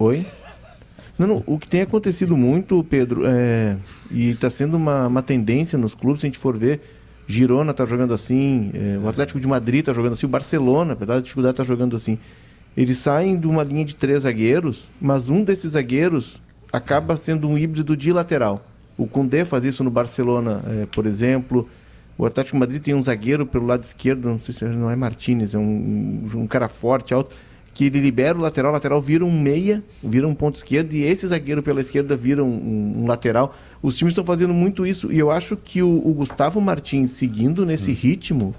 Oi? 0.00 0.26
Não, 1.18 1.26
não, 1.28 1.42
o 1.46 1.58
que 1.58 1.68
tem 1.68 1.82
acontecido 1.82 2.36
muito, 2.36 2.82
Pedro, 2.84 3.22
é, 3.24 3.76
e 4.10 4.30
está 4.30 4.50
sendo 4.50 4.76
uma, 4.76 5.06
uma 5.06 5.22
tendência 5.22 5.78
nos 5.78 5.94
clubes, 5.94 6.20
se 6.22 6.26
a 6.26 6.28
gente 6.28 6.38
for 6.38 6.56
ver, 6.56 6.80
Girona 7.28 7.70
está 7.70 7.86
jogando 7.86 8.12
assim, 8.12 8.70
é, 8.74 8.98
o 8.98 9.08
Atlético 9.08 9.38
de 9.38 9.46
Madrid 9.46 9.80
está 9.80 9.92
jogando 9.92 10.14
assim, 10.14 10.26
o 10.26 10.30
Barcelona, 10.30 10.94
apesar 10.94 11.14
da 11.14 11.20
dificuldade, 11.20 11.52
está 11.52 11.62
jogando 11.64 11.94
assim. 11.94 12.18
Eles 12.76 12.98
saem 12.98 13.38
de 13.38 13.46
uma 13.46 13.62
linha 13.62 13.84
de 13.84 13.94
três 13.94 14.22
zagueiros, 14.22 14.88
mas 15.00 15.28
um 15.28 15.44
desses 15.44 15.72
zagueiros 15.72 16.40
acaba 16.72 17.16
sendo 17.16 17.48
um 17.48 17.56
híbrido 17.56 17.96
de 17.96 18.12
lateral. 18.12 18.66
O 19.00 19.06
Koundé 19.06 19.46
faz 19.46 19.64
isso 19.64 19.82
no 19.82 19.90
Barcelona, 19.90 20.62
é, 20.66 20.86
por 20.86 21.06
exemplo. 21.06 21.66
O 22.18 22.26
Atlético 22.26 22.58
Madrid 22.58 22.82
tem 22.82 22.94
um 22.94 23.00
zagueiro 23.00 23.46
pelo 23.46 23.64
lado 23.64 23.82
esquerdo, 23.82 24.28
não 24.28 24.38
sei 24.38 24.52
se 24.54 24.62
não 24.66 24.90
é 24.90 24.94
Martinez, 24.94 25.54
é 25.54 25.58
um, 25.58 26.28
um 26.34 26.46
cara 26.46 26.68
forte, 26.68 27.14
alto, 27.14 27.34
que 27.72 27.86
ele 27.86 27.98
libera 27.98 28.36
o 28.36 28.42
lateral, 28.42 28.72
o 28.72 28.74
lateral 28.74 29.00
vira 29.00 29.24
um 29.24 29.40
meia, 29.40 29.82
vira 30.04 30.28
um 30.28 30.34
ponto 30.34 30.56
esquerdo, 30.56 30.92
e 30.92 31.02
esse 31.02 31.26
zagueiro 31.26 31.62
pela 31.62 31.80
esquerda 31.80 32.14
vira 32.14 32.44
um, 32.44 33.02
um- 33.02 33.06
lateral. 33.06 33.56
Os 33.82 33.96
times 33.96 34.12
estão 34.12 34.24
fazendo 34.24 34.52
muito 34.52 34.86
isso, 34.86 35.10
e 35.10 35.18
eu 35.18 35.30
acho 35.30 35.56
que 35.56 35.82
o, 35.82 35.88
o 36.06 36.12
Gustavo 36.12 36.60
Martins, 36.60 37.12
seguindo 37.12 37.64
nesse 37.64 37.92
ritmo, 37.92 38.54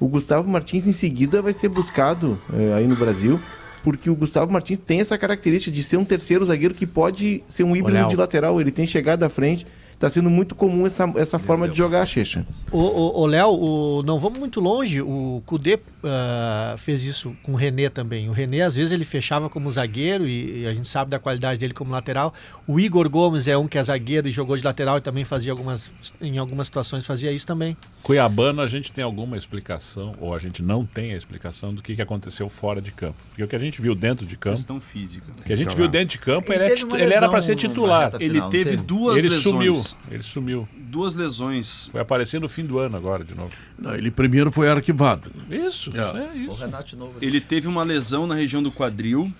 o 0.00 0.08
Gustavo 0.08 0.50
Martins 0.50 0.88
em 0.88 0.92
seguida 0.92 1.40
vai 1.40 1.52
ser 1.52 1.68
buscado 1.68 2.36
eh, 2.52 2.72
aí 2.74 2.88
no 2.88 2.96
Brasil, 2.96 3.38
porque 3.82 4.10
o 4.10 4.14
Gustavo 4.14 4.52
Martins 4.52 4.78
tem 4.78 5.00
essa 5.00 5.16
característica 5.16 5.74
de 5.74 5.82
ser 5.82 5.96
um 5.96 6.04
terceiro 6.04 6.44
zagueiro 6.44 6.74
que 6.74 6.86
pode 6.86 7.42
ser 7.48 7.64
um 7.64 7.74
híbrido 7.74 8.08
de 8.08 8.16
lateral, 8.16 8.60
ele 8.60 8.70
tem 8.70 8.86
chegada 8.86 9.26
à 9.26 9.28
frente. 9.28 9.66
Está 10.00 10.08
sendo 10.08 10.30
muito 10.30 10.54
comum 10.54 10.86
essa, 10.86 11.04
essa 11.16 11.38
forma 11.38 11.68
de 11.68 11.76
jogar, 11.76 12.06
Checha. 12.06 12.46
Ô, 12.72 12.78
ô, 12.78 13.20
ô, 13.20 13.26
Léo, 13.26 13.50
o- 13.50 14.02
não 14.02 14.18
vamos 14.18 14.38
muito 14.38 14.58
longe. 14.58 15.02
O 15.02 15.42
Kudê 15.44 15.78
ah, 16.02 16.74
fez 16.78 17.04
isso 17.04 17.36
com 17.42 17.52
o 17.52 17.54
René 17.54 17.90
também. 17.90 18.26
O 18.26 18.32
René, 18.32 18.62
às 18.62 18.76
vezes, 18.76 18.92
ele 18.92 19.04
fechava 19.04 19.50
como 19.50 19.70
zagueiro 19.70 20.26
e, 20.26 20.62
e 20.62 20.66
a 20.66 20.72
gente 20.72 20.88
sabe 20.88 21.10
da 21.10 21.18
qualidade 21.18 21.60
dele 21.60 21.74
como 21.74 21.90
lateral. 21.92 22.32
O 22.66 22.80
Igor 22.80 23.10
Gomes 23.10 23.46
é 23.46 23.58
um 23.58 23.68
que 23.68 23.76
é 23.76 23.84
zagueiro 23.84 24.26
e 24.26 24.32
jogou 24.32 24.56
de 24.56 24.64
lateral 24.64 24.96
e 24.96 25.02
também 25.02 25.22
fazia 25.22 25.52
algumas, 25.52 25.90
em 26.18 26.38
algumas 26.38 26.68
situações, 26.68 27.04
fazia 27.04 27.30
isso 27.30 27.46
também. 27.46 27.76
Cuiabano, 28.02 28.62
a 28.62 28.66
gente 28.66 28.90
tem 28.94 29.04
alguma 29.04 29.36
explicação, 29.36 30.14
ou 30.18 30.34
a 30.34 30.38
gente 30.38 30.62
não 30.62 30.86
tem 30.86 31.12
a 31.12 31.16
explicação 31.18 31.74
do 31.74 31.82
que, 31.82 31.94
que 31.94 32.00
aconteceu 32.00 32.48
fora 32.48 32.80
de 32.80 32.90
campo. 32.90 33.16
Porque 33.28 33.44
o 33.44 33.48
que 33.48 33.54
a 33.54 33.58
gente 33.58 33.82
viu 33.82 33.94
dentro 33.94 34.24
de 34.24 34.38
campo, 34.38 34.56
Questão 34.56 34.80
física. 34.80 35.26
o 35.38 35.42
que 35.44 35.52
a 35.52 35.56
gente 35.56 35.64
Jogar. 35.66 35.76
viu 35.76 35.88
dentro 35.88 36.08
de 36.08 36.18
campo, 36.18 36.50
Ele 36.50 36.64
ele, 36.64 36.72
é 36.94 37.02
ele 37.04 37.12
era 37.12 37.28
para 37.28 37.42
ser 37.42 37.54
titular. 37.54 38.12
Ele 38.14 38.30
final, 38.30 38.44
não 38.44 38.50
teve 38.50 38.70
teve? 38.70 38.76
duas 38.82 39.18
Ele 39.18 39.28
lesões. 39.28 39.42
sumiu, 39.42 39.74
ele 40.10 40.22
sumiu. 40.22 40.68
Duas 40.76 41.14
lesões. 41.14 41.88
Foi 41.88 42.00
aparecer 42.00 42.40
no 42.40 42.48
fim 42.48 42.64
do 42.64 42.78
ano 42.78 42.96
agora, 42.96 43.22
de 43.24 43.34
novo. 43.34 43.50
Não, 43.78 43.94
ele 43.94 44.10
primeiro 44.10 44.50
foi 44.52 44.68
arquivado. 44.68 45.30
Isso, 45.50 45.90
É. 45.94 46.00
é, 46.00 46.32
O 46.32 46.36
isso. 46.52 46.54
Renato 46.54 46.86
de 46.86 46.96
novo. 46.96 47.14
Ele 47.20 47.40
teve 47.40 47.68
uma 47.68 47.82
lesão 47.82 48.26
na 48.26 48.34
região 48.34 48.62
do 48.62 48.70
quadril. 48.72 49.32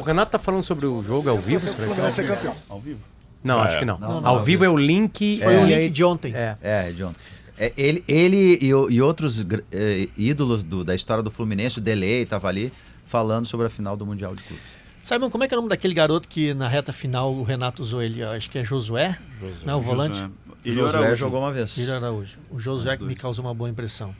O 0.00 0.02
Renato 0.02 0.32
tá 0.32 0.38
falando 0.38 0.62
sobre 0.62 0.86
o 0.86 1.02
jogo 1.02 1.28
ao 1.28 1.38
vivo? 1.38 1.60
Você 1.68 2.00
vai 2.00 2.10
ser 2.10 2.26
campeão. 2.26 2.54
Ao 2.68 2.80
vivo? 2.80 3.00
Não, 3.44 3.58
Ah, 3.60 3.64
acho 3.64 3.76
é. 3.76 3.78
que 3.80 3.84
não. 3.84 3.98
Não, 3.98 4.20
não, 4.20 4.26
ao 4.28 4.36
não. 4.36 4.44
vivo 4.44 4.64
é 4.64 4.68
o 4.68 4.76
link. 4.76 5.40
Foi 5.42 5.54
é, 5.54 5.58
o 5.62 5.66
link 5.66 5.90
de 5.90 6.02
ontem. 6.04 6.32
É. 6.34 6.56
É, 6.62 6.90
John. 6.92 7.14
É, 7.58 7.72
ele 7.76 8.02
ele 8.08 8.58
e, 8.62 8.72
o- 8.72 8.88
e 8.90 9.00
outros 9.02 9.44
eh, 9.72 10.08
ídolos 10.16 10.62
do- 10.64 10.84
da 10.84 10.94
história 10.94 11.22
do 11.22 11.30
Fluminense, 11.30 11.78
o 11.78 11.80
Delay 11.80 12.22
estava 12.22 12.48
ali, 12.48 12.72
falando 13.04 13.46
sobre 13.46 13.66
a 13.66 13.68
final 13.70 13.96
do 13.96 14.06
Mundial 14.06 14.34
de 14.34 14.42
Clubes. 14.44 14.64
Simon, 15.08 15.30
como 15.30 15.42
é 15.42 15.48
que 15.48 15.54
é 15.54 15.56
o 15.56 15.60
nome 15.62 15.70
daquele 15.70 15.94
garoto 15.94 16.28
que 16.28 16.52
na 16.52 16.68
reta 16.68 16.92
final 16.92 17.32
o 17.32 17.42
Renato 17.42 17.80
usou 17.82 18.02
ele? 18.02 18.20
Eu 18.20 18.30
Acho 18.30 18.50
que 18.50 18.58
é 18.58 18.62
Josué, 18.62 19.18
não 19.64 19.78
o 19.78 19.80
volante? 19.80 20.18
Josué. 20.62 20.92
Josué 20.92 21.16
jogou 21.16 21.40
uma 21.40 21.50
vez. 21.50 21.88
Araújo. 21.88 22.38
O 22.50 22.60
Josué 22.60 22.92
Os 22.92 22.98
que 22.98 23.04
me 23.04 23.16
causou 23.16 23.42
uma 23.42 23.54
boa 23.54 23.70
impressão. 23.70 24.14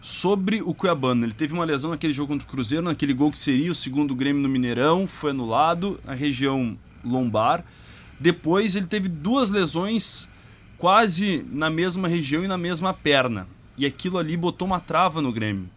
Sobre 0.00 0.62
o 0.62 0.72
Cuiabano, 0.72 1.26
ele 1.26 1.34
teve 1.34 1.52
uma 1.52 1.62
lesão 1.66 1.90
naquele 1.90 2.14
jogo 2.14 2.32
contra 2.32 2.48
o 2.48 2.50
Cruzeiro, 2.50 2.86
naquele 2.86 3.12
gol 3.12 3.30
que 3.30 3.38
seria 3.38 3.70
o 3.70 3.74
segundo 3.74 4.14
Grêmio 4.14 4.40
no 4.40 4.48
Mineirão, 4.48 5.06
foi 5.06 5.32
anulado, 5.32 6.00
na 6.06 6.14
região 6.14 6.74
lombar. 7.04 7.62
Depois 8.18 8.76
ele 8.76 8.86
teve 8.86 9.10
duas 9.10 9.50
lesões 9.50 10.26
quase 10.78 11.44
na 11.52 11.68
mesma 11.68 12.08
região 12.08 12.42
e 12.42 12.48
na 12.48 12.56
mesma 12.56 12.94
perna. 12.94 13.46
E 13.76 13.84
aquilo 13.84 14.16
ali 14.16 14.38
botou 14.38 14.66
uma 14.66 14.80
trava 14.80 15.20
no 15.20 15.30
Grêmio, 15.30 15.68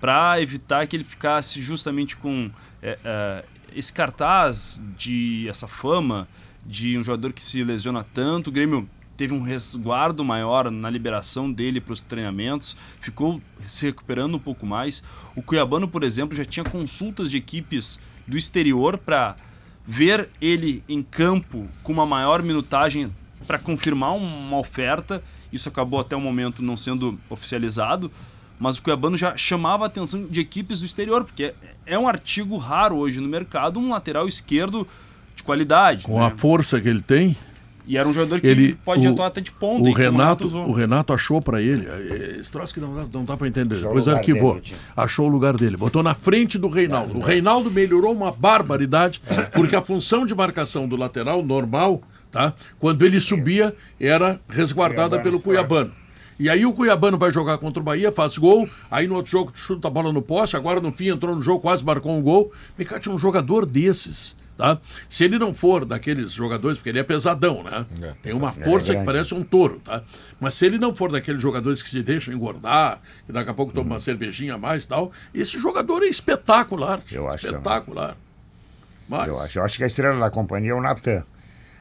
para 0.00 0.40
evitar 0.40 0.86
que 0.86 0.94
ele 0.94 1.02
ficasse 1.02 1.60
justamente 1.60 2.16
com 2.16 2.52
é, 2.82 2.98
é, 3.04 3.44
esse 3.74 3.92
cartaz 3.92 4.80
de 4.96 5.46
essa 5.48 5.68
fama 5.68 6.28
de 6.64 6.98
um 6.98 7.04
jogador 7.04 7.32
que 7.32 7.42
se 7.42 7.62
lesiona 7.62 8.04
tanto. 8.14 8.48
O 8.48 8.52
Grêmio 8.52 8.88
teve 9.16 9.34
um 9.34 9.42
resguardo 9.42 10.24
maior 10.24 10.70
na 10.70 10.88
liberação 10.88 11.50
dele 11.50 11.80
para 11.80 11.92
os 11.92 12.02
treinamentos, 12.02 12.76
ficou 13.00 13.42
se 13.66 13.86
recuperando 13.86 14.36
um 14.36 14.38
pouco 14.38 14.64
mais. 14.64 15.02
O 15.34 15.42
Cuiabano, 15.42 15.88
por 15.88 16.04
exemplo, 16.04 16.36
já 16.36 16.44
tinha 16.44 16.64
consultas 16.64 17.30
de 17.30 17.36
equipes 17.36 17.98
do 18.26 18.36
exterior 18.36 18.96
para 18.96 19.34
ver 19.84 20.28
ele 20.40 20.84
em 20.88 21.02
campo 21.02 21.66
com 21.82 21.92
uma 21.92 22.06
maior 22.06 22.42
minutagem 22.42 23.12
para 23.46 23.58
confirmar 23.58 24.14
uma 24.14 24.58
oferta. 24.58 25.22
Isso 25.52 25.68
acabou 25.68 25.98
até 25.98 26.14
o 26.14 26.20
momento 26.20 26.62
não 26.62 26.76
sendo 26.76 27.18
oficializado, 27.28 28.12
mas 28.58 28.78
o 28.78 28.82
Cuiabano 28.82 29.16
já 29.16 29.36
chamava 29.36 29.84
a 29.84 29.86
atenção 29.86 30.24
de 30.28 30.40
equipes 30.40 30.80
do 30.80 30.86
exterior, 30.86 31.24
porque 31.24 31.54
é 31.86 31.98
um 31.98 32.08
artigo 32.08 32.56
raro 32.56 32.96
hoje 32.96 33.20
no 33.20 33.28
mercado, 33.28 33.78
um 33.78 33.90
lateral 33.90 34.26
esquerdo 34.28 34.86
de 35.36 35.42
qualidade. 35.42 36.04
Com 36.04 36.18
né? 36.20 36.26
a 36.26 36.30
força 36.30 36.80
que 36.80 36.88
ele 36.88 37.00
tem, 37.00 37.36
E 37.86 37.96
era 37.96 38.06
um 38.06 38.12
jogador 38.12 38.40
que 38.40 38.46
ele 38.46 38.74
pode 38.84 39.06
o, 39.06 39.12
atuar 39.12 39.28
até 39.28 39.40
de 39.40 39.50
ponta. 39.52 39.88
O 39.88 39.92
Renato, 39.94 40.46
o 40.46 40.72
Renato 40.72 41.12
achou 41.14 41.40
para 41.40 41.62
ele. 41.62 41.86
eh, 41.88 42.36
Esse 42.40 42.50
troço 42.50 42.74
que 42.74 42.80
não, 42.80 42.94
dá- 42.94 43.06
não 43.10 43.24
dá 43.24 43.34
para 43.36 43.48
entender. 43.48 43.76
Achou 43.76 43.88
Depois 43.88 44.08
arquivou. 44.08 44.54
dele, 44.56 44.74
achou 44.94 45.26
o 45.26 45.28
lugar 45.30 45.56
dele. 45.56 45.76
Botou 45.76 46.02
na 46.02 46.14
frente 46.14 46.58
do 46.58 46.68
Reinaldo. 46.68 47.16
O 47.16 47.20
Reinaldo 47.22 47.70
melhorou 47.70 48.12
uma 48.12 48.30
barbaridade, 48.30 49.22
porque 49.54 49.74
a 49.74 49.80
função 49.80 50.26
de 50.26 50.34
marcação 50.34 50.86
do 50.86 50.96
lateral 50.96 51.42
normal, 51.42 52.02
tá? 52.30 52.52
Quando 52.78 53.06
ele 53.06 53.20
subia, 53.20 53.74
era 53.98 54.38
resguardada 54.50 55.16
Cuiabano, 55.16 55.22
pelo 55.24 55.40
Cuiabano. 55.40 55.92
E 56.38 56.48
aí 56.48 56.64
o 56.64 56.72
Cuiabano 56.72 57.18
vai 57.18 57.32
jogar 57.32 57.58
contra 57.58 57.80
o 57.80 57.84
Bahia, 57.84 58.12
faz 58.12 58.38
gol, 58.38 58.68
aí 58.90 59.08
no 59.08 59.16
outro 59.16 59.30
jogo 59.32 59.50
chuta 59.54 59.88
a 59.88 59.90
bola 59.90 60.12
no 60.12 60.22
poste, 60.22 60.56
agora 60.56 60.80
no 60.80 60.92
fim 60.92 61.08
entrou 61.08 61.34
no 61.34 61.42
jogo, 61.42 61.60
quase 61.60 61.84
marcou 61.84 62.16
um 62.16 62.22
gol. 62.22 62.52
Micate 62.78 63.02
tinha 63.02 63.14
um 63.14 63.18
jogador 63.18 63.66
desses. 63.66 64.36
Tá? 64.56 64.76
Se 65.08 65.22
ele 65.22 65.38
não 65.38 65.54
for 65.54 65.84
daqueles 65.84 66.32
jogadores, 66.32 66.78
porque 66.78 66.88
ele 66.90 66.98
é 66.98 67.04
pesadão, 67.04 67.62
né? 67.62 67.86
É. 68.02 68.12
Tem 68.24 68.32
uma 68.32 68.48
É 68.48 68.52
força 68.64 68.86
que 68.86 68.92
grande. 68.94 69.06
parece 69.06 69.32
um 69.32 69.44
touro, 69.44 69.80
tá? 69.84 70.02
Mas 70.40 70.54
se 70.54 70.66
ele 70.66 70.78
não 70.78 70.92
for 70.92 71.12
daqueles 71.12 71.40
jogadores 71.40 71.80
que 71.80 71.88
se 71.88 72.02
deixam 72.02 72.34
engordar, 72.34 73.00
que 73.24 73.30
daqui 73.30 73.50
a 73.50 73.54
pouco 73.54 73.72
toma 73.72 73.94
uma 73.94 74.00
cervejinha 74.00 74.54
a 74.54 74.58
mais 74.58 74.82
e 74.82 74.88
tal, 74.88 75.12
esse 75.32 75.56
jogador 75.60 76.02
é 76.02 76.06
espetacular. 76.06 77.00
Eu 77.12 77.28
acho 77.28 77.46
também. 77.46 77.58
espetacular. 77.60 78.16
Mas, 79.08 79.28
Eu 79.28 79.40
acho, 79.40 79.58
eu 79.60 79.64
acho 79.64 79.76
que 79.78 79.84
a 79.84 79.86
estrela 79.86 80.18
da 80.18 80.28
companhia 80.30 80.72
é 80.72 80.74
o 80.74 80.80
Natan. 80.82 81.22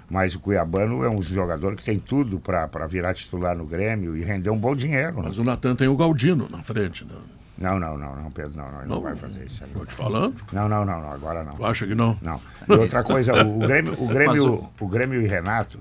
Mas 0.09 0.35
o 0.35 0.39
Cuiabano 0.39 1.03
é 1.03 1.09
um 1.09 1.21
jogador 1.21 1.75
que 1.75 1.83
tem 1.83 1.99
tudo 1.99 2.39
para 2.39 2.87
virar 2.87 3.13
titular 3.13 3.55
no 3.57 3.65
Grêmio 3.65 4.15
e 4.15 4.23
render 4.23 4.49
um 4.49 4.57
bom 4.57 4.73
dinheiro. 4.75 5.17
né? 5.17 5.23
mas 5.25 5.37
o 5.37 5.43
Natan 5.43 5.75
tem 5.75 5.87
o 5.87 5.97
Galdino 5.97 6.47
na 6.49 6.63
frente. 6.63 7.03
Né? 7.03 7.13
Não, 7.57 7.77
não, 7.79 7.97
não, 7.97 8.15
não, 8.15 8.31
Pedro, 8.31 8.53
não, 8.55 8.71
não, 8.71 8.79
ele 8.81 8.87
não, 8.87 8.95
Não. 8.97 9.01
vai 9.01 9.15
fazer 9.15 9.45
isso. 9.45 9.63
não 9.75 9.85
te 9.85 9.93
falando. 9.95 10.35
Não, 10.53 10.69
não, 10.69 10.85
não, 10.85 11.01
não, 11.01 11.11
agora 11.11 11.43
não. 11.43 11.55
Tu 11.55 11.65
acha 11.65 11.87
que 11.87 11.95
não? 11.95 12.17
Não. 12.21 12.39
E 12.69 12.73
outra 12.73 13.03
coisa, 13.03 13.33
o, 13.43 13.55
o 13.57 13.67
Grêmio, 13.67 13.93
o, 14.01 14.05
Grêmio, 14.07 14.53
o- 14.53 14.85
o 14.85 14.87
Grêmio 14.87 15.21
e 15.21 15.27
Renato 15.27 15.79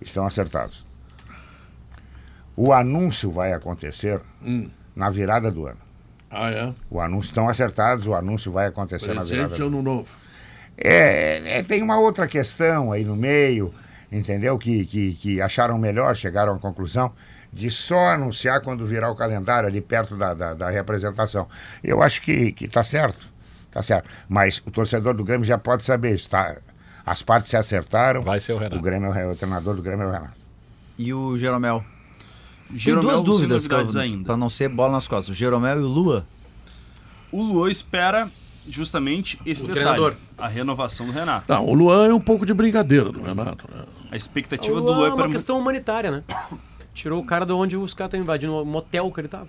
estão 0.00 0.26
acertados. 0.26 0.84
O 2.56 2.72
anúncio 2.72 3.30
vai 3.30 3.52
acontecer 3.52 4.20
Hum. 4.44 4.68
na 4.94 5.08
virada 5.10 5.50
do 5.50 5.66
ano. 5.66 5.78
Ah, 6.30 6.50
é? 6.50 6.72
O 6.90 7.00
anúncio 7.00 7.30
estão 7.30 7.48
acertados, 7.48 8.06
o 8.06 8.14
anúncio 8.14 8.52
vai 8.52 8.66
acontecer 8.66 9.14
na 9.14 9.22
virada 9.22 9.48
Presente 9.48 9.58
do 9.58 9.66
ano. 9.66 9.78
ano 9.78 9.82
novo. 9.82 10.14
É, 10.82 11.58
é, 11.58 11.62
tem 11.62 11.82
uma 11.82 11.98
outra 12.00 12.26
questão 12.26 12.90
aí 12.90 13.04
no 13.04 13.14
meio, 13.14 13.72
entendeu? 14.10 14.58
Que, 14.58 14.84
que, 14.86 15.14
que 15.14 15.40
acharam 15.40 15.76
melhor, 15.78 16.16
chegaram 16.16 16.54
à 16.54 16.58
conclusão 16.58 17.12
de 17.52 17.70
só 17.70 18.10
anunciar 18.10 18.62
quando 18.62 18.86
virar 18.86 19.10
o 19.10 19.14
calendário 19.14 19.68
ali 19.68 19.80
perto 19.80 20.16
da, 20.16 20.32
da, 20.32 20.54
da 20.54 20.70
representação. 20.70 21.46
Eu 21.82 22.02
acho 22.02 22.22
que, 22.22 22.52
que 22.52 22.66
tá 22.68 22.82
certo, 22.82 23.26
tá 23.70 23.82
certo. 23.82 24.08
Mas 24.28 24.62
o 24.64 24.70
torcedor 24.70 25.14
do 25.14 25.24
Grêmio 25.24 25.44
já 25.44 25.58
pode 25.58 25.84
saber, 25.84 26.14
está, 26.14 26.56
as 27.04 27.22
partes 27.22 27.50
se 27.50 27.56
acertaram. 27.56 28.22
Vai 28.22 28.40
ser 28.40 28.52
o 28.52 28.56
Renato. 28.58 28.78
O 28.78 28.80
Grêmio 28.80 29.06
é 29.06 29.10
o, 29.10 29.12
Re- 29.12 29.26
o 29.32 29.36
treinador 29.36 29.74
do 29.74 29.82
Grêmio 29.82 30.04
é 30.04 30.08
o 30.08 30.12
Renato. 30.12 30.40
E 30.96 31.12
o 31.12 31.36
Jeromel? 31.36 31.84
Tem 32.68 32.78
Jeromel 32.78 33.22
duas 33.22 33.38
sem 33.40 33.48
dúvidas, 33.48 33.66
para 34.24 34.36
não 34.36 34.48
ser 34.48 34.68
bola 34.68 34.92
nas 34.92 35.08
costas. 35.08 35.34
O 35.34 35.36
Jeromel 35.36 35.80
e 35.80 35.82
o 35.82 35.88
Lua? 35.88 36.24
O 37.32 37.42
Luan 37.42 37.68
espera 37.70 38.30
justamente 38.68 39.40
esse 39.46 39.64
O 39.64 39.68
detalhe, 39.68 39.84
treinador. 39.86 40.14
a 40.38 40.48
renovação 40.48 41.06
do 41.06 41.12
Renato. 41.12 41.44
Não, 41.48 41.64
o 41.66 41.74
Luan 41.74 42.08
é 42.08 42.14
um 42.14 42.20
pouco 42.20 42.44
de 42.46 42.54
brincadeira 42.54 43.10
do 43.10 43.22
Renato. 43.22 43.64
Né? 43.72 43.84
A 44.10 44.16
expectativa 44.16 44.76
O 44.76 44.80
do 44.80 44.86
Luan 44.86 44.96
Luan 44.96 45.04
é 45.06 45.10
é 45.10 45.12
uma 45.14 45.22
para 45.24 45.32
questão 45.32 45.58
humanitária, 45.58 46.10
né? 46.10 46.22
Tirou 46.94 47.20
o 47.20 47.24
cara 47.24 47.46
de 47.46 47.52
onde 47.52 47.76
os 47.76 47.94
caras 47.94 48.08
estão 48.08 48.20
invadindo 48.20 48.54
o 48.54 48.64
motel 48.64 49.10
que 49.12 49.20
ele 49.20 49.28
tava. 49.28 49.48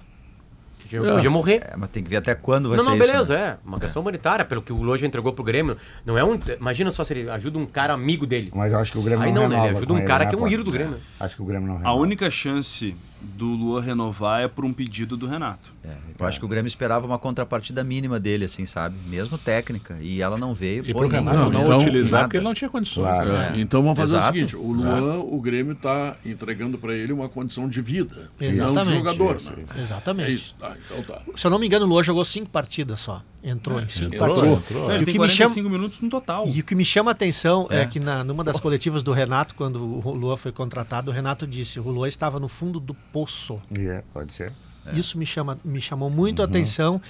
Que 0.87 0.97
É. 0.97 0.99
Podia 0.99 1.29
morrer. 1.29 1.61
É, 1.71 1.77
mas 1.77 1.89
tem 1.89 2.03
que 2.03 2.09
ver 2.09 2.17
até 2.17 2.35
quando 2.35 2.67
vai 2.69 2.77
não, 2.77 2.83
ser 2.83 2.89
não, 2.91 2.97
isso, 2.97 3.07
beleza, 3.07 3.37
né? 3.37 3.43
é. 3.43 3.57
Uma 3.65 3.79
questão 3.79 4.01
humanitária, 4.01 4.43
pelo 4.43 4.61
que 4.61 4.73
o 4.73 4.81
Lua 4.81 4.97
já 4.97 5.07
entregou 5.07 5.31
pro 5.31 5.43
Grêmio. 5.43 5.77
Não 6.05 6.17
é 6.17 6.23
um. 6.23 6.37
Imagina 6.59 6.91
só 6.91 7.03
se 7.05 7.13
ele 7.13 7.29
ajuda 7.29 7.57
um 7.57 7.65
cara 7.65 7.93
amigo 7.93 8.25
dele. 8.27 8.51
Mas 8.53 8.73
eu 8.73 8.79
acho 8.79 8.91
que 8.91 8.97
o 8.97 9.01
Grêmio 9.01 9.23
Aí 9.23 9.31
não 9.31 9.43
não, 9.43 9.49
né? 9.49 9.67
Ele 9.67 9.77
ajuda 9.77 9.93
um 9.93 10.03
cara 10.05 10.25
né, 10.25 10.29
que 10.29 10.35
é 10.35 10.37
um 10.37 10.41
Paulo? 10.41 10.53
ídolo 10.53 10.65
do 10.65 10.71
Grêmio. 10.71 10.97
Acho 11.19 11.35
que 11.37 11.41
o 11.41 11.45
Grêmio 11.45 11.67
não 11.67 11.75
A 11.75 11.79
renova. 11.79 11.97
única 11.99 12.29
chance 12.29 12.93
do 13.21 13.45
Luan 13.47 13.81
renovar 13.81 14.41
é 14.41 14.47
por 14.47 14.65
um 14.65 14.73
pedido 14.73 15.15
do 15.15 15.27
Renato. 15.27 15.71
É, 15.83 15.95
eu 16.19 16.27
acho 16.27 16.39
que 16.39 16.45
o 16.45 16.47
Grêmio 16.47 16.67
esperava 16.67 17.05
uma 17.07 17.17
contrapartida 17.17 17.83
mínima 17.83 18.19
dele, 18.19 18.45
assim, 18.45 18.65
sabe? 18.65 18.95
Mesmo 19.07 19.37
técnica. 19.37 19.97
E 20.01 20.21
ela 20.21 20.37
não 20.37 20.53
veio. 20.53 20.83
E 20.85 20.93
por 20.93 21.07
pro. 21.07 21.07
Renato 21.07 21.37
Não, 21.39 21.49
não, 21.51 21.63
então- 21.63 21.79
utilizar 21.79 22.11
Nada. 22.11 22.23
porque 22.25 22.37
ele 22.37 22.43
não 22.43 22.53
tinha 22.53 22.69
condições. 22.69 23.05
Claro. 23.05 23.31
né? 23.33 23.53
É, 23.55 23.59
então 23.59 23.81
vamos 23.81 23.97
fazer 23.97 24.17
Exato. 24.17 24.29
o 24.31 24.33
seguinte: 24.33 24.55
o 24.55 24.71
Luan, 24.71 25.17
o 25.19 25.41
Grêmio 25.41 25.73
está 25.73 26.15
entregando 26.25 26.77
para 26.77 26.93
ele 26.95 27.11
uma 27.13 27.27
condição 27.29 27.67
de 27.67 27.81
vida. 27.81 28.29
Não 28.39 28.47
um 28.47 28.51
Exatamente. 28.51 28.97
jogador. 28.97 29.35
Isso, 29.37 29.51
né? 29.51 29.63
Exatamente. 29.81 30.29
É 30.29 30.33
isso, 30.33 30.55
tá, 30.59 30.75
então 30.85 31.03
tá. 31.03 31.21
Se 31.35 31.47
eu 31.47 31.51
não 31.51 31.57
me 31.59 31.65
engano, 31.67 31.85
o 31.85 31.89
Luan 31.89 32.03
jogou 32.03 32.23
cinco 32.25 32.49
partidas 32.49 32.99
só. 32.99 33.21
Entrou 33.43 33.81
em 33.81 33.87
cinco 33.89 34.13
Entrou, 34.13 34.35
partidas. 34.35 34.59
entrou. 34.59 34.83
Não, 34.83 34.91
E 34.91 34.95
ele 34.97 35.05
tem 35.05 35.13
que 35.15 35.19
me 35.19 35.25
45 35.27 35.67
minutos 35.67 35.99
no 35.99 36.09
total. 36.11 36.47
E 36.47 36.59
o 36.59 36.63
que 36.63 36.75
me 36.75 36.85
chama 36.85 37.09
a 37.09 37.13
atenção 37.13 37.65
é, 37.71 37.81
É. 37.81 37.85
que 37.87 37.99
na, 37.99 38.23
numa 38.23 38.43
das 38.43 38.59
coletivas 38.59 39.01
do 39.01 39.11
Renato, 39.11 39.55
quando 39.55 39.77
o 39.81 40.13
Luan 40.13 40.37
foi 40.37 40.51
contratado, 40.51 41.09
o 41.09 41.13
Renato 41.13 41.47
disse 41.47 41.79
o 41.79 41.89
Luan 41.89 42.07
estava 42.07 42.39
no 42.39 42.47
fundo 42.47 42.79
do 42.79 42.93
poço. 43.11 43.61
É, 43.77 44.03
pode 44.13 44.31
ser. 44.33 44.51
Isso 44.93 45.17
me, 45.17 45.25
chama, 45.27 45.59
me 45.63 45.79
chamou 45.79 46.09
muito 46.09 46.39
Uhum. 46.39 46.45
a 46.45 46.47
atenção. 46.47 47.01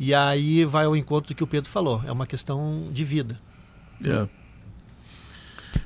E 0.00 0.14
aí 0.14 0.64
vai 0.64 0.86
ao 0.86 0.96
encontro 0.96 1.28
do 1.32 1.36
que 1.36 1.44
o 1.44 1.46
Pedro 1.46 1.68
falou. 1.70 2.02
É 2.06 2.10
uma 2.12 2.26
questão 2.26 2.88
de 2.90 3.04
vida. 3.04 3.38
É. 4.04 4.26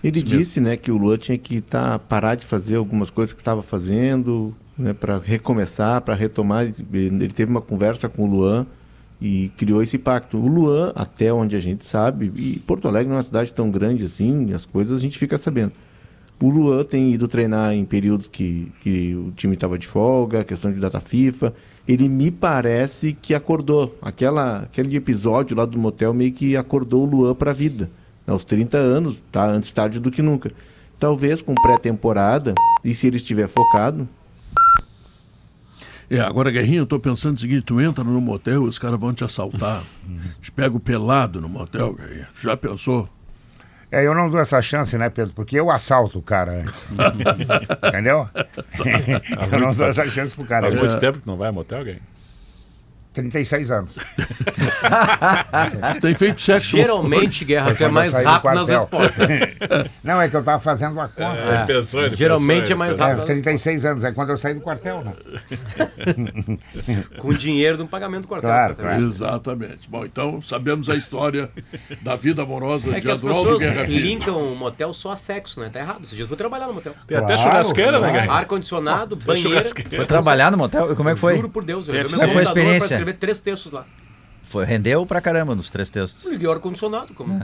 Ele 0.02 0.18
Isso 0.18 0.26
mesmo. 0.26 0.38
disse, 0.38 0.60
né, 0.60 0.76
que 0.76 0.90
o 0.90 0.96
Lua 0.96 1.18
tinha 1.18 1.36
que 1.36 1.60
tá, 1.60 1.98
parar 1.98 2.34
de 2.36 2.46
fazer 2.46 2.76
algumas 2.76 3.10
coisas 3.10 3.32
que 3.32 3.40
estava 3.40 3.62
fazendo, 3.62 4.54
né, 4.78 4.92
para 4.92 5.18
recomeçar, 5.18 6.00
para 6.00 6.14
retomar. 6.14 6.64
Ele 6.92 7.28
teve 7.28 7.50
uma 7.50 7.60
conversa 7.60 8.08
com 8.08 8.22
o 8.24 8.26
Luan 8.30 8.66
e 9.20 9.50
criou 9.56 9.82
esse 9.82 9.98
pacto. 9.98 10.38
O 10.38 10.46
Luan, 10.46 10.92
até 10.94 11.32
onde 11.32 11.56
a 11.56 11.60
gente 11.60 11.84
sabe, 11.84 12.32
e 12.36 12.58
Porto 12.60 12.86
Alegre 12.88 13.08
não 13.08 13.14
é 13.14 13.18
uma 13.18 13.22
cidade 13.24 13.52
tão 13.52 13.70
grande 13.70 14.04
assim, 14.04 14.52
as 14.52 14.64
coisas 14.64 14.98
a 14.98 15.02
gente 15.02 15.18
fica 15.18 15.36
sabendo. 15.36 15.72
O 16.42 16.50
Luan 16.50 16.82
tem 16.82 17.12
ido 17.12 17.28
treinar 17.28 17.72
em 17.72 17.84
períodos 17.84 18.26
que, 18.26 18.72
que 18.82 19.14
o 19.14 19.30
time 19.30 19.54
estava 19.54 19.78
de 19.78 19.86
folga, 19.86 20.42
questão 20.42 20.72
de 20.72 20.80
data 20.80 20.98
FIFA. 20.98 21.54
Ele 21.86 22.08
me 22.08 22.32
parece 22.32 23.12
que 23.12 23.32
acordou. 23.32 23.96
Aquela, 24.02 24.62
aquele 24.62 24.96
episódio 24.96 25.56
lá 25.56 25.64
do 25.64 25.78
motel 25.78 26.12
meio 26.12 26.32
que 26.32 26.56
acordou 26.56 27.04
o 27.04 27.06
Luan 27.08 27.32
para 27.32 27.52
a 27.52 27.54
vida. 27.54 27.88
Aos 28.26 28.42
30 28.42 28.76
anos, 28.76 29.22
tá 29.30 29.48
antes 29.48 29.70
tarde 29.70 30.00
do 30.00 30.10
que 30.10 30.20
nunca. 30.20 30.50
Talvez 30.98 31.40
com 31.40 31.54
pré-temporada, 31.54 32.56
e 32.84 32.92
se 32.92 33.06
ele 33.06 33.18
estiver 33.18 33.46
focado, 33.46 34.08
É, 36.10 36.18
agora, 36.18 36.50
Guerrinho, 36.50 36.80
eu 36.80 36.86
tô 36.86 36.98
pensando 36.98 37.36
o 37.36 37.40
seguinte: 37.40 37.62
tu 37.62 37.80
entra 37.80 38.02
no 38.02 38.20
motel, 38.20 38.64
os 38.64 38.80
caras 38.80 38.98
vão 38.98 39.14
te 39.14 39.22
assaltar. 39.22 39.84
Te 40.42 40.50
pega 40.50 40.76
o 40.76 40.80
pelado 40.80 41.40
no 41.40 41.48
motel, 41.48 41.94
Guerrinho. 41.94 42.26
Já 42.40 42.56
pensou? 42.56 43.08
É, 43.92 44.06
eu 44.06 44.14
não 44.14 44.30
dou 44.30 44.40
essa 44.40 44.62
chance, 44.62 44.96
né, 44.96 45.10
Pedro? 45.10 45.34
Porque 45.34 45.54
eu 45.54 45.70
assalto 45.70 46.18
o 46.18 46.22
cara 46.22 46.62
antes. 46.62 46.82
Entendeu? 47.88 48.26
eu 49.52 49.60
não 49.60 49.74
dou 49.74 49.86
essa 49.86 50.08
chance 50.08 50.34
pro 50.34 50.46
cara. 50.46 50.70
Faz 50.70 50.80
muito 50.80 50.98
tempo 50.98 51.20
que 51.20 51.26
não 51.26 51.36
vai 51.36 51.50
a 51.50 51.52
motel, 51.52 51.80
alguém? 51.80 51.98
36 53.12 53.70
anos. 53.70 53.96
Tem 56.00 56.14
feito 56.14 56.40
sexo. 56.40 56.76
Geralmente, 56.76 57.44
Guerra, 57.44 57.74
tu 57.74 57.84
é 57.84 57.88
mais 57.88 58.12
rápido 58.12 58.54
nas 58.54 58.68
respostas. 58.68 59.28
Não, 60.02 60.20
é 60.20 60.28
que 60.28 60.36
eu 60.36 60.40
estava 60.40 60.58
fazendo 60.58 60.98
a 61.00 61.08
conta. 61.08 61.38
Ele 61.38 61.66
pensou, 61.66 62.02
ele 62.04 62.16
Geralmente 62.16 62.60
pensou, 62.68 62.74
é 62.74 62.78
mais 62.78 62.98
É, 62.98 63.02
rápido. 63.02 63.24
36 63.24 63.84
anos, 63.84 64.04
é 64.04 64.12
quando 64.12 64.30
eu 64.30 64.36
saí 64.36 64.54
do 64.54 64.60
quartel, 64.60 65.02
né? 65.04 65.12
Com 67.18 67.28
o 67.28 67.34
dinheiro 67.34 67.76
do 67.76 67.86
pagamento 67.86 68.22
do 68.22 68.28
quartel. 68.28 68.50
Claro, 68.50 68.74
certamente. 68.76 69.06
Exatamente. 69.06 69.88
Bom, 69.88 70.04
então 70.04 70.42
sabemos 70.42 70.88
a 70.88 70.94
história 70.94 71.50
da 72.00 72.16
vida 72.16 72.42
amorosa 72.42 72.90
É 72.90 72.94
de 72.94 73.00
que 73.02 73.10
as 73.10 73.18
Adroaldo 73.18 73.52
pessoas 73.52 73.62
Guerra 73.62 73.86
Filho. 73.86 74.06
linkam 74.06 74.36
o 74.52 74.56
motel 74.56 74.92
só 74.92 75.12
a 75.12 75.16
sexo, 75.16 75.60
né? 75.60 75.70
Tá 75.72 75.80
errado. 75.80 76.02
Esse 76.02 76.14
dia 76.14 76.24
eu 76.24 76.28
fui 76.28 76.36
trabalhar 76.36 76.66
no 76.66 76.74
motel. 76.74 76.94
Tem 77.06 77.16
até 77.18 77.34
Claro, 77.34 77.42
churrasqueira, 77.42 78.00
né, 78.00 78.10
claro. 78.10 78.30
Ar-condicionado, 78.30 79.16
banheiro. 79.16 79.62
Foi 79.96 80.06
trabalhar 80.06 80.50
no 80.50 80.56
motel? 80.58 80.94
Como 80.96 81.08
é 81.08 81.14
que 81.14 81.20
foi? 81.20 81.36
Juro 81.36 81.48
por 81.48 81.64
Deus, 81.64 81.88
eu 81.88 82.08
Foi 82.08 82.38
a 82.38 82.42
experiência? 82.42 83.01
Escrever 83.02 83.18
três 83.18 83.38
textos 83.38 83.72
lá. 83.72 83.84
Foi, 84.44 84.64
rendeu 84.64 85.04
pra 85.06 85.20
caramba 85.20 85.54
nos 85.54 85.70
três 85.70 85.88
textos. 85.90 86.24
Liguei 86.24 86.46
o 86.46 86.52
ar-condicionado, 86.52 87.14
como 87.14 87.40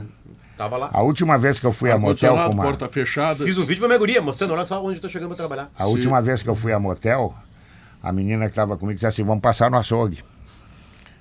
tava 0.57 0.77
lá. 0.77 0.89
A 0.93 1.01
última 1.01 1.37
vez 1.37 1.59
que 1.59 1.65
eu 1.65 1.71
fui 1.73 1.91
a 1.91 1.97
motel 1.97 2.35
com 2.35 2.49
uma... 2.51 2.63
porta 2.63 2.89
fechada. 2.89 3.43
Fiz 3.43 3.57
um 3.57 3.65
vídeo 3.65 3.79
pra 3.79 3.87
minha 3.87 3.97
guria, 3.97 4.21
mostrando, 4.21 4.53
olha 4.53 4.65
só 4.65 4.83
onde 4.83 4.97
eu 4.97 5.01
tô 5.01 5.09
chegando 5.09 5.29
pra 5.29 5.37
trabalhar. 5.37 5.71
A 5.77 5.85
última 5.85 6.21
vez 6.21 6.43
que 6.43 6.49
eu 6.49 6.55
fui 6.55 6.73
a 6.73 6.79
motel, 6.79 7.33
a 8.03 8.11
menina 8.11 8.45
que 8.45 8.51
estava 8.51 8.77
comigo 8.77 8.95
disse 8.95 9.07
assim, 9.07 9.23
vamos 9.23 9.41
passar 9.41 9.71
no 9.71 9.77
açougue. 9.77 10.23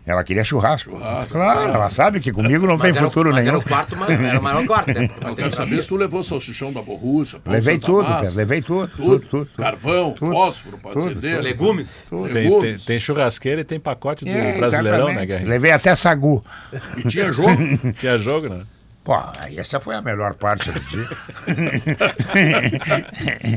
Ela 0.08 0.24
queria 0.24 0.42
churrasco. 0.42 0.98
claro, 1.30 1.60
ela 1.70 1.90
sabe 1.90 2.18
que 2.18 2.32
comigo 2.32 2.66
não 2.66 2.78
tem 2.78 2.88
Mas 2.88 2.96
era 2.96 3.06
o- 3.06 3.10
futuro 3.10 3.30
mas 3.30 3.44
nenhum. 3.44 3.56
Era 3.56 3.58
o 3.58 3.68
quarto, 3.68 3.94
era 4.10 4.40
o 4.40 4.42
maior 4.42 4.66
quarto, 4.66 4.94
né? 4.98 5.10
Eu 5.26 5.36
quero 5.36 5.54
saber 5.54 5.82
se 5.82 5.88
tu 5.88 5.96
levou 5.96 6.24
salsichão 6.24 6.72
da 6.72 6.80
Borrússia, 6.80 7.38
Levei 7.46 7.74
Santa 7.74 7.86
tudo, 7.86 8.02
Massa, 8.08 8.20
Pedro, 8.22 8.36
levei 8.36 8.62
tudo, 8.62 8.88
tudo, 8.88 8.96
tudo, 8.96 9.20
tudo. 9.26 9.44
tudo. 9.46 9.62
Carvão, 9.62 10.12
Tudo. 10.12 10.32
fósforo, 10.32 10.78
pode 10.78 10.94
Tudo, 10.94 11.08
acender. 11.10 11.40
Legumes. 11.42 11.98
Tem, 12.08 12.22
tem, 12.24 12.32
Legumes. 12.32 12.84
tem 12.84 12.98
churrasqueira 12.98 13.60
e 13.60 13.64
tem 13.64 13.78
pacote 13.78 14.24
do 14.24 14.30
É, 14.30 14.56
Brasileirão, 14.58 14.98
né, 14.98 15.02
exatamente. 15.12 15.28
Guerrinha? 15.28 15.50
Levei 15.50 15.70
até 15.72 15.94
sagu. 15.94 16.44
E 16.96 17.02
tinha 17.08 17.30
jogo. 17.30 17.48
Tinha 17.98 18.16
jogo, 18.18 18.48
né? 18.48 18.62
Pô, 19.08 19.16
aí 19.40 19.58
essa 19.58 19.80
foi 19.80 19.94
a 19.94 20.02
melhor 20.02 20.34
parte 20.34 20.70
do 20.70 20.78
dia. 20.80 21.08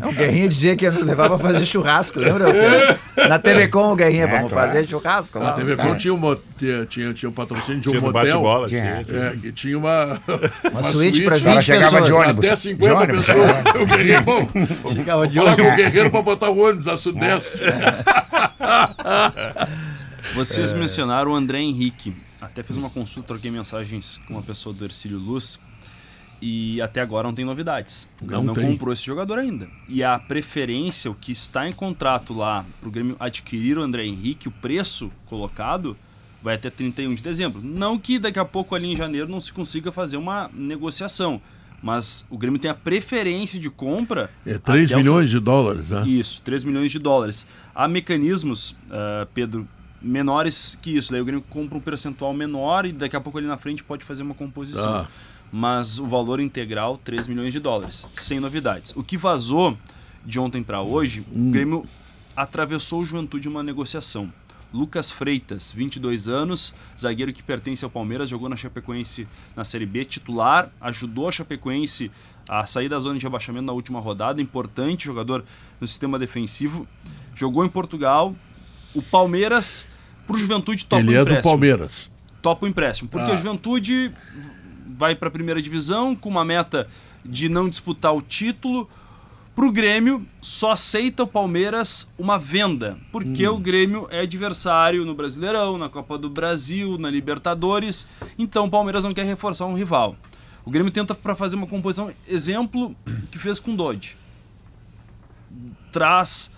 O 0.07 0.13
Guerrinha 0.13 0.47
dizia 0.47 0.77
que 0.77 0.85
ia 0.85 0.91
nos 0.91 1.05
levar 1.05 1.27
pra 1.27 1.37
fazer 1.37 1.65
churrasco, 1.65 2.19
lembra? 2.19 2.45
Na 3.27 3.37
TV 3.37 3.67
Com 3.67 3.91
o 3.91 3.95
Guerrinha, 3.97 4.23
É, 4.23 4.27
vamos 4.27 4.49
claro. 4.49 4.69
fazer 4.71 4.87
churrasco 4.87 5.37
A 5.39 5.41
lá. 5.41 5.51
TV 5.51 5.75
Com 5.75 5.97
tinha, 5.97 6.13
um 6.13 6.37
tinha, 6.57 6.85
tinha, 6.85 7.13
tinha 7.13 7.29
um 7.29 7.33
patrocínio 7.33 7.81
de 7.81 7.89
um 7.89 7.91
Tinha 7.91 8.01
motel. 8.01 8.21
bate-bola. 8.23 8.67
Tinha. 8.69 9.01
É, 9.09 9.35
que 9.41 9.51
tinha 9.51 9.77
uma, 9.77 10.17
uma, 10.71 10.83
suíte 10.83 11.21
pra 11.25 11.35
O 11.35 11.41
cara 11.41 11.55
20 11.55 11.63
chegava 11.65 11.97
de 12.01 12.03
pessoas. 12.03 12.25
ônibus. 12.27 12.45
Até 12.45 12.55
50 12.55 12.95
de 12.95 13.01
ônibus. 13.03 13.25
pessoas. 13.25 13.49
O 13.81 13.85
guerreiro, 13.85 14.23
vamos, 14.23 14.49
Ficava 14.93 15.27
de 15.27 15.37
com 15.37 15.51
o 15.51 15.75
guerreiro 15.75 16.09
pra 16.11 16.21
botar 16.21 16.49
o 16.49 16.57
ônibus 16.65 16.87
a 16.87 16.95
sudeste. 16.95 17.57
Vocês 20.33 20.71
mencionaram 20.71 21.31
o 21.31 21.35
André 21.35 21.59
Henrique. 21.59 22.13
Até 22.41 22.63
fiz 22.63 22.75
uma 22.75 22.89
consulta, 22.89 23.27
troquei 23.27 23.51
mensagens 23.51 24.19
com 24.27 24.33
uma 24.33 24.41
pessoa 24.41 24.73
do 24.73 24.83
Ercílio 24.83 25.19
Luz. 25.19 25.59
E 26.41 26.81
até 26.81 26.99
agora 27.01 27.27
não 27.27 27.35
tem 27.35 27.45
novidades. 27.45 28.09
O 28.19 28.25
Grêmio 28.25 28.47
Não 28.47 28.55
não, 28.55 28.63
comprou 28.63 28.91
esse 28.91 29.05
jogador 29.05 29.37
ainda. 29.37 29.69
E 29.87 30.03
a 30.03 30.17
preferência, 30.17 31.11
o 31.11 31.13
que 31.13 31.31
está 31.31 31.69
em 31.69 31.71
contrato 31.71 32.33
lá 32.33 32.65
para 32.79 32.89
o 32.89 32.91
Grêmio 32.91 33.15
adquirir 33.19 33.77
o 33.77 33.83
André 33.83 34.05
Henrique, 34.05 34.47
o 34.47 34.51
preço 34.51 35.11
colocado, 35.27 35.95
vai 36.41 36.55
até 36.55 36.71
31 36.71 37.13
de 37.13 37.21
dezembro. 37.21 37.61
Não 37.63 37.99
que 37.99 38.17
daqui 38.17 38.39
a 38.39 38.45
pouco 38.45 38.73
ali 38.73 38.91
em 38.91 38.95
janeiro 38.95 39.27
não 39.29 39.39
se 39.39 39.53
consiga 39.53 39.91
fazer 39.91 40.17
uma 40.17 40.49
negociação. 40.51 41.39
Mas 41.81 42.25
o 42.29 42.37
Grêmio 42.37 42.59
tem 42.59 42.71
a 42.71 42.75
preferência 42.75 43.59
de 43.59 43.69
compra. 43.69 44.31
É 44.45 44.57
3 44.57 44.91
até 44.91 44.95
o 44.95 44.97
milhões 44.97 45.29
de 45.29 45.39
dólares, 45.39 45.89
né? 45.89 46.07
isso, 46.07 46.41
3 46.41 46.63
milhões 46.63 46.91
de 46.91 46.97
dólares. 46.97 47.45
Há 47.73 47.87
mecanismos, 47.87 48.75
ah, 48.89 49.27
Pedro, 49.33 49.67
menores 50.01 50.77
que 50.81 50.95
isso. 50.97 51.11
Daí 51.11 51.21
o 51.21 51.25
Grêmio 51.25 51.43
compra 51.49 51.77
um 51.77 51.81
percentual 51.81 52.33
menor 52.33 52.85
e 52.85 52.91
daqui 52.91 53.15
a 53.15 53.21
pouco 53.21 53.37
ali 53.37 53.47
na 53.47 53.57
frente 53.57 53.83
pode 53.83 54.03
fazer 54.03 54.23
uma 54.23 54.33
composição. 54.33 55.03
Tá. 55.03 55.07
Mas 55.51 55.99
o 55.99 56.07
valor 56.07 56.39
integral, 56.39 56.97
3 57.03 57.27
milhões 57.27 57.51
de 57.51 57.59
dólares, 57.59 58.07
sem 58.15 58.39
novidades. 58.39 58.93
O 58.95 59.03
que 59.03 59.17
vazou 59.17 59.77
de 60.25 60.39
ontem 60.39 60.63
para 60.63 60.81
hoje, 60.81 61.25
o 61.35 61.51
Grêmio 61.51 61.85
atravessou 62.35 63.01
o 63.01 63.05
Juventude 63.05 63.49
uma 63.49 63.61
negociação. 63.61 64.31
Lucas 64.73 65.11
Freitas, 65.11 65.71
22 65.71 66.29
anos, 66.29 66.73
zagueiro 66.97 67.33
que 67.33 67.43
pertence 67.43 67.83
ao 67.83 67.91
Palmeiras, 67.91 68.29
jogou 68.29 68.47
na 68.47 68.55
Chapecoense 68.55 69.27
na 69.53 69.65
Série 69.65 69.85
B, 69.85 70.05
titular, 70.05 70.71
ajudou 70.79 71.27
a 71.27 71.31
Chapecoense 71.31 72.09
a 72.47 72.65
sair 72.65 72.87
da 72.87 72.97
zona 72.99 73.19
de 73.19 73.25
rebaixamento 73.25 73.65
na 73.65 73.73
última 73.73 73.99
rodada, 73.99 74.41
importante 74.41 75.05
jogador 75.05 75.43
no 75.79 75.87
sistema 75.87 76.17
defensivo. 76.17 76.87
Jogou 77.35 77.65
em 77.65 77.69
Portugal. 77.69 78.35
O 78.93 79.01
Palmeiras, 79.01 79.87
pro 80.31 80.39
Juventude, 80.39 80.85
topa 80.85 81.01
Ele 81.01 81.09
o 81.09 81.13
é 81.13 81.17
do 81.17 81.21
empréstimo 81.23 81.43
Palmeiras. 81.51 82.11
topa 82.41 82.65
o 82.65 82.69
empréstimo. 82.69 83.09
Porque 83.09 83.29
Ah. 83.31 83.33
a 83.33 83.37
Juventude 83.37 84.11
vai 84.97 85.15
para 85.15 85.27
a 85.27 85.31
primeira 85.31 85.61
divisão 85.61 86.15
com 86.15 86.29
uma 86.29 86.43
meta 86.45 86.87
de 87.23 87.47
não 87.49 87.69
disputar 87.69 88.15
o 88.15 88.21
título. 88.21 88.89
Para 89.55 89.65
o 89.65 89.71
Grêmio, 89.71 90.25
só 90.39 90.71
aceita 90.71 91.23
o 91.23 91.27
Palmeiras 91.27 92.09
uma 92.17 92.39
venda, 92.39 92.97
porque 93.11 93.45
o 93.45 93.57
Grêmio 93.57 94.07
é 94.09 94.21
adversário 94.21 95.05
no 95.05 95.13
Brasileirão, 95.13 95.77
na 95.77 95.89
Copa 95.89 96.17
do 96.17 96.29
Brasil, 96.29 96.97
na 96.97 97.09
Libertadores. 97.09 98.07
Então 98.39 98.65
o 98.65 98.69
Palmeiras 98.69 99.03
não 99.03 99.13
quer 99.13 99.25
reforçar 99.25 99.65
um 99.65 99.73
rival. 99.75 100.15
O 100.63 100.71
Grêmio 100.71 100.91
tenta 100.91 101.13
para 101.13 101.35
fazer 101.35 101.57
uma 101.57 101.67
composição, 101.67 102.11
exemplo 102.27 102.95
que 103.29 103.37
fez 103.37 103.59
com 103.59 103.73
o 103.73 103.75
Dodge. 103.75 104.15
Traz 105.91 106.51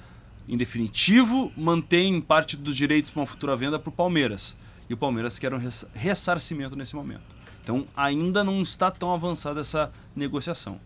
em 0.48 0.58
definitivo, 0.58 1.52
mantém 1.56 2.20
parte 2.20 2.58
dos 2.58 2.76
direitos 2.76 3.10
para 3.10 3.22
uma 3.22 3.26
futura 3.28 3.56
venda 3.56 3.80
para 3.80 3.90
o 3.90 3.94
Palmeiras. 3.94 4.56
E 4.90 4.94
o 4.94 4.98
Palmeiras 4.98 5.40
quer 5.40 5.54
um 5.54 5.58
res- 5.58 5.86
ressarcimento 5.94 6.76
nesse 6.76 6.96
momento. 6.96 7.24
Então 7.64 7.88
ainda 7.96 8.44
não 8.44 8.62
está 8.62 8.92
tão 8.92 9.14
avançada 9.14 9.62
essa 9.62 9.92
negociação. 10.16 10.80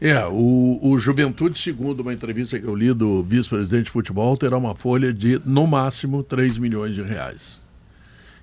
É, 0.00 0.26
o, 0.26 0.78
o 0.82 0.98
Juventude, 0.98 1.58
segundo 1.58 2.00
uma 2.00 2.12
entrevista 2.12 2.58
que 2.60 2.66
eu 2.66 2.74
li 2.74 2.92
do 2.92 3.22
vice-presidente 3.22 3.86
de 3.86 3.90
futebol, 3.90 4.36
terá 4.36 4.56
uma 4.56 4.76
folha 4.76 5.12
de, 5.12 5.40
no 5.44 5.66
máximo, 5.66 6.22
3 6.22 6.58
milhões 6.58 6.94
de 6.94 7.02
reais. 7.02 7.64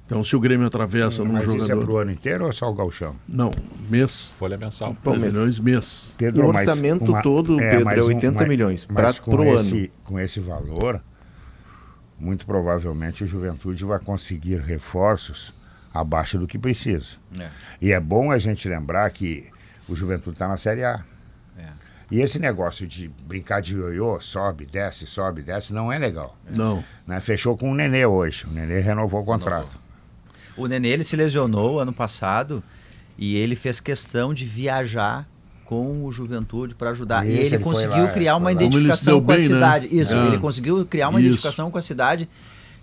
Então, 0.05 0.23
se 0.23 0.35
o 0.35 0.39
Grêmio 0.39 0.67
atravessa 0.67 1.23
num 1.23 1.31
Mas 1.33 1.43
isso 1.43 1.55
é 1.55 1.59
jogador... 1.59 1.85
pro 1.85 1.97
ano 1.97 2.11
inteiro 2.11 2.43
ou 2.43 2.49
é 2.49 2.53
só 2.53 2.69
o 2.69 2.73
galchão? 2.73 3.13
Não, 3.27 3.49
mês. 3.89 4.25
Folha 4.37 4.57
mensal. 4.57 4.95
3 5.03 5.33
milhões 5.33 5.59
mês. 5.59 6.13
Pedro, 6.17 6.45
O 6.45 6.49
orçamento 6.49 7.05
uma- 7.11 7.21
todo, 7.21 7.57
Pedro, 7.57 7.85
mas 7.85 7.97
é 7.97 8.01
80 8.01 8.45
milhões 8.45 8.85
pra- 8.85 9.03
mas 9.03 9.17
com 9.19 9.31
pro 9.31 9.43
esse, 9.59 9.77
ano. 9.77 9.89
Com 10.03 10.19
esse 10.19 10.39
valor, 10.41 11.01
muito 12.19 12.45
provavelmente 12.45 13.23
o 13.23 13.27
Juventude 13.27 13.83
vai 13.85 13.99
conseguir 13.99 14.59
reforços 14.59 15.53
abaixo 15.93 16.37
do 16.37 16.47
que 16.47 16.59
precisa. 16.59 17.15
É. 17.39 17.49
E 17.81 17.91
é 17.91 17.99
bom 17.99 18.29
a 18.31 18.37
gente 18.37 18.67
lembrar 18.67 19.09
que 19.11 19.45
o 19.87 19.95
Juventude 19.95 20.35
está 20.35 20.47
na 20.47 20.57
Série 20.57 20.83
A. 20.83 21.01
É. 21.57 21.67
E 22.11 22.19
esse 22.21 22.37
negócio 22.39 22.85
de 22.85 23.09
brincar 23.25 23.61
de 23.61 23.73
ioiô, 23.75 24.19
sobe, 24.19 24.65
desce, 24.65 25.07
sobe, 25.07 25.41
desce, 25.41 25.73
não 25.73 25.91
é 25.91 25.97
legal. 25.97 26.37
Não. 26.55 26.83
Né? 27.07 27.19
Fechou 27.19 27.57
com 27.57 27.71
o 27.71 27.75
Nenê 27.75 28.05
hoje. 28.05 28.45
O 28.45 28.49
Nenê 28.51 28.79
renovou 28.81 29.21
o 29.21 29.25
contrato. 29.25 29.81
O 30.55 30.67
Nenê 30.67 30.89
ele 30.89 31.03
se 31.03 31.15
lesionou 31.15 31.79
ano 31.79 31.93
passado 31.93 32.63
e 33.17 33.35
ele 33.35 33.55
fez 33.55 33.79
questão 33.79 34.33
de 34.33 34.45
viajar 34.45 35.27
com 35.65 36.05
o 36.05 36.11
Juventude 36.11 36.75
para 36.75 36.91
ajudar. 36.91 37.25
Isso, 37.25 37.35
e 37.35 37.39
ele, 37.39 37.55
ele 37.55 37.63
conseguiu 37.63 38.03
lá, 38.03 38.11
criar 38.11 38.35
uma 38.35 38.51
identificação 38.51 39.21
com 39.21 39.31
a 39.31 39.35
bem, 39.35 39.47
né? 39.47 39.55
cidade. 39.55 39.87
Isso, 39.91 40.15
É. 40.15 40.27
ele 40.27 40.37
conseguiu 40.37 40.85
criar 40.85 41.09
uma 41.09 41.19
Isso. 41.19 41.27
identificação 41.27 41.71
com 41.71 41.77
a 41.77 41.81
cidade. 41.81 42.29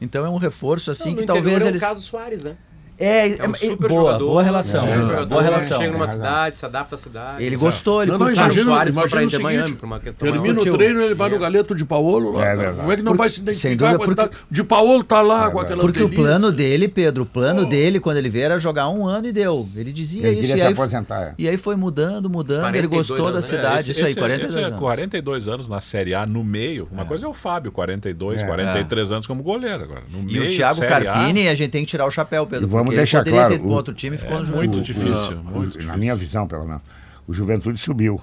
Então 0.00 0.24
é 0.24 0.30
um 0.30 0.38
reforço 0.38 0.90
assim 0.90 1.10
Não, 1.10 1.16
que 1.16 1.24
talvez 1.26 1.64
eles 1.64 1.82
É 1.82 1.86
o 1.86 1.88
caso 1.88 2.00
Soares, 2.00 2.42
né? 2.42 2.56
É, 3.00 3.28
É 3.38 3.48
um 3.48 3.50
é- 3.52 3.54
super 3.54 3.88
boa, 3.88 4.00
jogador, 4.02 4.26
boa 4.28 4.42
relação, 4.42 4.80
super 4.80 4.92
É. 4.92 5.00
jogador, 5.00 5.26
boa 5.26 5.42
relação. 5.42 5.78
Chega 5.80 5.92
numa 5.92 6.06
razão. 6.06 6.16
cidade, 6.20 6.56
se 6.56 6.66
adapta 6.66 6.94
à 6.94 6.98
cidade. 6.98 7.42
Ele 7.44 7.56
gostou, 7.56 8.02
ele 8.02 8.12
Não, 8.12 8.18
não, 8.18 8.26
curtiu. 8.26 8.42
imagina, 8.44 8.62
o 8.62 8.74
Soares 8.74 8.94
foi 8.94 9.08
pra 9.08 9.18
o 9.18 9.22
Inter 9.22 9.30
seguinte, 9.30 9.42
Miami 9.56 9.72
por 9.74 9.86
uma 9.86 10.00
questão 10.00 10.30
termina 10.30 10.54
maior. 10.60 10.68
o 10.74 10.76
treino, 10.76 11.00
ele 11.02 11.14
vai 11.14 11.30
no 11.30 11.38
galeto 11.38 11.74
de 11.74 11.84
Paolo. 11.84 12.32
lá, 12.32 12.44
É 12.46 12.54
verdade. 12.56 12.76
Como 12.78 12.92
é 12.92 12.96
que 12.96 13.02
não 13.02 13.12
Porque- 13.12 13.18
vai 13.18 13.30
se 13.30 13.34
sem 13.36 13.42
identificar 13.72 13.76
dúvida, 13.92 13.98
com 13.98 14.04
a 14.04 14.08
cidade? 14.26 14.30
De 14.50 14.64
Paolo 14.64 15.02
tá 15.04 15.20
lá 15.22 15.38
com 15.50 15.58
verdade. 15.58 15.64
aquelas 15.64 15.84
Porque 15.86 16.02
o 16.02 16.08
delícias. 16.08 16.26
plano 16.26 16.52
dele, 16.52 16.88
Pedro, 16.88 17.22
o 17.22 17.26
plano 17.26 17.62
Oh. 17.62 17.66
dele, 17.66 18.00
quando 18.00 18.16
ele 18.18 18.28
veio, 18.28 18.44
era 18.44 18.58
jogar 18.58 18.88
um 18.88 19.06
ano 19.06 19.26
e 19.26 19.32
deu. 19.32 19.68
Ele 19.74 19.92
dizia 19.92 20.26
Ele 20.26 20.32
isso. 20.32 20.40
queria 20.42 20.54
E 20.54 20.58
se 20.60 20.66
aí, 20.66 20.72
aposentar. 20.72 21.20
é. 21.22 21.34
e 21.38 21.48
aí 21.48 21.56
foi 21.56 21.76
mudando, 21.76 22.28
mudando. 22.28 22.60
Ele 22.74 22.86
42 22.88 23.08
gostou 23.08 23.26
da 23.26 23.32
anos, 23.38 23.50
né? 23.50 23.56
cidade. 23.56 23.80
esse, 23.80 23.90
isso 23.92 24.04
aí, 24.04 24.10
esse 24.10 24.18
é- 24.18 24.22
42 24.22 24.50
esse 24.50 24.58
é 24.58 24.64
anos. 24.66 24.78
42 24.80 25.48
anos 25.48 25.68
na 25.68 25.80
Série 25.80 26.14
A 26.14 26.26
no 26.26 26.44
meio. 26.44 26.88
Uma 26.92 27.04
coisa 27.04 27.26
é 27.26 27.28
o 27.28 27.32
Fábio, 27.32 27.72
42, 27.72 28.42
É. 28.42 28.46
43 28.46 29.10
anos 29.12 29.26
como 29.26 29.42
goleiro 29.42 29.82
agora. 29.84 30.02
No 30.10 30.30
E 30.30 30.38
o 30.40 30.50
Thiago 30.50 30.80
Carpini, 30.80 31.48
a 31.48 31.54
gente 31.54 31.70
tem 31.70 31.84
que 31.84 31.90
tirar 31.90 32.06
o 32.06 32.10
chapéu, 32.10 32.46
Pedro. 32.46 32.66
E 32.66 32.68
vamos 32.90 32.96
deixar 32.96 33.24
claro, 33.24 33.54
ter 33.58 33.60
o- 33.64 33.68
outro 33.68 33.94
time 33.94 34.16
ficou 34.16 34.36
é 34.36 34.40
no 34.42 34.46
muito 34.46 34.84
Juventude. 34.84 34.92
difícil. 34.92 35.38
O- 35.40 35.44
muito 35.44 35.56
na 35.56 35.80
difícil. 35.80 35.98
minha 35.98 36.14
visão, 36.16 36.46
pelo 36.46 36.66
menos, 36.66 36.82
o 37.26 37.32
Juventude 37.32 37.78
subiu. 37.78 38.20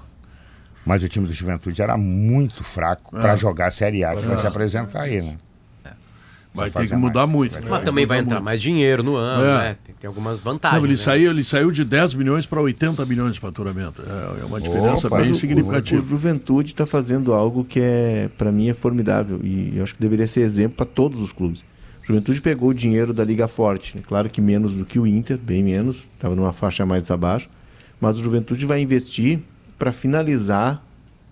Mas 0.86 1.02
o 1.02 1.08
time 1.08 1.26
do 1.26 1.32
Juventude 1.34 1.82
era 1.82 1.98
muito 1.98 2.64
fraco 2.64 3.10
para 3.10 3.36
jogar 3.36 3.66
a 3.66 3.70
Série 3.70 4.04
A, 4.04 4.16
que 4.16 4.24
vai 4.24 4.38
se 4.38 4.46
apresentar 4.46 5.02
aí, 5.02 5.20
né? 5.20 5.36
Vai 6.54 6.70
Vai 6.70 6.82
ter 6.82 6.86
que 6.88 6.94
fazer 6.94 7.00
mudar 7.00 7.20
mais. 7.26 7.30
muito. 7.36 7.60
Né? 7.60 7.66
Mas 7.68 7.84
também 7.84 8.06
vai 8.06 8.18
entrar 8.20 8.36
muito. 8.36 8.44
mais 8.46 8.60
dinheiro 8.62 9.02
no 9.02 9.16
ano, 9.16 9.44
É. 9.44 9.58
né? 9.68 9.76
Tem, 9.84 9.94
tem 9.94 10.08
algumas 10.08 10.40
vantagens. 10.40 10.78
Não, 10.80 10.86
ele, 10.86 10.94
né? 10.94 10.98
saiu, 10.98 11.30
ele 11.30 11.44
saiu 11.44 11.70
de 11.70 11.84
10 11.84 12.14
milhões 12.14 12.46
para 12.46 12.60
80 12.60 13.04
milhões 13.04 13.34
de 13.34 13.40
faturamento. 13.40 14.02
É, 14.02 14.40
é 14.40 14.44
uma 14.44 14.58
diferença 14.60 15.06
Opa, 15.08 15.18
bem 15.20 15.30
o- 15.30 15.34
significativa. 15.34 16.00
O, 16.00 16.04
o 16.04 16.08
Juventude 16.08 16.72
está 16.72 16.86
fazendo 16.86 17.34
algo 17.34 17.64
que 17.64 17.78
é, 17.80 18.30
para 18.38 18.50
mim, 18.50 18.70
é 18.70 18.74
formidável 18.74 19.38
e 19.44 19.74
eu 19.76 19.84
acho 19.84 19.94
que 19.94 20.00
deveria 20.00 20.26
ser 20.26 20.40
exemplo 20.40 20.78
para 20.78 20.86
todos 20.86 21.20
os 21.20 21.32
clubes. 21.32 21.62
Juventude 22.08 22.40
pegou 22.40 22.70
o 22.70 22.74
dinheiro 22.74 23.12
da 23.12 23.22
Liga 23.22 23.46
Forte, 23.46 23.98
claro 23.98 24.30
que 24.30 24.40
menos 24.40 24.72
do 24.72 24.86
que 24.86 24.98
o 24.98 25.06
Inter, 25.06 25.36
bem 25.36 25.62
menos, 25.62 26.08
estava 26.14 26.34
numa 26.34 26.54
faixa 26.54 26.86
mais 26.86 27.10
abaixo, 27.10 27.50
mas 28.00 28.16
o 28.16 28.24
Juventude 28.24 28.64
vai 28.64 28.80
investir 28.80 29.40
para 29.78 29.92
finalizar 29.92 30.82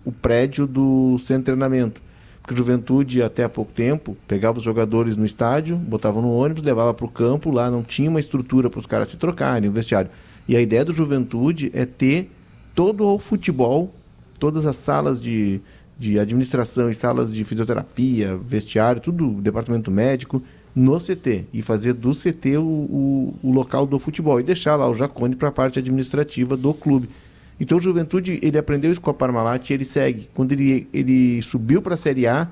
o 0.04 0.12
prédio 0.12 0.66
do 0.66 1.18
centro 1.18 1.38
de 1.38 1.44
treinamento. 1.46 2.02
Porque 2.42 2.52
o 2.52 2.56
Juventude, 2.58 3.22
até 3.22 3.44
há 3.44 3.48
pouco 3.48 3.72
tempo, 3.72 4.14
pegava 4.28 4.58
os 4.58 4.64
jogadores 4.64 5.16
no 5.16 5.24
estádio, 5.24 5.78
botava 5.78 6.20
no 6.20 6.30
ônibus, 6.30 6.62
levava 6.62 6.92
para 6.92 7.06
o 7.06 7.10
campo, 7.10 7.50
lá 7.50 7.70
não 7.70 7.82
tinha 7.82 8.10
uma 8.10 8.20
estrutura 8.20 8.68
para 8.68 8.78
os 8.78 8.84
caras 8.84 9.08
se 9.08 9.16
trocarem, 9.16 9.70
o 9.70 9.72
vestiário. 9.72 10.10
E 10.46 10.54
a 10.54 10.60
ideia 10.60 10.84
do 10.84 10.92
Juventude 10.92 11.70
é 11.72 11.86
ter 11.86 12.30
todo 12.74 13.14
o 13.14 13.18
futebol, 13.18 13.94
todas 14.38 14.66
as 14.66 14.76
salas 14.76 15.22
de, 15.22 15.58
de 15.98 16.18
administração 16.18 16.90
e 16.90 16.94
salas 16.94 17.32
de 17.32 17.42
fisioterapia, 17.44 18.36
vestiário, 18.36 19.00
tudo, 19.00 19.40
departamento 19.40 19.90
médico, 19.90 20.42
no 20.76 20.98
CT. 20.98 21.46
E 21.54 21.62
fazer 21.62 21.94
do 21.94 22.12
CT 22.12 22.58
o, 22.58 22.62
o, 22.62 23.34
o 23.42 23.50
local 23.52 23.86
do 23.86 23.98
futebol. 23.98 24.38
E 24.38 24.42
deixar 24.42 24.76
lá 24.76 24.86
o 24.88 24.94
Jacone 24.94 25.34
para 25.34 25.48
a 25.48 25.52
parte 25.52 25.78
administrativa 25.78 26.56
do 26.56 26.72
clube. 26.74 27.08
Então 27.58 27.78
o 27.78 27.80
Juventude, 27.80 28.38
ele 28.42 28.58
aprendeu 28.58 28.90
isso 28.90 29.00
com 29.00 29.08
a 29.10 29.14
Parmalat 29.14 29.70
e 29.70 29.72
ele 29.72 29.86
segue. 29.86 30.28
Quando 30.34 30.52
ele, 30.52 30.86
ele 30.92 31.40
subiu 31.40 31.80
para 31.80 31.94
a 31.94 31.96
Série 31.96 32.26
A, 32.26 32.46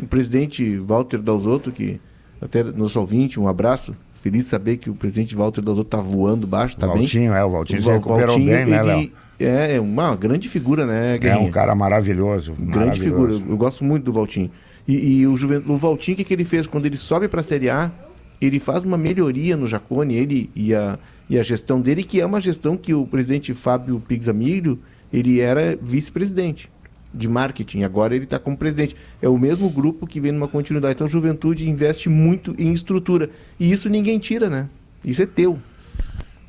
o 0.00 0.06
presidente 0.06 0.76
Walter 0.76 1.18
Dalzotto, 1.18 1.72
que 1.72 1.98
até 2.40 2.62
nosso 2.62 3.00
ouvinte, 3.00 3.40
um 3.40 3.48
abraço, 3.48 3.96
feliz 4.20 4.44
saber 4.44 4.76
que 4.76 4.90
o 4.90 4.94
presidente 4.94 5.34
Walter 5.34 5.62
Dalzotto 5.62 5.88
tá 5.88 6.00
voando 6.00 6.46
baixo, 6.46 6.76
tá 6.76 6.86
o 6.86 6.90
bem. 6.90 6.98
Valtinho, 6.98 7.32
é, 7.32 7.42
o 7.44 7.50
Valtinho 7.50 7.80
se 7.80 7.86
Val- 7.86 7.94
recuperou 7.96 8.26
Valtinho, 8.36 8.50
bem, 8.50 8.66
né, 8.66 8.78
ele 8.78 8.86
Léo? 8.86 9.12
É, 9.40 9.76
é 9.76 9.80
uma 9.80 10.14
grande 10.14 10.48
figura, 10.48 10.84
né, 10.86 11.14
É 11.14 11.18
Guerrinha? 11.18 11.48
um 11.48 11.50
cara 11.50 11.74
maravilhoso. 11.74 12.52
Grande 12.58 13.00
figura. 13.00 13.32
Eu 13.32 13.56
gosto 13.56 13.82
muito 13.82 14.04
do 14.04 14.12
Valtinho. 14.12 14.50
E, 14.86 15.20
e 15.20 15.26
o, 15.26 15.34
o 15.34 15.76
Valtinho, 15.76 16.14
o 16.14 16.16
que, 16.18 16.24
que 16.24 16.34
ele 16.34 16.44
fez? 16.44 16.66
Quando 16.66 16.86
ele 16.86 16.96
sobe 16.96 17.28
para 17.28 17.40
a 17.40 17.44
Série 17.44 17.70
A, 17.70 17.90
ele 18.40 18.58
faz 18.58 18.84
uma 18.84 18.98
melhoria 18.98 19.56
no 19.56 19.66
Jacone, 19.66 20.14
ele 20.14 20.50
e 20.54 20.74
a, 20.74 20.98
e 21.30 21.38
a 21.38 21.42
gestão 21.42 21.80
dele, 21.80 22.02
que 22.02 22.20
é 22.20 22.26
uma 22.26 22.40
gestão 22.40 22.76
que 22.76 22.92
o 22.92 23.06
presidente 23.06 23.54
Fábio 23.54 24.00
Pigzamilho, 24.00 24.78
ele 25.12 25.40
era 25.40 25.78
vice-presidente 25.80 26.70
de 27.14 27.28
marketing, 27.28 27.82
agora 27.82 28.14
ele 28.14 28.24
está 28.24 28.38
como 28.38 28.56
presidente. 28.56 28.96
É 29.20 29.28
o 29.28 29.38
mesmo 29.38 29.68
grupo 29.68 30.06
que 30.06 30.20
vem 30.20 30.32
numa 30.32 30.48
continuidade. 30.48 30.94
Então, 30.94 31.06
a 31.06 31.10
Juventude 31.10 31.68
investe 31.68 32.08
muito 32.08 32.54
em 32.58 32.72
estrutura. 32.72 33.30
E 33.60 33.70
isso 33.70 33.88
ninguém 33.88 34.18
tira, 34.18 34.48
né? 34.48 34.68
Isso 35.04 35.22
é 35.22 35.26
teu. 35.26 35.58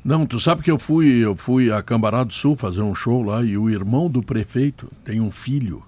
Não, 0.04 0.26
tu 0.26 0.38
sabe 0.40 0.62
que 0.62 0.70
eu 0.70 0.78
fui, 0.78 1.24
eu 1.24 1.34
fui 1.34 1.70
a 1.72 1.82
Cambará 1.82 2.24
do 2.24 2.32
Sul 2.32 2.56
fazer 2.56 2.82
um 2.82 2.94
show 2.94 3.22
lá 3.22 3.42
e 3.42 3.56
o 3.56 3.70
irmão 3.70 4.08
do 4.08 4.22
prefeito 4.22 4.90
tem 5.04 5.20
um 5.20 5.30
filho 5.30 5.82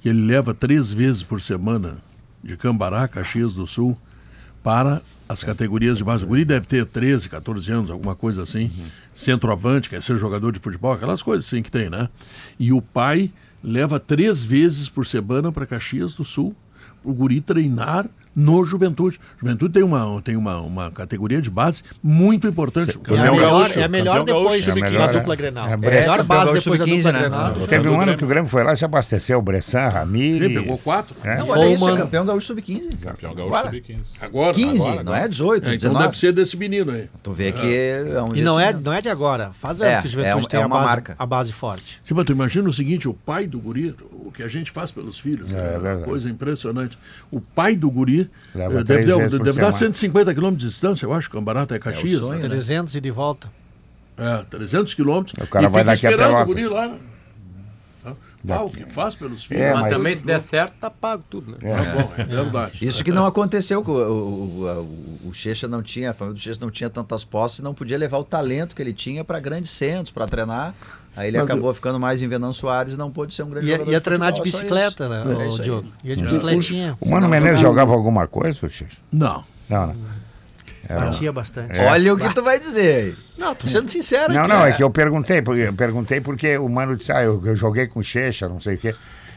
que 0.00 0.08
ele 0.08 0.24
leva 0.24 0.54
três 0.54 0.92
vezes 0.92 1.22
por 1.22 1.40
semana 1.40 1.98
de 2.42 2.56
Cambará, 2.56 3.06
Caxias 3.08 3.54
do 3.54 3.66
Sul, 3.66 3.96
para 4.62 5.02
as 5.28 5.42
categorias 5.42 5.98
de 5.98 6.04
base. 6.04 6.24
O 6.24 6.28
guri 6.28 6.44
deve 6.44 6.66
ter 6.66 6.84
13, 6.86 7.28
14 7.28 7.70
anos, 7.72 7.90
alguma 7.90 8.14
coisa 8.14 8.42
assim. 8.42 8.70
Centroavante, 9.14 9.88
quer 9.88 10.02
ser 10.02 10.16
jogador 10.18 10.52
de 10.52 10.58
futebol, 10.58 10.92
aquelas 10.92 11.22
coisas 11.22 11.46
assim 11.46 11.62
que 11.62 11.70
tem, 11.70 11.88
né? 11.90 12.08
E 12.58 12.72
o 12.72 12.80
pai 12.80 13.30
leva 13.62 13.98
três 13.98 14.44
vezes 14.44 14.88
por 14.88 15.06
semana 15.06 15.50
para 15.50 15.66
Caxias 15.66 16.14
do 16.14 16.24
Sul, 16.24 16.54
o 17.04 17.12
guri 17.12 17.40
treinar 17.40 18.08
no 18.38 18.64
Juventude. 18.64 19.18
Juventude 19.40 19.72
tem 19.74 19.82
uma, 19.82 20.22
tem 20.22 20.36
uma, 20.36 20.60
uma 20.60 20.90
categoria 20.90 21.40
de 21.42 21.50
base 21.50 21.82
muito 22.02 22.46
importante. 22.46 22.96
O 22.96 23.14
É 23.14 23.18
a 23.18 23.32
melhor, 23.32 23.40
gaúcho. 23.40 23.78
é 23.80 23.82
a 23.84 23.88
melhor 23.88 24.22
depois 24.24 24.64
gaúcho. 24.64 24.80
da 24.80 24.88
melhor, 24.90 25.12
dupla 25.12 25.34
é. 25.34 25.36
Grenal. 25.36 25.64
É, 25.66 25.70
É 25.70 25.72
a 25.72 25.76
Brest- 25.76 26.00
melhor 26.08 26.22
base 26.24 26.44
Gaúcho 26.52 26.64
depois 26.64 26.80
da 26.80 26.86
dupla 26.86 27.00
sub-15, 27.00 27.12
né? 27.12 27.18
Grenal. 27.20 27.54
Teve 27.66 27.88
um 27.88 28.00
ano 28.00 28.16
que 28.16 28.24
o 28.24 28.28
Grêmio 28.28 28.48
foi 28.48 28.62
lá 28.62 28.72
e 28.72 28.76
se 28.76 28.84
abasteceu, 28.84 29.42
Bressan, 29.42 29.88
Ramírez. 29.88 30.52
Sim, 30.52 30.60
pegou 30.60 30.78
quatro. 30.78 31.16
É. 31.24 31.38
Não, 31.38 31.48
olha 31.48 31.72
isso, 31.74 31.88
é 31.88 31.96
campeão 31.96 32.24
gaúcho 32.24 32.46
sub-15. 32.46 32.90
Campeão 33.02 33.34
gaúcho 33.34 33.54
Agora. 33.54 33.70
sub-15. 33.70 33.96
Agora, 34.20 34.54
15, 34.54 34.82
agora, 34.86 35.02
não 35.02 35.14
é 35.14 35.28
18, 35.28 35.64
É, 35.70 35.74
então 35.74 35.90
19. 35.90 36.04
deve 36.06 36.16
ser 36.18 36.32
desse 36.32 36.56
menino 36.56 36.92
aí. 36.92 37.08
Tu 37.22 37.32
vê 37.32 37.50
que 37.52 37.74
é 37.74 38.22
um 38.22 38.34
E 38.36 38.40
não 38.42 38.58
é, 38.60 38.72
não 38.72 38.92
é 38.92 39.00
de 39.00 39.08
agora. 39.08 39.50
Faz 39.52 39.80
anos 39.82 39.94
É, 39.94 40.00
que 40.02 40.06
o 40.06 40.08
é 40.08 40.10
Juventude 40.12 40.42
uma- 40.44 40.48
tem 40.48 40.60
é 40.60 40.62
a, 40.62 40.66
uma 40.66 40.76
base, 40.76 40.86
marca. 40.88 41.16
a 41.18 41.26
base 41.26 41.52
forte. 41.52 41.98
Sim, 42.02 42.14
mas 42.14 42.24
tu 42.24 42.32
imagina 42.32 42.68
o 42.68 42.72
seguinte, 42.72 43.08
o 43.08 43.14
pai 43.14 43.46
do 43.46 43.58
guri, 43.58 43.94
o 44.12 44.30
que 44.30 44.42
a 44.42 44.48
gente 44.48 44.70
faz 44.70 44.90
pelos 44.92 45.18
filhos, 45.18 45.52
É, 45.54 45.58
é, 45.82 45.92
é 46.02 46.04
coisa 46.04 46.28
impressionante. 46.30 46.96
O 47.30 47.40
pai 47.40 47.74
do 47.74 47.90
guri 47.90 48.27
Leva 48.54 48.80
eh, 48.80 48.84
três 48.84 49.06
deve, 49.06 49.06
dar, 49.06 49.30
por 49.30 49.38
deve 49.44 49.44
dar 49.60 49.72
semana. 49.72 49.72
150 49.94 50.34
quilômetros 50.34 50.62
de 50.62 50.68
distância, 50.70 51.06
eu 51.06 51.12
acho, 51.12 51.30
Cambarata 51.30 51.74
é 51.74 51.78
Caxias. 51.78 52.18
sonho, 52.18 52.36
né? 52.36 52.42
né? 52.44 52.48
300 52.48 52.94
e 52.94 53.00
de 53.00 53.10
volta. 53.10 53.50
É, 54.16 54.42
300 54.50 54.94
quilômetros. 54.94 55.34
O 55.42 55.46
cara 55.46 55.66
e 55.66 55.68
vai 55.68 55.82
fica 55.82 55.92
daqui 55.94 56.06
a 56.06 56.10
esperando 56.10 56.50
o 56.50 56.54
Pelotas. 56.54 56.70
lá. 56.70 56.88
né? 56.88 56.98
Ah, 58.50 58.62
o 58.62 58.70
que 58.70 58.84
faz 58.86 59.16
pelos 59.16 59.44
filhos. 59.44 59.62
É, 59.62 59.72
Mas, 59.72 59.82
mas- 59.82 59.92
também, 59.92 60.14
se 60.14 60.24
der 60.24 60.40
certo, 60.40 60.74
tá 60.80 60.88
pago 60.88 61.24
tudo, 61.28 61.50
né? 61.52 61.58
Tá 61.60 61.92
bom, 61.92 62.12
é 62.16 62.24
verdade. 62.24 62.86
Isso 62.86 63.02
que 63.04 63.10
não 63.10 63.26
aconteceu, 63.26 63.80
o, 63.80 63.90
o, 63.90 65.20
o, 65.24 65.28
o 65.28 65.34
Checha 65.34 65.66
não 65.66 65.82
tinha, 65.82 66.10
a 66.12 66.14
família 66.14 66.34
do 66.34 66.40
Checha 66.40 66.58
não 66.60 66.70
tinha 66.70 66.88
tantas 66.88 67.24
posses, 67.24 67.58
não 67.60 67.74
podia 67.74 67.98
levar 67.98 68.16
o 68.18 68.24
talento 68.24 68.76
que 68.76 68.80
ele 68.80 68.94
tinha 68.94 69.24
para 69.24 69.40
grandes 69.40 69.72
centros, 69.72 70.10
para 70.12 70.24
treinar. 70.26 70.72
Aí 71.18 71.26
ele 71.26 71.38
Mas 71.38 71.46
acabou 71.50 71.74
ficando 71.74 71.98
mais 71.98 72.22
em 72.22 72.28
Venâncio 72.28 72.60
Soares 72.60 72.94
e 72.94 72.96
não 72.96 73.10
pôde 73.10 73.34
ser 73.34 73.42
um 73.42 73.50
grande 73.50 73.66
Ia, 73.66 73.72
jogador. 73.72 73.90
ia 73.90 73.98
de 73.98 74.04
treinar 74.04 74.32
de 74.32 74.40
é 74.40 74.44
bicicleta, 74.44 75.08
né, 75.08 75.24
É 75.26 75.48
o. 75.48 75.58
Diogo? 75.58 75.88
Ia 76.04 76.14
de 76.14 76.22
bicicletinha. 76.22 76.96
O 77.00 77.10
Mano 77.10 77.28
Menezes 77.28 77.58
jogava 77.58 77.92
alguma 77.92 78.28
coisa, 78.28 78.68
Xixi? 78.68 78.86
Não. 79.10 79.44
Não, 79.68 79.88
não. 79.88 79.96
Era- 80.88 81.00
Batia 81.00 81.32
bastante. 81.32 81.76
Olha 81.80 82.14
o 82.14 82.16
que 82.16 82.32
tu 82.32 82.40
vai 82.40 82.60
dizer. 82.60 83.16
Não, 83.36 83.52
tô 83.52 83.66
sendo 83.66 83.88
sincero. 83.90 84.32
Não, 84.32 84.42
aqui, 84.42 84.48
não, 84.48 84.64
é 84.64 84.70
né? 84.70 84.76
que 84.76 84.82
eu 84.84 84.90
perguntei, 84.90 85.42
porque 85.42 85.62
eu 85.62 85.72
perguntei 85.72 86.20
porque 86.20 86.56
o 86.56 86.68
Mano 86.68 86.94
disse, 86.94 87.10
ah, 87.10 87.20
eu, 87.20 87.44
eu 87.44 87.56
joguei 87.56 87.88
com 87.88 88.00
Checha, 88.00 88.48
não 88.48 88.60
sei 88.60 88.76
o 88.76 88.78
quê. 88.78 88.94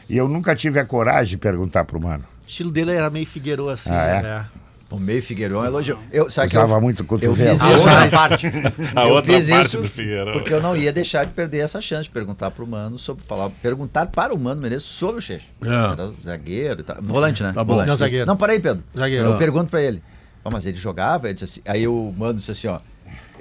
E 0.08 0.16
eu 0.16 0.28
nunca 0.28 0.54
tive 0.54 0.78
a 0.78 0.84
coragem 0.84 1.32
de 1.32 1.38
perguntar 1.38 1.84
pro 1.84 2.00
Mano. 2.00 2.22
O 2.44 2.48
estilo 2.48 2.70
dele 2.70 2.92
era 2.92 3.10
meio 3.10 3.26
Figueiredo 3.26 3.68
assim. 3.68 3.90
Ah, 3.90 4.04
é? 4.04 4.22
né? 4.22 4.46
O 4.92 4.98
meio 5.00 5.22
Figueiredo 5.22 5.64
elogiou. 5.64 5.98
Eu, 6.12 6.28
sabe 6.30 6.50
que 6.50 6.56
Usava 6.56 6.74
eu, 6.74 6.80
muito 6.80 7.02
eu 7.02 7.06
cotovelo. 7.06 7.34
fiz 7.36 7.60
A 7.62 7.72
isso, 7.72 7.88
outra 7.88 8.08
parte. 8.10 8.46
A 8.94 9.02
eu 9.08 9.14
outra 9.14 9.32
fiz 9.34 9.48
parte 9.50 9.66
isso 9.66 9.80
do 9.82 9.88
Figueiredo. 9.88 10.32
porque 10.32 10.52
eu 10.52 10.60
não 10.60 10.76
ia 10.76 10.92
deixar 10.92 11.24
de 11.24 11.32
perder 11.32 11.58
essa 11.58 11.80
chance 11.80 12.04
de 12.04 12.10
perguntar 12.10 12.50
pro 12.50 12.66
Mano 12.66 12.98
sobre 12.98 13.24
falar, 13.24 13.50
perguntar 13.62 14.06
para 14.06 14.34
o 14.34 14.38
Mano 14.38 14.60
Menezes 14.62 14.86
sobre 14.86 15.18
o 15.18 15.20
Checha. 15.22 15.46
É. 15.62 16.22
Zagueiro 16.24 16.80
e 16.80 16.82
tal. 16.84 16.96
Volante, 17.00 17.42
né? 17.42 17.52
Tá 17.52 17.64
bom. 17.64 17.72
Volante. 17.74 17.88
Não, 17.88 17.96
zagueiro. 17.96 18.26
Não, 18.26 18.36
para 18.36 18.52
aí, 18.52 18.60
Pedro. 18.60 18.82
Zagueiro. 18.96 19.24
Eu 19.30 19.38
pergunto 19.38 19.70
pra 19.70 19.80
ele. 19.80 20.02
"Ah, 20.44 20.50
mas 20.50 20.66
ele 20.66 20.76
jogava? 20.76 21.26
Ele 21.28 21.34
disse 21.34 21.44
assim- 21.44 21.62
aí 21.64 21.86
o 21.86 22.12
Mano 22.16 22.34
disse 22.34 22.50
assim, 22.50 22.66
ó. 22.68 22.78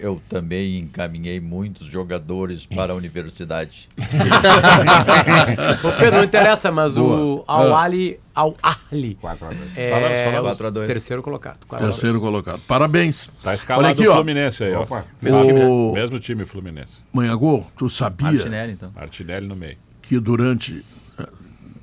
Eu 0.01 0.19
também 0.27 0.79
encaminhei 0.79 1.39
muitos 1.39 1.85
jogadores 1.85 2.65
para 2.65 2.91
a 2.91 2.95
universidade. 2.95 3.87
Ô, 5.85 5.91
Pedro, 5.99 6.17
não 6.17 6.23
interessa, 6.23 6.71
mas 6.71 6.97
o 6.97 7.03
Boa. 7.03 7.43
Al-Ali 7.47 8.19
Al 8.33 8.53
-Ali 8.53 9.17
é 9.75 9.89
Falamos, 9.91 10.19
falamos. 10.23 10.41
4 10.49 10.67
a 10.67 10.69
2. 10.71 10.87
terceiro 10.87 11.21
colocado. 11.21 11.59
Quatro 11.67 11.85
a 11.85 11.89
dois. 11.89 11.99
Terceiro 11.99 12.19
colocado. 12.19 12.61
Parabéns. 12.67 13.29
Tá 13.43 13.53
escalado 13.53 13.85
Olha 13.85 13.93
aqui, 13.93 14.07
o 14.07 14.11
ó. 14.11 14.15
Fluminense 14.15 14.63
aí, 14.63 14.73
ó. 14.73 14.85
O 15.21 15.93
Mesmo 15.93 16.19
time 16.19 16.45
Fluminense. 16.45 16.99
Manhagô, 17.13 17.63
tu 17.77 17.87
sabia 17.87 18.31
Martinelli, 18.31 18.73
então. 18.73 18.91
Martinelli 18.95 19.47
no 19.47 19.55
meio. 19.55 19.77
que 20.01 20.19
durante... 20.19 20.83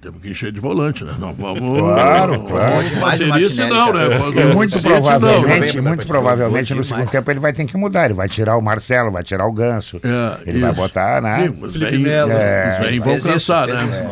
Temos 0.00 0.22
que 0.22 0.30
encher 0.30 0.52
de 0.52 0.60
volante, 0.60 1.02
né? 1.02 1.14
Não 1.18 1.32
vamos... 1.34 1.58
Claro, 1.78 2.40
claro. 2.44 2.88
Fazer 3.00 3.24
isso 3.40 3.60
Martinelli, 3.60 3.70
não, 3.70 3.92
né? 3.92 4.50
E 4.50 4.54
muito 4.54 4.80
provavelmente, 4.80 5.76
não. 5.76 5.84
muito 5.84 6.06
provavelmente 6.06 6.74
no 6.74 6.84
segundo 6.84 7.10
tempo 7.10 7.30
ele 7.30 7.40
vai 7.40 7.52
ter 7.52 7.64
que 7.64 7.76
mudar. 7.76 8.04
Ele 8.04 8.14
vai 8.14 8.28
tirar 8.28 8.56
o 8.56 8.62
Marcelo, 8.62 9.10
vai 9.10 9.24
tirar 9.24 9.46
o 9.46 9.52
Ganso. 9.52 10.00
É, 10.04 10.48
ele 10.48 10.60
vai 10.60 10.70
isso. 10.70 10.80
botar, 10.80 11.20
né? 11.20 11.48
Sim, 11.48 11.58
os 11.60 11.72
Felipe 11.72 11.98
Melo. 11.98 12.30
os 12.32 12.78
velhos 12.78 13.04
vão 13.04 13.32
cansar, 13.32 13.66
né? 13.66 13.74
isso. 13.90 14.02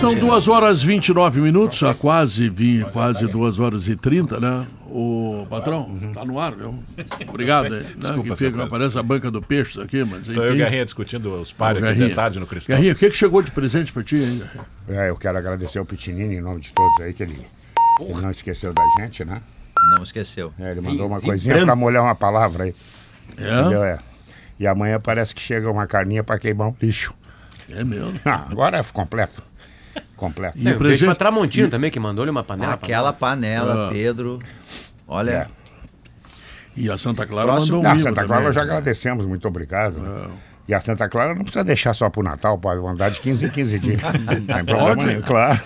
São 0.00 0.14
2 0.14 0.48
horas 0.48 0.80
e 0.82 0.86
29 0.86 1.42
minutos, 1.42 1.82
a 1.82 1.92
quase, 1.92 2.48
vi, 2.48 2.82
quase 2.90 3.26
2 3.26 3.58
horas 3.58 3.86
e 3.86 3.94
30, 3.94 4.40
né? 4.40 4.66
O 4.86 5.46
patrão, 5.50 5.94
tá 6.14 6.24
no 6.24 6.40
ar, 6.40 6.54
viu? 6.56 6.82
Obrigado. 7.28 7.66
aí, 7.66 7.82
né? 7.82 7.92
Desculpa, 7.98 8.30
que 8.30 8.36
fica, 8.36 8.64
aparece 8.64 8.98
a 8.98 9.02
banca 9.02 9.30
do 9.30 9.42
peixe 9.42 9.78
aqui, 9.78 10.02
mas 10.02 10.22
enfim. 10.22 10.32
Então 10.32 10.44
eu 10.44 10.52
e 10.52 10.54
o 10.54 10.56
Guerrinha 10.56 10.84
discutindo 10.86 11.34
os 11.34 11.52
pares 11.52 11.84
aqui 11.84 12.08
de 12.08 12.14
tarde 12.14 12.40
no 12.40 12.46
Cristal. 12.46 12.74
Guerrinha, 12.74 12.94
o 12.94 12.96
que, 12.96 13.10
que 13.10 13.16
chegou 13.16 13.42
de 13.42 13.50
presente 13.50 13.92
pra 13.92 14.02
ti 14.02 14.16
ainda? 14.16 14.50
É, 14.88 15.10
eu 15.10 15.16
quero 15.16 15.36
agradecer 15.36 15.78
ao 15.78 15.84
Pitinini 15.84 16.36
em 16.36 16.40
nome 16.40 16.60
de 16.60 16.72
todos 16.72 16.98
aí, 17.02 17.12
que 17.12 17.22
ele, 17.22 17.46
ele 18.00 18.22
não 18.22 18.30
esqueceu 18.30 18.72
da 18.72 18.82
gente, 18.98 19.22
né? 19.22 19.42
Não 19.94 20.02
esqueceu. 20.02 20.50
É, 20.58 20.70
ele 20.70 20.80
mandou 20.80 21.08
uma 21.08 21.20
coisinha 21.20 21.54
branco. 21.56 21.66
pra 21.66 21.76
molhar 21.76 22.02
uma 22.02 22.14
palavra 22.14 22.64
aí. 22.64 22.74
É? 23.36 23.60
Entendeu? 23.60 23.84
É. 23.84 23.98
E 24.58 24.66
amanhã 24.66 24.98
parece 24.98 25.34
que 25.34 25.42
chega 25.42 25.70
uma 25.70 25.86
carninha 25.86 26.24
pra 26.24 26.38
queimar 26.38 26.68
um 26.68 26.74
lixo. 26.80 27.14
É 27.70 27.84
mesmo? 27.84 28.18
Ah, 28.24 28.46
agora 28.50 28.78
é 28.78 28.82
completo. 28.82 29.49
Completo. 30.20 30.58
Tem 30.58 30.74
um 30.74 30.78
beijo 30.78 31.06
pra 31.06 31.14
Tramontino 31.14 31.68
também, 31.70 31.90
que 31.90 31.98
mandou-lhe 31.98 32.30
uma 32.30 32.44
panela. 32.44 32.74
Aquela 32.74 33.10
panela, 33.12 33.88
Ah. 33.88 33.90
Pedro. 33.90 34.38
Olha. 35.08 35.30
É. 35.32 35.60
E 36.76 36.90
a 36.90 36.98
Santa 36.98 37.26
Clara 37.26 37.48
Próximo, 37.48 37.78
mandou 37.78 37.88
um 37.88 37.90
a 37.90 37.94
mimo 37.94 38.04
Santa 38.04 38.14
Clara 38.24 38.28
também. 38.28 38.44
nós 38.46 38.54
já 38.54 38.62
agradecemos, 38.62 39.26
muito 39.26 39.48
obrigado. 39.48 40.30
E 40.68 40.74
a 40.74 40.80
Santa 40.80 41.08
Clara 41.08 41.34
não 41.34 41.42
precisa 41.42 41.64
deixar 41.64 41.94
só 41.94 42.08
pro 42.10 42.22
Natal, 42.22 42.56
pode 42.58 42.80
mandar 42.80 43.10
de 43.10 43.20
15 43.20 43.46
em 43.46 43.48
15 43.50 43.78
dias. 43.80 44.00
Não 44.24 44.44
tem 44.46 44.64
problema 44.64 45.04
nenhum, 45.04 45.22
claro. 45.22 45.58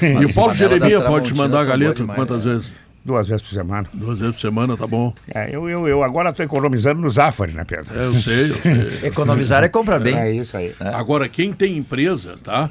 E 0.00 0.24
o 0.24 0.32
Paulo 0.32 0.54
Jeremias 0.54 1.02
pode 1.04 1.26
te 1.26 1.34
mandar 1.34 1.66
boas 1.66 1.94
demais, 1.94 2.16
quantas 2.18 2.46
é. 2.46 2.48
vezes? 2.48 2.72
Duas 3.04 3.28
vezes 3.28 3.42
por 3.42 3.54
semana. 3.54 3.86
Duas 3.92 4.18
vezes 4.18 4.34
por 4.36 4.40
semana, 4.40 4.76
tá 4.76 4.86
bom. 4.86 5.12
É, 5.32 5.54
eu, 5.54 5.68
eu, 5.68 5.86
eu 5.86 6.02
agora 6.02 6.30
estou 6.30 6.44
economizando 6.44 7.00
no 7.02 7.10
Zafari, 7.10 7.52
né, 7.52 7.64
Pedro? 7.64 7.94
É, 7.96 8.06
eu 8.06 8.12
sei, 8.14 8.50
eu 8.50 8.54
sei. 8.98 9.08
Economizar 9.08 9.62
é 9.62 9.68
comprar 9.68 10.00
bem. 10.00 10.16
É 10.16 10.32
isso 10.32 10.56
aí. 10.56 10.74
Agora, 10.80 11.28
quem 11.28 11.52
tem 11.52 11.76
empresa, 11.76 12.36
tá? 12.42 12.70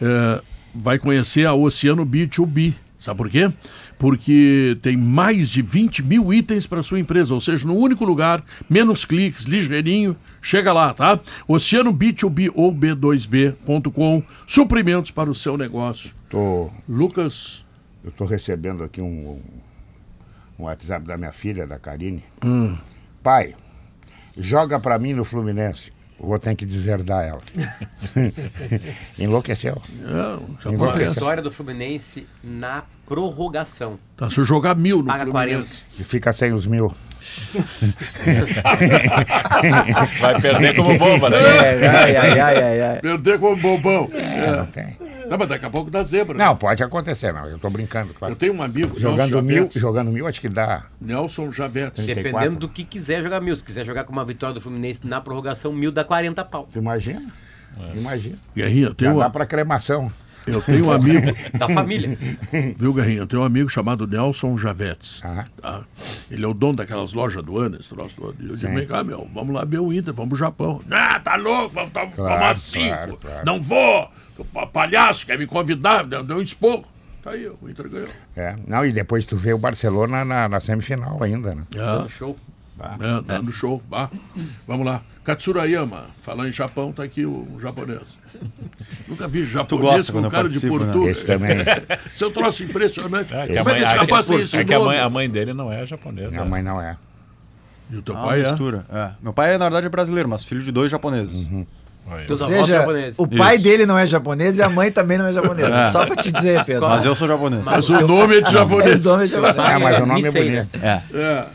é, 0.00 0.40
vai 0.74 0.98
conhecer 0.98 1.46
a 1.46 1.54
Oceano 1.54 2.04
B2B. 2.04 2.74
Sabe 2.98 3.18
por 3.18 3.28
quê? 3.28 3.52
Porque 3.98 4.78
tem 4.80 4.96
mais 4.96 5.50
de 5.50 5.60
20 5.60 6.02
mil 6.02 6.32
itens 6.32 6.66
para 6.66 6.82
sua 6.82 6.98
empresa, 6.98 7.34
ou 7.34 7.40
seja, 7.40 7.66
no 7.66 7.76
único 7.76 8.04
lugar, 8.04 8.42
menos 8.68 9.04
cliques, 9.04 9.44
ligeirinho, 9.44 10.16
chega 10.40 10.72
lá, 10.72 10.94
tá? 10.94 11.20
Oceano 11.46 11.92
B2B 11.92 12.50
ou 12.54 12.74
B2B.com, 12.74 14.22
suprimentos 14.46 15.10
para 15.10 15.30
o 15.30 15.34
seu 15.34 15.58
negócio. 15.58 16.14
Tô, 16.30 16.70
Lucas. 16.88 17.64
eu 18.02 18.08
estou 18.08 18.26
recebendo 18.26 18.82
aqui 18.82 19.02
um, 19.02 19.38
um, 20.58 20.64
WhatsApp 20.64 21.06
da 21.06 21.18
minha 21.18 21.32
filha, 21.32 21.66
da 21.66 21.78
Karine. 21.78 22.24
Hum. 22.42 22.74
Pai, 23.22 23.54
joga 24.36 24.80
para 24.80 24.98
mim 24.98 25.12
no 25.12 25.24
Fluminense. 25.24 25.93
Vou 26.18 26.38
ter 26.38 26.54
que 26.54 26.64
deserdar 26.64 27.24
ela. 27.24 27.40
Enlouqueceu. 29.18 29.80
Uma 30.64 30.72
Enlouqueceu. 30.72 31.14
vitória 31.14 31.42
do 31.42 31.50
Fluminense 31.50 32.26
na 32.42 32.84
prorrogação. 33.06 33.98
Tá, 34.16 34.30
se 34.30 34.38
eu 34.38 34.44
jogar 34.44 34.74
mil 34.74 34.98
no 34.98 35.06
Paga 35.06 35.30
Fluminense. 35.30 35.82
E 35.98 36.04
fica 36.04 36.32
sem 36.32 36.52
os 36.52 36.66
mil. 36.66 36.92
Vai 40.20 40.40
perder 40.40 40.74
como 40.76 40.98
bomba, 40.98 41.30
né? 41.30 41.36
É, 41.38 41.86
ai, 41.88 42.16
ai, 42.16 42.40
ai, 42.40 42.62
ai, 42.62 42.80
ai. 42.82 43.00
Perder 43.00 43.38
como 43.38 43.56
bobão. 43.56 44.10
É, 44.12 44.56
não 44.56 44.66
tem. 44.66 44.96
Não, 45.28 45.38
mas 45.38 45.48
daqui 45.48 45.64
a 45.64 45.70
pouco 45.70 45.90
dá 45.90 46.02
zebra. 46.02 46.36
Não, 46.36 46.54
pode 46.56 46.82
acontecer, 46.82 47.32
não. 47.32 47.46
Eu 47.46 47.58
tô 47.58 47.70
brincando, 47.70 48.12
claro. 48.12 48.32
Eu 48.32 48.36
tenho 48.36 48.52
um 48.52 48.62
amigo, 48.62 48.98
Jogando 49.00 49.18
Nelson 49.30 49.42
mil, 49.42 49.56
Javetes. 49.56 49.80
jogando 49.80 50.10
mil, 50.10 50.26
acho 50.26 50.40
que 50.40 50.48
dá. 50.48 50.84
Nelson 51.00 51.50
Javetes. 51.50 52.04
Dependendo 52.04 52.56
do 52.56 52.68
que 52.68 52.84
quiser 52.84 53.22
jogar 53.22 53.40
mil. 53.40 53.56
Se 53.56 53.64
quiser 53.64 53.84
jogar 53.86 54.04
com 54.04 54.12
uma 54.12 54.24
vitória 54.24 54.54
do 54.54 54.60
Fluminense 54.60 55.06
na 55.06 55.20
prorrogação, 55.20 55.72
mil 55.72 55.90
dá 55.90 56.04
40 56.04 56.44
pau. 56.44 56.68
Tu 56.72 56.78
imagina? 56.78 57.22
Imagina. 57.94 58.36
Guerrinha, 58.54 58.84
eu 58.84 58.88
Já 58.90 58.94
tenho, 58.94 59.18
dá 59.18 59.30
pra 59.30 59.46
cremação. 59.46 60.10
Eu 60.46 60.60
tenho 60.62 60.86
um 60.86 60.92
amigo. 60.92 61.34
Da 61.58 61.68
família. 61.68 62.16
Viu, 62.76 62.92
Guerrinha? 62.92 63.18
Eu 63.20 63.26
tenho 63.26 63.42
um 63.42 63.44
amigo 63.44 63.68
chamado 63.68 64.06
Nelson 64.06 64.56
Javetes. 64.58 65.20
Ah, 65.24 65.44
tá? 65.60 65.82
Ele 66.30 66.44
é 66.44 66.48
o 66.48 66.54
dono 66.54 66.76
daquelas 66.76 67.12
lojas 67.12 67.42
do 67.44 67.58
ano, 67.58 67.76
esse 67.78 67.88
troço 67.88 68.16
todo. 68.16 68.34
Eu 68.40 68.56
digo, 68.56 68.74
vem 68.74 68.86
cá, 68.86 69.02
meu, 69.04 69.28
vamos 69.32 69.54
lá 69.54 69.64
ver 69.64 69.78
o 69.80 69.92
Inter, 69.92 70.12
vamos 70.12 70.30
pro 70.30 70.38
Japão. 70.38 70.80
Ah, 70.90 71.18
tá 71.20 71.36
louco, 71.36 71.70
vamos 71.74 71.92
Claro, 71.92 72.14
tomar 72.14 72.58
cinco. 72.58 72.88
claro, 72.88 73.16
claro. 73.20 73.46
Não 73.46 73.60
vou. 73.60 74.10
O 74.36 74.44
pa- 74.44 74.66
palhaço 74.66 75.24
quer 75.26 75.38
me 75.38 75.46
convidar, 75.46 76.02
deu, 76.04 76.24
deu 76.24 76.38
um 76.38 76.42
esporro. 76.42 76.84
Tá 77.22 77.30
aí, 77.30 77.46
o 77.46 77.70
Inter 77.70 77.88
ganhou. 77.88 78.08
é. 78.36 78.54
Não, 78.66 78.84
e 78.84 78.92
depois 78.92 79.24
tu 79.24 79.36
vê 79.36 79.52
o 79.54 79.58
Barcelona 79.58 80.24
na, 80.24 80.48
na 80.48 80.60
semifinal 80.60 81.22
ainda, 81.22 81.54
né? 81.54 81.62
É, 81.74 82.08
Show. 82.08 82.36
É, 82.80 83.22
dando 83.22 83.52
show. 83.52 83.82
Vá. 83.88 84.10
Vamos 84.66 84.86
lá. 84.86 85.02
Katsurayama, 85.24 86.06
falar 86.20 86.48
em 86.48 86.52
Japão, 86.52 86.92
tá 86.92 87.02
aqui 87.02 87.24
o, 87.24 87.48
o 87.54 87.58
japonês. 87.60 88.18
Nunca 89.08 89.26
vi 89.26 89.44
japonês 89.44 90.10
gosta 90.10 90.12
com 90.12 90.28
cara 90.28 90.48
de 90.48 90.62
né? 90.62 90.70
português. 90.70 91.16
Esse 91.16 91.26
também. 91.26 91.56
Seu 92.14 92.30
troço 92.30 92.62
impressionante. 92.62 93.32
É, 93.32 93.46
que 93.46 93.52
a 93.52 93.60
é 93.60 93.64
que 93.64 93.70
mãe, 93.70 93.82
rapaz 93.82 94.26
tem 94.26 94.38
é 94.38 94.42
esse 94.42 94.64
que 94.64 94.74
a 94.74 94.80
mãe, 94.80 94.98
a 94.98 95.08
mãe 95.08 95.30
dele 95.30 95.54
não 95.54 95.72
é 95.72 95.86
japonesa. 95.86 96.30
Minha 96.30 96.44
mãe 96.44 96.62
não 96.62 96.80
é. 96.80 96.96
E 97.90 97.96
o 97.96 98.02
teu 98.02 98.16
Ah, 98.16 98.24
pai 98.24 98.40
é? 98.42 98.50
mistura. 98.50 98.84
É. 98.92 99.10
Meu 99.22 99.32
pai, 99.32 99.56
na 99.56 99.64
verdade, 99.64 99.86
é 99.86 99.88
brasileiro, 99.88 100.28
mas 100.28 100.44
filho 100.44 100.62
de 100.62 100.70
dois 100.72 100.90
japoneses. 100.90 101.48
Aí. 102.06 102.26
Teus 102.26 102.42
Ou 102.42 102.46
avós 102.46 102.66
seja, 102.66 102.84
o 103.16 103.26
pai 103.26 103.54
Isso. 103.54 103.64
dele 103.64 103.86
não 103.86 103.96
é 103.96 104.06
japonês 104.06 104.58
e 104.58 104.62
a 104.62 104.68
mãe 104.68 104.92
também 104.92 105.16
não 105.16 105.26
é 105.26 105.32
japonesa. 105.32 105.74
É. 105.74 105.90
Só 105.90 106.04
pra 106.04 106.16
te 106.16 106.30
dizer, 106.30 106.62
Pedro. 106.64 106.86
Mas 106.86 107.04
eu 107.04 107.14
sou 107.14 107.26
japonês. 107.26 107.62
Mas 107.64 107.88
o 107.88 108.06
nome 108.06 108.38
é 108.38 108.40
de 108.42 108.52
japonês. 108.52 108.98
Esse 108.98 109.06
nome 109.06 109.24
é 109.24 109.28
japonês. 109.28 109.58
Ah, 109.58 109.78
mas 109.78 109.98
o 109.98 110.06
nome 110.06 110.26
é 110.26 110.30
bonito. 110.30 110.68
É. 110.82 111.02
É. 111.14 111.46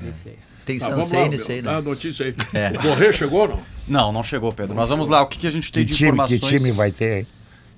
Tem 0.69 0.77
Tá, 0.77 0.85
Sansei, 0.85 1.23
lá, 1.23 1.27
Nisei, 1.29 1.61
meu. 1.63 1.71
né? 1.71 1.77
Ah, 1.79 1.81
notícia 1.81 2.25
aí. 2.27 2.35
É. 2.53 2.77
O 2.77 2.81
Borré 2.83 3.11
chegou 3.11 3.41
ou 3.41 3.47
não? 3.47 3.59
Não, 3.87 4.11
não 4.11 4.23
chegou, 4.23 4.53
Pedro. 4.53 4.75
Mas 4.75 4.87
vamos 4.87 5.07
lá, 5.07 5.19
o 5.23 5.25
que, 5.25 5.39
que 5.39 5.47
a 5.47 5.51
gente 5.51 5.71
tem 5.71 5.83
Que 5.83 5.91
de 5.91 5.97
time, 5.97 6.09
que 6.11 6.35
informações? 6.35 6.61
time 6.61 6.71
vai 6.73 6.91
ter 6.91 7.11
aí? 7.11 7.27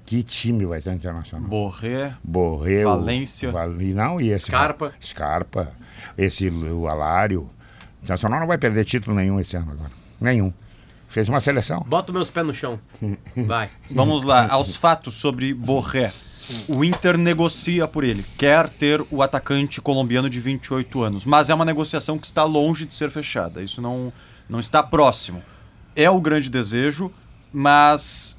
Que 0.05 0.21
time 0.23 0.65
vai 0.65 0.81
ter 0.81 0.91
internacional? 0.91 1.47
Borré, 1.47 2.13
Borreu. 2.21 2.89
Valência. 2.89 3.49
Vali, 3.49 3.93
não, 3.93 4.19
e 4.19 4.29
esse. 4.29 4.47
Scarpa. 4.47 4.91
Scarpa. 5.01 5.71
Esse, 6.17 6.49
o 6.49 6.89
Alário. 6.89 7.43
O 7.43 8.03
Internacional 8.03 8.41
não 8.41 8.47
vai 8.47 8.57
perder 8.57 8.83
título 8.83 9.15
nenhum 9.15 9.39
esse 9.39 9.55
ano 9.55 9.71
agora. 9.71 9.91
Nenhum. 10.19 10.51
Fez 11.07 11.29
uma 11.29 11.39
seleção. 11.39 11.85
Bota 11.87 12.11
meus 12.11 12.29
pés 12.29 12.45
no 12.45 12.53
chão. 12.53 12.77
Vai. 13.37 13.69
Vamos 13.89 14.25
lá, 14.25 14.49
aos 14.51 14.75
fatos 14.75 15.13
sobre 15.13 15.53
Borré. 15.53 16.11
O 16.67 16.83
Inter 16.83 17.17
negocia 17.17 17.87
por 17.87 18.03
ele, 18.03 18.25
quer 18.37 18.69
ter 18.69 19.03
o 19.09 19.21
atacante 19.21 19.79
colombiano 19.79 20.29
de 20.29 20.39
28 20.39 21.01
anos, 21.01 21.25
mas 21.25 21.49
é 21.49 21.53
uma 21.53 21.65
negociação 21.65 22.17
que 22.17 22.25
está 22.25 22.43
longe 22.43 22.85
de 22.85 22.93
ser 22.93 23.11
fechada. 23.11 23.61
Isso 23.61 23.81
não, 23.81 24.11
não 24.49 24.59
está 24.59 24.81
próximo. 24.81 25.41
É 25.95 26.09
o 26.09 26.19
grande 26.19 26.49
desejo, 26.49 27.11
mas 27.53 28.37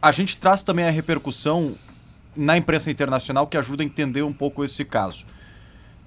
a 0.00 0.12
gente 0.12 0.36
traz 0.36 0.62
também 0.62 0.86
a 0.86 0.90
repercussão 0.90 1.74
na 2.36 2.56
imprensa 2.56 2.90
internacional 2.90 3.46
que 3.46 3.56
ajuda 3.56 3.82
a 3.82 3.86
entender 3.86 4.22
um 4.22 4.32
pouco 4.32 4.64
esse 4.64 4.84
caso. 4.84 5.26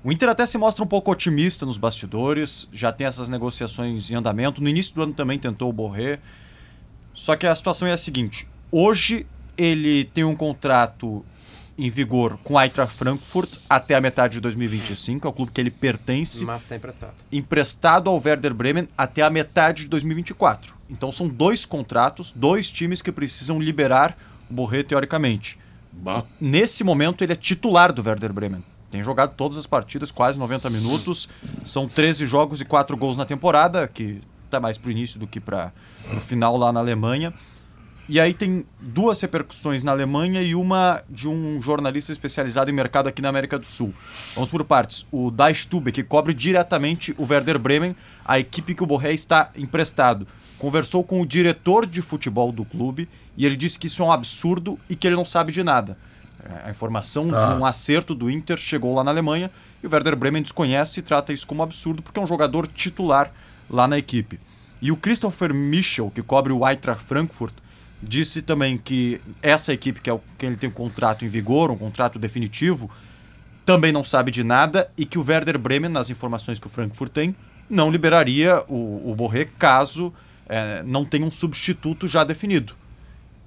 O 0.03 0.11
Inter 0.11 0.29
até 0.29 0.45
se 0.45 0.57
mostra 0.57 0.83
um 0.83 0.87
pouco 0.87 1.11
otimista 1.11 1.65
nos 1.65 1.77
bastidores, 1.77 2.67
já 2.73 2.91
tem 2.91 3.07
essas 3.07 3.29
negociações 3.29 4.11
em 4.11 4.15
andamento. 4.15 4.61
No 4.61 4.67
início 4.67 4.93
do 4.93 5.01
ano 5.01 5.13
também 5.13 5.39
tentou 5.39 5.69
o 5.69 5.73
Borré. 5.73 6.19
Só 7.13 7.35
que 7.35 7.47
a 7.47 7.55
situação 7.55 7.87
é 7.87 7.93
a 7.93 7.97
seguinte: 7.97 8.47
hoje 8.69 9.25
ele 9.57 10.05
tem 10.05 10.23
um 10.23 10.35
contrato 10.35 11.23
em 11.77 11.89
vigor 11.89 12.37
com 12.43 12.57
a 12.57 12.63
Eintracht 12.65 12.93
Frankfurt 12.95 13.57
até 13.69 13.95
a 13.95 14.01
metade 14.01 14.33
de 14.33 14.41
2025, 14.41 15.27
é 15.27 15.29
o 15.29 15.33
clube 15.33 15.51
que 15.51 15.59
ele 15.59 15.71
pertence, 15.71 16.43
Mas 16.45 16.63
tá 16.65 16.75
emprestado. 16.75 17.13
emprestado 17.31 18.09
ao 18.09 18.21
Werder 18.23 18.53
Bremen 18.53 18.87
até 18.97 19.23
a 19.23 19.29
metade 19.29 19.83
de 19.83 19.89
2024. 19.89 20.75
Então 20.89 21.11
são 21.11 21.27
dois 21.27 21.65
contratos, 21.65 22.31
dois 22.35 22.71
times 22.71 23.01
que 23.01 23.11
precisam 23.11 23.59
liberar 23.59 24.15
o 24.49 24.53
Borré 24.53 24.83
teoricamente. 24.83 25.57
Bah. 25.91 26.23
Nesse 26.39 26.83
momento 26.83 27.23
ele 27.23 27.33
é 27.33 27.35
titular 27.35 27.91
do 27.91 28.07
Werder 28.07 28.31
Bremen. 28.31 28.63
Tem 28.91 29.01
jogado 29.01 29.33
todas 29.35 29.57
as 29.57 29.65
partidas, 29.65 30.11
quase 30.11 30.37
90 30.37 30.69
minutos. 30.69 31.27
São 31.65 31.87
13 31.87 32.27
jogos 32.27 32.61
e 32.61 32.65
4 32.65 32.95
gols 32.95 33.17
na 33.17 33.25
temporada, 33.25 33.87
que 33.87 34.21
tá 34.51 34.59
mais 34.59 34.77
pro 34.77 34.91
início 34.91 35.19
do 35.19 35.25
que 35.25 35.39
para 35.39 35.73
o 36.15 36.19
final 36.19 36.55
lá 36.55 36.71
na 36.71 36.79
Alemanha. 36.79 37.33
E 38.07 38.19
aí 38.19 38.33
tem 38.33 38.65
duas 38.81 39.21
repercussões 39.21 39.81
na 39.81 39.91
Alemanha 39.91 40.41
e 40.41 40.53
uma 40.53 41.01
de 41.09 41.29
um 41.29 41.61
jornalista 41.61 42.11
especializado 42.11 42.69
em 42.69 42.73
mercado 42.73 43.07
aqui 43.07 43.21
na 43.21 43.29
América 43.29 43.57
do 43.57 43.65
Sul. 43.65 43.93
Vamos 44.35 44.49
por 44.49 44.63
partes. 44.65 45.05
O 45.09 45.31
Die 45.31 45.55
Stube, 45.55 45.91
que 45.93 46.03
cobre 46.03 46.33
diretamente 46.33 47.15
o 47.17 47.25
Werder 47.25 47.57
Bremen, 47.57 47.95
a 48.25 48.37
equipe 48.37 48.75
que 48.75 48.83
o 48.83 48.85
Borré 48.85 49.13
está 49.13 49.51
emprestado. 49.55 50.27
Conversou 50.59 51.01
com 51.03 51.21
o 51.21 51.25
diretor 51.25 51.85
de 51.85 52.01
futebol 52.01 52.51
do 52.51 52.65
clube 52.65 53.07
e 53.37 53.45
ele 53.45 53.55
disse 53.55 53.79
que 53.79 53.87
isso 53.87 54.03
é 54.03 54.05
um 54.05 54.11
absurdo 54.11 54.77
e 54.89 54.95
que 54.97 55.07
ele 55.07 55.15
não 55.15 55.25
sabe 55.25 55.53
de 55.53 55.63
nada. 55.63 55.97
É, 56.43 56.67
A 56.67 56.71
informação 56.71 57.27
de 57.27 57.35
um 57.35 57.65
acerto 57.65 58.13
do 58.13 58.29
Inter 58.29 58.57
chegou 58.57 58.93
lá 58.93 59.03
na 59.03 59.11
Alemanha 59.11 59.49
e 59.81 59.87
o 59.87 59.89
Werder 59.89 60.15
Bremen 60.17 60.43
desconhece 60.43 60.99
e 60.99 61.03
trata 61.03 61.31
isso 61.31 61.47
como 61.47 61.63
absurdo 61.63 62.01
porque 62.01 62.19
é 62.19 62.23
um 62.23 62.27
jogador 62.27 62.67
titular 62.67 63.31
lá 63.69 63.87
na 63.87 63.97
equipe. 63.97 64.39
E 64.81 64.91
o 64.91 64.97
Christopher 64.97 65.53
Michel, 65.53 66.11
que 66.13 66.21
cobre 66.21 66.51
o 66.51 66.67
Eintracht 66.67 67.05
Frankfurt, 67.05 67.53
disse 68.03 68.41
também 68.41 68.77
que 68.77 69.19
essa 69.41 69.73
equipe, 69.73 70.01
que 70.01 70.09
é 70.09 70.13
o 70.13 70.21
que 70.37 70.45
ele 70.45 70.55
tem 70.55 70.69
um 70.69 70.73
contrato 70.73 71.25
em 71.25 71.27
vigor, 71.27 71.71
um 71.71 71.77
contrato 71.77 72.19
definitivo, 72.19 72.89
também 73.65 73.91
não 73.91 74.03
sabe 74.03 74.29
de 74.29 74.43
nada 74.43 74.89
e 74.97 75.05
que 75.05 75.17
o 75.17 75.25
Werder 75.25 75.57
Bremen, 75.57 75.89
nas 75.89 76.09
informações 76.09 76.59
que 76.59 76.67
o 76.67 76.69
Frankfurt 76.69 77.11
tem, 77.11 77.35
não 77.69 77.89
liberaria 77.89 78.61
o, 78.67 79.11
o 79.11 79.15
Borré 79.15 79.47
caso 79.57 80.13
eh, 80.47 80.83
não 80.85 81.05
tenha 81.05 81.25
um 81.25 81.31
substituto 81.31 82.07
já 82.07 82.23
definido. 82.23 82.75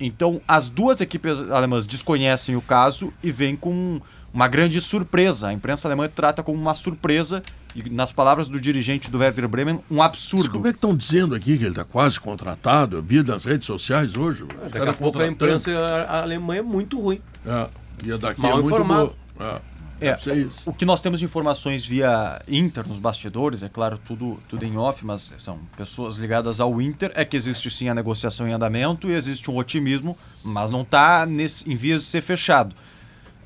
Então, 0.00 0.40
as 0.46 0.68
duas 0.68 1.00
equipes 1.00 1.38
alemãs 1.50 1.86
desconhecem 1.86 2.56
o 2.56 2.62
caso 2.62 3.12
e 3.22 3.30
vêm 3.30 3.56
com 3.56 4.00
uma 4.32 4.48
grande 4.48 4.80
surpresa. 4.80 5.48
A 5.48 5.52
imprensa 5.52 5.88
alemã 5.88 6.08
trata 6.08 6.42
como 6.42 6.60
uma 6.60 6.74
surpresa 6.74 7.42
e, 7.84 7.90
nas 7.90 8.12
palavras 8.12 8.48
do 8.48 8.60
dirigente 8.60 9.10
do 9.10 9.18
Werder 9.18 9.46
Bremen, 9.48 9.76
um 9.90 9.96
Mas 9.96 10.06
absurdo. 10.06 10.50
como 10.50 10.66
é 10.66 10.72
que 10.72 10.78
estão 10.78 10.96
dizendo 10.96 11.34
aqui 11.34 11.56
que 11.58 11.64
ele 11.64 11.70
está 11.70 11.84
quase 11.84 12.18
contratado? 12.18 12.96
Eu 12.96 13.02
vi 13.02 13.22
nas 13.22 13.44
redes 13.44 13.66
sociais 13.66 14.16
hoje. 14.16 14.44
os 14.44 14.72
Daqui 14.72 14.88
a 14.88 14.92
pouco 14.92 15.20
a 15.20 15.26
imprensa 15.26 15.70
a- 15.78 16.22
alemã 16.22 16.56
é 16.56 16.62
muito 16.62 17.00
ruim. 17.00 17.20
É, 17.46 17.68
e 18.04 18.18
daqui 18.18 18.40
Mal 18.40 18.50
é 18.52 18.54
muito 18.54 18.66
informado. 18.68 19.14
boa. 19.38 19.62
É, 19.62 19.76
É. 20.08 20.18
O 20.66 20.74
que 20.74 20.84
nós 20.84 21.00
temos 21.00 21.20
de 21.20 21.24
informações 21.24 21.86
via 21.86 22.42
Inter 22.46 22.86
nos 22.86 22.98
bastidores, 22.98 23.62
é 23.62 23.68
claro, 23.70 23.98
tudo, 24.06 24.38
tudo 24.46 24.62
em 24.62 24.76
off, 24.76 25.04
mas 25.06 25.32
são 25.38 25.58
pessoas 25.74 26.18
ligadas 26.18 26.60
ao 26.60 26.82
Inter, 26.82 27.10
é 27.14 27.24
que 27.24 27.34
existe 27.34 27.70
sim 27.70 27.88
a 27.88 27.94
negociação 27.94 28.46
em 28.46 28.52
andamento 28.52 29.08
e 29.08 29.14
existe 29.14 29.50
um 29.50 29.56
otimismo, 29.56 30.14
mas 30.44 30.70
não 30.70 30.82
está 30.82 31.26
em 31.26 31.74
vias 31.74 32.02
de 32.02 32.08
ser 32.08 32.20
fechado. 32.20 32.74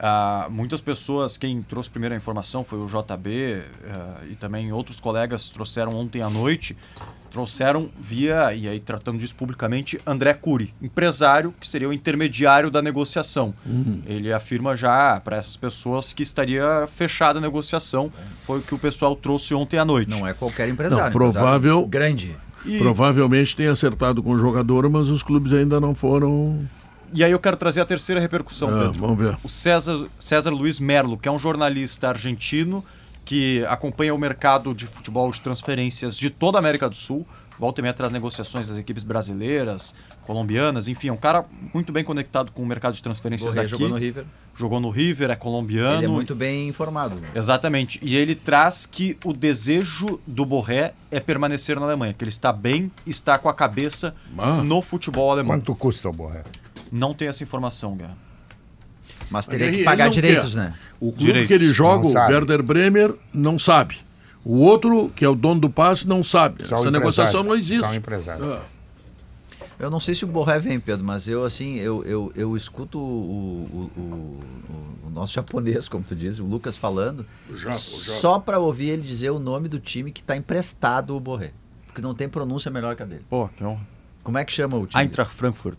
Ah, 0.02 0.46
muitas 0.50 0.80
pessoas, 0.80 1.36
quem 1.36 1.60
trouxe 1.60 1.90
primeiro 1.90 2.14
a 2.14 2.16
informação 2.16 2.64
foi 2.64 2.78
o 2.78 2.86
JB 2.86 3.60
ah, 3.86 4.20
e 4.30 4.34
também 4.34 4.72
outros 4.72 4.98
colegas 4.98 5.50
trouxeram 5.50 5.94
ontem 5.94 6.22
à 6.22 6.30
noite, 6.30 6.74
trouxeram 7.30 7.90
via, 8.00 8.52
e 8.54 8.66
aí 8.66 8.80
tratando 8.80 9.18
disso 9.18 9.34
publicamente, 9.36 10.00
André 10.06 10.32
Cury, 10.34 10.74
empresário 10.80 11.54
que 11.60 11.66
seria 11.66 11.88
o 11.88 11.92
intermediário 11.92 12.70
da 12.70 12.80
negociação. 12.80 13.54
Ele 14.06 14.32
afirma 14.32 14.74
já 14.74 15.20
para 15.22 15.36
essas 15.36 15.56
pessoas 15.56 16.12
que 16.14 16.22
estaria 16.22 16.88
fechada 16.96 17.38
a 17.38 17.42
negociação, 17.42 18.10
foi 18.46 18.60
o 18.60 18.62
que 18.62 18.74
o 18.74 18.78
pessoal 18.78 19.14
trouxe 19.14 19.54
ontem 19.54 19.78
à 19.78 19.84
noite. 19.84 20.10
Não 20.10 20.26
é 20.26 20.32
qualquer 20.32 20.68
empresário. 20.68 21.04
Não, 21.04 21.12
provável- 21.12 21.50
empresário 21.58 21.86
Grande. 21.88 22.36
E- 22.64 22.78
Provavelmente 22.78 23.54
tem 23.56 23.66
acertado 23.68 24.22
com 24.22 24.32
o 24.32 24.38
jogador, 24.38 24.88
mas 24.90 25.08
os 25.08 25.22
clubes 25.22 25.52
ainda 25.52 25.78
não 25.80 25.94
foram. 25.94 26.66
E 27.12 27.24
aí 27.24 27.32
eu 27.32 27.38
quero 27.40 27.56
trazer 27.56 27.80
a 27.80 27.84
terceira 27.84 28.20
repercussão, 28.20 28.68
Ah, 28.68 28.84
Pedro. 28.84 28.92
vamos 29.00 29.18
ver. 29.18 29.36
O 29.42 29.48
César, 29.48 30.06
César 30.18 30.50
Luiz 30.50 30.78
Merlo, 30.78 31.18
que 31.18 31.28
é 31.28 31.32
um 31.32 31.38
jornalista 31.38 32.08
argentino 32.08 32.84
que 33.24 33.64
acompanha 33.68 34.14
o 34.14 34.18
mercado 34.18 34.74
de 34.74 34.86
futebol 34.86 35.30
de 35.30 35.40
transferências 35.40 36.16
de 36.16 36.30
toda 36.30 36.58
a 36.58 36.60
América 36.60 36.88
do 36.88 36.94
Sul, 36.96 37.26
volta 37.58 37.80
e 37.80 37.82
meia 37.82 37.92
traz 37.92 38.10
negociações 38.10 38.68
das 38.68 38.78
equipes 38.78 39.02
brasileiras, 39.02 39.94
colombianas, 40.24 40.88
enfim, 40.88 41.08
é 41.08 41.12
um 41.12 41.16
cara 41.16 41.44
muito 41.74 41.92
bem 41.92 42.02
conectado 42.04 42.50
com 42.52 42.62
o 42.62 42.66
mercado 42.66 42.94
de 42.94 43.02
transferências 43.02 43.48
Borré 43.54 43.62
daqui. 43.62 43.70
jogou 43.70 43.88
no 43.88 43.96
River. 43.96 44.24
Jogou 44.56 44.80
no 44.80 44.90
River, 44.90 45.30
é 45.30 45.36
colombiano. 45.36 45.96
Ele 45.98 46.04
é 46.06 46.08
muito 46.08 46.34
bem 46.34 46.68
informado. 46.68 47.16
Exatamente. 47.34 47.98
E 48.02 48.16
ele 48.16 48.34
traz 48.34 48.86
que 48.86 49.16
o 49.24 49.32
desejo 49.32 50.20
do 50.26 50.44
Borré 50.44 50.94
é 51.10 51.18
permanecer 51.20 51.78
na 51.78 51.86
Alemanha, 51.86 52.12
que 52.14 52.22
ele 52.22 52.30
está 52.30 52.52
bem, 52.52 52.90
está 53.06 53.38
com 53.38 53.48
a 53.48 53.54
cabeça 53.54 54.14
Ah. 54.38 54.62
no 54.62 54.80
futebol 54.82 55.30
alemão. 55.32 55.56
Quanto 55.56 55.74
custa 55.74 56.08
o 56.08 56.12
Borré? 56.12 56.42
Não 56.90 57.14
tem 57.14 57.28
essa 57.28 57.42
informação, 57.42 57.96
Guerra. 57.96 58.16
Mas 59.30 59.46
teria 59.46 59.66
Ele- 59.66 59.78
que 59.78 59.84
pagar 59.84 60.08
direitos, 60.10 60.52
quer. 60.54 60.58
né? 60.58 60.74
O 60.98 61.06
clube 61.12 61.24
Direitos. 61.24 61.48
que 61.48 61.54
ele 61.54 61.72
joga, 61.72 62.06
o. 62.06 62.12
Werder 62.12 62.62
Bremer, 62.62 63.14
não 63.32 63.58
sabe. 63.58 63.98
O 64.44 64.56
outro, 64.58 65.10
que 65.14 65.24
é 65.24 65.28
o 65.28 65.34
dono 65.34 65.60
do 65.60 65.70
passe, 65.70 66.06
não 66.08 66.24
sabe. 66.24 66.66
Só 66.66 66.76
Essa 66.76 66.90
negociação 66.90 67.42
não 67.44 67.54
existe. 67.54 67.84
Só 67.86 67.94
empresário. 67.94 68.44
Ah, 68.54 68.62
Eu 69.78 69.90
não 69.90 69.98
sei 70.00 70.14
se 70.14 70.24
o 70.24 70.28
Borré 70.28 70.58
vem, 70.58 70.78
Pedro, 70.80 71.04
mas 71.06 71.26
eu 71.26 71.42
assim, 71.44 71.76
eu, 71.76 72.04
eu, 72.04 72.30
eu 72.36 72.54
escuto 72.56 72.98
o, 72.98 73.90
o, 73.96 74.00
o, 74.00 74.02
o- 75.06 75.10
nosso 75.10 75.34
japonês, 75.34 75.88
como 75.88 76.04
tu 76.04 76.14
diz, 76.14 76.38
o 76.38 76.44
Lucas 76.44 76.76
falando, 76.76 77.24
o 77.48 77.56
Japa, 77.58 77.76
o 77.76 77.78
Japa. 77.78 78.18
só 78.20 78.38
para 78.38 78.58
ouvir 78.58 78.90
ele 78.90 79.02
dizer 79.02 79.30
o 79.30 79.38
nome 79.38 79.68
do 79.68 79.78
time 79.80 80.12
que 80.12 80.20
está 80.20 80.36
emprestado 80.36 81.16
o 81.16 81.20
Borré. 81.20 81.52
Porque 81.86 82.00
não 82.02 82.14
tem 82.14 82.28
pronúncia 82.28 82.70
melhor 82.70 82.94
que 82.94 83.02
a 83.02 83.06
dele. 83.06 83.24
Pô, 83.28 83.48
que 83.48 83.64
honra. 83.64 83.80
Como 84.22 84.36
é 84.38 84.44
que 84.44 84.52
chama 84.52 84.76
o 84.76 84.86
time? 84.86 85.02
Eintracht 85.02 85.32
Frankfurt. 85.34 85.78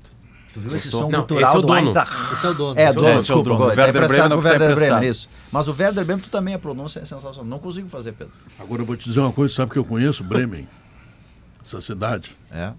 Tu 0.53 0.59
viu 0.59 0.75
esse 0.75 0.91
som 0.91 1.09
Não, 1.09 1.19
cultural 1.19 1.43
esse 1.43 1.55
é 1.55 1.57
o 1.57 1.61
do 1.61 1.67
dono. 1.67 1.79
Eintracht? 1.87 2.33
Esse 2.33 2.45
é 2.45 2.49
o 2.49 2.53
dono. 2.53 2.79
É, 2.79 2.93
dono, 2.93 3.07
é 3.07 3.15
o 3.15 3.19
desculpa. 3.19 3.49
dono. 3.51 3.63
É 3.63 3.67
Werder 3.67 3.91
Bremen 3.93 4.19
com 4.19 4.25
o 4.25 4.29
não 4.29 4.41
tá 4.41 4.49
Werder. 4.49 4.75
Bremen, 4.75 5.09
isso. 5.09 5.29
Mas 5.51 5.67
o 5.67 5.71
Werder 5.71 6.05
Bremen, 6.05 6.23
tu 6.23 6.29
também, 6.29 6.53
a 6.53 6.59
pronúncia 6.59 6.99
é 6.99 7.05
sensacional. 7.05 7.45
Não 7.45 7.59
consigo 7.59 7.87
fazer, 7.87 8.11
Pedro. 8.11 8.33
Agora 8.59 8.81
eu 8.81 8.85
vou 8.85 8.95
te 8.97 9.05
dizer 9.07 9.19
uma 9.21 9.31
coisa, 9.31 9.53
sabe 9.53 9.71
que 9.71 9.79
eu 9.79 9.85
conheço 9.85 10.23
Bremen? 10.23 10.67
Essa 11.63 11.79
cidade. 11.79 12.35
É. 12.51 12.71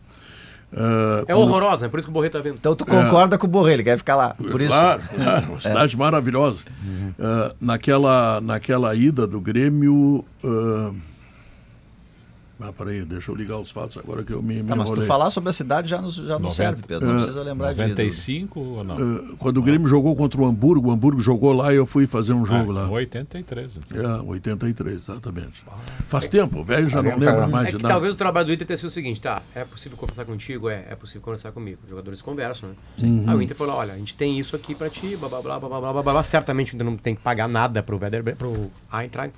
Ah, 0.74 1.24
É 1.28 1.34
horrorosa, 1.34 1.86
é 1.86 1.88
por 1.88 1.98
isso 1.98 2.06
que 2.06 2.10
o 2.10 2.14
Borré 2.14 2.28
tá 2.30 2.40
vendo. 2.40 2.54
Então 2.56 2.74
tu 2.74 2.84
concorda 2.86 3.36
com 3.38 3.46
o 3.46 3.50
Borré, 3.50 3.74
ele 3.74 3.84
quer 3.84 3.96
ficar 3.98 4.16
lá. 4.16 4.34
Por 4.34 4.60
isso. 4.60 4.70
Claro, 4.70 5.02
claro, 5.14 5.46
uma 5.52 5.60
cidade 5.60 5.96
maravilhosa. 5.96 6.60
Ah, 7.20 7.54
naquela, 7.60 8.40
naquela 8.40 8.94
ida 8.94 9.26
do 9.26 9.40
Grêmio. 9.40 10.24
ah, 10.44 10.92
ah, 12.68 12.72
peraí, 12.72 13.04
deixa 13.04 13.30
eu 13.30 13.34
ligar 13.34 13.58
os 13.58 13.70
fatos 13.70 13.98
agora 13.98 14.22
que 14.22 14.32
eu 14.32 14.42
me, 14.42 14.62
me 14.62 14.68
Tá, 14.68 14.76
mas 14.76 14.90
tu 14.90 15.02
falar 15.02 15.30
sobre 15.30 15.50
a 15.50 15.52
cidade 15.52 15.88
já 15.88 16.00
não, 16.00 16.08
já 16.10 16.22
não 16.34 16.40
90. 16.40 16.54
serve, 16.54 16.82
Pedro. 16.86 17.06
Não 17.08 17.14
É. 17.14 17.18
precisa 17.18 17.42
lembrar 17.42 17.72
de 17.72 17.80
95 17.80 18.60
ou 18.60 18.84
não? 18.84 18.94
Ah, 18.96 19.34
quando 19.38 19.56
o 19.58 19.62
Grêmio 19.62 19.88
jogou 19.88 20.14
contra 20.16 20.40
o 20.40 20.46
Hamburgo, 20.46 20.88
o 20.88 20.92
Hamburgo 20.92 21.20
jogou 21.20 21.52
lá 21.52 21.72
e 21.72 21.76
eu 21.76 21.86
fui 21.86 22.06
fazer 22.06 22.32
um 22.32 22.44
jogo 22.46 22.70
Ah, 22.72 22.82
lá. 22.82 22.90
83. 22.90 23.78
então. 23.78 24.18
É, 24.18 24.22
83, 24.22 24.96
exatamente. 24.96 25.64
Faz 26.08 26.28
tempo, 26.28 26.60
o 26.60 26.64
velho 26.64 26.88
já 26.88 27.02
não 27.02 27.10
40 27.12 27.30
lembra 27.30 27.46
mais 27.48 27.66
É 27.68 27.70
de 27.72 27.76
que 27.76 27.82
nada. 27.82 27.94
talvez 27.94 28.14
o 28.14 28.18
trabalho 28.18 28.46
do 28.46 28.52
Inter 28.52 28.66
tenha 28.66 28.76
sido 28.76 28.86
o 28.88 28.90
seguinte, 28.90 29.20
tá? 29.20 29.42
É 29.54 29.64
possível 29.64 29.98
conversar 29.98 30.24
contigo? 30.24 30.68
É, 30.68 30.86
é 30.90 30.94
possível 30.94 31.22
conversar 31.22 31.52
comigo. 31.52 31.78
Os 31.84 31.90
jogadores 31.90 32.22
conversam, 32.22 32.68
né? 32.70 32.74
Uhum. 33.02 33.24
Aí 33.26 33.36
o 33.36 33.42
Inter 33.42 33.56
falou, 33.56 33.74
olha, 33.76 33.94
a 33.94 33.96
gente 33.98 34.14
tem 34.14 34.38
isso 34.38 34.54
aqui 34.56 34.74
pra 34.74 34.88
ti, 34.90 35.16
blá 35.16 35.28
blá 35.28 35.40
blá 35.42 35.58
blá 35.58 35.68
blá 35.68 35.80
blá 35.80 35.92
blá, 36.02 36.12
blá. 36.12 36.22
Certamente 36.22 36.74
Inter 36.74 36.84
não 36.86 36.96
tem 36.96 37.14
que 37.14 37.20
pagar 37.22 37.48
nada 37.48 37.82
pro 37.82 37.98
Werder, 37.98 38.36
pro 38.36 38.70
Eintracht. 38.92 39.34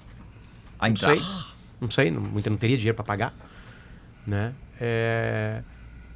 Não 0.80 0.88
Eintracht. 0.88 1.53
Não 1.84 1.90
sei, 1.90 2.10
não, 2.10 2.22
Inter 2.38 2.50
não 2.50 2.56
teria 2.58 2.76
dinheiro 2.76 2.96
pra 2.96 3.04
pagar. 3.04 3.34
Né? 4.26 4.52
É, 4.80 5.62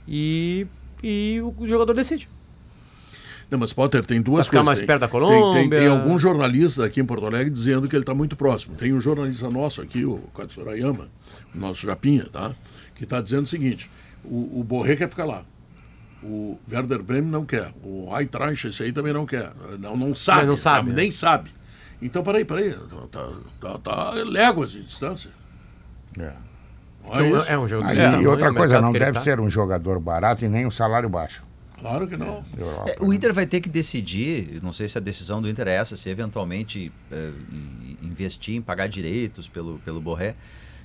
e, 0.07 0.67
e 1.03 1.41
o 1.43 1.67
jogador 1.67 1.93
decide. 1.95 2.29
Não, 3.51 3.59
mas 3.59 3.73
Potter 3.73 4.05
tem 4.05 4.21
duas 4.21 4.47
ficar 4.47 4.59
coisas. 4.59 4.67
mais 4.67 4.79
Tem- 4.79 4.87
perto 4.87 5.01
da 5.01 5.09
tem- 5.09 5.21
Tem, 5.21 5.31
tem, 5.31 5.69
Colômbia. 5.71 5.91
alguns 5.91 6.21
jornalistas 6.21 6.85
aqui 6.85 7.01
em 7.01 7.05
Porto 7.05 7.25
Alegre 7.27 7.51
dizendo 7.51 7.89
que 7.89 7.97
ele 7.97 8.03
está 8.03 8.13
muito 8.15 8.37
próximo. 8.37 8.77
Tem 8.77 8.93
um 8.93 9.01
jornalista 9.01 9.49
nosso 9.51 9.81
aqui, 9.81 10.05
o 10.05 10.19
Katsurayama, 10.37 11.09
o 11.55 11.59
nosso 11.59 11.87
Japinha, 11.87 12.27
tá? 12.31 12.55
que 12.95 13.05
está 13.05 13.21
dizendo 13.23 13.45
o 13.45 13.47
seguinte: 13.47 13.91
o, 14.25 14.61
o 14.61 14.65
Borré 14.65 14.97
quer 14.97 15.09
ficar 15.09 15.25
lá. 15.25 15.45
O 16.23 16.59
Werder 16.71 17.03
Bremen 17.03 17.31
não 17.31 17.47
quer. 17.47 17.73
O 17.83 18.15
Eintracht, 18.19 18.67
esse 18.69 18.83
aí 18.83 18.93
também 18.93 19.13
não 19.13 19.25
quer. 19.25 19.53
Não, 19.79 19.97
não 19.97 20.15
sabe. 20.15 20.47
não 20.47 20.57
sabe, 20.57 20.91
né? 20.91 20.97
Nem 20.97 21.11
sabe. 21.11 21.51
Então, 22.03 22.23
peraí, 22.23 22.45
peraí. 22.45 22.75
Tá, 23.11 23.31
tá, 23.61 23.79
tá 23.79 24.11
léguas 24.25 24.73
de 24.73 24.83
distância. 24.83 25.31
É. 26.21 26.33
É 27.11 27.27
Então, 27.29 27.45
é 27.47 27.59
um 27.59 27.67
jogador 27.69 27.91
Ah, 27.91 27.95
desse 28.11 28.23
e 28.23 28.27
outra 28.27 28.49
no 28.51 28.55
coisa, 28.55 28.81
não 28.81 28.93
deve 28.93 29.13
tá. 29.13 29.21
ser 29.21 29.41
um 29.41 29.49
jogador 29.49 29.99
barato 29.99 30.45
e 30.45 30.49
nem 30.49 30.67
um 30.67 30.71
salário 30.71 31.09
baixo. 31.09 31.43
Claro 31.81 32.07
que 32.09 32.17
não. 32.17 32.45
Europa, 32.59 32.91
É, 32.91 32.97
o 33.01 33.13
Inter 33.15 33.33
vai 33.33 33.47
ter 33.47 33.61
que 33.61 33.69
decidir, 33.69 34.61
não 34.63 34.73
sei 34.73 34.89
se 34.89 34.99
a 34.99 35.01
decisão 35.01 35.41
do 35.41 35.49
Inter 35.49 35.69
é 35.69 35.75
essa, 35.77 35.97
se 35.97 36.09
eventualmente 36.11 36.91
i- 37.13 37.97
investir 38.03 38.57
em 38.57 38.61
pagar 38.63 38.89
direitos 38.89 39.49
pelo, 39.49 39.79
pelo 39.85 40.01
Borré, 40.01 40.35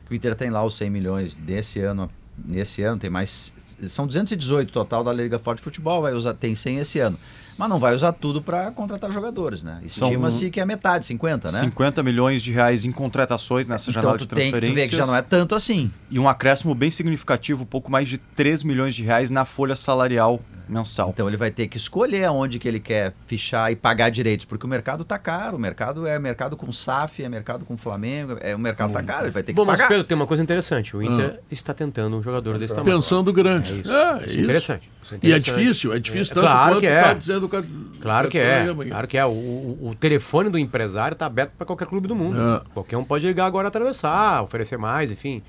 que 0.06 0.14
o 0.14 0.16
Inter 0.16 0.36
tem 0.36 0.50
lá 0.52 0.64
os 0.64 0.78
100 0.78 0.90
milhões 0.92 1.36
desse 1.36 1.80
ano, 1.80 2.10
nesse 2.46 2.84
ano 2.84 3.00
tem 3.00 3.10
mais, 3.10 3.52
são 3.90 4.06
218 4.06 4.72
total 4.72 5.04
da 5.04 5.12
Liga 5.12 5.40
Forte 5.40 5.58
de 5.60 5.64
Futebol, 5.64 6.02
vai 6.04 6.14
usar, 6.14 6.36
tem 6.36 6.54
100 6.54 6.78
esse 6.78 7.00
ano, 7.00 7.18
mas 7.58 7.70
não 7.70 7.80
vai 7.80 7.94
usar 7.96 8.12
tudo 8.14 8.42
para 8.42 8.72
contratar 8.72 9.12
jogadores, 9.12 9.64
né? 9.64 9.80
Estima-se 9.84 10.50
que 10.50 10.60
é 10.60 10.66
metade, 10.66 11.06
50, 11.06 11.52
né? 11.52 11.60
50 11.60 12.02
milhões 12.04 12.42
de 12.42 12.52
reais 12.52 12.86
em 12.86 12.92
contratações 12.92 13.68
nessa 13.68 13.90
Então 13.90 14.02
janela 14.02 14.18
tu 14.18 14.22
de 14.28 14.30
tem 14.36 14.46
que 14.46 14.52
transferências. 14.52 14.84
ver 14.84 14.90
que 14.90 14.96
já 14.96 15.06
não 15.06 15.16
é 15.16 15.22
tanto 15.22 15.56
assim. 15.56 15.92
E 16.10 16.18
um 16.20 16.28
acréscimo 16.28 16.74
bem 16.74 16.90
significativo, 16.90 17.66
pouco 17.66 17.92
mais 17.92 18.08
de 18.08 18.18
3 18.18 18.64
milhões 18.64 18.96
de 18.96 19.04
reais 19.04 19.30
na 19.30 19.46
folha 19.46 19.76
salarial 19.76 20.40
mensal. 20.68 21.10
Então 21.14 21.28
ele 21.28 21.36
vai 21.38 21.52
ter 21.52 21.68
que 21.68 21.76
escolher 21.78 22.24
aonde 22.24 22.58
que 22.58 22.68
ele 22.68 22.80
quer 22.80 23.14
fichar 23.28 23.72
e 23.72 23.76
pagar 23.76 24.10
direitos, 24.10 24.46
porque 24.46 24.66
o 24.66 24.70
mercado 24.70 25.04
tá 25.04 25.20
caro, 25.20 25.58
o 25.58 25.60
mercado 25.60 26.08
é 26.08 26.18
mercado 26.18 26.56
com 26.56 26.72
SAF, 26.72 27.22
é 27.22 27.28
mercado 27.30 27.66
com 27.66 27.76
Flamengo, 27.78 28.38
é 28.40 28.56
o 28.56 28.60
mercado 28.60 28.94
tá 28.94 29.04
caro, 29.04 29.26
ele 29.26 29.32
vai 29.32 29.44
ter 29.44 29.52
que 29.52 29.56
Bom, 29.58 29.66
mas 29.66 29.78
pagar. 29.82 29.90
Pedro, 29.90 30.04
tem 30.06 30.16
uma 30.16 30.26
coisa 30.26 30.42
interessante. 30.42 30.96
O 30.96 31.04
Inter 31.04 31.40
está 31.52 31.74
tentando 31.74 32.18
um 32.18 32.24
jogador 32.24 32.58
desse 32.58 32.74
tamanho. 32.74 32.96
Pensando 32.96 33.32
grande. 33.34 33.74
É 33.74 33.76
isso. 33.82 33.94
É, 33.94 34.14
Isso 34.16 34.24
é 34.24 34.26
isso. 34.28 34.40
interessante. 34.40 34.90
Isso 35.04 35.14
é 35.14 35.18
E 35.18 35.20
é 35.20 35.30
interessante. 35.38 35.60
difícil, 35.62 35.94
é 35.94 36.00
difícil 36.00 36.32
É, 36.32 36.36
tanto 36.36 36.44
claro 36.46 36.72
quanto 36.76 36.80
que 36.80 36.88
é. 36.88 37.02
tá 37.04 37.14
dizendo 37.14 37.43
a- 37.52 37.64
Claro 38.02 38.30
que 38.30 38.38
é, 38.38 38.65
claro 38.90 39.07
que 39.07 39.18
é. 39.18 39.26
O, 39.26 39.30
o, 39.30 39.95
telefone 39.99 40.49
do 40.49 40.57
empresário 40.57 41.14
está 41.14 41.26
aberto 41.26 41.52
para 41.57 41.65
qualquer 41.65 41.88
clube 41.88 42.07
do 42.07 42.15
mundo. 42.15 42.38
É. 42.40 42.61
Qualquer 42.74 42.98
um 42.98 43.03
pode 43.03 43.26
ligar 43.26 43.45
agora 43.45 43.68
atravessar, 43.68 44.41
oferecer 44.44 44.78
mais, 44.78 45.11
enfim. 45.11 45.41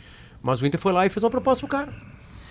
Mas 0.42 0.60
o 0.60 0.66
Inter 0.66 0.78
foi 0.80 0.92
lá 0.92 1.06
e 1.06 1.08
fez 1.08 1.22
uma 1.24 1.30
proposta 1.30 1.66
pro 1.66 1.76
cara. 1.76 1.92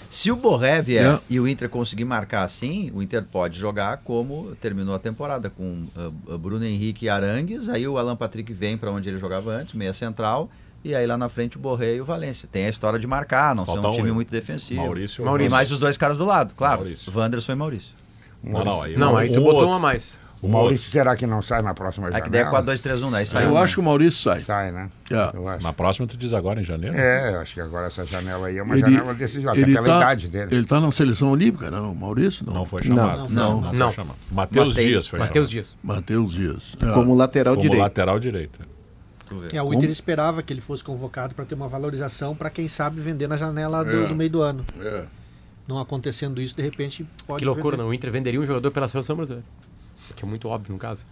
Se 0.10 0.32
o 0.32 0.36
Borré 0.36 0.80
vier 0.82 1.16
É. 1.16 1.20
e 1.28 1.40
o 1.40 1.48
Inter 1.48 1.68
conseguir 1.70 2.06
marcar 2.06 2.44
assim, 2.44 2.92
o 2.94 3.02
Inter 3.02 3.24
pode 3.24 3.58
jogar 3.58 3.98
como 3.98 4.56
terminou 4.62 4.94
a 4.94 5.00
temporada, 5.00 5.50
com 5.50 5.88
uh, 6.28 6.38
Bruno 6.38 6.64
Henrique 6.64 7.06
e 7.06 7.10
Arangues, 7.10 7.68
aí 7.68 7.88
o 7.88 7.98
Alan 7.98 8.16
Patrick 8.16 8.54
vem 8.54 8.78
para 8.78 8.92
onde 8.92 9.10
ele 9.10 9.18
jogava 9.18 9.52
antes, 9.52 9.74
meia 9.74 9.92
central, 9.94 10.52
e 10.84 10.94
aí 10.94 11.08
lá 11.08 11.18
na 11.18 11.30
frente 11.30 11.58
o 11.58 11.60
Borré 11.60 11.96
e 11.96 12.02
o 12.02 12.06
Valência. 12.06 12.48
Tem 12.52 12.68
a 12.68 12.70
história 12.70 13.00
de 13.00 13.08
marcar, 13.08 13.56
não 13.56 13.66
Falta 13.66 13.82
ser 13.82 13.88
um 13.88 13.90
um, 13.90 13.94
time 13.94 14.12
muito 14.12 14.30
defensivo. 14.30 14.82
Maurício 14.82 15.22
ou 15.22 15.26
E 15.26 15.30
Maurício? 15.30 15.52
mais 15.52 15.72
os 15.72 15.80
dois 15.80 15.98
caras 15.98 16.20
do 16.20 16.26
lado, 16.26 16.54
claro. 16.56 16.82
Maurício. 16.82 17.12
Wanderson 17.16 17.52
e 17.52 17.56
Maurício. 17.56 17.96
Não, 18.44 18.64
não, 18.66 18.82
aí, 18.82 18.98
Não, 18.98 19.16
aí 19.18 19.30
tu 19.32 19.40
um 19.40 19.44
botou 19.44 19.54
outro. 19.62 19.68
uma 19.70 19.76
a 19.78 19.80
mais. 19.80 20.22
O 20.42 20.48
Maurício 20.50 20.92
será 20.92 21.16
que 21.16 21.26
não 21.26 21.42
sai 21.42 21.62
na 21.62 21.74
próxima 21.74 22.08
É 22.10 22.12
janela? 22.12 22.26
que 22.26 22.30
daí 22.30 22.42
é 22.42 22.46
4-2-3-1, 22.52 23.12
daí 23.12 23.26
sai. 23.26 23.46
Eu 23.46 23.54
um, 23.54 23.58
acho 23.58 23.76
que 23.76 23.80
o 23.80 23.84
Maurício 23.84 24.20
sai. 24.24 24.42
Sai, 24.42 24.74
né? 24.74 24.90
É. 25.10 25.32
Eu 25.38 25.48
acho. 25.48 25.64
Na 25.64 25.72
próxima 25.72 26.06
tu 26.06 26.18
diz 26.18 26.34
agora 26.34 26.60
em 26.60 26.64
janeiro? 26.66 26.98
É, 26.98 27.34
eu 27.34 27.40
acho 27.40 27.54
que 27.54 27.62
agora 27.62 27.88
essa 27.88 28.04
janela 28.04 28.48
aí 28.48 28.58
é 28.58 28.62
uma 28.62 28.74
Ele, 28.78 28.82
janela 28.82 29.14
decisiva, 29.14 29.52
até 29.52 29.62
ele 29.62 29.72
pela 29.72 29.86
tá, 29.86 29.96
idade 29.96 30.28
dele. 30.28 30.54
ele 30.54 30.66
tá 30.66 30.82
na 30.82 30.92
seleção 30.92 31.32
olímpica, 31.32 31.72
não? 31.72 31.96
Maurício? 31.96 32.46
Não, 32.46 32.56
Não 32.56 32.66
foi 32.66 32.84
chamado. 32.84 33.30
Não. 33.30 33.62
não, 33.62 33.72
Não. 33.74 33.88
foi 33.88 33.96
chamado. 34.04 34.18
Matheus 34.30 34.74
Dias 34.76 35.08
foi 35.08 35.20
Matheus 35.20 35.48
chamado. 35.50 35.64
Dias. 35.66 35.78
Matheus 35.82 36.34
Dias. 36.34 36.76
É. 36.84 36.92
Como 36.92 37.16
lateral 37.16 37.54
Como 37.54 37.62
direito. 37.62 37.82
lateral 37.82 38.20
direito. 38.20 38.60
É, 39.54 39.64
o 39.64 39.74
Inter 39.74 39.90
esperava 39.90 40.44
que 40.44 40.52
ele 40.52 40.60
fosse 40.62 40.84
convocado 40.84 41.34
para 41.34 41.46
ter 41.46 41.56
uma 41.56 41.70
valorização 41.70 42.36
para 42.36 42.50
quem 42.50 42.68
sabe 42.68 43.00
vender 43.00 43.28
na 43.30 43.38
janela 43.38 43.84
do, 43.84 44.04
É. 44.04 44.08
do 44.08 44.14
meio 44.16 44.30
do 44.30 44.42
ano. 44.42 44.66
É. 44.82 45.04
Não 45.68 45.80
acontecendo 45.80 46.42
isso, 46.42 46.56
de 46.56 46.62
repente 46.62 47.06
pode. 47.26 47.40
Que 47.40 47.46
loucura, 47.46 47.72
vender. 47.78 47.84
não. 47.84 47.90
O 47.90 47.94
Inter 47.94 48.12
venderia 48.12 48.40
um 48.40 48.46
jogador 48.46 48.70
pela 48.72 48.88
seleção 48.88 49.16
brasileira. 49.16 49.46
Que 50.16 50.26
é 50.26 50.28
muito 50.28 50.48
óbvio 50.50 50.74
no 50.74 50.80
caso. 50.80 51.06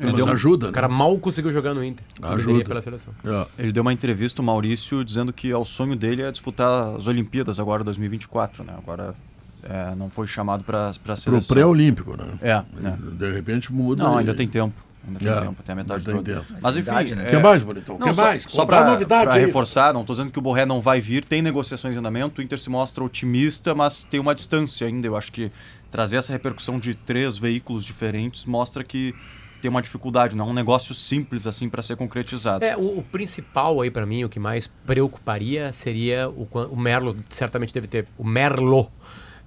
É, 0.00 0.10
mas 0.10 0.26
ajuda, 0.28 0.66
O 0.66 0.68
né? 0.70 0.74
cara 0.74 0.88
mal 0.88 1.16
conseguiu 1.18 1.52
jogar 1.52 1.72
no 1.74 1.84
Inter. 1.84 2.04
Ajuda. 2.20 2.42
Venderia 2.44 2.64
pela 2.64 2.82
seleção. 2.82 3.14
É. 3.24 3.46
Ele 3.62 3.72
deu 3.72 3.82
uma 3.82 3.92
entrevista, 3.92 4.42
o 4.42 4.44
Maurício, 4.44 5.04
dizendo 5.04 5.32
que 5.32 5.52
o 5.54 5.64
sonho 5.64 5.94
dele 5.94 6.22
é 6.22 6.30
disputar 6.32 6.96
as 6.96 7.06
Olimpíadas 7.06 7.60
agora 7.60 7.84
2024, 7.84 8.64
né? 8.64 8.74
Agora 8.78 9.14
é, 9.62 9.94
não 9.94 10.10
foi 10.10 10.26
chamado 10.26 10.64
para 10.64 10.90
a 10.90 10.94
Pro 10.94 11.16
seleção. 11.16 11.54
pré-olímpico, 11.54 12.16
né? 12.16 12.26
É, 12.42 12.62
né? 12.80 12.98
De 13.12 13.32
repente 13.32 13.72
muda. 13.72 14.02
Não, 14.02 14.16
e- 14.16 14.18
ainda 14.20 14.34
tem 14.34 14.48
tempo. 14.48 14.74
Ainda 15.06 15.18
tem 15.18 15.28
É, 15.28 15.40
tempo, 15.40 15.56
até 15.60 15.72
a 15.72 15.74
metade 15.74 16.04
do 16.04 16.22
tempo. 16.22 16.44
Mas 16.60 16.76
enfim. 16.76 16.90
Idade, 16.90 17.14
né? 17.14 17.26
O 17.26 17.30
que 17.30 17.38
mais, 17.38 17.62
Bonitão? 17.62 17.98
Que 17.98 18.12
só, 18.12 18.22
mais? 18.22 18.44
Só 18.48 18.66
para 18.66 18.84
novidade 18.90 19.38
reforçar, 19.38 19.94
não 19.94 20.00
estou 20.02 20.14
dizendo 20.14 20.30
que 20.30 20.38
o 20.38 20.42
Borré 20.42 20.66
não 20.66 20.80
vai 20.80 21.00
vir, 21.00 21.24
tem 21.24 21.40
negociações 21.42 21.94
em 21.94 21.98
andamento, 21.98 22.40
o 22.40 22.44
Inter 22.44 22.58
se 22.58 22.68
mostra 22.70 23.04
otimista, 23.04 23.74
mas 23.74 24.02
tem 24.02 24.18
uma 24.20 24.34
distância 24.34 24.86
ainda. 24.86 25.06
Eu 25.06 25.16
acho 25.16 25.30
que 25.32 25.50
trazer 25.90 26.16
essa 26.16 26.32
repercussão 26.32 26.78
de 26.78 26.94
três 26.94 27.38
veículos 27.38 27.84
diferentes 27.84 28.44
mostra 28.44 28.82
que 28.82 29.14
tem 29.62 29.70
uma 29.70 29.80
dificuldade, 29.80 30.36
não 30.36 30.48
é 30.48 30.50
um 30.50 30.54
negócio 30.54 30.94
simples 30.94 31.46
assim 31.46 31.68
para 31.68 31.82
ser 31.82 31.96
concretizado. 31.96 32.64
É, 32.64 32.76
o, 32.76 32.98
o 32.98 33.02
principal 33.02 33.80
aí 33.80 33.90
pra 33.90 34.04
mim, 34.04 34.22
o 34.22 34.28
que 34.28 34.38
mais 34.38 34.66
preocuparia 34.84 35.72
seria 35.72 36.28
o, 36.28 36.46
o 36.70 36.76
Merlo, 36.76 37.16
certamente 37.30 37.72
deve 37.72 37.86
ter, 37.86 38.06
o 38.18 38.24
Merlo 38.24 38.90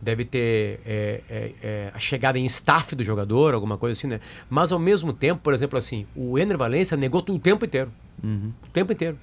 deve 0.02 0.24
ter 0.26 0.80
é, 0.86 1.22
é, 1.30 1.52
é, 1.62 1.92
a 1.94 2.00
chegada 2.00 2.38
em 2.40 2.46
staff 2.46 2.96
do 2.96 3.04
jogador, 3.04 3.54
alguma 3.54 3.78
coisa 3.78 3.98
assim, 3.98 4.08
né? 4.08 4.20
Mas 4.50 4.72
ao 4.72 4.80
mesmo 4.80 5.12
tempo, 5.14 5.42
por 5.44 5.54
exemplo, 5.54 5.78
assim, 5.78 6.06
o 6.16 6.38
Ener 6.40 6.58
Valencia 6.58 6.96
negou 6.96 7.24
o 7.28 7.40
tempo 7.40 7.66
inteiro. 7.66 7.92
O 8.24 8.70
tempo 8.74 8.92
inteiro. 8.94 9.18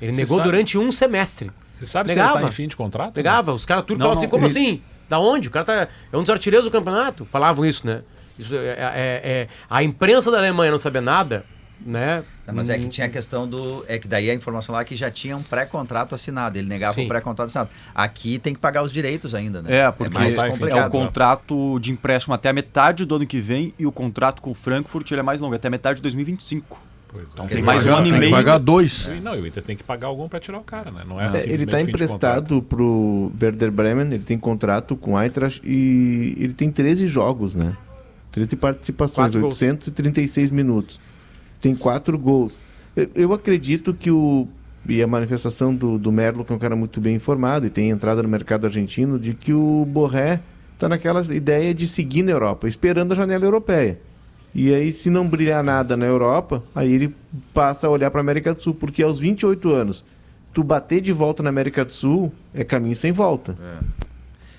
Ele 0.00 0.12
Você 0.12 0.20
negou 0.20 0.36
sabe- 0.38 0.48
durante 0.50 0.76
um 0.78 0.90
semestre. 0.90 1.50
Você 1.72 1.86
sabe 1.86 2.10
se 2.10 2.14
Negava. 2.16 2.34
ele 2.38 2.42
tá 2.42 2.48
em 2.48 2.52
fim 2.52 2.68
de 2.68 2.76
contrato? 2.76 3.12
Pegava, 3.14 3.52
os 3.52 3.64
caras 3.66 3.84
tudo 3.84 3.98
falavam 4.00 4.18
assim, 4.20 4.28
como 4.30 4.44
ele- 4.46 4.50
assim? 4.50 4.82
Da 5.08 5.18
onde? 5.18 5.48
O 5.48 5.50
cara 5.50 5.64
tá, 5.64 5.88
é 6.12 6.16
um 6.16 6.20
dos 6.22 6.30
artilheiros 6.30 6.64
do 6.64 6.70
campeonato. 6.70 7.24
Falavam 7.26 7.64
isso, 7.66 7.86
né? 7.86 8.02
Isso 8.38 8.54
é, 8.54 8.58
é- 8.58 9.20
é- 9.24 9.48
a 9.68 9.82
imprensa 9.82 10.30
da 10.30 10.38
Alemanha 10.38 10.70
não 10.70 10.78
sabia 10.78 11.00
nada, 11.00 11.44
né? 11.80 12.24
Não, 12.46 12.52
mas 12.54 12.68
é 12.68 12.76
que 12.76 12.88
tinha 12.88 13.06
a 13.06 13.10
questão 13.10 13.46
do. 13.48 13.84
É 13.86 13.98
que 13.98 14.08
daí 14.08 14.28
a 14.28 14.34
informação 14.34 14.74
lá 14.74 14.80
é 14.80 14.84
que 14.84 14.96
já 14.96 15.10
tinha 15.10 15.36
um 15.36 15.42
pré-contrato 15.44 16.14
assinado. 16.14 16.58
Ele 16.58 16.66
negava 16.68 16.92
Sim. 16.92 17.04
o 17.04 17.08
pré-contrato 17.08 17.46
assinado. 17.46 17.70
Aqui 17.94 18.38
tem 18.38 18.52
que 18.52 18.58
pagar 18.58 18.82
os 18.82 18.90
direitos 18.90 19.32
ainda, 19.34 19.62
né? 19.62 19.76
É, 19.76 19.90
porque 19.92 20.12
mais 20.12 20.34
vai- 20.34 20.48
é 20.48 20.50
complicado. 20.52 20.88
o 20.88 20.90
contrato 20.90 21.78
de 21.78 21.92
empréstimo 21.92 22.34
até 22.34 22.48
a 22.48 22.52
metade 22.52 23.04
do 23.04 23.14
ano 23.14 23.26
que 23.26 23.38
vem 23.40 23.72
e 23.78 23.86
o 23.86 23.92
contrato 23.92 24.42
com 24.42 24.50
o 24.50 24.54
Frankfurt 24.54 25.08
ele 25.12 25.20
é 25.20 25.22
mais 25.22 25.40
longo, 25.40 25.54
até 25.54 25.68
a 25.68 25.70
metade 25.70 25.96
de 25.96 26.02
2025. 26.02 26.80
Pois 27.08 27.24
é. 27.24 27.28
Então 27.32 27.46
Quer 27.46 27.54
tem 27.56 27.62
mais 27.62 27.86
um 27.86 27.90
ano 27.94 28.00
e 28.00 28.04
tem 28.04 28.12
que 28.14 28.18
meio. 28.18 28.32
pagar 28.32 28.58
dois. 28.58 28.92
Sim, 28.92 29.20
Não, 29.20 29.36
e 29.36 29.40
o 29.40 29.46
Inter 29.46 29.62
tem 29.62 29.76
que 29.76 29.84
pagar 29.84 30.08
algum 30.08 30.28
para 30.28 30.40
tirar 30.40 30.58
o 30.58 30.64
cara, 30.64 30.90
né? 30.90 31.04
Não 31.06 31.20
é, 31.20 31.28
É, 31.28 31.52
ele 31.52 31.62
está 31.64 31.80
emprestado 31.80 32.60
pro 32.62 33.30
Werder 33.40 33.70
Bremen, 33.70 34.06
ele 34.06 34.18
tem 34.24 34.36
contrato 34.38 34.96
com 34.96 35.12
o 35.12 35.20
Eintracht 35.22 35.60
e 35.64 36.34
ele 36.40 36.54
tem 36.54 36.72
13 36.72 37.06
jogos, 37.06 37.54
né? 37.54 37.76
13 38.32 38.56
participações, 38.56 39.26
Quatro 39.32 39.40
gols. 39.42 39.60
836 39.62 40.50
minutos. 40.50 40.98
Tem 41.62 41.74
quatro 41.74 42.18
gols. 42.18 42.58
Eu, 43.14 43.32
acredito 43.32 43.94
que 43.94 44.10
o. 44.10 44.46
E 44.86 45.00
a 45.00 45.06
manifestação 45.06 45.72
do, 45.72 45.96
do 45.96 46.10
Merlo, 46.10 46.44
que 46.44 46.52
é 46.52 46.56
um 46.56 46.58
cara 46.58 46.74
muito 46.74 47.00
bem 47.00 47.14
informado 47.14 47.64
e 47.64 47.70
tem 47.70 47.90
entrada 47.90 48.20
no 48.20 48.28
mercado 48.28 48.66
argentino, 48.66 49.16
de 49.16 49.32
que 49.32 49.54
o 49.54 49.86
Borré 49.88 50.40
está 50.74 50.88
naquela 50.88 51.22
ideia 51.32 51.72
de 51.72 51.86
seguir 51.86 52.24
na 52.24 52.32
Europa, 52.32 52.68
esperando 52.68 53.12
a 53.12 53.14
janela 53.14 53.44
europeia. 53.44 54.00
E 54.52 54.74
aí, 54.74 54.92
se 54.92 55.08
não 55.08 55.28
brilhar 55.28 55.62
nada 55.62 55.96
na 55.96 56.04
Europa, 56.04 56.64
aí 56.74 56.92
ele 56.92 57.14
passa 57.54 57.86
a 57.86 57.90
olhar 57.90 58.10
para 58.10 58.20
a 58.20 58.22
América 58.22 58.52
do 58.52 58.60
Sul, 58.60 58.74
porque 58.74 59.02
aos 59.02 59.20
28 59.20 59.70
anos, 59.70 60.04
tu 60.52 60.64
bater 60.64 61.00
de 61.00 61.12
volta 61.12 61.44
na 61.44 61.48
América 61.48 61.84
do 61.84 61.92
Sul 61.92 62.32
é 62.52 62.64
caminho 62.64 62.96
sem 62.96 63.12
volta. 63.12 63.56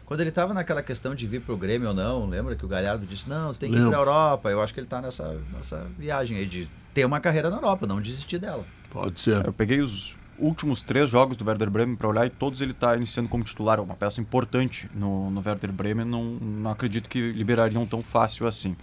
Quando 0.05 0.19
ele 0.19 0.29
estava 0.29 0.53
naquela 0.53 0.83
questão 0.83 1.15
de 1.15 1.25
vir 1.25 1.41
pro 1.41 1.55
Grêmio 1.55 1.89
ou 1.89 1.93
não, 1.93 2.25
lembra 2.25 2.55
que 2.55 2.65
o 2.65 2.67
Galhardo 2.67 3.05
disse: 3.05 3.27
não, 3.29 3.53
você 3.53 3.59
tem 3.59 3.69
que 3.69 3.75
ir 3.75 3.79
Lembro. 3.79 3.91
pra 3.91 3.99
Europa. 3.99 4.49
Eu 4.49 4.61
acho 4.61 4.73
que 4.73 4.79
ele 4.79 4.87
tá 4.87 5.01
nessa, 5.01 5.39
nessa 5.53 5.87
viagem 5.97 6.37
aí 6.37 6.45
de 6.45 6.67
ter 6.93 7.05
uma 7.05 7.19
carreira 7.19 7.49
na 7.49 7.57
Europa, 7.57 7.87
não 7.87 8.01
desistir 8.01 8.37
dela. 8.37 8.63
Pode 8.89 9.19
ser. 9.19 9.45
Eu 9.45 9.53
peguei 9.53 9.81
os 9.81 10.15
últimos 10.37 10.83
três 10.83 11.09
jogos 11.09 11.37
do 11.37 11.45
Werder 11.45 11.69
Bremen 11.69 11.95
para 11.95 12.07
olhar 12.07 12.25
e 12.25 12.29
todos 12.29 12.61
ele 12.61 12.71
está 12.71 12.95
iniciando 12.95 13.29
como 13.29 13.43
titular. 13.43 13.79
É 13.79 13.81
uma 13.81 13.95
peça 13.95 14.19
importante 14.19 14.89
no, 14.93 15.31
no 15.31 15.41
Werder 15.45 15.71
Bremen. 15.71 16.05
Não, 16.05 16.23
não 16.23 16.71
acredito 16.71 17.09
que 17.09 17.31
liberariam 17.31 17.85
tão 17.85 18.03
fácil 18.03 18.45
assim. 18.45 18.75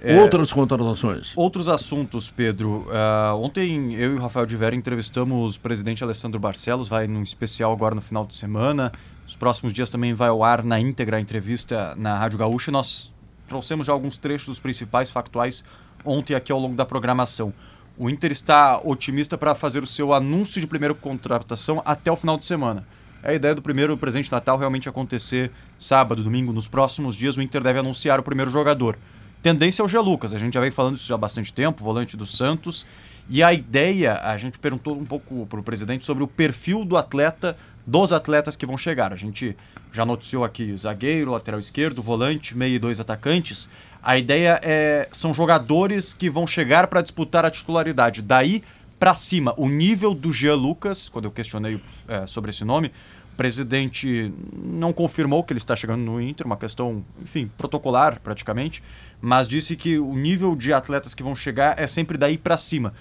É, 0.00 0.20
Outras 0.20 0.52
contratações. 0.52 1.36
Outros 1.36 1.68
assuntos, 1.68 2.30
Pedro. 2.30 2.86
Ah, 2.92 3.34
ontem 3.34 3.94
eu 3.94 4.12
e 4.12 4.16
o 4.16 4.20
Rafael 4.20 4.46
de 4.46 4.56
Vera 4.56 4.76
entrevistamos 4.76 5.56
o 5.56 5.60
presidente 5.60 6.04
Alessandro 6.04 6.38
Barcelos, 6.38 6.88
vai 6.88 7.08
num 7.08 7.22
especial 7.22 7.72
agora 7.72 7.94
no 7.94 8.00
final 8.00 8.24
de 8.24 8.34
semana. 8.34 8.92
Nos 9.28 9.36
próximos 9.36 9.74
dias 9.74 9.90
também 9.90 10.14
vai 10.14 10.30
ao 10.30 10.42
ar 10.42 10.64
na 10.64 10.80
íntegra 10.80 11.18
a 11.18 11.20
entrevista 11.20 11.94
na 11.98 12.16
Rádio 12.16 12.38
Gaúcha. 12.38 12.72
Nós 12.72 13.12
trouxemos 13.46 13.86
já 13.86 13.92
alguns 13.92 14.16
trechos 14.16 14.46
dos 14.46 14.58
principais 14.58 15.10
factuais 15.10 15.62
ontem 16.02 16.34
aqui 16.34 16.50
ao 16.50 16.58
longo 16.58 16.74
da 16.74 16.86
programação. 16.86 17.52
O 17.98 18.08
Inter 18.08 18.32
está 18.32 18.80
otimista 18.82 19.36
para 19.36 19.54
fazer 19.54 19.82
o 19.82 19.86
seu 19.86 20.14
anúncio 20.14 20.62
de 20.62 20.66
primeira 20.66 20.94
contratação 20.94 21.82
até 21.84 22.10
o 22.10 22.16
final 22.16 22.38
de 22.38 22.46
semana. 22.46 22.86
É 23.22 23.32
a 23.32 23.34
ideia 23.34 23.54
do 23.54 23.60
primeiro 23.60 23.98
presente 23.98 24.32
Natal 24.32 24.56
realmente 24.56 24.88
acontecer 24.88 25.50
sábado, 25.78 26.24
domingo, 26.24 26.50
nos 26.50 26.66
próximos 26.66 27.14
dias 27.14 27.36
o 27.36 27.42
Inter 27.42 27.62
deve 27.62 27.80
anunciar 27.80 28.18
o 28.18 28.22
primeiro 28.22 28.50
jogador. 28.50 28.96
Tendência 29.42 29.82
é 29.82 29.84
o 29.84 29.88
G. 29.88 29.98
Lucas, 29.98 30.32
a 30.32 30.38
gente 30.38 30.54
já 30.54 30.60
vem 30.60 30.70
falando 30.70 30.96
isso 30.96 31.12
há 31.12 31.18
bastante 31.18 31.52
tempo, 31.52 31.84
volante 31.84 32.16
do 32.16 32.24
Santos. 32.24 32.86
E 33.28 33.42
a 33.42 33.52
ideia, 33.52 34.22
a 34.22 34.38
gente 34.38 34.58
perguntou 34.58 34.96
um 34.96 35.04
pouco 35.04 35.46
para 35.46 35.60
o 35.60 35.62
presidente 35.62 36.06
sobre 36.06 36.24
o 36.24 36.26
perfil 36.26 36.82
do 36.82 36.96
atleta, 36.96 37.58
dos 37.88 38.12
atletas 38.12 38.54
que 38.54 38.66
vão 38.66 38.76
chegar. 38.76 39.14
A 39.14 39.16
gente 39.16 39.56
já 39.90 40.04
noticiou 40.04 40.44
aqui 40.44 40.76
zagueiro, 40.76 41.30
lateral 41.30 41.58
esquerdo, 41.58 42.02
volante, 42.02 42.54
meio 42.54 42.74
e 42.74 42.78
dois 42.78 43.00
atacantes. 43.00 43.66
A 44.02 44.18
ideia 44.18 44.60
é 44.62 45.08
são 45.10 45.32
jogadores 45.32 46.12
que 46.12 46.28
vão 46.28 46.46
chegar 46.46 46.86
para 46.88 47.00
disputar 47.00 47.46
a 47.46 47.50
titularidade. 47.50 48.20
Daí 48.20 48.62
para 48.98 49.14
cima, 49.14 49.54
o 49.56 49.68
nível 49.68 50.12
do 50.12 50.30
Jean 50.30 50.56
Lucas, 50.56 51.08
quando 51.08 51.24
eu 51.24 51.30
questionei 51.30 51.80
é, 52.06 52.26
sobre 52.26 52.50
esse 52.50 52.62
nome, 52.62 52.88
o 53.32 53.36
presidente 53.38 54.34
não 54.52 54.92
confirmou 54.92 55.42
que 55.42 55.52
ele 55.52 55.58
está 55.58 55.74
chegando 55.74 56.02
no 56.02 56.20
Inter, 56.20 56.46
uma 56.46 56.56
questão, 56.56 57.02
enfim, 57.22 57.50
protocolar 57.56 58.20
praticamente, 58.20 58.82
mas 59.18 59.48
disse 59.48 59.76
que 59.76 59.98
o 59.98 60.14
nível 60.14 60.54
de 60.54 60.74
atletas 60.74 61.14
que 61.14 61.22
vão 61.22 61.34
chegar 61.34 61.78
é 61.78 61.86
sempre 61.86 62.18
daí 62.18 62.36
para 62.36 62.58
cima, 62.58 62.92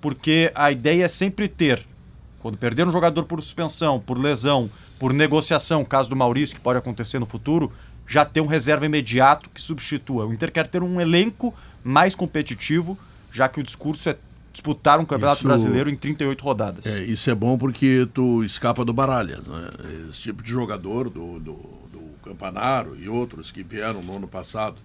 porque 0.00 0.52
a 0.54 0.70
ideia 0.70 1.04
é 1.04 1.08
sempre 1.08 1.48
ter, 1.48 1.86
quando 2.44 2.58
perder 2.58 2.86
um 2.86 2.90
jogador 2.90 3.24
por 3.24 3.40
suspensão, 3.42 3.98
por 3.98 4.18
lesão, 4.18 4.70
por 4.98 5.14
negociação, 5.14 5.82
caso 5.82 6.10
do 6.10 6.14
Maurício, 6.14 6.54
que 6.54 6.60
pode 6.60 6.78
acontecer 6.78 7.18
no 7.18 7.24
futuro, 7.24 7.72
já 8.06 8.22
ter 8.22 8.42
um 8.42 8.46
reserva 8.46 8.84
imediato 8.84 9.48
que 9.48 9.58
substitua. 9.58 10.26
O 10.26 10.34
Inter 10.34 10.52
quer 10.52 10.66
ter 10.66 10.82
um 10.82 11.00
elenco 11.00 11.54
mais 11.82 12.14
competitivo, 12.14 12.98
já 13.32 13.48
que 13.48 13.60
o 13.60 13.62
discurso 13.62 14.10
é 14.10 14.16
disputar 14.52 15.00
um 15.00 15.06
campeonato 15.06 15.38
Isso- 15.38 15.48
brasileiro 15.48 15.88
em 15.88 15.96
38 15.96 16.44
rodadas. 16.44 16.84
É, 16.84 17.02
isso 17.04 17.30
é 17.30 17.34
bom 17.34 17.56
porque 17.56 18.06
tu 18.12 18.44
escapa 18.44 18.84
do 18.84 18.92
Baralhas, 18.92 19.48
né? 19.48 19.70
Esse 20.10 20.20
tipo 20.20 20.42
de 20.42 20.50
jogador 20.50 21.08
do, 21.08 21.40
do, 21.40 21.54
do 21.90 22.00
Campanaro 22.22 22.94
e 23.00 23.08
outros 23.08 23.50
que 23.50 23.62
vieram 23.62 24.02
no 24.02 24.16
ano 24.16 24.28
passado 24.28 24.76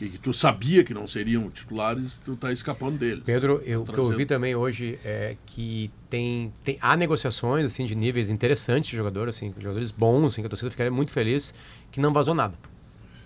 e 0.00 0.08
que 0.10 0.18
tu 0.18 0.32
sabia 0.32 0.84
que 0.84 0.92
não 0.92 1.06
seriam 1.06 1.50
titulares, 1.50 2.20
tu 2.22 2.36
tá 2.36 2.52
escapando 2.52 2.98
deles. 2.98 3.24
Pedro, 3.24 3.62
eu, 3.64 3.82
o 3.82 3.86
que 3.86 3.98
eu 3.98 4.04
ouvi 4.04 4.26
também 4.26 4.54
hoje 4.54 4.98
é 5.04 5.36
que 5.46 5.90
tem, 6.10 6.52
tem 6.62 6.76
há 6.80 6.96
negociações 6.96 7.64
assim 7.64 7.86
de 7.86 7.94
níveis 7.94 8.28
interessantes 8.28 8.90
de 8.90 8.96
jogador, 8.96 9.28
assim, 9.28 9.54
jogadores 9.58 9.90
bons, 9.90 10.32
assim, 10.32 10.42
que 10.42 10.46
a 10.46 10.50
torcida 10.50 10.70
ficaria 10.70 10.92
muito 10.92 11.12
feliz 11.12 11.54
que 11.90 11.98
não 11.98 12.12
vazou 12.12 12.34
nada. 12.34 12.54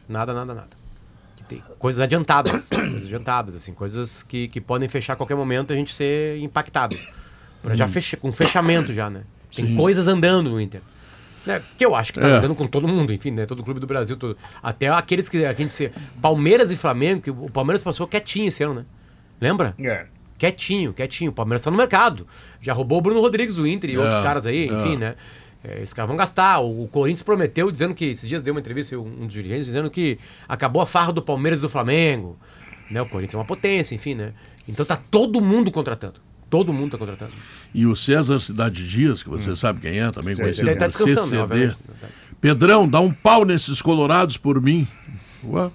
Nada, 0.09 0.32
nada, 0.32 0.55
nada. 0.55 0.70
Que 1.36 1.44
tem 1.44 1.62
coisas 1.78 2.01
adiantadas, 2.01 2.68
coisas 2.70 3.05
adiantadas, 3.05 3.56
assim, 3.56 3.74
coisas 3.74 4.22
que, 4.22 4.47
que 4.47 4.60
podem 4.60 4.88
fechar 4.88 5.14
a 5.14 5.16
qualquer 5.16 5.36
momento 5.36 5.72
e 5.72 5.74
a 5.74 5.76
gente 5.76 5.92
ser 5.92 6.38
impactado. 6.38 6.97
Pra 7.62 7.74
já 7.74 7.88
fecha, 7.88 8.16
com 8.16 8.32
fechamento 8.32 8.94
já, 8.94 9.10
né? 9.10 9.24
Tem 9.55 9.66
Sim. 9.66 9.76
coisas 9.76 10.06
andando 10.06 10.48
no 10.48 10.60
Inter. 10.60 10.80
Né? 11.46 11.62
Que 11.78 11.84
eu 11.86 11.94
acho 11.94 12.12
que 12.12 12.20
tá 12.20 12.28
É. 12.28 12.32
andando 12.38 12.54
com 12.54 12.66
todo 12.66 12.86
mundo, 12.86 13.12
enfim, 13.12 13.30
né? 13.30 13.46
Todo 13.46 13.62
clube 13.64 13.80
do 13.80 13.86
Brasil, 13.86 14.16
todo. 14.16 14.36
Até 14.62 14.88
aqueles 14.88 15.28
que 15.28 15.44
a 15.44 15.52
gente 15.54 15.72
se. 15.72 15.90
Palmeiras 16.20 16.70
e 16.70 16.76
Flamengo, 16.76 17.22
que 17.22 17.30
o 17.30 17.50
Palmeiras 17.50 17.82
passou 17.82 18.06
quietinho 18.06 18.48
esse 18.48 18.62
ano, 18.62 18.74
né? 18.74 18.84
Lembra? 19.40 19.74
É. 19.80 20.06
Quietinho, 20.38 20.92
quietinho. 20.92 21.30
O 21.30 21.34
Palmeiras 21.34 21.62
tá 21.62 21.70
no 21.70 21.76
mercado. 21.76 22.26
Já 22.60 22.72
roubou 22.72 22.98
o 22.98 23.00
Bruno 23.00 23.20
Rodrigues 23.20 23.56
do 23.56 23.66
Inter 23.66 23.90
e 23.90 23.94
É, 23.94 23.98
outros 23.98 24.20
caras 24.22 24.46
aí, 24.46 24.68
é. 24.68 24.72
enfim, 24.72 24.96
né? 24.96 25.14
É, 25.64 25.76
esses 25.82 25.92
caras 25.94 26.08
vão 26.08 26.16
gastar. 26.16 26.60
O, 26.60 26.84
o 26.84 26.88
Corinthians 26.88 27.22
prometeu, 27.22 27.70
dizendo 27.70 27.94
que. 27.94 28.06
Esses 28.06 28.28
dias 28.28 28.42
deu 28.42 28.52
uma 28.54 28.60
entrevista, 28.60 28.96
um, 28.98 29.02
um 29.22 29.24
dos 29.26 29.32
dirigentes, 29.32 29.66
dizendo 29.66 29.90
que 29.90 30.18
acabou 30.48 30.80
a 30.82 30.86
farra 30.86 31.12
do 31.12 31.22
Palmeiras 31.22 31.58
e 31.60 31.62
do 31.62 31.68
Flamengo. 31.70 32.38
Né? 32.90 33.00
O 33.00 33.06
Corinthians 33.06 33.34
é 33.34 33.38
uma 33.38 33.44
potência, 33.44 33.94
enfim, 33.94 34.14
né? 34.14 34.32
Então 34.68 34.84
tá 34.84 34.96
todo 35.10 35.40
mundo 35.40 35.70
contratando. 35.70 36.20
Todo 36.51 36.72
mundo 36.72 36.90
tá 36.93 36.98
contratando. 36.98 37.32
E 37.72 37.86
o 37.86 37.94
César 37.94 38.39
Cidade 38.40 38.86
Dias, 38.86 39.22
que 39.22 39.28
você 39.31 39.55
sabe 39.55 39.81
quem 39.81 40.01
é, 40.01 40.10
também 40.10 40.35
Sei, 40.35 40.44
conhecido 40.44 40.66
tá 40.66 40.74
como 40.77 40.89
descansando, 40.89 41.14
né, 41.14 41.22
CCD. 41.24 41.39
obviamente. 41.43 41.77
Pedrão, 42.40 42.89
dá 42.89 43.01
um 43.01 43.12
pau 43.12 43.44
nesses 43.44 43.81
colorados 43.81 44.36
por 44.36 44.60
mim. 44.60 44.86
Ué, 45.44 45.70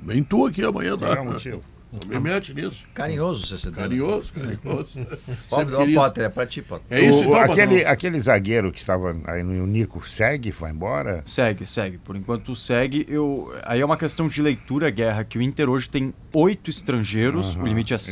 vem 0.00 0.22
tu 0.24 0.46
aqui 0.46 0.64
amanhã, 0.64 0.96
tá? 0.96 1.08
É? 1.12 1.58
Não 1.90 2.06
me 2.06 2.20
mete 2.20 2.52
nisso. 2.52 2.82
Carinhoso, 2.92 3.46
CCD. 3.46 3.74
Carinhoso, 3.76 4.32
carinhoso. 4.34 4.98
Pobre, 4.98 5.16
Sempre 5.48 5.74
ó, 5.74 5.78
queria- 5.78 6.00
Potter, 6.00 6.24
é 6.24 6.28
pra 6.28 6.46
ti, 6.46 6.60
Potter. 6.60 6.84
É 6.98 7.00
isso, 7.02 7.20
O- 7.20 7.24
então, 7.24 7.36
aquele, 7.38 7.84
aquele 7.84 8.20
zagueiro 8.20 8.70
que 8.70 8.78
estava 8.78 9.16
aí 9.24 9.42
no 9.42 9.66
Nico 9.66 10.06
segue, 10.06 10.50
vai 10.50 10.70
embora? 10.70 11.22
Segue, 11.24 11.64
segue. 11.66 11.96
Por 11.96 12.14
enquanto 12.14 12.54
segue. 12.54 13.06
Eu... 13.08 13.54
Aí 13.64 13.80
é 13.80 13.84
uma 13.84 13.96
questão 13.96 14.28
de 14.28 14.40
leitura, 14.42 14.90
Guerra, 14.90 15.24
que 15.24 15.38
o 15.38 15.42
Inter 15.42 15.68
hoje 15.70 15.88
tem 15.88 16.12
oito 16.34 16.68
estrangeiros, 16.68 17.54
o 17.54 17.62
limite 17.62 17.94
é 17.94 17.96
isso. 17.96 18.10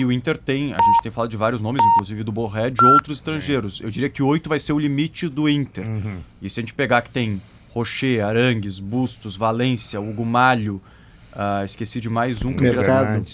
E 0.00 0.04
o 0.04 0.10
Inter 0.12 0.38
tem, 0.38 0.72
a 0.72 0.80
gente 0.80 1.02
tem 1.02 1.12
falado 1.12 1.30
de 1.30 1.36
vários 1.36 1.60
nomes, 1.60 1.82
inclusive 1.92 2.22
do 2.24 2.32
Borré, 2.32 2.70
de 2.70 2.82
outros 2.84 3.18
estrangeiros. 3.18 3.80
Eu 3.80 3.90
diria 3.90 4.08
que 4.08 4.22
oito 4.22 4.48
vai 4.48 4.58
ser 4.58 4.72
o 4.72 4.78
limite 4.78 5.28
do 5.28 5.48
Inter. 5.48 5.86
Uhum. 5.86 6.18
E 6.40 6.48
se 6.48 6.60
a 6.60 6.62
gente 6.62 6.72
pegar 6.72 7.02
que 7.02 7.10
tem 7.10 7.40
Rocher, 7.74 8.24
Arangues, 8.24 8.80
Bustos, 8.80 9.36
Valência, 9.36 10.00
Hugo 10.00 10.24
Malho, 10.24 10.80
ah, 11.34 11.62
esqueci 11.64 12.00
de 12.00 12.08
mais 12.08 12.42
um. 12.42 12.54
que 12.54 12.62
Mercado. 12.62 13.24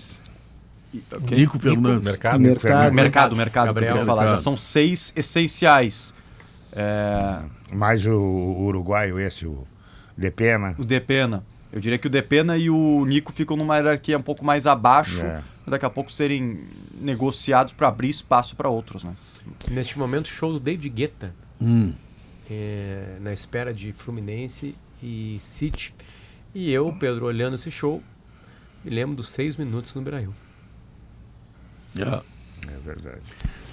E- 0.92 1.02
ok? 1.12 1.38
Nico 1.38 1.58
Fernandes. 1.60 2.04
Mercado. 2.04 2.40
Mercado. 2.40 2.94
Mercado, 2.94 3.36
mercado, 3.36 3.64
que 3.74 3.78
eu 3.80 3.84
Gabriel. 3.84 4.06
falar. 4.06 4.24
Já 4.30 4.36
são 4.38 4.56
seis 4.56 5.12
essenciais. 5.14 6.12
É, 6.72 7.38
Mais 7.72 8.04
o, 8.06 8.12
o 8.12 8.64
uruguaio 8.66 9.18
esse, 9.20 9.46
o 9.46 9.66
Depena. 10.16 10.74
o 10.78 10.84
Depena. 10.84 11.44
Eu 11.78 11.80
diria 11.80 11.96
que 11.96 12.08
o 12.08 12.10
Depena 12.10 12.56
e 12.58 12.68
o 12.68 13.04
Nico 13.06 13.32
ficam 13.32 13.56
numa 13.56 13.76
hierarquia 13.76 14.18
um 14.18 14.22
pouco 14.22 14.44
mais 14.44 14.66
abaixo, 14.66 15.20
É. 15.24 15.42
daqui 15.64 15.86
a 15.86 15.90
pouco 15.90 16.10
serem 16.10 16.64
negociados 17.00 17.72
para 17.72 17.86
abrir 17.86 18.08
espaço 18.10 18.56
para 18.56 18.68
outros, 18.68 19.04
né? 19.04 19.14
Neste 19.70 19.96
momento, 19.96 20.26
show 20.26 20.52
do 20.52 20.58
David 20.58 20.88
Guetta. 20.88 21.32
Hum. 21.60 21.92
é, 22.50 23.16
na 23.20 23.32
espera 23.32 23.72
de 23.74 23.92
Fluminense 23.92 24.74
e 25.02 25.38
City. 25.42 25.94
E 26.54 26.72
eu, 26.72 26.92
Pedro, 26.98 27.26
olhando 27.26 27.54
esse 27.54 27.70
show, 27.70 28.02
me 28.84 28.90
lembro 28.90 29.14
dos 29.16 29.28
seis 29.28 29.54
minutos 29.54 29.94
no 29.94 30.02
Brasil. 30.02 30.32
É, 31.96 32.02
É 32.02 32.78
verdade. 32.84 33.20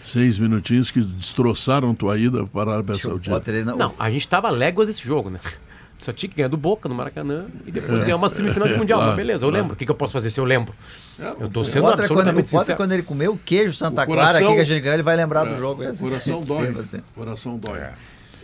seis 0.02 0.38
minutinhos 0.38 0.91
que 0.91 0.99
destroçaram 1.02 1.95
tua 1.95 2.18
ida 2.19 2.45
para 2.45 2.69
a 2.69 2.73
Arábia 2.76 2.95
Saudita. 2.95 3.32
Não, 3.77 3.94
a 3.98 4.11
gente 4.11 4.27
tava 4.27 4.49
léguas 4.52 4.88
desse 4.88 5.03
jogo, 5.03 5.30
né? 5.32 5.40
Só 5.98 6.12
tinha 6.12 6.30
que 6.30 6.36
ganhar 6.36 6.50
do 6.50 6.58
Boca 6.58 6.90
no 6.90 6.96
Maracanã 6.96 7.46
e 7.66 7.72
depois 7.72 8.04
ganhar 8.04 8.18
uma 8.18 8.30
semifinal 8.30 8.68
de 8.68 8.76
Mundial. 8.76 9.00
claro, 9.00 9.12
Mas 9.16 9.18
beleza, 9.18 9.46
eu 9.46 9.50
claro. 9.50 9.64
lembro. 9.64 9.74
O 9.74 9.78
que, 9.78 9.86
que 9.86 9.92
eu 9.92 9.96
posso 9.96 10.12
fazer 10.14 10.30
se 10.30 10.40
eu 10.40 10.46
lembro? 10.46 10.74
Eu 11.40 11.48
tô 11.48 11.64
sendo 11.64 11.84
Potter, 11.84 11.84
quando, 11.84 11.88
o 11.88 11.92
absolutamente 11.92 12.52
Potter, 12.52 12.60
sincero. 12.60 12.78
quando 12.78 12.92
ele 12.92 13.04
comeu 13.04 13.34
o 13.34 13.38
queijo 13.38 13.74
Santa 13.74 14.04
O 14.04 14.06
Clara 14.06 14.28
coração- 14.28 14.48
aqui 14.48 14.56
que 14.56 14.62
a 14.62 14.64
gente 14.66 14.82
ganhou, 14.82 14.96
ele 14.96 15.04
vai 15.04 15.16
lembrar 15.16 15.48
É, 15.48 15.54
do 15.54 15.58
jogo. 15.60 15.84
O 15.84 15.96
coração 15.98 16.42
dói. 16.42 16.76
Coração 17.16 17.58
dói. 17.58 17.80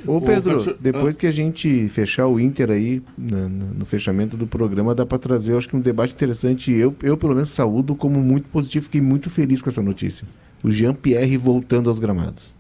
Ô 0.08 0.20
Pedro, 0.20 0.76
depois 0.80 1.16
ah. 1.16 1.20
que 1.20 1.28
a 1.28 1.32
gente 1.32 1.88
fechar 1.90 2.26
o 2.28 2.40
Inter 2.40 2.72
aí, 2.72 3.04
no, 3.18 3.48
no 3.50 3.86
fechamento 3.86 4.36
do 4.36 4.48
programa, 4.48 4.96
dá 4.96 5.06
para 5.06 5.20
trazer, 5.20 5.52
eu 5.54 5.58
acho 5.58 5.70
que 5.70 5.76
um 5.76 5.80
debate 5.80 6.14
interessante. 6.14 6.72
Eu, 6.72 6.96
eu, 7.04 7.16
pelo 7.16 7.34
menos, 7.34 7.50
saúdo 7.50 7.96
como 7.96 8.20
muito 8.20 8.48
positivo, 8.50 8.86
fiquei 8.86 9.02
muito 9.02 9.30
feliz 9.30 9.62
com 9.62 9.70
essa 9.70 9.82
notícia. 9.82 10.26
O 10.64 10.72
Jean-Pierre 10.72 11.38
voltando 11.38 11.90
aos 11.90 12.00
gramados. 12.00 12.54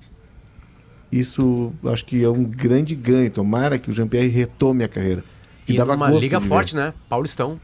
Isso 1.12 1.74
acho 1.86 2.06
que 2.06 2.24
é 2.24 2.30
um 2.30 2.44
grande 2.44 2.96
ganho. 2.96 3.30
Tomara 3.30 3.78
que 3.78 3.90
o 3.90 3.94
Jean-Pierre 3.94 4.30
retome 4.30 4.84
a 4.84 4.88
carreira. 4.88 5.24
E 5.68 5.76
dava 5.78 5.96
gosto 5.96 6.20
liga 6.20 6.40
forte, 6.42 6.76
né? 6.76 6.94
Paulistão. 7.10 7.60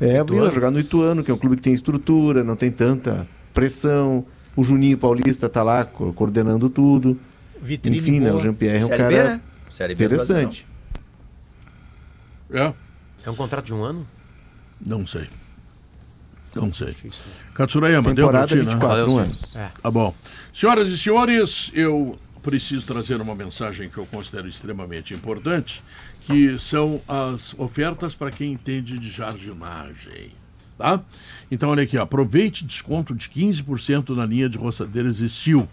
É, 0.00 0.20
Ituano. 0.20 0.52
jogar 0.52 0.70
no 0.70 0.78
Ituano, 0.78 1.24
que 1.24 1.30
é 1.30 1.34
um 1.34 1.38
clube 1.38 1.56
que 1.56 1.62
tem 1.62 1.72
estrutura, 1.72 2.44
não 2.44 2.54
tem 2.56 2.70
tanta 2.70 3.26
pressão. 3.54 4.24
O 4.54 4.62
Juninho 4.64 4.96
Paulista 4.98 5.48
tá 5.48 5.62
lá 5.62 5.84
co- 5.84 6.12
coordenando 6.12 6.68
tudo. 6.68 7.18
Vitrine 7.60 7.98
Enfim, 7.98 8.20
né, 8.20 8.30
boa. 8.30 8.40
o 8.40 8.42
Jean-Pierre 8.42 8.80
é 8.80 8.84
um 8.84 8.88
Série 8.88 9.02
cara 9.02 9.16
B, 9.16 9.24
né? 9.28 9.40
Série 9.70 9.94
B 9.94 10.08
do 10.08 10.14
interessante. 10.14 10.66
É? 12.52 12.72
É 13.26 13.30
um 13.30 13.34
contrato 13.34 13.64
de 13.66 13.74
um 13.74 13.82
ano? 13.82 14.06
Não 14.84 15.06
sei. 15.06 15.28
Não 16.54 16.72
sei. 16.72 16.88
Né? 16.88 16.94
Katsurayama, 17.54 18.14
deu 18.14 18.28
pra 18.28 18.46
Temporada 18.46 18.46
ti, 18.46 18.56
né? 18.56 18.62
24, 18.72 18.88
Valeu, 18.88 19.06
um 19.10 19.18
ano. 19.18 19.32
senhores. 19.34 19.56
É. 19.56 19.70
Tá 19.82 19.90
bom. 19.90 20.14
Senhoras 20.52 20.88
e 20.88 20.96
senhores, 20.98 21.70
eu 21.74 22.18
preciso 22.42 22.86
trazer 22.86 23.20
uma 23.20 23.34
mensagem 23.34 23.88
que 23.88 23.98
eu 23.98 24.06
considero 24.06 24.48
extremamente 24.48 25.14
importante, 25.14 25.82
que 26.22 26.58
são 26.58 27.00
as 27.08 27.54
ofertas 27.58 28.14
para 28.14 28.30
quem 28.30 28.52
entende 28.52 28.98
de 28.98 29.10
jardinagem. 29.10 30.32
Tá? 30.76 31.02
Então, 31.50 31.70
olha 31.70 31.82
aqui, 31.82 31.98
aproveite 31.98 32.64
desconto 32.64 33.14
de 33.14 33.28
15% 33.28 34.14
na 34.14 34.24
linha 34.24 34.48
de 34.48 34.56
roçadeiras 34.56 35.18
Estil. 35.18 35.68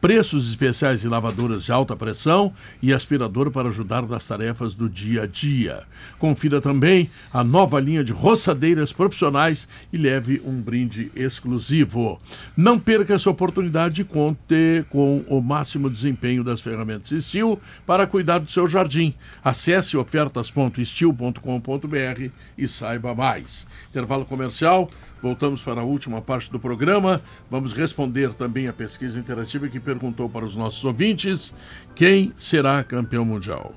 Preços 0.00 0.48
especiais 0.48 1.04
em 1.04 1.08
lavadoras 1.08 1.64
de 1.64 1.72
alta 1.72 1.94
pressão 1.94 2.54
e 2.80 2.90
aspirador 2.92 3.50
para 3.50 3.68
ajudar 3.68 4.00
nas 4.02 4.26
tarefas 4.26 4.74
do 4.74 4.88
dia 4.88 5.24
a 5.24 5.26
dia. 5.26 5.82
Confira 6.18 6.58
também 6.60 7.10
a 7.30 7.44
nova 7.44 7.78
linha 7.78 8.02
de 8.02 8.12
roçadeiras 8.12 8.94
profissionais 8.94 9.68
e 9.92 9.98
leve 9.98 10.40
um 10.44 10.60
brinde 10.60 11.12
exclusivo. 11.14 12.18
Não 12.56 12.78
perca 12.78 13.14
essa 13.14 13.28
oportunidade 13.28 13.96
de 13.96 14.04
conter 14.04 14.84
com 14.84 15.22
o 15.28 15.42
máximo 15.42 15.90
desempenho 15.90 16.42
das 16.42 16.62
ferramentas 16.62 17.10
Steel 17.22 17.60
para 17.84 18.06
cuidar 18.06 18.38
do 18.38 18.50
seu 18.50 18.66
jardim. 18.66 19.12
Acesse 19.44 19.98
ofertas.steel.com.br 19.98 22.30
e 22.56 22.66
saiba 22.66 23.14
mais. 23.14 23.66
Intervalo 23.90 24.24
comercial, 24.24 24.88
voltamos 25.22 25.62
para 25.62 25.80
a 25.80 25.84
última 25.84 26.20
parte 26.20 26.50
do 26.50 26.58
programa. 26.58 27.20
Vamos 27.50 27.72
responder 27.72 28.32
também 28.34 28.68
a 28.68 28.72
pesquisa 28.72 29.18
interativa 29.18 29.68
que 29.68 29.80
perguntou 29.80 30.28
para 30.28 30.44
os 30.44 30.56
nossos 30.56 30.84
ouvintes 30.84 31.52
quem 31.94 32.32
será 32.36 32.82
campeão 32.84 33.24
mundial. 33.24 33.74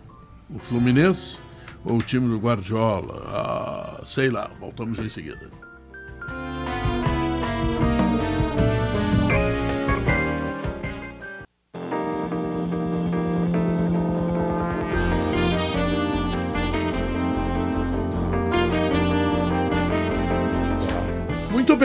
O 0.50 0.60
Fluminense 0.60 1.38
ou 1.84 1.98
o 1.98 2.02
time 2.02 2.28
do 2.28 2.38
Guardiola? 2.38 3.24
Ah, 3.28 4.02
sei 4.06 4.30
lá, 4.30 4.50
voltamos 4.60 5.00
em 5.00 5.10
seguida. 5.10 5.63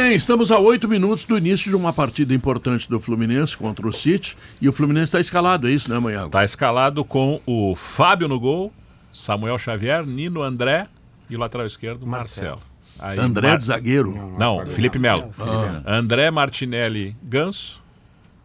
Bem, 0.01 0.15
estamos 0.15 0.53
a 0.53 0.61
oito 0.61 0.87
minutos 0.87 1.25
do 1.25 1.37
início 1.37 1.69
de 1.69 1.77
uma 1.77 1.93
partida 1.93 2.33
importante 2.33 2.89
do 2.89 3.01
Fluminense 3.01 3.57
contra 3.57 3.85
o 3.85 3.93
City. 3.93 4.37
E 4.61 4.69
o 4.69 4.73
Fluminense 4.73 5.07
está 5.07 5.19
escalado, 5.19 5.67
é 5.67 5.73
isso, 5.73 5.91
né, 5.91 5.97
amanhã? 5.97 6.29
Tá 6.29 6.45
escalado 6.45 7.05
com 7.05 7.41
o 7.45 7.75
Fábio 7.75 8.29
no 8.29 8.39
gol, 8.39 8.73
Samuel 9.13 9.59
Xavier, 9.59 10.07
Nino 10.07 10.41
André 10.41 10.87
e 11.29 11.35
o 11.35 11.39
lateral 11.41 11.67
esquerdo 11.67 12.07
Marcelo. 12.07 12.61
Aí, 12.97 13.19
André 13.19 13.49
Mar- 13.49 13.59
de 13.59 13.65
zagueiro. 13.65 14.37
Não, 14.39 14.65
Felipe 14.67 15.01
Melo. 15.01 15.33
Ah. 15.37 15.83
André 15.85 16.31
Martinelli 16.31 17.17
Ganso, 17.21 17.83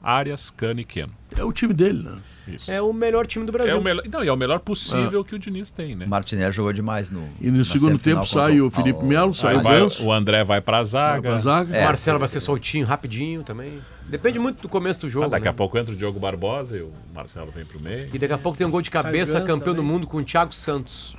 Arias, 0.04 0.52
Cano 0.52 0.82
e 0.82 0.84
Queno. 0.84 1.14
É 1.38 1.44
o 1.46 1.52
time 1.54 1.74
dele, 1.74 2.04
né? 2.04 2.18
Isso. 2.46 2.70
É 2.70 2.82
o 2.82 2.92
melhor 2.92 3.26
time 3.26 3.46
do 3.46 3.50
É 3.50 3.54
Brasil. 3.54 3.80
o 3.80 3.82
melhor, 3.82 4.04
não, 4.12 4.22
e 4.24 4.28
é 4.28 4.34
o 4.34 4.36
melhor 4.36 4.60
possível 4.60 5.22
Ah. 5.22 5.24
que 5.26 5.34
o 5.34 5.40
Diniz 5.40 5.72
tem, 5.72 5.96
né? 5.96 6.06
Martinelli 6.06 6.52
jogou 6.52 6.74
demais 6.74 7.10
no. 7.10 7.28
E 7.40 7.50
no 7.50 7.64
segundo 7.64 7.98
tempo 7.98 8.26
sai 8.26 8.60
o 8.60 8.70
Felipe 8.70 9.02
Melo, 9.06 9.34
sai 9.34 9.56
o 9.56 9.62
vai- 9.64 9.80
Ganso. 9.80 10.04
o 10.06 10.12
André 10.12 10.44
vai 10.44 10.60
pra 10.60 10.78
vai 10.78 10.86
zaga. 10.86 11.22
pra 11.30 11.38
zaga. 11.40 11.72
O 11.72 11.76
É. 11.76 11.86
Marcelo 11.86 12.20
vai 12.20 12.28
ser 12.28 12.42
soltinho, 12.42 12.86
rapidinho 12.86 13.44
também. 13.44 13.80
Depende 14.10 14.38
muito 14.40 14.62
do 14.62 14.68
começo 14.68 15.00
do 15.02 15.10
jogo. 15.10 15.28
Ah, 15.28 15.30
daqui 15.30 15.46
né? 15.46 15.52
a 15.52 15.54
pouco 15.54 15.78
entra 15.78 15.94
o 15.94 15.98
Diogo 15.98 16.20
Barbosa 16.20 16.76
e 16.78 16.82
o 16.82 16.92
Marcelo 17.16 17.50
vem 17.52 17.64
pro 17.64 17.80
meio. 17.80 18.10
E 18.14 18.20
daqui 18.20 18.34
a 18.34 18.38
pouco 18.38 18.58
tem 18.58 18.68
um 18.68 18.72
gol 18.72 18.82
de 18.82 18.92
cabeça, 18.92 19.40
Ganso 19.40 19.48
campeão 19.48 19.74
do 19.74 19.78
também. 19.82 19.92
mundo 19.92 20.06
com 20.06 20.18
o 20.18 20.24
Thiago 20.24 20.54
Santos. 20.54 21.16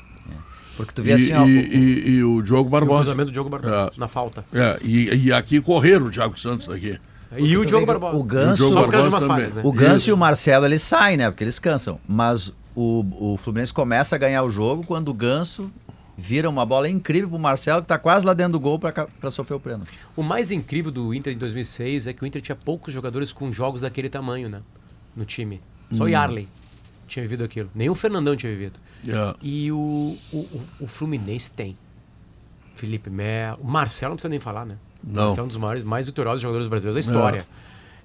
Porque 0.76 0.92
tu 0.92 1.00
E, 1.02 1.04
vê 1.04 1.12
assim, 1.14 1.32
ó. 1.32 1.46
e- 1.46 1.58
o- 1.58 1.72
e- 1.72 2.08
e 2.16 2.24
o 2.24 2.42
Diogo 2.42 2.64
E 2.64 2.66
o 2.66 2.70
Barbosa. 2.70 3.00
cruzamento 3.04 3.30
do 3.30 3.32
Diogo 3.32 3.48
Barbosa, 3.48 3.92
É. 3.96 3.98
na 4.00 4.08
falta. 4.08 4.44
É, 4.52 4.78
e, 4.82 5.26
e 5.26 5.32
aqui 5.32 5.60
correram 5.60 6.06
o 6.06 6.10
Thiago 6.10 6.38
Santos 6.38 6.66
daqui. 6.66 6.98
E 7.38 7.56
o 7.56 7.64
Diogo 7.64 7.86
Barbosa. 7.86 8.16
O 8.16 8.22
Ganso, 8.24 8.62
E 8.64 8.66
o 8.66 8.74
Barbosa 8.74 9.26
falhas, 9.26 9.54
né? 9.54 9.62
O 9.64 9.72
Ganso 9.72 10.10
e 10.10 10.12
o 10.12 10.16
Marcelo 10.16 10.64
eles 10.66 10.82
saem, 10.82 11.16
né? 11.16 11.30
Porque 11.30 11.44
eles 11.44 11.58
cansam. 11.58 11.98
Mas 12.08 12.52
o, 12.74 13.04
o 13.34 13.36
Fluminense 13.36 13.72
começa 13.72 14.14
a 14.14 14.18
ganhar 14.18 14.42
o 14.42 14.50
jogo 14.50 14.84
quando 14.86 15.08
o 15.08 15.14
Ganso 15.14 15.70
vira 16.16 16.48
uma 16.48 16.64
bola 16.64 16.88
incrível 16.88 17.28
pro 17.28 17.38
Marcelo, 17.38 17.82
que 17.82 17.88
tá 17.88 17.98
quase 17.98 18.24
lá 18.24 18.34
dentro 18.34 18.52
do 18.52 18.60
gol 18.60 18.78
pra 18.78 19.30
sofrer 19.30 19.56
o 19.56 19.60
pênalti. 19.60 19.92
O 20.14 20.22
mais 20.22 20.50
incrível 20.52 20.92
do 20.92 21.12
Inter 21.12 21.32
em 21.32 21.36
2006 21.38 22.06
é 22.06 22.12
que 22.12 22.22
o 22.22 22.26
Inter 22.26 22.40
tinha 22.40 22.54
poucos 22.54 22.94
jogadores 22.94 23.32
com 23.32 23.50
jogos 23.52 23.80
daquele 23.80 24.08
tamanho, 24.08 24.48
né? 24.48 24.60
No 25.16 25.24
time. 25.24 25.60
Só 25.92 26.04
o 26.04 26.08
Yarley 26.08 26.48
tinha 27.08 27.22
vivido 27.22 27.42
aquilo. 27.44 27.68
Nem 27.74 27.90
o 27.90 27.94
Fernandão 27.94 28.36
tinha 28.36 28.52
vivido. 28.52 28.78
É. 29.08 29.34
E 29.42 29.70
o, 29.72 30.16
o, 30.32 30.36
o- 30.38 30.62
o 30.80 30.86
Fluminense 30.86 31.50
tem. 31.50 31.76
Felipe 32.74 33.10
Melo. 33.10 33.58
O 33.60 33.66
Marcelo 33.66 34.10
não 34.10 34.16
precisa 34.16 34.28
nem 34.30 34.40
falar, 34.40 34.64
né? 34.64 34.76
Não. 35.06 35.22
O 35.22 35.26
Marcelo 35.26 35.40
é 35.40 35.44
um 35.44 35.48
dos 35.48 35.56
maiores, 35.56 35.84
mais 35.84 36.06
vitoriosos 36.06 36.40
jogadores 36.40 36.68
brasileiros 36.68 36.94
da 37.06 37.12
história. 37.12 37.46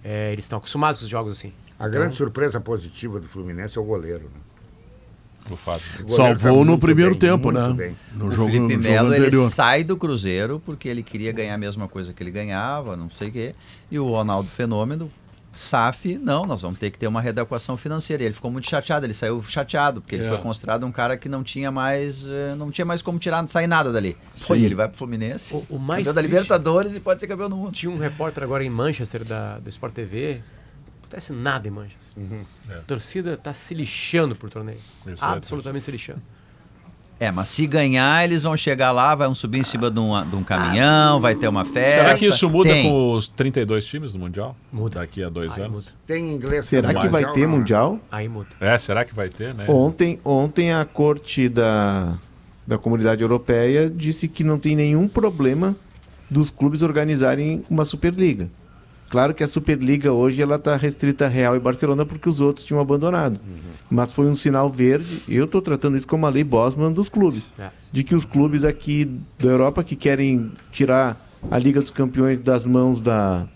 É, 0.03 0.31
eles 0.31 0.45
estão 0.45 0.57
acostumados 0.57 0.99
com 0.99 1.05
os 1.05 1.09
jogos 1.09 1.33
assim. 1.37 1.53
A 1.77 1.87
grande 1.87 2.15
surpresa 2.15 2.59
positiva 2.59 3.19
do 3.19 3.27
Fluminense 3.27 3.77
é 3.77 3.81
o 3.81 3.83
goleiro. 3.83 4.23
né? 4.23 4.41
O 5.49 5.55
Fábio. 5.55 5.81
Salvou 6.09 6.59
no 6.59 6.71
muito 6.71 6.81
primeiro 6.81 7.11
bem, 7.11 7.19
tempo, 7.19 7.51
né? 7.51 7.73
bem. 7.73 7.95
No 8.13 8.27
O 8.27 8.31
jogo, 8.31 8.51
Felipe 8.51 8.75
no 8.77 8.83
Melo 8.83 9.13
ele 9.13 9.31
sai 9.47 9.83
do 9.83 9.97
Cruzeiro 9.97 10.61
porque 10.63 10.87
ele 10.87 11.01
queria 11.01 11.31
ganhar 11.31 11.55
a 11.55 11.57
mesma 11.57 11.87
coisa 11.87 12.13
que 12.13 12.21
ele 12.21 12.29
ganhava, 12.29 12.95
não 12.95 13.09
sei 13.09 13.29
o 13.29 13.31
quê. 13.31 13.55
E 13.89 13.97
o 13.97 14.09
Ronaldo 14.09 14.47
Fenômeno, 14.49 15.09
SAF, 15.59 16.17
não, 16.17 16.45
nós 16.45 16.61
vamos 16.61 16.79
ter 16.79 16.89
que 16.89 16.97
ter 16.97 17.05
uma 17.07 17.21
readequação 17.21 17.75
financeira. 17.75 18.23
E 18.23 18.27
ele 18.27 18.33
ficou 18.33 18.49
muito 18.49 18.69
chateado, 18.69 19.05
ele 19.05 19.13
saiu 19.13 19.41
chateado, 19.43 20.01
porque 20.01 20.15
ele 20.15 20.25
É. 20.25 20.29
foi 20.29 20.37
considerado 20.37 20.85
um 20.85 20.91
cara 20.91 21.17
que 21.17 21.27
não 21.27 21.43
tinha 21.43 21.69
mais, 21.69 22.25
eh, 22.25 22.55
não 22.57 22.71
tinha 22.71 22.85
mais 22.85 23.01
como 23.01 23.19
tirar, 23.19 23.45
sair 23.49 23.67
nada 23.67 23.91
dali. 23.91 24.17
Pô, 24.47 24.55
e 24.55 24.63
ele 24.65 24.73
vai 24.75 24.87
pro 24.87 24.97
Fluminense, 24.97 25.53
O, 25.53 25.65
o 25.71 25.79
mais 25.79 26.03
campeão 26.03 26.15
da 26.15 26.21
Libertadores 26.21 26.95
e 26.95 26.99
pode 26.99 27.19
ser 27.19 27.27
campeão 27.27 27.49
do 27.49 27.57
mundo. 27.57 27.71
Tinha 27.73 27.91
um 27.91 27.97
repórter 27.97 28.43
agora 28.43 28.63
em 28.63 28.69
Manchester 28.69 29.25
da, 29.25 29.59
do 29.59 29.69
Sport 29.69 29.93
TV. 29.93 30.35
Não 30.35 30.99
acontece 31.01 31.33
nada 31.33 31.67
em 31.67 31.71
Manchester. 31.71 32.23
É. 32.69 32.73
A 32.75 32.81
torcida 32.83 33.35
tá 33.35 33.53
se 33.53 33.73
lixando 33.73 34.35
por 34.35 34.49
torneio. 34.49 34.79
Isso 35.07 35.23
é 35.25 35.27
Absolutamente 35.27 35.83
se 35.83 35.91
lixando. 35.91 36.21
É, 37.19 37.31
mas 37.31 37.49
se 37.49 37.67
ganhar, 37.67 38.23
eles 38.23 38.43
vão 38.43 38.55
chegar 38.55 38.93
lá, 38.93 39.13
vão 39.13 39.35
subir 39.35 39.59
em 39.59 39.63
cima 39.63 39.91
de 39.91 39.99
um, 39.99 40.23
de 40.23 40.35
um 40.37 40.43
caminhão, 40.43 41.19
vai 41.19 41.35
ter 41.35 41.49
uma 41.49 41.65
festa. 41.65 42.01
Será 42.03 42.15
que 42.15 42.25
isso 42.25 42.49
muda 42.49 42.69
Tem. 42.69 42.89
com 42.89 43.11
os 43.13 43.27
32 43.27 43.85
times 43.85 44.13
do 44.13 44.19
Mundial? 44.19 44.55
Muda. 44.71 44.99
Daqui 45.01 45.21
a 45.21 45.27
dois 45.27 45.51
Aí 45.57 45.63
anos. 45.63 45.79
muda. 45.79 45.91
Tem 46.05 46.31
inglês 46.33 46.65
Será 46.65 46.93
que 46.93 47.07
vai 47.09 47.23
Mundial, 47.23 47.33
ter 47.33 47.41
não, 47.41 47.49
né? 47.49 47.57
Mundial? 47.57 47.99
Aí 48.09 48.29
muda. 48.29 48.47
É, 48.61 48.77
será 48.77 49.03
que 49.03 49.13
vai 49.13 49.27
ter, 49.27 49.53
né? 49.53 49.65
Ontem, 49.67 50.17
ontem 50.23 50.71
a 50.71 50.85
corte 50.85 51.49
da, 51.49 52.17
da 52.65 52.77
comunidade 52.77 53.21
europeia 53.21 53.89
disse 53.89 54.29
que 54.29 54.43
não 54.43 54.57
tem 54.57 54.73
nenhum 54.73 55.05
problema 55.05 55.75
dos 56.29 56.49
clubes 56.49 56.81
organizarem 56.81 57.65
uma 57.69 57.83
Superliga. 57.83 58.49
Claro 59.09 59.33
que 59.33 59.43
a 59.43 59.47
Superliga 59.47 60.13
hoje 60.13 60.41
ela 60.41 60.57
está 60.57 60.75
restrita 60.75 61.25
a 61.25 61.27
Real 61.27 61.55
e 61.55 61.59
Barcelona 61.59 62.05
porque 62.05 62.29
os 62.29 62.39
outros 62.39 62.63
tinham 62.63 62.79
abandonado. 62.79 63.39
Mas 63.89 64.11
foi 64.11 64.27
um 64.27 64.35
sinal 64.35 64.69
verde. 64.69 65.21
Eu 65.27 65.45
estou 65.45 65.61
tratando 65.61 65.97
isso 65.97 66.07
como 66.07 66.27
a 66.27 66.29
lei 66.29 66.43
Bosman 66.43 66.91
dos 66.91 67.09
clubes. 67.09 67.45
É. 67.57 67.69
De 67.91 68.03
que 68.03 68.13
os 68.13 68.23
clubes 68.23 68.63
aqui 68.63 69.19
da 69.39 69.49
Europa 69.49 69.83
que 69.83 69.95
querem 69.95 70.51
tirar 70.71 71.27
a 71.49 71.57
Liga 71.57 71.81
dos 71.81 71.89
Campeões 71.89 72.39
das 72.39 72.67
mãos 72.67 73.01
da, 73.01 73.47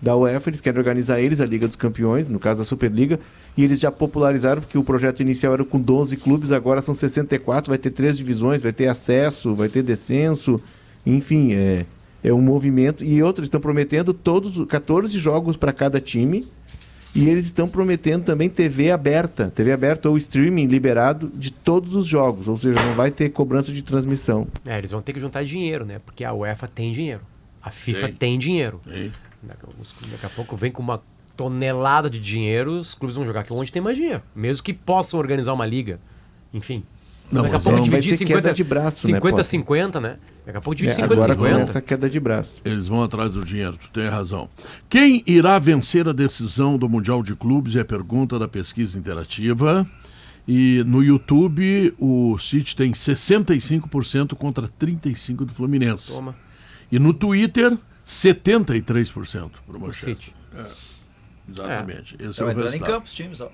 da 0.00 0.16
UEFA, 0.16 0.50
eles 0.50 0.60
querem 0.60 0.78
organizar 0.78 1.20
eles, 1.20 1.40
a 1.40 1.46
Liga 1.46 1.66
dos 1.66 1.76
Campeões, 1.76 2.28
no 2.28 2.38
caso 2.38 2.58
da 2.58 2.64
Superliga, 2.64 3.20
e 3.56 3.62
eles 3.62 3.78
já 3.78 3.92
popularizaram, 3.92 4.60
porque 4.60 4.78
o 4.78 4.84
projeto 4.84 5.20
inicial 5.20 5.52
era 5.54 5.64
com 5.64 5.80
12 5.80 6.16
clubes, 6.16 6.52
agora 6.52 6.82
são 6.82 6.94
64, 6.94 7.70
vai 7.70 7.78
ter 7.78 7.90
três 7.90 8.16
divisões, 8.18 8.62
vai 8.62 8.72
ter 8.72 8.88
acesso, 8.88 9.54
vai 9.54 9.68
ter 9.68 9.82
descenso, 9.82 10.60
enfim, 11.04 11.52
é, 11.54 11.86
é 12.26 12.32
um 12.32 12.40
movimento. 12.40 13.04
E 13.04 13.22
outros 13.22 13.46
estão 13.46 13.60
prometendo 13.60 14.12
todos 14.12 14.66
14 14.66 15.16
jogos 15.18 15.56
para 15.56 15.72
cada 15.72 16.00
time, 16.00 16.44
e 17.14 17.30
eles 17.30 17.46
estão 17.46 17.68
prometendo 17.68 18.24
também 18.24 18.50
TV 18.50 18.90
aberta, 18.90 19.50
TV 19.54 19.72
aberta 19.72 20.10
ou 20.10 20.16
streaming 20.16 20.66
liberado 20.66 21.30
de 21.34 21.50
todos 21.50 21.94
os 21.94 22.06
jogos, 22.06 22.48
ou 22.48 22.56
seja, 22.56 22.82
não 22.84 22.94
vai 22.94 23.10
ter 23.10 23.30
cobrança 23.30 23.72
de 23.72 23.80
transmissão. 23.80 24.46
É, 24.66 24.76
eles 24.76 24.90
vão 24.90 25.00
ter 25.00 25.12
que 25.12 25.20
juntar 25.20 25.44
dinheiro, 25.44 25.84
né? 25.84 26.00
Porque 26.04 26.24
a 26.24 26.34
UEFA 26.34 26.66
tem 26.66 26.92
dinheiro. 26.92 27.22
A 27.62 27.70
FIFA 27.70 28.08
Tem. 28.08 28.16
tem, 28.16 28.38
dinheiro. 28.38 28.80
Tem. 28.84 29.10
Daqui, 29.42 30.26
a 30.26 30.28
pouco 30.28 30.56
vem 30.56 30.70
com 30.70 30.82
uma 30.82 31.02
tonelada 31.36 32.10
de 32.10 32.18
dinheiro, 32.18 32.72
os 32.72 32.94
clubes 32.94 33.16
vão 33.16 33.24
jogar 33.24 33.40
aqui 33.40 33.52
onde 33.52 33.72
tem 33.72 33.82
mais 33.82 33.96
dinheiro. 33.96 34.22
Mesmo 34.34 34.62
que 34.62 34.72
possam 34.72 35.18
organizar 35.18 35.52
uma 35.52 35.66
liga. 35.66 36.00
Enfim. 36.52 36.84
Não, 37.30 37.42
daqui 37.42 37.56
a 37.56 37.60
pouco 37.60 37.78
não- 37.78 37.84
vai 37.86 38.00
dividir 38.00 38.12
ser 38.12 38.18
50, 38.24 38.42
queda 38.42 38.54
de 38.54 38.62
braço, 38.64 39.06
né, 39.06 39.14
50 39.14 39.30
Potter? 39.36 39.44
50, 39.44 40.00
né? 40.00 40.16
Daqui 40.44 40.58
a 40.58 40.60
pouco 40.60 40.74
É, 40.74 40.76
divide 40.76 40.94
50 40.94 41.14
agora 41.14 41.32
50. 41.34 41.54
começa 41.60 41.78
a 41.78 41.82
queda 41.82 42.08
de 42.08 42.20
braço. 42.20 42.60
Eles 42.64 42.86
vão 42.86 43.02
atrás 43.02 43.30
do 43.32 43.44
dinheiro, 43.44 43.76
tu 43.76 43.88
tem 43.90 44.08
razão. 44.08 44.48
Quem 44.88 45.22
irá 45.26 45.58
vencer 45.58 46.08
a 46.08 46.12
decisão 46.12 46.78
do 46.78 46.88
Mundial 46.88 47.22
de 47.22 47.34
Clubes 47.34 47.74
é 47.74 47.80
a 47.80 47.84
pergunta 47.84 48.38
da 48.38 48.46
pesquisa 48.46 48.96
interativa. 48.98 49.84
E 50.48 50.84
no 50.86 51.02
YouTube 51.02 51.92
o 51.98 52.38
City 52.38 52.76
tem 52.76 52.92
65% 52.94 54.36
contra 54.36 54.68
35% 54.68 55.44
do 55.44 55.52
Fluminense. 55.52 56.12
Toma. 56.12 56.36
E 56.92 57.00
no 57.00 57.12
Twitter, 57.12 57.76
73% 58.04 59.50
para 59.66 59.76
o 59.76 59.80
Manchester. 59.80 60.16
City. 60.16 60.34
É, 60.56 60.64
exatamente. 61.48 62.14
Esse 62.14 62.24
é 62.26 62.30
Estão 62.30 62.46
o 62.46 62.50
entrando 62.50 62.66
em 62.66 62.70
resultado. 62.70 62.92
campo 62.92 63.06
os 63.06 63.12
times, 63.12 63.40
ó. 63.40 63.50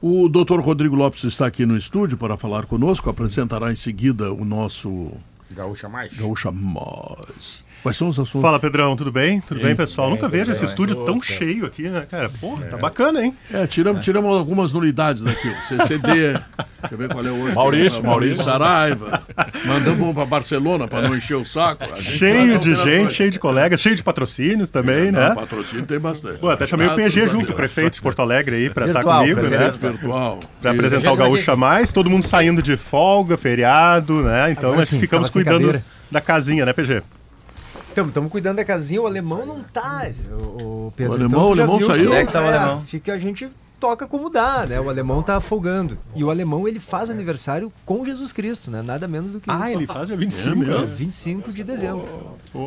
O 0.00 0.28
Dr. 0.28 0.60
Rodrigo 0.60 0.94
Lopes 0.94 1.24
está 1.24 1.46
aqui 1.46 1.64
no 1.66 1.76
estúdio 1.76 2.16
para 2.16 2.36
falar 2.36 2.66
conosco. 2.66 3.10
Apresentará 3.10 3.70
em 3.70 3.76
seguida 3.76 4.32
o 4.32 4.44
nosso 4.44 5.12
Gaúcha 5.50 5.88
mais. 5.88 6.12
Gaúcha 6.12 6.50
Mais. 6.50 7.64
Quais 7.84 7.98
são 7.98 8.08
os 8.08 8.18
assuntos? 8.18 8.40
Fala, 8.40 8.58
Pedrão, 8.58 8.96
tudo 8.96 9.12
bem? 9.12 9.42
Tudo 9.42 9.58
Bem, 9.58 9.66
bem, 9.66 9.76
pessoal? 9.76 10.08
bem, 10.08 10.16
Nunca 10.16 10.26
vejo 10.26 10.50
esse 10.50 10.64
estúdio 10.64 11.04
tão 11.04 11.18
é. 11.18 11.20
cheio 11.20 11.66
aqui, 11.66 11.82
né, 11.82 12.02
cara? 12.10 12.30
Pô, 12.40 12.56
tá 12.70 12.78
bacana, 12.78 13.22
hein? 13.22 13.36
É, 13.52 13.66
tiramos, 13.66 14.02
tiramos 14.02 14.34
algumas 14.38 14.72
nulidades 14.72 15.22
daqui. 15.22 15.48
O 15.48 15.60
CCD, 15.60 16.32
deixa 16.32 16.42
eu 16.90 16.96
ver 16.96 17.10
qual 17.10 17.26
é 17.26 17.30
o 17.30 17.38
outro. 17.40 17.54
Maurício, 17.54 18.02
Maurício. 18.02 18.42
Saraiva. 18.42 19.22
Mandamos 19.66 20.00
um 20.00 20.14
para 20.14 20.24
Barcelona 20.24 20.88
para 20.88 21.06
não 21.06 21.14
encher 21.14 21.34
o 21.36 21.44
saco. 21.44 21.84
Cheio 22.00 22.58
de 22.58 22.74
gente, 22.74 23.12
cheio 23.12 23.30
de 23.30 23.38
colegas, 23.38 23.78
cheio 23.78 23.94
de 23.94 24.02
patrocínios 24.02 24.70
também, 24.70 25.12
Não, 25.12 25.20
né? 25.20 25.34
patrocínio 25.34 25.84
tem 25.84 26.00
bastante. 26.00 26.38
Pô, 26.38 26.48
até 26.48 26.66
chamei 26.66 26.86
o 26.86 26.96
Graças 26.96 27.12
PG 27.12 27.22
a 27.22 27.26
junto, 27.26 27.52
o 27.52 27.54
prefeito 27.54 27.96
de 27.96 28.00
Porto 28.00 28.22
Alegre 28.22 28.56
aí, 28.56 28.70
pra 28.70 28.86
estar 28.86 29.00
Virtual, 29.00 29.20
comigo, 29.20 29.42
né? 29.42 29.72
Virtual. 29.78 30.40
Pra 30.62 30.70
apresentar 30.70 31.12
o 31.12 31.16
Gaúcha 31.16 31.54
Mais, 31.54 31.92
todo 31.92 32.08
mundo 32.08 32.24
saindo 32.24 32.62
de 32.62 32.78
folga, 32.78 33.36
feriado, 33.36 34.22
né? 34.22 34.52
Então 34.52 34.70
Agora 34.70 34.86
sim, 34.86 34.98
ficamos 34.98 35.28
cuidando 35.28 35.82
da 36.10 36.22
casinha, 36.22 36.64
né, 36.64 36.72
PG? 36.72 37.02
Estamos 38.00 38.30
cuidando 38.30 38.56
da 38.56 38.64
casinha, 38.64 39.00
o 39.02 39.06
alemão 39.06 39.44
não 39.46 39.60
tá. 39.62 40.06
O, 40.56 40.86
o 40.86 40.92
Pedro, 40.96 41.12
O 41.12 41.14
alemão- 41.16 41.28
então, 41.28 41.48
o 41.48 41.52
alemão 41.52 41.80
saiu? 41.80 42.10
que, 42.10 42.16
é 42.16 42.26
que 42.26 42.32
tá 42.32 42.40
o 42.42 42.46
alemão? 42.46 42.80
Fica 42.82 43.12
a 43.14 43.18
gente 43.18 43.48
toca 43.84 44.06
como 44.06 44.30
dá, 44.30 44.64
né? 44.66 44.80
O 44.80 44.88
alemão 44.88 45.22
tá 45.22 45.38
folgando. 45.42 45.98
E 46.16 46.24
o 46.24 46.30
alemão 46.30 46.66
ele 46.66 46.80
faz 46.80 47.10
aniversário 47.10 47.70
com 47.84 48.02
Jesus 48.02 48.32
Cristo, 48.32 48.70
né? 48.70 48.80
Nada 48.80 49.06
menos 49.06 49.32
do 49.32 49.40
que 49.40 49.50
Ah, 49.50 49.68
isso. 49.70 49.78
ele 49.80 49.86
faz 49.86 50.06
dia 50.06 50.16
É 50.16 50.18
25, 50.18 50.56
mesmo? 50.56 50.78
né? 50.80 50.86
25 50.86 51.52
de 51.52 51.62
dezembro. 51.62 52.08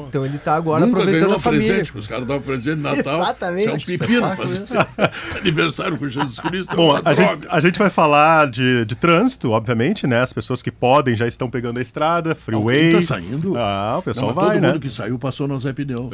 Então 0.07 0.23
ele 0.23 0.37
tá 0.37 0.53
agora 0.55 0.85
Nunca 0.85 0.99
aproveitando 0.99 1.33
a 1.33 1.39
família. 1.39 1.67
presente, 1.69 1.91
que 1.91 1.97
os 1.97 2.07
caras 2.07 2.27
davam 2.27 2.43
presente 2.43 2.75
de 2.75 2.81
Natal. 2.83 3.21
Exatamente. 3.21 3.67
É 3.69 3.73
um 3.73 3.79
pepino 3.79 4.27
fazer 4.35 4.63
aniversário 5.41 5.97
com 5.97 6.07
Jesus 6.07 6.39
Cristo. 6.39 6.71
é 6.71 6.75
Bom, 6.75 6.91
uma 6.91 7.01
a 7.03 7.13
gente, 7.15 7.47
a 7.49 7.59
gente 7.59 7.79
vai 7.79 7.89
falar 7.89 8.47
de, 8.49 8.85
de 8.85 8.95
trânsito, 8.95 9.49
obviamente, 9.51 10.05
né? 10.05 10.21
As 10.21 10.31
pessoas 10.31 10.61
que 10.61 10.71
podem 10.71 11.15
já 11.15 11.25
estão 11.25 11.49
pegando 11.49 11.79
a 11.79 11.81
estrada, 11.81 12.35
freeway. 12.35 12.87
Alguém 12.87 13.01
tá 13.01 13.07
saindo? 13.07 13.57
Ah, 13.57 13.95
o 13.97 14.03
pessoal 14.03 14.27
Não, 14.27 14.35
vai, 14.35 14.51
todo 14.51 14.61
né? 14.61 14.67
mundo 14.67 14.79
que 14.79 14.89
saiu 14.91 15.17
passou 15.17 15.47
no 15.47 15.57
Zé 15.57 15.73
Pneu. 15.73 16.09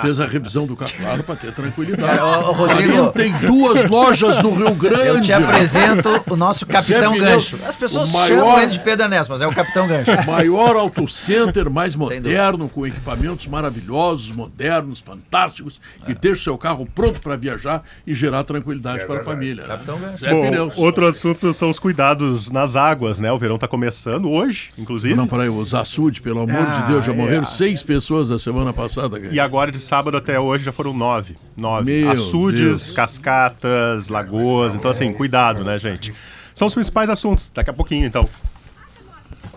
Fez 0.00 0.18
a 0.18 0.26
revisão 0.26 0.66
do 0.66 0.74
carro, 0.76 0.92
claro, 0.96 1.22
para 1.24 1.36
ter 1.36 1.52
tranquilidade. 1.52 2.18
É, 2.18 2.22
ô, 2.22 2.52
Rodrigo. 2.52 3.08
tem 3.12 3.32
duas 3.40 3.84
lojas 3.84 4.38
no 4.50 4.54
Rio 4.66 4.74
Grande. 4.74 5.06
Eu 5.08 5.20
te 5.22 5.32
apresento 5.32 6.22
o 6.30 6.36
nosso 6.36 6.66
Capitão 6.66 7.12
Zé 7.14 7.18
Gancho. 7.18 7.58
As 7.66 7.76
pessoas 7.76 8.10
o 8.10 8.12
maior- 8.12 8.26
chamam 8.28 8.60
ele 8.60 8.72
de 8.72 8.78
Pedro 8.80 9.04
Ernesto, 9.06 9.32
mas 9.32 9.40
é 9.40 9.46
o 9.46 9.52
Capitão 9.54 9.86
Gancho. 9.86 10.10
Maior 10.26 10.76
auto 10.76 11.06
center, 11.08 11.70
mais 11.70 11.94
moderno, 11.96 12.68
com 12.68 12.86
equipamentos 12.86 13.46
maravilhosos, 13.46 14.30
modernos, 14.34 15.00
fantásticos, 15.00 15.80
que 16.04 16.14
deixa 16.14 16.40
o 16.40 16.44
seu 16.44 16.58
carro 16.58 16.86
pronto 16.94 17.20
para 17.20 17.36
viajar 17.36 17.82
e 18.06 18.14
gerar 18.14 18.44
tranquilidade 18.44 19.04
para 19.06 19.20
a 19.20 19.24
família. 19.24 19.62
né? 19.62 19.68
Capitão 19.68 19.98
Gancho. 19.98 20.16
Zé 20.18 20.30
Bom, 20.30 20.46
Pneus. 20.48 20.78
outro 20.78 21.06
assunto 21.06 21.52
são 21.54 21.68
os 21.70 21.78
cuidados 21.78 22.50
nas 22.50 22.76
águas, 22.76 23.18
né? 23.18 23.30
O 23.32 23.38
verão 23.38 23.58
tá 23.58 23.68
começando 23.68 24.30
hoje, 24.30 24.70
inclusive. 24.78 25.14
Não, 25.14 25.26
peraí, 25.26 25.48
os 25.48 25.74
açudes, 25.74 26.20
pelo 26.20 26.40
amor 26.40 26.56
Ah, 26.66 26.80
de 26.82 26.92
Deus, 26.92 27.04
já 27.04 27.12
é. 27.12 27.16
morreram 27.16 27.44
seis 27.44 27.82
pessoas 27.82 28.30
a 28.30 28.38
semana 28.38 28.72
passada. 28.72 29.18
cara. 29.20 29.32
E 29.34 29.40
agora 29.40 29.70
de 29.70 29.80
sábado 29.80 30.16
até 30.16 30.38
hoje 30.38 30.64
já 30.64 30.72
foram 30.72 30.92
nove. 30.92 31.36
Nove. 31.56 32.00
Meu 32.02 32.10
Açudes, 32.10 32.60
Deus. 32.60 32.90
cascatas, 32.90 34.08
lagoas. 34.08 34.25
Então, 34.74 34.90
assim, 34.90 35.12
cuidado, 35.12 35.64
né, 35.64 35.78
gente? 35.78 36.12
São 36.54 36.66
os 36.66 36.74
principais 36.74 37.08
assuntos. 37.10 37.50
Daqui 37.50 37.70
a 37.70 37.72
pouquinho, 37.72 38.06
então. 38.06 38.28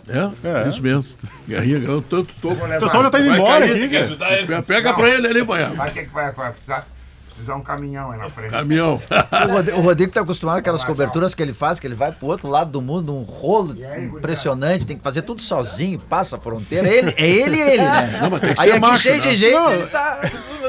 É, 0.08 0.66
É. 0.66 0.70
isso 0.70 0.82
mesmo. 0.82 1.06
Guerrinha 1.48 1.80
ganhou 1.80 2.02
tanto 2.02 2.34
topo. 2.42 2.66
O 2.66 2.80
pessoal 2.80 3.04
já 3.04 3.10
tá 3.12 3.20
indo 3.20 3.34
embora 3.36 3.68
cair, 3.68 3.84
aqui, 3.84 4.46
cara. 4.48 4.62
Pega 4.64 4.94
pra 4.94 5.08
ele 5.10 5.28
ali, 5.28 5.44
banhado. 5.44 5.76
Vai, 5.76 5.90
o 5.90 5.94
que, 5.94 6.04
que 6.04 6.14
vai, 6.14 6.32
vai 6.32 6.52
precisar? 6.52 6.88
Precisar 7.40 7.56
um 7.56 7.62
caminhão 7.64 8.12
aí 8.12 8.20
na 8.20 8.30
frente. 8.30 8.52
Caminhão. 8.52 9.02
O 9.48 9.52
Rod- 9.54 9.70
O 9.70 9.82
Rodrigo 9.82 10.12
tá 10.12 10.20
acostumado 10.22 10.56
com 10.56 10.60
aquelas 10.60 10.84
coberturas 10.84 11.34
que 11.34 11.42
ele 11.42 11.54
faz, 11.54 11.80
que 11.80 11.88
ele 11.88 11.96
vai 11.96 12.12
pro 12.12 12.28
outro 12.28 12.50
lado 12.50 12.70
do 12.72 12.82
mundo, 12.82 13.16
um 13.16 13.24
rolo 13.24 13.76
impressionante, 13.98 14.86
tem 14.86 14.98
que 14.98 15.04
fazer 15.04 15.22
tudo 15.22 15.42
sozinho, 15.42 15.98
passa 16.00 16.36
a 16.36 16.40
fronteira. 16.40 16.88
É 16.88 16.94
ele, 16.98 17.14
é 17.18 17.30
ele, 17.30 17.60
ele, 17.60 17.82
né? 17.82 18.20
Não, 18.22 18.30
mas 18.30 18.42
tem 18.42 18.54
que 18.54 18.60
Aí 18.62 18.68
ser 18.68 18.72
aqui 18.76 18.80
macho, 18.82 19.02
cheio 19.04 19.16
né? 19.18 19.22
de 19.30 19.36
gente, 19.36 19.54
Não. 19.54 19.88
tá... 19.88 20.22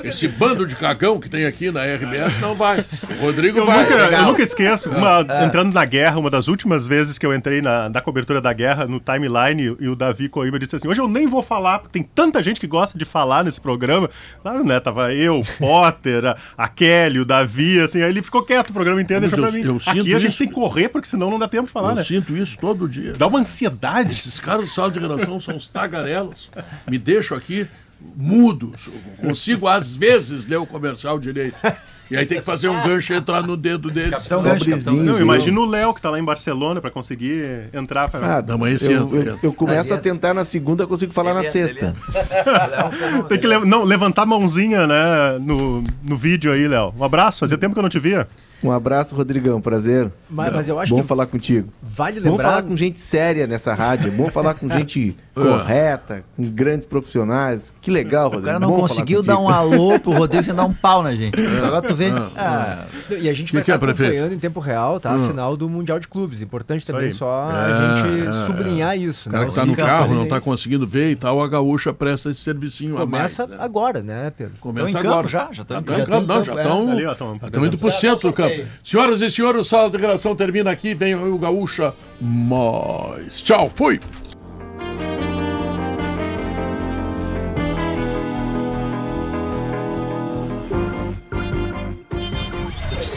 Esse 0.05 0.29
bando 0.29 0.67
de 0.67 0.77
cagão 0.77 1.19
que 1.21 1.29
tem 1.29 1.45
aqui 1.45 1.71
na 1.71 1.83
RBS 1.85 2.39
não 2.41 2.55
vai. 2.55 2.79
O 3.19 3.25
Rodrigo 3.25 3.59
Eu 3.59 3.67
vai. 3.67 3.83
nunca, 3.83 3.95
eu 3.95 4.23
nunca 4.25 4.43
esqueço, 4.43 4.89
uma- 4.91 5.27
É. 5.29 5.45
entrando 5.45 5.75
na 5.75 5.85
guerra, 5.85 6.19
uma 6.19 6.31
das 6.31 6.49
últimas 6.49 6.87
vezes 6.87 7.19
que 7.19 7.27
eu 7.27 7.35
entrei 7.35 7.61
na, 7.61 7.89
na 7.91 8.01
cobertura 8.01 8.41
da 8.41 8.53
guerra, 8.53 8.87
no 8.87 8.99
timeline, 9.01 9.77
e 9.79 9.89
o 9.89 9.97
Davi 9.97 10.29
Coimbra 10.29 10.59
disse 10.59 10.77
assim: 10.77 10.89
hoje 10.89 11.01
eu 11.01 11.09
nem 11.09 11.27
vou 11.27 11.43
falar, 11.43 11.81
porque 11.81 11.93
tem 11.99 12.03
tanta 12.15 12.43
gente 12.43 12.59
que 12.61 12.67
gosta 12.67 12.97
de 12.97 13.05
falar 13.05 13.45
nesse 13.45 13.61
programa. 13.61 14.09
Claro, 14.43 14.65
né? 14.65 14.81
Tava 14.81 15.13
eu, 15.13 15.41
o 15.41 15.45
Potter, 15.59 16.25
a, 16.25 16.37
a 16.63 16.69
Kelly, 16.69 17.19
o 17.21 17.25
Davi, 17.25 17.81
assim, 17.81 18.03
aí 18.03 18.11
ele 18.11 18.23
ficou 18.23 18.43
quieto 18.43 18.69
o 18.71 18.73
programa 18.75 19.01
inteiro, 19.01 19.23
Mas 19.23 19.31
deixou 19.31 19.47
eu- 19.47 19.51
pra 19.51 19.61
mim. 19.61 19.67
eu 19.67 20.01
Aqui 20.01 20.15
a 20.15 20.19
gente 20.19 20.31
isso. 20.31 20.39
tem 20.39 20.49
que 20.49 20.53
correr, 20.55 20.89
porque 20.91 21.09
senão 21.09 21.31
não 21.31 21.39
dá 21.39 21.49
tempo 21.49 21.67
de 21.67 21.73
falar, 21.73 21.91
Eu 21.91 21.95
né? 21.97 22.03
sinto 22.05 22.37
isso 22.37 22.59
todo 22.61 22.87
dia. 22.89 23.15
Dá 23.15 23.27
uma 23.27 23.39
ansiedade. 23.39 24.11
Esses 24.11 24.39
caras 24.39 24.67
do 24.67 24.71
sala 24.71 24.91
de 24.91 24.99
redação 24.99 25.41
são 25.41 25.55
uns 25.57 25.69
tagarelas. 25.69 26.51
Me 26.87 26.99
deixam 26.99 27.37
aqui 27.37 27.67
mudo. 28.17 28.75
Consigo, 29.21 29.67
às 29.69 29.95
vezes, 29.95 30.47
ler 30.47 30.57
o 30.59 30.67
comercial 30.67 31.19
direito. 31.19 31.57
E 32.11 32.17
aí 32.17 32.27
tem 32.27 32.39
que 32.39 32.45
fazer 32.45 32.69
um 32.69 32.83
gancho 32.83 33.13
e 33.13 33.17
entrar 33.17 33.43
no 33.43 33.57
dedo 33.57 33.91
dele. 33.91 34.11
Capitão 34.11 34.43
Gancho, 34.43 34.69
Capitão 34.69 34.95
Não, 34.95 35.21
imagina 35.21 35.61
o 35.61 35.65
Léo 35.65 35.95
que 35.95 36.03
tá 36.03 36.11
lá 36.11 36.19
em 36.19 36.25
Barcelona 36.25 36.81
pra 36.81 36.91
conseguir 36.91 37.69
entrar. 37.73 38.09
Pra... 38.11 38.39
Ah, 38.39 38.43
Não, 38.43 38.59
mas 38.59 38.83
eu, 38.83 39.03
entra, 39.05 39.17
eu, 39.17 39.21
entra. 39.23 39.39
eu 39.43 39.53
começo 39.53 39.95
a 39.95 39.99
tentar 39.99 40.35
na 40.35 40.45
segunda, 40.45 40.87
consigo 40.87 41.13
falar 41.13 41.35
na 41.35 41.45
sexta. 41.45 41.95
Tem 43.29 43.39
que 43.39 43.47
le- 43.47 43.65
não, 43.65 43.85
levantar 43.85 44.23
a 44.23 44.27
mãozinha, 44.27 44.87
né, 44.87 45.39
no, 45.41 45.83
no 46.03 46.17
vídeo 46.17 46.53
aí, 46.53 46.67
Léo. 46.67 46.93
Um 46.99 47.05
abraço, 47.05 47.41
fazia 47.41 47.57
tempo 47.59 47.75
que 47.75 47.79
eu 47.79 47.83
não 47.83 47.89
te 47.91 47.99
via. 47.99 48.27
Um 48.63 48.71
abraço, 48.71 49.15
Rodrigão, 49.15 49.61
prazer. 49.61 50.11
Mas- 50.29 50.53
mas 50.53 50.69
eu 50.69 50.79
acho 50.79 50.95
bom 50.95 51.01
que 51.03 51.07
falar 51.09 51.27
contigo. 51.27 51.69
Vale 51.83 52.21
Bom 52.21 52.31
lembrar- 52.31 52.49
falar 52.49 52.63
com 52.63 52.77
gente 52.77 53.01
séria 53.01 53.47
nessa 53.47 53.75
rádio, 53.75 54.09
é 54.09 54.11
bom 54.11 54.29
falar 54.31 54.55
com 54.55 54.69
gente 54.69 55.17
É. 55.37 55.41
correta, 55.41 56.25
com 56.37 56.43
grandes 56.51 56.87
profissionais. 56.87 57.73
Que 57.81 57.91
legal, 57.91 58.25
Rodrigo. 58.25 58.43
O 58.43 58.47
cara 58.47 58.61
não 58.61 58.69
bom 58.69 58.81
conseguiu 58.81 59.23
dar 59.23 59.39
um 59.39 59.49
alô 59.49 59.99
pro 59.99 60.13
Rodrigo 60.13 60.43
sem 60.45 60.55
dar 60.55 60.65
um 60.65 60.73
pau 60.73 61.03
na 61.03 61.15
gente. 61.15 61.35
Agora 61.65 61.81
tu 61.87 61.95
vê. 61.95 62.11
Ah, 62.37 62.85
e 63.11 63.29
a 63.29 63.33
gente 63.33 63.47
Que 63.49 63.55
vai 63.55 63.65
que 63.65 63.71
é, 63.71 63.75
estar 63.75 63.87
prefeito? 63.87 64.11
acompanhando 64.11 64.35
em 64.35 64.39
tempo 64.39 64.61
real, 64.61 65.01
tá? 65.01 65.13
Hum. 65.13 65.25
A 65.25 65.29
final 65.29 65.57
do 65.57 65.69
Mundial 65.69 65.99
de 65.99 66.09
Clubes. 66.09 66.43
Importante 66.43 66.85
também 66.85 67.11
só 67.11 67.51
É, 67.51 67.55
a 67.55 68.05
gente 68.05 68.29
é, 68.29 68.33
sublinhar 68.47 68.95
é. 68.95 68.99
isso. 68.99 69.29
O 69.29 69.33
cara 69.33 69.45
né? 69.45 69.51
que 69.51 69.55
tá 69.57 69.65
no 69.65 69.75
carro, 69.77 70.15
não 70.15 70.27
tá 70.27 70.37
isso. 70.37 70.45
conseguindo 70.45 70.87
ver 70.87 71.11
e 71.13 71.17
tal, 71.17 71.43
a 71.43 71.49
gaúcha 71.49 71.93
presta 71.95 72.29
esse 72.31 72.41
servicinho 72.41 72.97
Começa 72.97 73.45
a 73.45 73.47
mais. 73.47 73.59
né? 73.59 73.65
agora, 73.65 74.03
né, 74.03 74.31
Pedro? 74.37 74.55
Começa 74.61 74.99
agora. 74.99 75.17
campo 75.17 75.29
já? 75.29 75.49
Já 75.53 75.65
não, 76.21 76.45
já 76.45 76.53
É. 76.55 76.57
estão. 76.63 76.91
Ali, 76.93 77.07
ó, 77.07 77.15
tão- 77.15 77.39
Já 77.41 77.47
estão 77.47 77.67
indo 77.67 77.79
pro 77.79 77.91
centro 77.93 78.29
do 78.29 78.35
campo. 78.35 78.50
Senhoras 78.85 79.21
e 79.23 79.31
senhores, 79.31 79.61
o 79.61 79.65
Sala 79.65 79.91
de 79.91 79.97
Redação 79.97 80.35
termina 80.35 80.71
aqui. 80.71 80.95
Vem 80.95 81.15
o 81.15 81.39
Gaúcha 81.39 81.95
mais. 82.21 83.41
Tchau, 83.41 83.71
fui! 83.75 84.01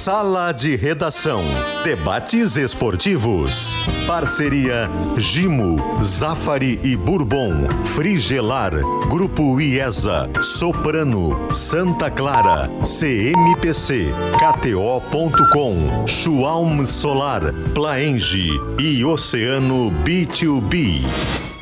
Sala 0.03 0.51
de 0.51 0.75
Redação. 0.75 1.45
Debates 1.85 2.57
esportivos. 2.57 3.73
Parceria 4.05 4.89
Gimo, 5.15 5.77
Zafari 6.03 6.77
e 6.83 6.93
Bourbon. 6.97 7.69
Frigelar. 7.85 8.73
Grupo 9.07 9.61
IESA. 9.61 10.29
Soprano. 10.41 11.53
Santa 11.53 12.11
Clara. 12.11 12.69
CMPC. 12.83 14.11
KTO.com. 14.37 16.05
Schwalm 16.05 16.85
Solar. 16.85 17.53
Plaenge. 17.73 18.49
E 18.81 19.05
Oceano 19.05 19.89
B2B. 20.03 21.52